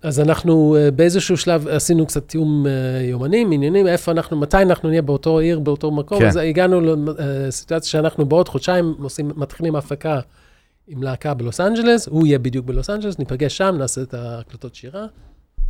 אז 0.02 0.20
אנחנו 0.20 0.76
אה, 0.76 0.90
באיזשהו 0.90 1.36
שלב 1.36 1.68
עשינו 1.68 2.06
קצת 2.06 2.28
תיאום 2.28 2.66
אה, 2.66 3.02
יומנים, 3.02 3.52
עניינים, 3.52 3.86
איפה 3.86 4.12
אנחנו, 4.12 4.36
מתי 4.36 4.56
אנחנו 4.56 4.88
נהיה 4.88 5.02
באותו 5.02 5.38
עיר, 5.38 5.58
באותו 5.58 5.90
מקום, 5.90 6.22
אז 6.22 6.36
הגענו 6.36 6.80
לסיטואציה 7.18 7.90
שאנחנו 7.90 8.26
בעוד 8.26 8.48
חודשיים 8.48 8.94
מתחילים 9.20 9.76
הפקה 9.76 10.20
עם 10.88 11.02
להקה 11.02 11.34
בלוס 11.34 11.60
אנג'לס, 11.60 12.08
הוא 12.08 12.26
יהיה 12.26 12.38
בדיוק 12.38 12.66
בלוס 12.66 12.90
אנג'לס, 12.90 13.18
ניפגש 13.18 13.56
שם, 13.56 13.74
נעשה 13.78 14.02
את 14.02 14.14
ההקלטות 14.14 14.74
שירה, 14.74 15.06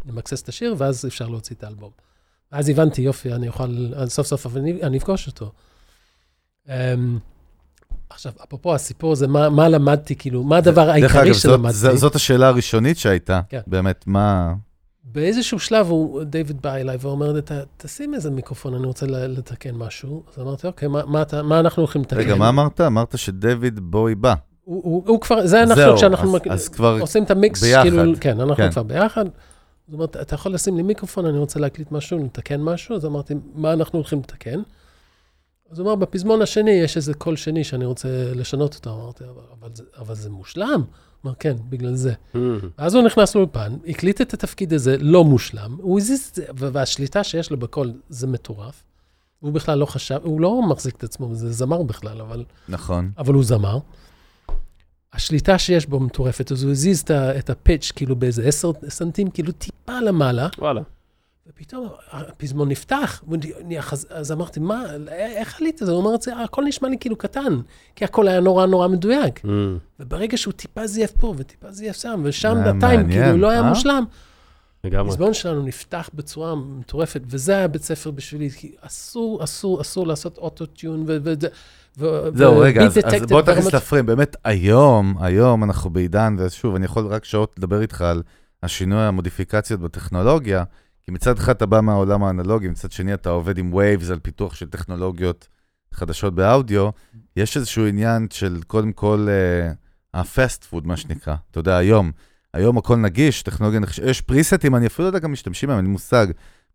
נמקסס 0.05 0.43
את 0.43 0.49
השיר, 0.49 0.75
ואז 0.79 1.07
אפשר 1.07 1.29
להוציא 1.29 1.57
את 1.57 1.65
האלבום. 1.65 2.08
אז 2.51 2.69
הבנתי, 2.69 3.03
יופי, 3.03 3.33
אני 3.33 3.49
אוכל, 3.49 3.87
סוף 4.07 4.27
סוף 4.27 4.47
אני 4.83 4.99
אפגוש 4.99 5.27
אותו. 5.27 5.53
Um, 6.67 6.71
עכשיו, 8.11 8.33
אפרופו 8.45 8.75
הסיפור 8.75 9.13
הזה, 9.13 9.27
מה, 9.27 9.49
מה 9.49 9.69
למדתי, 9.69 10.17
כאילו, 10.17 10.43
מה 10.43 10.57
הדבר 10.57 10.91
העיקרי 10.91 11.35
שלמדתי? 11.35 11.79
דרך 11.79 11.85
אגב, 11.85 11.97
זאת 11.97 12.15
השאלה 12.15 12.49
הראשונית 12.49 12.99
שהייתה, 12.99 13.41
כן. 13.49 13.61
באמת, 13.67 14.05
מה... 14.07 14.55
באיזשהו 15.05 15.59
שלב 15.59 15.87
הוא, 15.87 16.25
דיוויד 16.25 16.63
בא 16.63 16.75
אליי 16.75 16.97
ואומר, 17.01 17.41
תשים 17.77 18.15
איזה 18.15 18.31
מיקרופון, 18.31 18.75
אני 18.75 18.87
רוצה 18.87 19.07
לתקן 19.07 19.75
משהו. 19.75 20.23
אז 20.33 20.43
אמרתי, 20.43 20.67
אוקיי, 20.67 20.89
מה, 20.89 21.07
מה, 21.07 21.23
מה 21.43 21.61
אנחנו 21.61 21.83
הולכים 21.83 22.03
לתקן? 22.03 22.17
רגע, 22.17 22.35
מה 22.35 22.49
אמרת? 22.49 22.81
אמרת 22.81 23.19
שדיוויד 23.19 23.81
בואי 23.83 24.15
בא. 24.15 24.35
הוא, 24.65 24.83
הוא, 24.85 25.03
הוא 25.07 25.21
כבר, 25.21 25.47
זה 25.47 25.63
אנחנו, 25.63 25.97
כשאנחנו 25.97 26.37
אז, 26.37 26.43
אז 26.51 26.69
כבר 26.69 26.99
עושים 27.01 27.25
את 27.25 27.31
המיקס, 27.31 27.63
ביחד. 27.63 27.83
כאילו, 27.83 28.13
כן, 28.21 28.41
אנחנו 28.41 28.57
כן. 28.57 28.71
כבר 28.71 28.83
ביחד. 28.83 29.25
זאת 29.89 29.95
אומרת, 29.95 30.17
אתה 30.17 30.35
יכול 30.35 30.55
לשים 30.55 30.77
לי 30.77 30.83
מיקרופון, 30.83 31.27
אני 31.27 31.39
רוצה 31.39 31.61
להקליט 31.61 31.93
משהו, 31.93 32.25
לתקן 32.25 32.61
משהו, 32.61 32.97
אז 32.97 33.05
אמרתי, 33.05 33.35
מה 33.55 33.73
אנחנו 33.73 33.99
הולכים 33.99 34.19
לתקן? 34.19 34.61
אז 35.71 35.79
הוא 35.79 35.87
אמר, 35.87 35.95
בפזמון 35.95 36.43
השני 36.43 36.71
יש 36.71 36.97
איזה 36.97 37.15
קול 37.15 37.37
שני 37.37 37.65
שאני 37.65 37.85
רוצה 37.85 38.09
לשנות 38.35 38.75
אותו. 38.75 38.91
אמרתי, 38.91 39.25
אבל, 39.25 39.43
אבל, 39.61 39.69
זה, 39.75 39.83
אבל 39.99 40.15
זה 40.15 40.31
מושלם. 40.31 40.83
אמר, 41.25 41.35
כן, 41.35 41.57
בגלל 41.69 41.95
זה. 41.95 42.13
Mm-hmm. 42.13 42.39
אז 42.77 42.95
הוא 42.95 43.03
נכנס 43.03 43.35
לאולפן, 43.35 43.77
הקליט 43.87 44.21
את 44.21 44.35
התפקיד 44.35 44.73
הזה, 44.73 44.97
לא 45.01 45.25
מושלם, 45.25 45.77
הוא 45.81 45.99
הזיז 45.99 46.29
את 46.31 46.35
זה, 46.35 46.45
והשליטה 46.55 47.25
שיש 47.25 47.51
לו 47.51 47.57
בקול 47.57 47.93
זה 48.09 48.27
מטורף. 48.27 48.85
הוא 49.41 49.53
בכלל 49.53 49.79
לא 49.79 49.87
חשב, 49.87 50.21
הוא 50.23 50.41
לא 50.41 50.63
מחזיק 50.63 50.97
את 50.97 51.05
עצמו, 51.05 51.35
זה 51.35 51.53
זמר 51.53 51.83
בכלל, 51.83 52.21
אבל... 52.21 52.45
נכון. 52.69 53.11
אבל 53.19 53.35
הוא 53.35 53.45
זמר. 53.45 53.79
השליטה 55.13 55.59
שיש 55.59 55.87
בו 55.87 56.01
מטורפת, 56.01 56.53
אז 56.53 56.63
הוא 56.63 56.71
הזיז 56.71 57.05
את 57.11 57.51
הפיץ' 57.51 57.93
כאילו 57.97 58.17
באיזה 58.17 58.43
עשר 58.43 58.71
סנטים, 58.89 59.31
כאילו 59.31 59.53
טיפה 59.53 60.01
למעלה. 60.01 60.49
וואלה. 60.59 60.81
ופתאום 61.49 61.89
הפזמון 62.11 62.69
נפתח, 62.69 63.25
אז 64.11 64.33
אמרתי, 64.33 64.61
מה, 64.61 64.85
איך 65.11 65.61
עלית? 65.61 65.83
הוא 65.83 65.91
אומר, 65.91 66.11
הכל 66.45 66.65
נשמע 66.65 66.89
לי 66.89 66.99
כאילו 66.99 67.17
קטן, 67.17 67.61
כי 67.97 68.05
הכל 68.05 68.29
היה 68.29 68.41
נורא 68.41 68.67
נורא 68.67 68.89
מדויק. 68.89 69.41
Mm. 69.45 69.49
וברגע 70.01 70.37
שהוא 70.37 70.53
טיפה 70.53 70.87
זייף 70.87 71.11
פה 71.11 71.35
וטיפה 71.37 71.71
זייף 71.71 71.97
שם, 71.97 72.21
ושם 72.25 72.57
בטיים, 72.67 73.11
כאילו, 73.11 73.37
לא 73.37 73.51
היה 73.51 73.61
אה? 73.61 73.69
מושלם. 73.69 74.05
לגמרי. 74.85 75.13
הפזמון 75.13 75.35
שלנו 75.35 75.63
נפתח 75.63 76.11
בצורה 76.15 76.55
מטורפת, 76.55 77.21
וזה 77.27 77.57
היה 77.57 77.69
בית 77.69 77.83
ספר 77.83 78.11
בשבילי, 78.11 78.51
כי 78.51 78.75
אסור, 78.81 79.45
אסור, 79.45 79.81
אסור 79.81 80.07
לעשות 80.07 80.39
אוטוטיון. 80.39 81.07
זהו, 82.35 82.59
רגע, 82.59 82.83
אז, 82.83 82.99
אז 83.05 83.23
בוא 83.29 83.43
תכניס 83.43 83.75
לפריים. 83.75 84.07
באמת, 84.07 84.37
היום, 84.45 85.15
היום 85.21 85.65
אנחנו 85.65 85.91
בעידן, 85.91 86.37
ושוב, 86.39 86.75
אני 86.75 86.85
יכול 86.85 87.07
רק 87.07 87.25
שעות 87.25 87.55
לדבר 87.59 87.83
איתך 87.83 88.03
על 88.03 88.23
השינוי, 88.63 89.03
המודיפיקציות 89.03 89.81
בטכנולוגיה, 89.81 90.65
כי 91.03 91.11
מצד 91.11 91.39
אחד 91.39 91.55
אתה 91.55 91.67
בא 91.67 91.81
מהעולם 91.81 92.25
האנלוגי, 92.25 92.69
מצד 92.69 92.93
שני 92.93 93.15
אתה 93.15 93.31
עובד 93.31 93.59
עם 93.59 93.75
Waves 93.75 94.11
על 94.11 94.19
פיתוח 94.19 94.55
של 94.55 94.67
טכנולוגיות 94.67 95.49
חדשות 95.95 96.35
באודיו, 96.35 96.91
יש 97.37 97.57
איזשהו 97.57 97.87
עניין 97.87 98.27
של 98.31 98.59
קודם 98.67 98.93
כל 98.93 99.29
ה 100.15 100.24
fast 100.24 100.63
uh, 100.63 100.67
food, 100.67 100.87
מה 100.87 100.97
שנקרא. 100.97 101.35
אתה 101.51 101.59
יודע, 101.59 101.77
היום, 101.77 102.13
היום 102.55 102.79
הכל 102.79 102.97
נגיש, 102.97 103.43
טכנולוגיה 103.43 103.81
נגיש, 103.81 103.99
יש 103.99 104.21
פריסטים, 104.21 104.75
אני 104.75 104.87
אפילו 104.87 105.05
לא 105.05 105.09
יודע 105.09 105.19
גם 105.19 105.33
משתמשים 105.33 105.69
בהם, 105.69 105.79
אין 105.79 105.85
לי 105.85 105.93
מושג. 105.93 106.27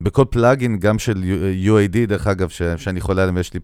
בכל 0.01 0.25
plugin, 0.29 0.79
גם 0.79 0.99
של 0.99 1.23
UAD, 1.65 2.07
דרך 2.07 2.27
אגב, 2.27 2.49
ש, 2.49 2.61
שאני 2.77 2.99
חולה 2.99 3.19
עליהם 3.19 3.35
ויש 3.35 3.53
לי 3.53 3.59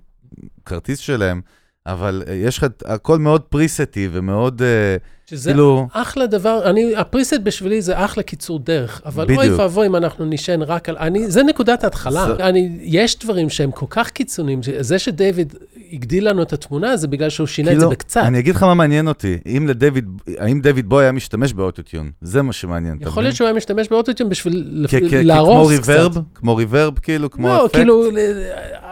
כרטיס 0.66 1.00
שלהם, 1.00 1.42
אבל 1.86 2.24
אה, 2.28 2.34
יש 2.34 2.58
לך, 2.58 2.66
הכל 2.86 3.20
מאוד 3.20 3.42
פריסטי 3.42 4.10
ומאוד, 4.12 4.62
אה, 4.62 4.96
שזה 5.26 5.50
כאילו... 5.52 5.88
אחלה 5.94 6.28
דבר, 6.28 6.70
אני, 6.70 6.96
הפריסט 6.96 7.40
בשבילי 7.44 7.82
זה 7.82 8.06
אחלה 8.06 8.24
קיצור 8.24 8.60
דרך, 8.60 9.02
אבל 9.06 9.24
בדיוק. 9.24 9.40
אוי 9.40 9.50
ואבוי 9.50 9.88
אם 9.88 9.96
אנחנו 9.96 10.26
נשען 10.26 10.62
רק 10.62 10.90
על, 10.90 10.98
אני, 10.98 11.32
זה 11.32 11.44
נקודת 11.44 11.84
ההתחלה. 11.84 12.26
זה... 12.26 12.46
אני, 12.46 12.78
יש 12.82 13.20
דברים 13.20 13.50
שהם 13.50 13.72
כל 13.72 13.86
כך 13.90 14.10
קיצוניים, 14.10 14.60
זה 14.80 15.00
שדייוויד 15.00 15.54
הגדיל 15.94 16.30
לנו 16.30 16.42
את 16.44 16.54
התמונה, 16.54 16.98
זה 16.98 17.08
בגלל 17.08 17.30
שהוא 17.30 17.48
שינה 17.48 17.70
כאילו, 17.70 17.84
את 17.84 17.90
זה 17.90 17.96
בקצת. 17.96 18.22
אני 18.24 18.40
אגיד 18.40 18.56
לך 18.56 18.64
מה 18.64 18.74
מעניין 18.74 19.08
אותי, 19.08 19.38
אם 19.46 19.68
לדייוויד, 19.68 20.06
האם 20.38 20.62
דייוויד 20.62 20.90
בוי 20.90 21.04
היה 21.04 21.12
משתמש 21.12 21.54
באוטוטיון? 21.54 22.12
זה 22.22 22.42
מה 22.42 22.54
שמעניין. 22.54 22.98
יכול 23.02 23.24
להיות 23.24 23.36
שהוא 23.36 23.46
היה 23.46 23.56
משתמש 23.56 23.88
באוטוטיון 23.88 24.30
בשביל 24.30 24.88
להרוס 25.24 25.80
קצת. 25.80 25.86
כמו 25.86 25.96
ריברב? 25.98 26.18
כמו 26.36 26.56
ריברב, 26.56 27.00
כאילו, 27.00 27.32
כמו 27.32 27.48
לא, 27.48 27.66
אפקט? 27.66 27.76
לא, 27.76 27.80
כאילו, 27.80 28.04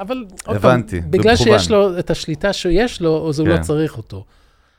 אבל 0.01 0.25
עוד 0.45 0.57
פעם, 0.57 0.81
בגלל 1.09 1.35
שיש 1.35 1.71
לו 1.71 1.99
את 1.99 2.09
השליטה 2.09 2.53
שיש 2.53 3.01
לו, 3.01 3.29
אז 3.29 3.39
הוא 3.39 3.47
לא 3.47 3.55
כן. 3.55 3.61
צריך 3.61 3.97
אותו. 3.97 4.23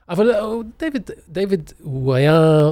אבל 0.09 0.31
דיוויד, 0.79 1.11
דיוויד, 1.29 1.73
הוא 1.83 2.15
היה 2.15 2.63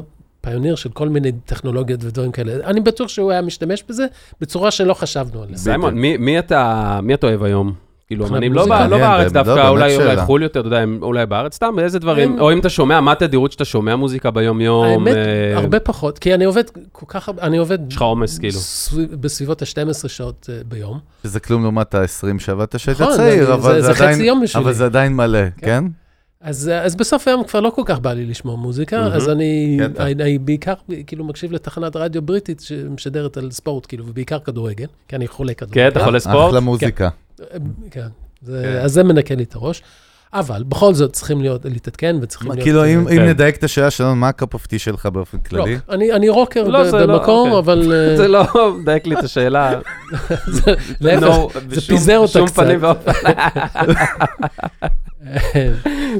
פיוניר 0.40 0.74
של 0.74 0.88
כל 0.88 1.08
מיני 1.08 1.32
טכנולוגיות 1.44 2.04
ודברים 2.04 2.32
כאלה. 2.32 2.66
אני 2.66 2.80
בטוח 2.80 3.08
שהוא 3.08 3.30
היה 3.30 3.42
משתמש 3.42 3.84
בזה 3.88 4.06
בצורה 4.40 4.70
שלא 4.70 4.94
חשבנו 4.94 5.42
עליה. 5.42 5.56
סיימון, 5.56 5.94
מי, 5.94 6.16
מי, 6.16 6.38
אתה, 6.38 7.00
מי 7.02 7.14
אתה 7.14 7.26
אוהב 7.26 7.42
היום? 7.42 7.85
כאילו, 8.06 8.26
אמנים 8.26 8.52
לא, 8.52 8.66
לא 8.66 8.98
בארץ 8.98 9.32
דווקא, 9.32 9.50
לא, 9.50 9.68
אולי, 9.68 9.96
אולי 9.96 10.16
חו"ל 10.16 10.42
יותר, 10.42 10.60
אתה 10.60 10.68
יודע, 10.68 10.84
אולי 11.02 11.26
בארץ 11.26 11.54
סתם, 11.54 11.74
איזה 11.78 11.98
דברים, 11.98 12.40
או 12.40 12.52
אם 12.52 12.58
אתה 12.58 12.68
שומע, 12.68 13.00
מה 13.00 13.12
התדירות 13.12 13.52
שאתה 13.52 13.64
שומע 13.64 13.96
מוזיקה 13.96 14.30
ביום-יום? 14.30 14.86
האמת, 14.86 15.16
אה... 15.16 15.56
הרבה 15.56 15.80
פחות, 15.80 16.18
כי 16.18 16.34
אני 16.34 16.44
עובד 16.44 16.64
כל 16.92 17.06
כך 17.08 17.28
הרבה, 17.28 17.42
אני 17.42 17.56
עובד... 17.56 17.78
יש 17.88 17.96
לך 17.96 18.02
עומס, 18.02 18.38
כאילו. 18.38 18.60
בסביבות 19.20 19.62
ה-12 19.62 20.08
שעות 20.08 20.48
uh, 20.48 20.66
ביום. 20.68 20.98
שזה 21.22 21.40
כלום 21.40 21.62
לעומת 21.62 21.94
ה-20 21.94 22.38
שעבדת 22.38 22.78
שהיית 22.78 23.00
נכון, 23.00 23.16
צעיר, 23.16 23.54
אבל 23.54 23.82
זה, 23.82 23.92
זה, 23.92 23.92
זה, 23.92 24.58
אבל 24.58 24.72
זה 24.72 24.84
עדיין 24.84 25.16
מלא, 25.16 25.38
כן? 25.50 25.66
כן? 25.66 25.84
אז, 26.40 26.70
אז 26.82 26.96
בסוף 26.96 27.28
היום 27.28 27.44
כבר 27.44 27.60
לא 27.60 27.70
כל 27.70 27.82
כך 27.84 27.98
בא 27.98 28.12
לי 28.12 28.26
לשמוע 28.26 28.56
מוזיקה, 28.56 29.06
mm-hmm. 29.06 29.16
אז 29.16 29.28
אני, 29.28 29.76
כן, 29.80 30.02
אני, 30.02 30.12
אני 30.12 30.38
בעיקר 30.38 30.74
כאילו 31.06 31.24
מקשיב 31.24 31.52
לתחנת 31.52 31.96
רדיו 31.96 32.22
בריטית 32.22 32.60
שמשדרת 32.60 33.36
על 33.36 33.50
ספורט, 33.50 33.86
כאילו, 33.86 34.04
ובעיקר 34.08 34.38
כדורגל, 34.38 34.86
כי 35.08 35.16
אני 35.16 35.28
חולה 35.28 35.54
כדורגל. 35.54 35.74
כן, 35.74 35.88
אתה 35.88 36.04
חולה 36.04 36.20
ספורט? 36.20 36.48
אחלה 36.48 36.60
מוזיקה. 36.60 37.10
כן, 37.10 37.16
כן, 37.90 38.06
זה, 38.42 38.62
כן. 38.64 38.78
אז 38.84 38.92
זה 38.92 39.04
מנקה 39.04 39.34
לי 39.34 39.42
את 39.42 39.54
הראש. 39.54 39.82
אבל 40.32 40.62
בכל 40.68 40.94
זאת 40.94 41.12
צריכים 41.12 41.40
להיות, 41.40 41.64
להתעדכן 41.64 42.16
וצריכים 42.22 42.50
להיות... 42.50 42.62
כאילו, 42.62 42.84
אם, 42.86 43.04
כן. 43.08 43.20
אם 43.20 43.28
נדייק 43.28 43.56
את 43.56 43.64
השאלה 43.64 43.90
שלנו, 43.90 44.16
מה 44.16 44.28
ה 44.28 44.35
cup 44.35 44.54
of 44.54 44.66
tea 44.66 44.78
שלך 44.78 45.06
באופן 45.06 45.38
כללי? 45.38 45.74
רוק. 45.74 45.82
אני, 45.90 46.12
אני 46.12 46.28
רוקר 46.28 46.68
לא, 46.68 46.82
ב- 46.82 46.94
לא, 46.94 47.18
במקום, 47.18 47.50
לא, 47.50 47.58
אבל... 47.58 47.92
אה, 47.92 48.16
זה 48.20 48.28
לא 48.28 48.44
מדייק 48.80 49.06
לי 49.06 49.18
את 49.18 49.24
השאלה. 49.24 49.80
זה, 50.46 50.74
להפך, 51.00 51.58
זה 51.68 51.80
פיזר 51.80 52.18
אותה 52.18 52.32
קצת. 52.32 52.40
בשום 52.40 52.48
פנים 52.48 52.78
ואופן. 52.82 53.12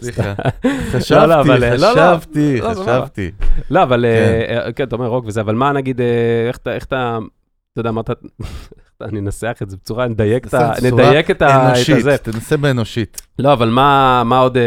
סליחה. 0.03 0.35
חשבתי, 0.91 1.79
חשבתי, 1.79 2.61
חשבתי. 2.63 3.31
לא, 3.71 3.83
אבל, 3.83 4.05
אה, 4.05 4.65
אה, 4.67 4.73
כן, 4.73 4.85
אתה 4.85 4.97
אומר 4.97 5.07
רוק 5.07 5.25
וזה, 5.27 5.41
אבל 5.41 5.55
מה 5.55 5.73
נגיד, 5.73 6.01
איך 6.49 6.57
אתה, 6.57 7.19
אתה 7.77 7.81
יודע, 7.81 7.91
אמרת, 7.91 8.11
אני 9.01 9.19
אנסח 9.19 9.59
את 9.63 9.71
זה 9.71 9.77
בצורה, 9.77 10.09
נדייק 10.09 10.47
את 10.47 10.55
ה... 10.55 10.73
נדייק 10.83 11.31
את 11.31 11.43
ה... 11.43 11.67
אנושית, 11.69 12.07
תנסה 12.23 12.57
באנושית. 12.57 13.23
לא, 13.39 13.53
אבל 13.53 13.69
מה, 13.69 14.23
מה 14.25 14.39
עוד, 14.39 14.57
אה, 14.57 14.63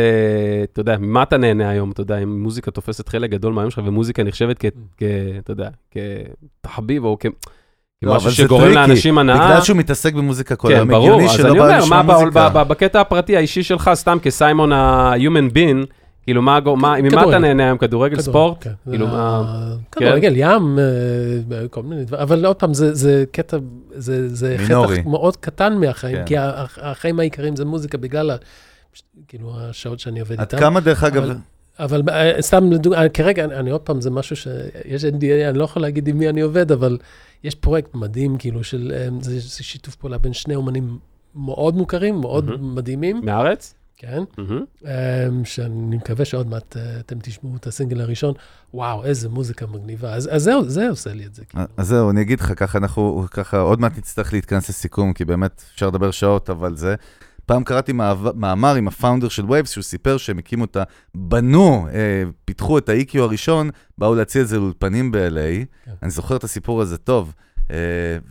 אתה 0.64 0.80
יודע, 0.80 0.98
ממה 0.98 1.24
אתה 1.24 1.38
נהנה 1.38 1.70
היום, 1.70 1.92
אתה 1.92 2.02
יודע, 2.02 2.18
אם 2.18 2.44
מוזיקה 2.44 2.72
תופסת 2.72 3.10
חלק 3.10 3.30
גדול 3.30 3.54
מהיום 3.54 3.72
שלך, 3.72 3.84
ומוזיקה 3.88 4.24
נחשבת 4.24 4.58
כ... 4.60 5.04
אתה 5.40 5.52
יודע, 5.52 5.70
כתחביב 5.92 7.06
או 7.06 7.18
כ... 7.20 7.26
לא, 8.02 8.16
משהו 8.16 8.32
שגורם 8.32 8.72
לאנשים 8.72 9.18
הנאה. 9.18 9.36
בגלל 9.36 9.62
שהוא 9.62 9.78
מתעסק 9.78 10.14
במוזיקה 10.14 10.56
כל 10.56 10.72
היום, 10.72 10.88
כן, 10.88 10.94
ברור, 10.94 11.22
אז 11.22 11.46
אני 11.46 11.60
אומר, 11.60 11.86
מה 11.86 12.64
בקטע 12.64 13.02
הפרטי 13.02 13.38
האישי 13.38 13.64
שלך, 13.64 13.92
סתם 13.94 14.18
כסיימון 14.22 14.72
ה-human 14.74 15.54
being, 15.54 15.86
כאילו, 16.30 16.42
מה, 16.42 16.60
מה, 16.78 17.02
ממה 17.02 17.30
אתה 17.30 17.40
נהנה 17.40 17.66
היום? 17.66 17.78
כדורגל, 17.78 18.20
ספורט? 18.22 18.58
כן. 18.64 18.72
כאילו, 18.90 19.08
מה... 19.08 19.76
כדורגל, 19.92 20.34
ים, 20.36 20.80
אה, 20.80 21.68
כל 21.68 21.84
מיני 21.84 22.06
דברים, 22.06 22.24
אבל 22.24 22.46
עוד 22.46 22.56
פעם, 22.56 22.74
זה 22.74 23.24
קטע, 23.32 23.58
זה 23.92 24.56
חטח 24.58 25.06
מאוד 25.06 25.38
קטן 25.38 25.74
מהחיים, 25.74 26.18
כן. 26.18 26.26
כי 26.26 26.36
החיים 26.82 27.20
העיקריים 27.20 27.56
זה 27.56 27.66
מוזיקה 27.66 27.98
בגלל, 27.98 28.32
כאילו, 29.28 29.54
השעות 29.60 30.00
שאני 30.00 30.20
עובד 30.20 30.40
איתם. 30.40 30.58
עד 30.58 30.64
כמה, 30.64 30.80
דרך 30.80 31.04
אגב... 31.04 31.24
אבל 31.80 32.02
אה, 32.10 32.42
סתם 32.42 32.72
לדוגמה, 32.72 33.10
כרגע, 33.10 33.44
אני, 33.44 33.56
אני 33.56 33.70
עוד 33.70 33.82
פעם, 33.82 34.02
זה 34.02 34.12
משהו 34.12 34.36
שיש 34.36 35.04
NDA, 35.04 35.50
אני 35.50 35.58
לא 35.58 35.64
יכול 35.64 35.82
להגיד 35.82 36.08
עם 36.08 36.18
מי 36.18 36.30
אני 36.30 36.42
עובד, 36.42 36.72
אבל 36.72 36.98
יש 37.44 37.56
פרויקט 37.56 37.96
מדהים, 37.96 38.38
כאילו, 38.38 38.64
של, 38.64 38.94
זה, 39.22 39.40
זה 39.40 39.64
שיתוף 39.64 39.96
פעולה 39.96 40.18
בין 40.18 40.34
שני 40.34 40.56
אומנים 40.56 40.98
מאוד 41.36 41.76
מוכרים, 41.76 42.22
מאוד 42.22 42.50
mm-hmm. 42.50 42.58
מדהימים. 42.62 43.22
מהארץ? 43.24 43.74
כן, 44.02 44.24
mm-hmm. 44.40 44.86
שאני 45.44 45.96
מקווה 45.96 46.26
שעוד 46.26 46.48
מעט 46.48 46.78
אה, 46.78 47.00
אתם 47.00 47.20
תשמעו 47.20 47.56
את 47.56 47.68
הסינגל 47.68 48.02
הראשון. 48.02 48.34
וואו, 48.74 49.06
איזה 49.06 49.30
מוזיקה 49.30 49.68
מגניבה. 49.68 50.14
אז, 50.14 50.30
אז 50.32 50.44
זהו, 50.44 50.70
זה 50.70 50.90
עושה 50.90 51.14
לי 51.14 51.26
את 51.26 51.36
זה. 51.36 51.46
כאילו. 51.46 51.64
אז 51.78 51.88
זהו, 51.88 52.10
אני 52.10 52.22
אגיד 52.22 52.40
לך, 52.40 52.54
ככה 52.56 52.78
אנחנו, 52.78 53.26
ככה 53.32 53.60
עוד 53.60 53.80
מעט 53.80 53.98
נצטרך 53.98 54.34
להתכנס 54.34 54.70
לסיכום, 54.70 55.14
כי 55.14 55.26
באמת 55.26 55.64
אפשר 55.74 55.88
לדבר 55.88 56.12
שעות, 56.12 56.50
אבל 56.50 56.76
זה... 56.76 56.96
פעם 57.46 57.64
קראתי 57.64 57.92
מאמר 58.36 58.76
עם 58.76 58.88
ה 58.88 58.93
founder 58.93 59.30
של 59.30 59.52
Waves, 59.52 59.72
שהוא 59.72 59.84
סיפר 59.84 60.18
שהם 60.18 60.38
הקימו 60.38 60.66
את 60.66 60.78
ה... 60.78 60.84
בנו, 61.16 61.88
אה, 61.94 62.24
פיתחו 62.46 62.78
את 62.78 62.90
ה-EQ 62.90 63.20
הראשון, 63.20 63.70
באו 63.98 64.16
להציע 64.16 64.42
את 64.42 64.48
זה 64.48 64.58
לאולפנים 64.58 65.12
ב-LA. 65.12 65.66
כן. 65.86 65.92
אני 66.04 66.12
זוכר 66.12 66.36
את 66.36 66.44
הסיפור 66.44 66.82
הזה 66.82 66.98
טוב. 66.98 67.34
אה, 67.72 67.78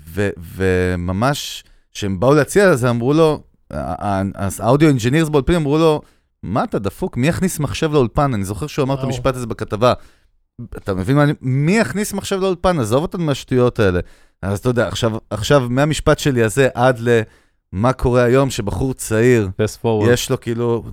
ו- 0.08 0.30
וממש, 0.54 1.64
כשהם 1.92 2.20
באו 2.20 2.34
להציע 2.34 2.72
את 2.72 2.78
זה, 2.78 2.90
אמרו 2.90 3.12
לו, 3.12 3.42
ה 3.70 3.90
audio 3.90 4.88
engineers 4.88 5.28
באולפן 5.28 5.54
אמרו 5.54 5.78
לו, 5.78 6.00
מה 6.42 6.64
אתה 6.64 6.78
דפוק? 6.78 7.16
מי 7.16 7.28
יכניס 7.28 7.58
מחשב 7.58 7.92
לאולפן? 7.92 8.34
אני 8.34 8.44
זוכר 8.44 8.66
שהוא 8.66 8.82
אמר 8.82 8.94
את 8.94 9.04
המשפט 9.04 9.36
הזה 9.36 9.46
בכתבה. 9.46 9.92
אתה 10.76 10.94
מבין 10.94 11.16
מה 11.16 11.22
אני... 11.22 11.32
מי 11.40 11.78
יכניס 11.78 12.12
מחשב 12.12 12.36
לאולפן? 12.40 12.78
עזוב 12.78 13.02
אותנו 13.02 13.24
מהשטויות 13.24 13.78
האלה. 13.78 14.00
אז 14.42 14.58
אתה 14.58 14.68
יודע, 14.68 14.88
עכשיו, 14.88 15.12
עכשיו 15.30 15.66
מהמשפט 15.70 16.18
שלי 16.18 16.42
הזה 16.42 16.68
עד 16.74 17.00
למה 17.00 17.92
קורה 17.92 18.22
היום, 18.22 18.50
שבחור 18.50 18.94
צעיר, 18.94 19.48
יש 20.12 20.30
לו 20.30 20.40
כאילו 20.40 20.84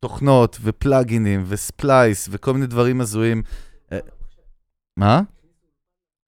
תוכנות 0.00 0.58
ופלאגינים 0.62 1.44
וספלייס 1.48 2.28
וכל 2.30 2.52
מיני 2.52 2.66
דברים 2.66 3.00
הזויים. 3.00 3.42
אה, 3.92 3.98
מה? 4.96 5.20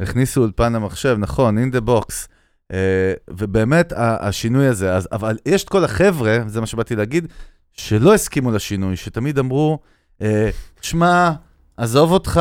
הכניסו 0.01 0.41
אולפן 0.41 0.73
למחשב, 0.73 1.17
נכון, 1.19 1.59
in 1.59 1.77
the 1.77 1.89
box. 1.89 2.29
אה, 2.73 3.13
ובאמת, 3.31 3.93
השינוי 3.97 4.67
הזה, 4.67 4.95
אז, 4.95 5.09
אבל 5.13 5.37
יש 5.47 5.65
את 5.65 5.69
כל 5.69 5.85
החבר'ה, 5.85 6.39
זה 6.47 6.61
מה 6.61 6.67
שבאתי 6.67 6.97
להגיד, 6.97 7.27
שלא 7.73 8.15
הסכימו 8.15 8.53
לשינוי, 8.53 8.97
שתמיד 8.97 9.39
אמרו, 9.39 9.79
אה, 10.23 10.51
שמע, 10.81 11.31
עזוב 11.77 12.13
אותך, 12.13 12.41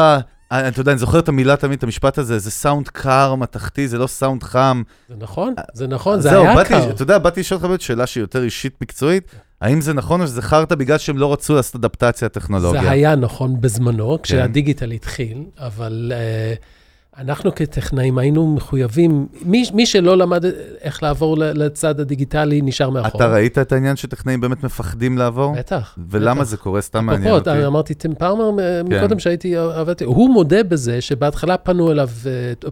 אה, 0.52 0.68
אתה 0.68 0.82
יודע, 0.82 0.92
אני 0.92 1.00
זוכר 1.00 1.20
את 1.20 1.30
המילה 1.30 1.56
תמיד, 1.56 1.78
את 1.78 1.84
המשפט 1.84 2.18
הזה, 2.18 2.40
זה 2.40 2.52
סאונד 2.52 2.88
קר, 2.88 3.36
מתכתי, 3.36 3.88
זה 3.88 3.98
לא 3.98 4.08
סאונד 4.08 4.44
חם. 4.44 4.84
זה 5.10 5.16
נכון, 5.20 5.54
זה 5.74 5.88
נכון, 5.88 6.22
זה 6.22 6.40
היה 6.40 6.56
באתי, 6.56 6.70
קר. 6.70 6.90
אתה 6.90 7.02
יודע, 7.02 7.18
באתי 7.18 7.40
לשאול 7.40 7.58
אותך 7.58 7.68
באמת 7.68 7.82
שאלה 7.82 8.08
שהיא 8.08 8.22
יותר 8.22 8.44
אישית 8.44 8.82
מקצועית, 8.82 9.32
האם 9.62 9.82
זה 9.82 9.94
נכון 9.94 10.22
או 10.22 10.28
שזה 10.28 10.42
חרטא 10.42 10.76
בגלל 10.76 10.98
שהם 10.98 11.18
לא 11.18 11.34
רצו 11.34 11.56
לעשות 11.56 11.76
אדפטציה 11.76 12.30
טכנולוגיה? 12.30 12.82
זה 12.82 12.92
היה 12.92 13.16
נכון 13.16 13.62
בזמנו, 13.62 14.22
כשהדיגיטל 14.22 14.92
התחיל, 14.92 15.44
אבל... 15.58 16.12
Uh, 16.16 16.75
אנחנו 17.18 17.56
כטכנאים 17.56 18.18
היינו 18.18 18.56
מחויבים, 18.56 19.28
מי, 19.46 19.64
מי 19.74 19.86
שלא 19.86 20.18
למד 20.18 20.46
איך 20.82 21.04
לעבור 21.04 21.38
לצד 21.38 22.00
הדיגיטלי 22.00 22.62
נשאר 22.62 22.90
מאחור. 22.90 23.22
אתה 23.22 23.34
ראית 23.34 23.58
את 23.58 23.72
העניין 23.72 23.96
שטכנאים 23.96 24.42
באמת 24.42 24.64
מפחדים 24.64 25.18
לעבור? 25.18 25.56
בטח. 25.58 25.98
ולמה 26.10 26.42
בטח. 26.42 26.50
זה 26.50 26.58
קורה? 26.58 26.82
סתם 26.82 27.06
מעניין 27.06 27.34
אותי. 27.34 27.50
פחות, 27.50 27.66
אמרתי, 27.66 27.94
טים 27.94 28.16
פארמר, 28.16 28.52
כן. 28.58 28.86
מקודם 28.86 29.20
שהייתי, 29.20 29.56
עבדתי, 29.56 30.04
הוא 30.04 30.30
מודה 30.30 30.64
בזה 30.64 31.02
שבהתחלה 31.02 31.58
פנו 31.58 31.92
אליו 31.92 32.10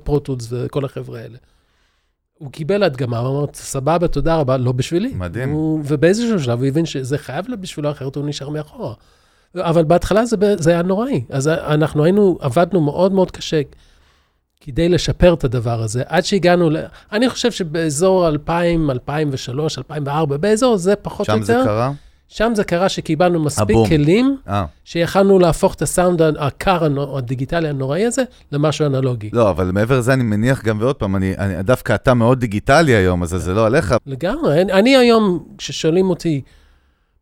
פרוטולס 0.04 0.54
אה, 0.54 0.62
וכל 0.66 0.86
החבר'ה 0.86 1.20
האלה. 1.20 1.38
הוא 2.34 2.52
קיבל 2.52 2.84
הדגמה, 2.84 3.20
הוא 3.20 3.40
אמר, 3.40 3.46
סבבה, 3.54 4.08
תודה 4.08 4.36
רבה, 4.36 4.58
לא 4.58 4.72
בשבילי. 4.72 5.14
מדהים. 5.16 5.50
הוא, 5.50 5.80
ובאיזשהו 5.86 6.40
שלב 6.40 6.60
הוא 6.60 6.68
הבין 6.68 6.86
שזה 6.86 7.18
חייב 7.18 7.46
בשבילו, 7.60 7.92
אחרת 7.92 8.16
הוא 8.16 8.26
נשאר 8.28 8.50
מאחורה. 8.50 8.94
אבל 9.56 9.84
בהתחלה 9.84 10.26
זה, 10.26 10.36
זה 10.58 10.72
היה 10.72 10.82
נוראי. 10.82 11.24
אז 11.30 11.48
אנחנו 11.48 12.04
היינו, 12.04 12.38
עבדנו 12.42 12.82
מאוד 12.82 13.12
מאוד 13.12 13.32
קשה. 13.32 13.62
כדי 14.66 14.90
לשפר 14.90 15.34
את 15.34 15.44
הדבר 15.44 15.82
הזה, 15.82 16.04
עד 16.08 16.26
שהגענו 16.26 16.70
ל... 16.70 16.78
אני 17.12 17.30
חושב 17.30 17.52
שבאזור 17.52 18.28
2000, 18.28 18.92
2003, 18.92 19.78
2004, 19.78 20.38
באזור 20.38 20.78
זה 20.78 20.96
פחות 20.96 21.30
או 21.30 21.34
יותר. 21.34 21.46
שם 21.46 21.60
זה 21.60 21.66
קרה? 21.66 21.92
שם 22.28 22.52
זה 22.56 22.64
קרה 22.64 22.90
שקיבלנו 22.90 23.44
מספיק 23.44 23.70
הבום. 23.70 23.88
כלים, 23.88 24.38
아. 24.46 24.50
אה. 24.50 24.66
שיכלנו 24.86 25.40
להפוך 25.40 25.74
את 25.74 25.82
הסאונד 25.82 26.22
הקר 26.22 26.88
הדיגיטלי 27.18 27.70
הנוראי 27.70 28.06
הזה 28.06 28.24
למשהו 28.52 28.86
אנלוגי. 28.86 29.30
לא, 29.34 29.50
אבל 29.50 29.72
מעבר 29.72 29.98
לזה 29.98 30.14
אני 30.14 30.24
מניח 30.24 30.64
גם, 30.64 30.78
ועוד 30.82 30.96
פעם, 30.96 31.16
אני, 31.16 31.38
אני, 31.38 31.64
דווקא 31.64 31.96
אתה 31.96 32.14
מאוד 32.14 32.40
דיגיטלי 32.40 32.96
היום, 32.96 33.24
אז 33.24 33.30
זה 33.30 33.54
לא 33.54 33.66
עליך. 33.66 33.96
לגמרי, 34.06 34.62
אני, 34.62 34.74
אני 34.74 34.98
היום, 34.98 35.44
כששואלים 35.58 36.10
אותי, 36.10 36.42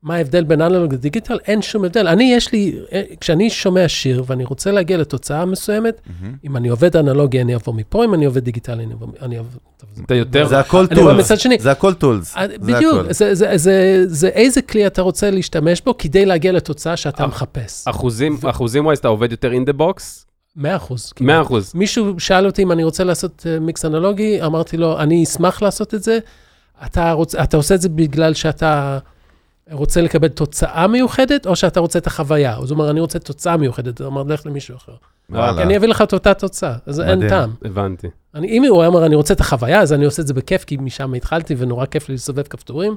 מה 0.04 0.16
ההבדל 0.16 0.44
בין 0.44 0.62
אנלוג 0.62 0.94
לדיגיטל? 0.94 1.40
אין 1.48 1.62
שום 1.62 1.86
הבדל. 1.86 2.08
אני, 2.08 2.34
יש 2.36 2.52
לי, 2.52 2.80
כשאני 3.20 3.50
שומע 3.50 3.88
שיר 3.88 4.24
ואני 4.28 4.46
רוצה 4.46 4.72
להגיע 4.72 4.98
לתוצאה 4.98 5.46
מסוימת, 5.46 5.96
mm-hmm. 5.96 6.26
אם 6.44 6.58
אני 6.58 6.70
עובד 6.70 6.98
אנלוגי, 6.98 7.42
אני 7.42 7.54
אעבור 7.54 7.74
מפה, 7.74 8.06
אם 8.06 8.14
אני 8.14 8.26
עובד 8.26 8.44
דיגיטלי, 8.44 8.84
אני 8.84 8.94
אעבור... 8.94 9.10
אני 9.22 9.38
אעבור 9.38 9.60
אתה 10.06 10.16
יותר... 10.16 10.48
זה 10.48 10.60
הכל 10.60 10.88
tools. 10.88 11.32
זה 11.60 11.72
הכל 11.72 11.94
tools. 11.94 12.36
בדיוק, 12.60 13.12
זה, 13.12 13.36
זה, 13.36 13.58
זה, 13.58 14.04
זה 14.08 14.28
איזה 14.28 14.62
כלי 14.62 14.88
אתה 14.88 15.02
רוצה 15.02 15.32
להשתמש 15.32 15.82
בו 15.82 15.98
כדי 15.98 16.26
להגיע 16.26 16.52
לתוצאה 16.52 16.98
שאתה 16.98 17.28
מחפש. 17.28 17.88
אחוזים, 17.88 18.38
אחוזים 18.50 18.86
ווייז, 18.86 19.00
אתה 19.00 19.08
עובד 19.08 19.32
יותר 19.32 19.52
in 19.52 19.70
the 19.70 19.80
box? 19.80 20.02
מאה 20.56 20.76
אחוז. 20.76 21.14
מאה 21.22 21.42
אחוז. 21.42 21.72
מישהו 21.76 22.20
שאל 22.20 22.46
אותי 22.46 22.64
אם 22.64 22.72
אני 22.72 22.84
רוצה 22.84 23.04
לעשות 23.04 23.46
מיקס 23.62 23.86
אנלוגי, 23.86 24.42
אמרתי 24.42 24.78
לו, 24.78 25.00
אני 25.00 25.24
אשמח 25.24 25.62
לעשות 25.62 25.94
את 25.94 26.04
זה. 26.04 26.20
אתה, 26.86 27.12
רוצ, 27.12 27.36
אתה 27.36 27.58
עושה 27.58 27.76
את 27.76 27.82
זה 27.82 27.90
בגלל 27.90 28.34
שאתה... 28.34 29.00
רוצה 29.72 30.02
לקבל 30.02 30.28
תוצאה 30.28 30.88
מיוחדת, 30.88 31.48
או 31.48 31.56
שאתה 31.56 31.80
רוצה 31.80 32.00
את 32.00 32.08
החוויה. 32.08 32.58
אז 32.58 32.72
הוא 32.72 32.80
אומר, 32.80 32.92
אני 32.92 33.00
רוצה 33.00 33.20
תוצאה 33.20 33.58
מיוחדת, 33.58 34.02
הוא 34.02 34.06
אומר, 34.06 34.24
לך 34.24 34.46
למישהו 34.46 34.76
אחר. 34.76 34.94
וואלה. 35.30 35.62
אני 35.62 35.78
אביא 35.78 35.88
לך 35.88 36.02
את 36.02 36.14
אותה 36.14 36.34
תוצאה, 36.34 36.76
אז 36.86 37.00
מדהים. 37.00 37.22
אין 37.22 37.30
טעם. 37.30 37.54
הבנתי. 37.66 38.08
אני, 38.36 38.48
אם 38.48 38.64
הוא 38.64 38.86
אומר, 38.86 39.06
אני 39.06 39.16
רוצה 39.16 39.34
את 39.34 39.40
החוויה, 39.40 39.82
אז 39.82 39.94
אני 39.94 40.06
עושה 40.06 40.22
את 40.22 40.28
זה 40.28 40.34
בכיף, 40.34 40.64
כי 40.64 40.78
משם 40.78 41.14
התחלתי, 41.14 41.56
ונורא 41.58 41.86
כיף 41.86 42.10
לי 42.10 42.16
לסובב 42.16 42.44
כפתורים, 42.44 42.96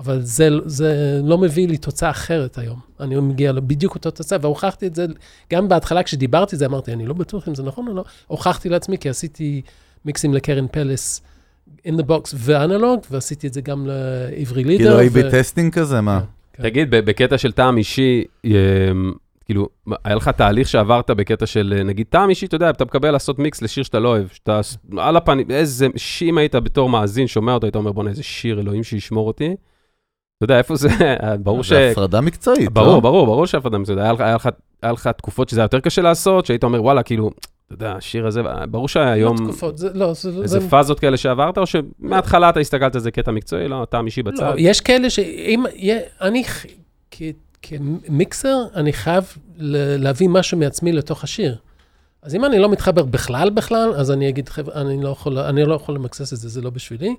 אבל 0.00 0.20
זה, 0.22 0.48
זה 0.64 1.20
לא 1.24 1.38
מביא 1.38 1.68
לי 1.68 1.76
תוצאה 1.76 2.10
אחרת 2.10 2.58
היום. 2.58 2.80
אני 3.00 3.16
מגיע 3.16 3.52
בדיוק 3.52 3.94
אותה 3.94 4.10
תוצאה, 4.10 4.38
והוכחתי 4.42 4.86
את 4.86 4.94
זה, 4.94 5.06
גם 5.52 5.68
בהתחלה 5.68 6.02
כשדיברתי 6.02 6.54
את 6.54 6.58
זה, 6.58 6.66
אמרתי, 6.66 6.92
אני 6.92 7.06
לא 7.06 7.14
בטוח 7.14 7.48
אם 7.48 7.54
זה 7.54 7.62
נכון 7.62 7.88
או 7.88 7.94
לא, 7.94 8.04
הוכחתי 8.26 8.68
לעצמי, 8.68 8.98
כי 8.98 9.08
עשיתי 9.08 9.62
מיקסים 10.04 10.34
לקרן 10.34 10.66
פלס. 10.66 11.22
In 11.86 11.92
the 11.92 12.02
box 12.02 12.34
ואנלוג, 12.34 13.00
ועשיתי 13.10 13.46
את 13.46 13.54
זה 13.54 13.60
גם 13.60 13.86
לעברי 13.86 14.64
לידר. 14.64 14.98
כאילו 14.98 15.26
A-B 15.26 15.30
testing 15.30 15.72
כזה, 15.72 16.00
מה? 16.00 16.20
כן, 16.20 16.62
כן. 16.62 16.68
תגיד, 16.68 16.90
בקטע 16.90 17.38
של 17.38 17.52
טעם 17.52 17.78
אישי, 17.78 18.24
אמ, 18.44 19.12
כאילו, 19.44 19.68
היה 20.04 20.14
לך 20.14 20.28
תהליך 20.28 20.68
שעברת 20.68 21.10
בקטע 21.10 21.46
של, 21.46 21.82
נגיד, 21.84 22.06
טעם 22.10 22.30
אישי, 22.30 22.46
אתה 22.46 22.56
יודע, 22.56 22.70
אתה 22.70 22.84
מקבל 22.84 23.10
לעשות 23.10 23.38
מיקס 23.38 23.62
לשיר 23.62 23.84
שאתה 23.84 23.98
לא 23.98 24.08
אוהב, 24.08 24.26
שאתה 24.32 24.60
על 24.98 25.16
הפנים, 25.16 25.50
איזה, 25.50 25.86
שאם 25.96 26.38
היית 26.38 26.54
בתור 26.54 26.88
מאזין, 26.88 27.26
שומע 27.26 27.52
אותו, 27.52 27.66
היית 27.66 27.76
אומר, 27.76 27.92
בוא'נה, 27.92 28.10
איזה 28.10 28.22
שיר, 28.22 28.60
אלוהים 28.60 28.84
שישמור 28.84 29.26
אותי. 29.26 29.54
אתה 30.36 30.44
יודע, 30.44 30.58
איפה 30.58 30.76
זה, 30.76 30.88
ברור 31.44 31.64
ש... 31.64 31.68
זה 31.68 31.90
הפרדה 31.90 32.20
מקצועית, 32.20 32.72
ברור, 32.72 32.94
לא? 32.94 33.00
ברור, 33.00 33.26
ברור 33.26 33.46
שהפרדה 33.46 33.78
מקצועית. 33.78 34.00
היה 34.82 34.92
לך 34.92 35.08
תקופות 35.08 35.48
שזה 35.48 35.60
היה 35.60 35.64
יותר 35.64 35.80
קשה 35.80 36.02
לעשות, 36.02 36.46
שהיית 36.46 36.64
אומר, 36.64 36.82
וואלה, 36.82 37.02
כאילו, 37.02 37.30
אתה 37.66 37.74
יודע, 37.74 37.92
השיר 37.92 38.26
הזה, 38.26 38.42
ברור 38.70 38.88
שהיום... 38.88 39.36
לא 39.40 39.44
תקופות, 39.44 39.78
זה 39.78 39.88
לא... 39.94 40.12
זה, 40.12 40.28
איזה 40.28 40.60
זה... 40.60 40.70
פאזות 40.70 41.00
כאלה 41.00 41.16
שעברת, 41.16 41.58
או 41.58 41.64
שמההתחלה 41.66 42.48
אתה 42.48 42.60
הסתכלת 42.60 42.94
על 42.94 43.00
זה 43.00 43.10
קטע 43.10 43.30
מקצועי, 43.30 43.68
לא, 43.68 43.86
טעם 43.90 44.06
אישי 44.06 44.22
בצד? 44.22 44.42
לא, 44.42 44.54
יש 44.58 44.80
כאלה 44.80 45.10
שאם... 45.10 45.64
אני, 46.20 46.44
כ, 47.10 47.22
כמיקסר, 47.62 48.64
אני 48.74 48.92
חייב 48.92 49.24
להביא 49.98 50.28
משהו 50.28 50.58
מעצמי 50.58 50.92
לתוך 50.92 51.24
השיר. 51.24 51.56
אז 52.22 52.34
אם 52.34 52.44
אני 52.44 52.58
לא 52.58 52.68
מתחבר 52.68 53.04
בכלל 53.04 53.50
בכלל, 53.50 53.92
אז 53.96 54.10
אני 54.10 54.28
אגיד, 54.28 54.48
חבר'ה, 54.48 54.80
אני 54.80 55.02
לא 55.02 55.08
יכול, 55.08 55.38
אני 55.38 55.64
לא 55.64 55.74
יכול 55.74 55.94
למקסס 55.94 56.32
את 56.32 56.38
זה, 56.38 56.48
זה 56.48 56.62
לא 56.62 56.70
בשבילי. 56.70 57.14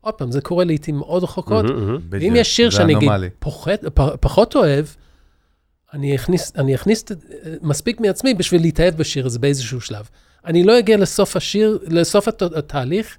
עוד 0.00 0.14
פעם, 0.14 0.30
זה 0.32 0.40
קורה 0.40 0.64
לעיתים 0.64 0.96
מאוד 0.96 1.22
רחוקות. 1.22 1.64
ואם 2.10 2.32
יש 2.36 2.56
שיר 2.56 2.70
שאני 2.70 2.96
אגיד, 2.96 3.10
פחות, 3.38 3.80
פחות 4.20 4.56
אוהב, 4.56 4.86
אני 5.92 6.16
אכניס, 6.16 6.52
אני 6.56 6.74
אכניס 6.74 7.04
מספיק 7.62 8.00
מעצמי 8.00 8.34
בשביל 8.34 8.62
להתאהב 8.62 8.94
בשיר 8.94 9.26
הזה 9.26 9.38
באיזשהו 9.38 9.80
שלב. 9.80 10.08
אני 10.44 10.64
לא 10.64 10.78
אגיע 10.78 10.96
לסוף 10.96 11.36
השיר, 11.36 11.78
לסוף 11.82 12.28
הת, 12.28 12.42
התהליך, 12.42 13.18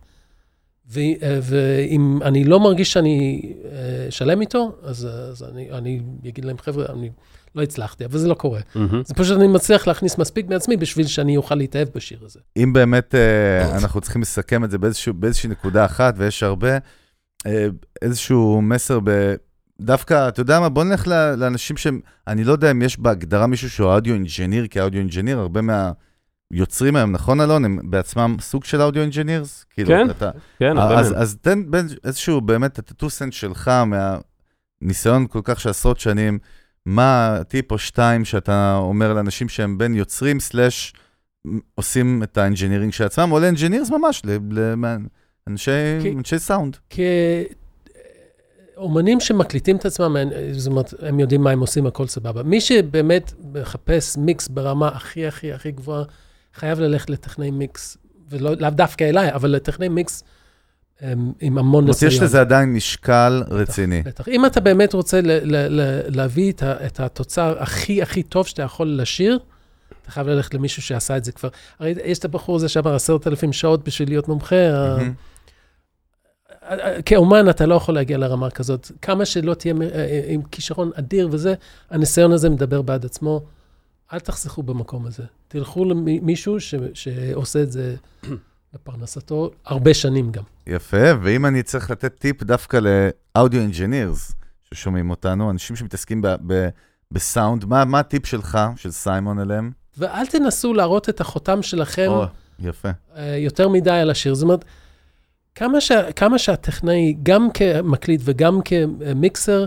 ו, 0.89 0.99
ואם 1.41 2.19
אני 2.21 2.43
לא 2.43 2.59
מרגיש 2.59 2.93
שאני 2.93 3.41
אה, 3.65 4.11
שלם 4.11 4.41
איתו, 4.41 4.75
אז, 4.83 5.07
אז 5.31 5.43
אני, 5.43 5.71
אני 5.71 6.01
אגיד 6.27 6.45
להם, 6.45 6.57
חבר'ה, 6.57 6.85
אני 6.89 7.09
לא 7.55 7.63
הצלחתי, 7.63 8.05
אבל 8.05 8.17
זה 8.17 8.27
לא 8.27 8.33
קורה. 8.33 8.59
Mm-hmm. 8.59 8.79
זה 9.05 9.13
פשוט 9.13 9.37
אני 9.37 9.47
מצליח 9.47 9.87
להכניס 9.87 10.17
מספיק 10.17 10.47
מעצמי 10.47 10.77
בשביל 10.77 11.07
שאני 11.07 11.37
אוכל 11.37 11.55
להתאהב 11.55 11.87
בשיר 11.95 12.19
הזה. 12.25 12.39
אם 12.57 12.73
באמת 12.73 13.15
אה, 13.15 13.77
אנחנו 13.77 14.01
צריכים 14.01 14.21
לסכם 14.21 14.63
את 14.63 14.71
זה 14.71 14.77
באיזשהו, 14.77 15.13
באיזושהי 15.13 15.49
נקודה 15.49 15.85
אחת, 15.85 16.13
ויש 16.17 16.43
הרבה, 16.43 16.77
אה, 17.45 17.67
איזשהו 18.01 18.61
מסר 18.61 18.99
ב... 19.03 19.35
דווקא, 19.83 20.27
אתה 20.27 20.41
יודע 20.41 20.59
מה, 20.59 20.69
בוא 20.69 20.83
נלך 20.83 21.07
לאנשים 21.37 21.77
שהם, 21.77 21.99
אני 22.27 22.43
לא 22.43 22.51
יודע 22.51 22.71
אם 22.71 22.81
יש 22.81 22.99
בהגדרה 22.99 23.47
מישהו 23.47 23.69
שהוא 23.69 23.89
audio 23.89 24.13
engineer, 24.13 24.67
כי 24.67 24.81
audio 24.81 24.99
engineer, 24.99 25.39
הרבה 25.39 25.61
מהיוצרים 26.51 26.95
היום, 26.95 27.11
נכון 27.11 27.41
אלון? 27.41 27.65
הם 27.65 27.79
בעצמם 27.83 28.35
סוג 28.41 28.63
של 28.63 28.81
audio 28.81 29.01
engineers? 29.01 29.65
כאילו, 29.69 29.89
כן, 29.89 30.09
אתה, 30.09 30.31
כן, 30.59 30.77
הרבה 30.77 30.99
אז, 30.99 31.13
אז 31.17 31.37
תן 31.41 31.71
בין 31.71 31.87
איזשהו 32.03 32.41
באמת 32.41 32.79
את 32.79 32.91
ה 32.91 32.96
two 32.96 33.10
cents 33.10 33.33
שלך 33.33 33.71
מהניסיון 34.81 35.27
כל 35.27 35.41
כך 35.43 35.59
של 35.59 35.69
עשרות 35.69 35.99
שנים, 35.99 36.39
מה 36.85 37.37
טיפ 37.47 37.71
או 37.71 37.77
שתיים 37.77 38.25
שאתה 38.25 38.75
אומר 38.75 39.13
לאנשים 39.13 39.49
שהם 39.49 39.77
בין 39.77 39.95
יוצרים 39.95 40.39
slash 40.39 40.93
עושים 41.75 42.23
את 42.23 42.37
ה 42.37 42.42
engineering 42.42 42.93
של 42.93 43.03
עצמם, 43.03 43.31
או 43.31 43.39
ל 43.39 43.44
engineers 43.44 43.89
ממש, 43.89 44.21
לאנשי 45.47 46.39
סאונד. 46.39 46.77
אומנים 48.77 49.19
שמקליטים 49.19 49.75
את 49.75 49.85
עצמם, 49.85 50.15
זאת 50.51 50.71
אומרת, 50.71 50.93
הם 51.01 51.19
יודעים 51.19 51.41
מה 51.41 51.51
הם 51.51 51.59
עושים, 51.59 51.85
הכל 51.85 52.07
סבבה. 52.07 52.43
מי 52.43 52.61
שבאמת 52.61 53.33
מחפש 53.53 54.17
מיקס 54.17 54.47
ברמה 54.47 54.87
הכי 54.87 55.27
הכי 55.27 55.53
הכי 55.53 55.71
גבוהה, 55.71 56.03
חייב 56.53 56.79
ללכת 56.79 57.09
לטכנאי 57.09 57.51
מיקס, 57.51 57.97
ולאו 58.29 58.69
דווקא 58.69 59.03
אליי, 59.03 59.33
אבל 59.33 59.49
לטכנאי 59.49 59.89
מיקס 59.89 60.23
עם 61.41 61.57
המון 61.57 61.85
ניסיון. 61.85 62.11
יש 62.11 62.21
לזה 62.21 62.41
עדיין 62.41 62.73
משקל 62.73 63.43
רציני. 63.49 64.01
בטח. 64.01 64.27
אם 64.27 64.45
אתה 64.45 64.59
באמת 64.59 64.93
רוצה 64.93 65.19
להביא 66.07 66.53
את 66.61 66.99
התוצר 66.99 67.55
הכי 67.59 68.01
הכי 68.01 68.23
טוב 68.23 68.47
שאתה 68.47 68.63
יכול 68.63 68.97
לשיר, 69.01 69.39
אתה 70.01 70.11
חייב 70.11 70.27
ללכת 70.27 70.53
למישהו 70.53 70.81
שעשה 70.81 71.17
את 71.17 71.25
זה 71.25 71.31
כבר. 71.31 71.49
הרי 71.79 71.93
יש 72.05 72.19
את 72.19 72.25
הבחור 72.25 72.55
הזה 72.55 72.67
עשרת 72.85 73.27
אלפים 73.27 73.53
שעות 73.53 73.83
בשביל 73.83 74.09
להיות 74.09 74.27
מומחה. 74.27 74.55
כאומן 77.05 77.49
אתה 77.49 77.65
לא 77.65 77.75
יכול 77.75 77.95
להגיע 77.95 78.17
לרמה 78.17 78.49
כזאת. 78.49 78.91
כמה 79.01 79.25
שלא 79.25 79.53
תהיה 79.53 79.73
אה, 79.81 79.87
אה, 79.87 80.21
עם 80.27 80.41
כישרון 80.43 80.91
אדיר 80.95 81.29
וזה, 81.31 81.53
הניסיון 81.89 82.31
הזה 82.31 82.49
מדבר 82.49 82.81
בעד 82.81 83.05
עצמו. 83.05 83.41
אל 84.13 84.19
תחסכו 84.19 84.63
במקום 84.63 85.05
הזה. 85.05 85.23
תלכו 85.47 85.85
למישהו 85.85 86.59
ש, 86.59 86.75
שעושה 86.93 87.63
את 87.63 87.71
זה 87.71 87.95
לפרנסתו 88.73 89.51
הרבה 89.65 89.93
שנים 89.93 90.31
גם. 90.31 90.43
יפה, 90.67 91.11
ואם 91.21 91.45
אני 91.45 91.63
צריך 91.63 91.91
לתת 91.91 92.15
טיפ 92.19 92.43
דווקא 92.43 92.79
ל 93.35 93.39
audio 93.39 93.61
engineers 93.61 94.31
ששומעים 94.63 95.09
אותנו, 95.09 95.49
אנשים 95.49 95.75
שמתעסקים 95.75 96.21
ב, 96.21 96.27
ב, 96.47 96.69
בסאונד, 97.11 97.65
מה, 97.65 97.85
מה 97.85 97.99
הטיפ 97.99 98.25
שלך, 98.25 98.57
של 98.75 98.91
סיימון 98.91 99.39
אליהם? 99.39 99.71
ואל 99.97 100.25
תנסו 100.25 100.73
להראות 100.73 101.09
את 101.09 101.21
החותם 101.21 101.61
שלכם 101.61 102.07
או, 102.07 102.25
יפה. 102.59 102.89
אה, 103.15 103.37
יותר 103.37 103.69
מדי 103.69 103.91
על 103.91 104.09
השיר. 104.09 104.33
זאת 104.33 104.43
אומרת, 104.43 104.65
כמה, 105.55 105.81
ש, 105.81 105.91
כמה 106.15 106.37
שהטכנאי, 106.37 107.15
גם 107.23 107.47
כמקליט 107.53 108.21
וגם 108.23 108.59
כמיקסר, 108.65 109.65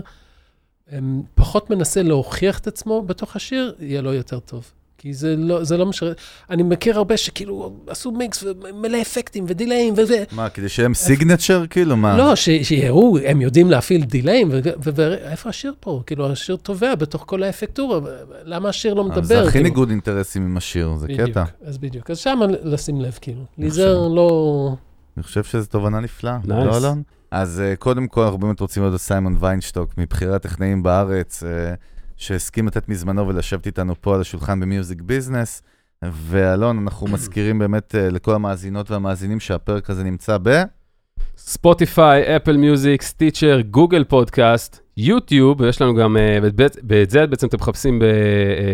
פחות 1.35 1.69
מנסה 1.69 2.03
להוכיח 2.03 2.59
את 2.59 2.67
עצמו 2.67 3.01
בתוך 3.01 3.35
השיר, 3.35 3.75
יהיה 3.79 4.01
לו 4.01 4.13
יותר 4.13 4.39
טוב. 4.39 4.71
כי 4.97 5.13
זה 5.13 5.35
לא, 5.35 5.63
זה 5.63 5.77
לא 5.77 5.85
משרת. 5.85 6.17
אני 6.49 6.63
מכיר 6.63 6.97
הרבה 6.97 7.17
שכאילו 7.17 7.73
עשו 7.87 8.11
מיקס 8.11 8.43
ומלא 8.43 9.01
אפקטים 9.01 9.45
ודיליים 9.47 9.93
וזה. 9.97 10.23
מה, 10.31 10.49
כדי 10.49 10.69
שהם 10.69 10.93
סיגנצ'ר 10.93 11.65
כאילו? 11.69 11.97
מה? 11.97 12.17
לא, 12.17 12.35
שיראו, 12.35 13.17
הם 13.25 13.41
יודעים 13.41 13.71
להפעיל 13.71 14.03
דיליים, 14.03 14.49
ואיפה 14.95 15.49
השיר 15.49 15.73
פה? 15.79 16.01
כאילו, 16.05 16.31
השיר 16.31 16.55
טובע 16.55 16.95
בתוך 16.95 17.23
כל 17.27 17.43
האפקטורה, 17.43 17.99
למה 18.43 18.69
השיר 18.69 18.93
לא 18.93 19.03
מדבר? 19.03 19.21
זה 19.21 19.41
הכי 19.41 19.63
ניגוד 19.63 19.89
אינטרסים 19.89 20.43
עם 20.43 20.57
השיר, 20.57 20.95
זה 20.95 21.07
קטע. 21.17 21.43
אז 21.61 21.77
בדיוק, 21.77 22.11
אז 22.11 22.17
שם 22.17 22.39
לשים 22.63 23.01
לב, 23.01 23.17
כאילו. 23.21 23.41
ליזר 23.57 24.07
לא... 24.07 24.75
אני 25.17 25.23
חושב 25.23 25.43
שזו 25.43 25.67
תובנה 25.69 25.99
נפלאה, 25.99 26.37
לא 26.45 26.77
אלון? 26.77 27.03
אז 27.31 27.61
uh, 27.73 27.77
קודם 27.77 28.07
כל, 28.07 28.21
אנחנו 28.21 28.37
באמת 28.37 28.59
רוצים 28.59 28.83
להודות 28.83 29.01
סיימון 29.01 29.35
ויינשטוק, 29.39 29.93
מבחירי 29.97 30.35
הטכנאים 30.35 30.83
בארץ, 30.83 31.43
uh, 31.43 31.45
שהסכים 32.17 32.67
לתת 32.67 32.89
מזמנו 32.89 33.27
ולשבת 33.27 33.65
איתנו 33.65 33.93
פה 34.01 34.15
על 34.15 34.21
השולחן 34.21 34.59
ב 34.59 34.66
Music 34.66 35.01
Business. 35.01 35.63
ואלון, 36.01 36.79
אנחנו 36.79 37.07
מזכירים 37.13 37.59
באמת 37.59 37.95
uh, 37.95 38.13
לכל 38.13 38.35
המאזינות 38.35 38.91
והמאזינים 38.91 39.39
שהפרק 39.39 39.89
הזה 39.89 40.03
נמצא 40.03 40.37
ב... 40.43 40.63
Spotify, 41.37 42.35
Apple 42.35 42.57
Music, 42.57 43.01
Stitcher, 43.01 43.61
Google 43.61 44.03
Podcast, 44.03 44.79
YouTube, 44.97 45.61
ויש 45.61 45.81
לנו 45.81 45.95
גם, 45.95 46.17
ואת 46.41 47.09
זה 47.09 47.27
בעצם 47.27 47.47
אתם 47.47 47.57
מחפשים 47.61 47.99
ב, 47.99 48.05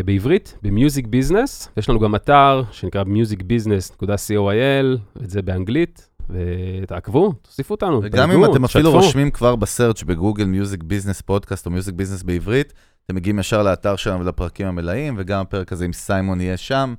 בעברית, 0.06 0.58
ב 0.62 0.69
Music 0.69 1.08
Business. 1.08 1.70
יש 1.78 1.90
לנו 1.90 2.00
גם 2.00 2.16
אתר 2.16 2.64
שנקרא 2.72 3.04
musicbusiness.co.il, 3.04 4.98
ואת 5.16 5.30
זה 5.30 5.42
באנגלית. 5.42 6.13
ותעקבו, 6.30 7.34
תוסיפו 7.42 7.74
אותנו, 7.74 8.00
וגם 8.04 8.32
אם 8.32 8.46
אתם 8.46 8.64
אפילו 8.64 8.92
רושמים 8.92 9.32
כבר 9.32 9.56
ב 9.56 9.62
search 9.62 10.04
ב 10.04 10.10
Google 10.10 10.46
Music 10.46 10.84
Business 10.84 11.22
Podcast 11.22 11.66
או 11.66 11.72
Music 11.72 11.96
Business 11.96 12.24
בעברית, 12.24 12.74
אתם 13.06 13.16
מגיעים 13.16 13.40
ישר 13.40 13.64
לאתר 13.64 13.96
שלנו 13.96 14.20
ולפרקים 14.20 14.68
המלאים, 14.68 15.16
וגם 15.18 15.42
הפרק 15.42 15.72
הזה 15.72 15.86
עם 15.86 15.94
סיימון 15.94 16.42
יהיה 16.42 16.58
שם. 16.58 16.94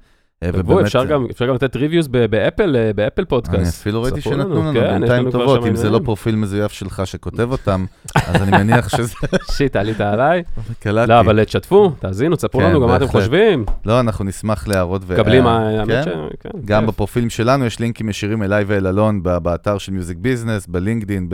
ובאמת... 0.55 0.85
אפשר 0.85 1.05
גם, 1.05 1.27
אפשר 1.31 1.47
גם 1.47 1.55
לתת 1.55 1.77
reviews 1.77 2.09
ב 2.09 2.18
Apple, 2.18 2.77
אה, 2.77 2.93
ב 2.93 2.98
Apple 2.98 3.25
Podcast. 3.25 3.59
אני 3.59 3.69
אפילו 3.69 4.03
ראיתי 4.03 4.21
שנתנו 4.21 4.63
לנו 4.63 4.81
כן, 4.81 4.99
בינתיים 4.99 5.31
טובות, 5.31 5.67
אם 5.67 5.77
זה 5.77 5.91
לא 5.91 6.01
פרופיל 6.05 6.37
מזויף 6.37 6.73
שלך 6.73 7.03
שכותב 7.05 7.51
אותם, 7.53 7.85
אז 8.15 8.43
אני 8.43 8.51
מניח 8.51 8.89
שזה... 8.89 9.15
שיט, 9.51 9.77
עלית 9.77 10.01
עליי. 10.01 10.43
קלטתי. 10.81 11.11
לא, 11.11 11.21
אבל 11.21 11.45
תשתפו, 11.45 11.93
תאזינו, 11.99 12.37
תספרו 12.37 12.61
כן, 12.61 12.67
לנו 12.67 12.81
גם 12.81 12.89
מה 12.89 12.97
אתם 12.97 13.07
חושבים. 13.07 13.65
לא, 13.87 14.01
אנחנו 14.01 14.25
נשמח 14.25 14.69
להראות. 14.69 15.11
מקבלים, 15.11 15.45
כן, 15.87 16.05
כן. 16.41 16.51
גם 16.65 16.87
בפרופילים 16.87 17.31
שלנו 17.31 17.65
יש 17.65 17.81
לינקים 17.81 18.09
ישירים 18.09 18.43
אליי 18.43 18.65
ואל 18.65 18.87
אלון 18.87 19.23
באתר 19.23 19.79
של 19.79 19.93
מיוזיק 19.93 20.19
ביזנס, 20.19 20.67
בלינקדין, 20.67 21.29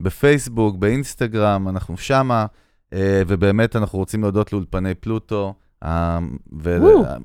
בפייסבוק, 0.00 0.76
באינסטגרם, 0.76 1.68
אנחנו 1.68 1.96
שמה, 1.96 2.46
אה, 2.92 3.22
ובאמת 3.26 3.76
אנחנו 3.76 3.98
רוצים 3.98 4.22
להודות 4.22 4.52
לאולפני 4.52 4.94
פלוטו. 4.94 5.54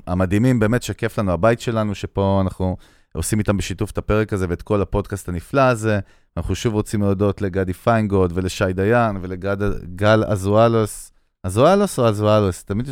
והמדהימים, 0.07 0.59
באמת 0.59 0.83
שכיף 0.83 1.19
לנו, 1.19 1.31
הבית 1.31 1.61
שלנו, 1.61 1.95
שפה 1.95 2.41
אנחנו 2.45 2.77
עושים 3.13 3.39
איתם 3.39 3.57
בשיתוף 3.57 3.91
את 3.91 3.97
הפרק 3.97 4.33
הזה 4.33 4.45
ואת 4.49 4.61
כל 4.61 4.81
הפודקאסט 4.81 5.29
הנפלא 5.29 5.61
הזה. 5.61 5.99
אנחנו 6.37 6.55
שוב 6.55 6.73
רוצים 6.73 7.01
להודות 7.01 7.41
לגדי 7.41 7.73
פיינגוד 7.73 8.31
ולשי 8.35 8.73
דיין 8.73 9.17
ולגל 9.21 10.23
אזואלוס. 10.27 11.11
אזואלוס 11.43 11.99
או 11.99 12.07
אזואלוס? 12.07 12.63
תמיד, 12.63 12.89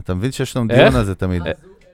אתה 0.00 0.14
מבין 0.14 0.32
שיש 0.32 0.56
לנו 0.56 0.68
דיון 0.68 0.96
על 0.96 1.04
זה 1.04 1.14
תמיד. 1.14 1.42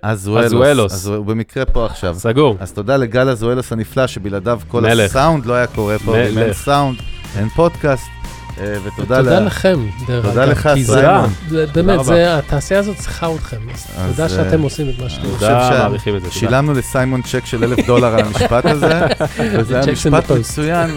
אזואלוס. 0.02 1.06
הוא 1.06 1.26
במקרה 1.26 1.64
פה 1.64 1.86
עכשיו. 1.86 2.14
סגור. 2.14 2.56
אז 2.60 2.72
תודה 2.72 2.96
לגל 2.96 3.28
אזואלוס 3.28 3.72
הנפלא, 3.72 4.06
שבלעדיו 4.06 4.60
כל 4.68 4.86
הסאונד 4.86 5.46
לא 5.46 5.52
היה 5.54 5.66
קורה 5.66 5.98
פה, 5.98 6.28
אם 6.28 6.38
אין 6.38 6.52
סאונד, 6.52 6.98
אין 7.36 7.48
פודקאסט. 7.48 8.21
אה, 8.62 8.76
ותודה 8.84 9.16
תודה 9.16 9.40
לכם, 9.40 9.78
דרך 10.06 10.24
אגב. 10.24 10.30
תודה 10.32 10.44
לך, 10.44 10.68
סיימון. 10.86 11.30
באמת, 11.74 12.00
התעשייה 12.28 12.80
הזאת 12.80 12.96
צריכה 12.96 13.34
אתכם, 13.34 13.56
אז 13.74 13.86
תודה 14.10 14.28
שאתם 14.28 14.58
אה, 14.58 14.64
עושים 14.64 14.88
את 14.88 15.02
מה 15.02 15.08
שאתם 15.08 15.24
עושים. 15.26 15.38
תודה, 15.38 15.70
מעריכים 15.78 16.16
את 16.16 16.22
זה. 16.22 16.30
שילמנו 16.30 16.72
לסיימון 16.72 17.22
צ'ק 17.22 17.46
של 17.46 17.64
אלף 17.64 17.86
דולר 17.86 18.14
על 18.14 18.20
המשפט 18.20 18.66
הזה, 18.66 19.00
וזה 19.58 19.80
היה 19.80 19.92
משפט 19.92 20.30
מצוין. 20.30 20.90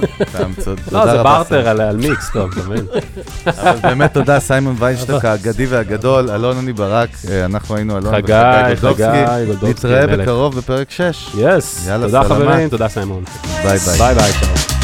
לא, 0.92 1.06
זה 1.06 1.24
בארטר 1.24 1.68
על 1.70 1.98
מיקס, 1.98 2.30
טוב, 2.34 2.52
אתה 2.52 2.70
מבין? 2.70 2.86
אבל 3.46 3.80
באמת 3.84 4.14
תודה, 4.14 4.40
סיימון 4.40 4.76
ויינשטוק 4.80 5.26
האגדי 5.26 5.66
והגדול, 5.66 6.30
אלון 6.30 6.58
אני 6.58 6.74
ברק, 6.74 7.10
אה, 7.30 7.46
אנחנו 7.46 7.76
היינו 7.76 7.98
אלון 7.98 8.14
וחגי 8.14 8.34
גולדובסקי. 8.82 9.70
נתראה 9.70 10.08
בקרוב 10.08 10.58
בפרק 10.58 10.92
6. 10.92 11.36
yes, 11.38 11.90
תודה 12.02 12.24
חברים, 12.24 12.70
תודה 12.70 12.88
סיימון. 12.88 13.24
ביי 13.64 13.78
ביי. 13.78 13.98
ביי 13.98 14.16
ביי, 14.16 14.75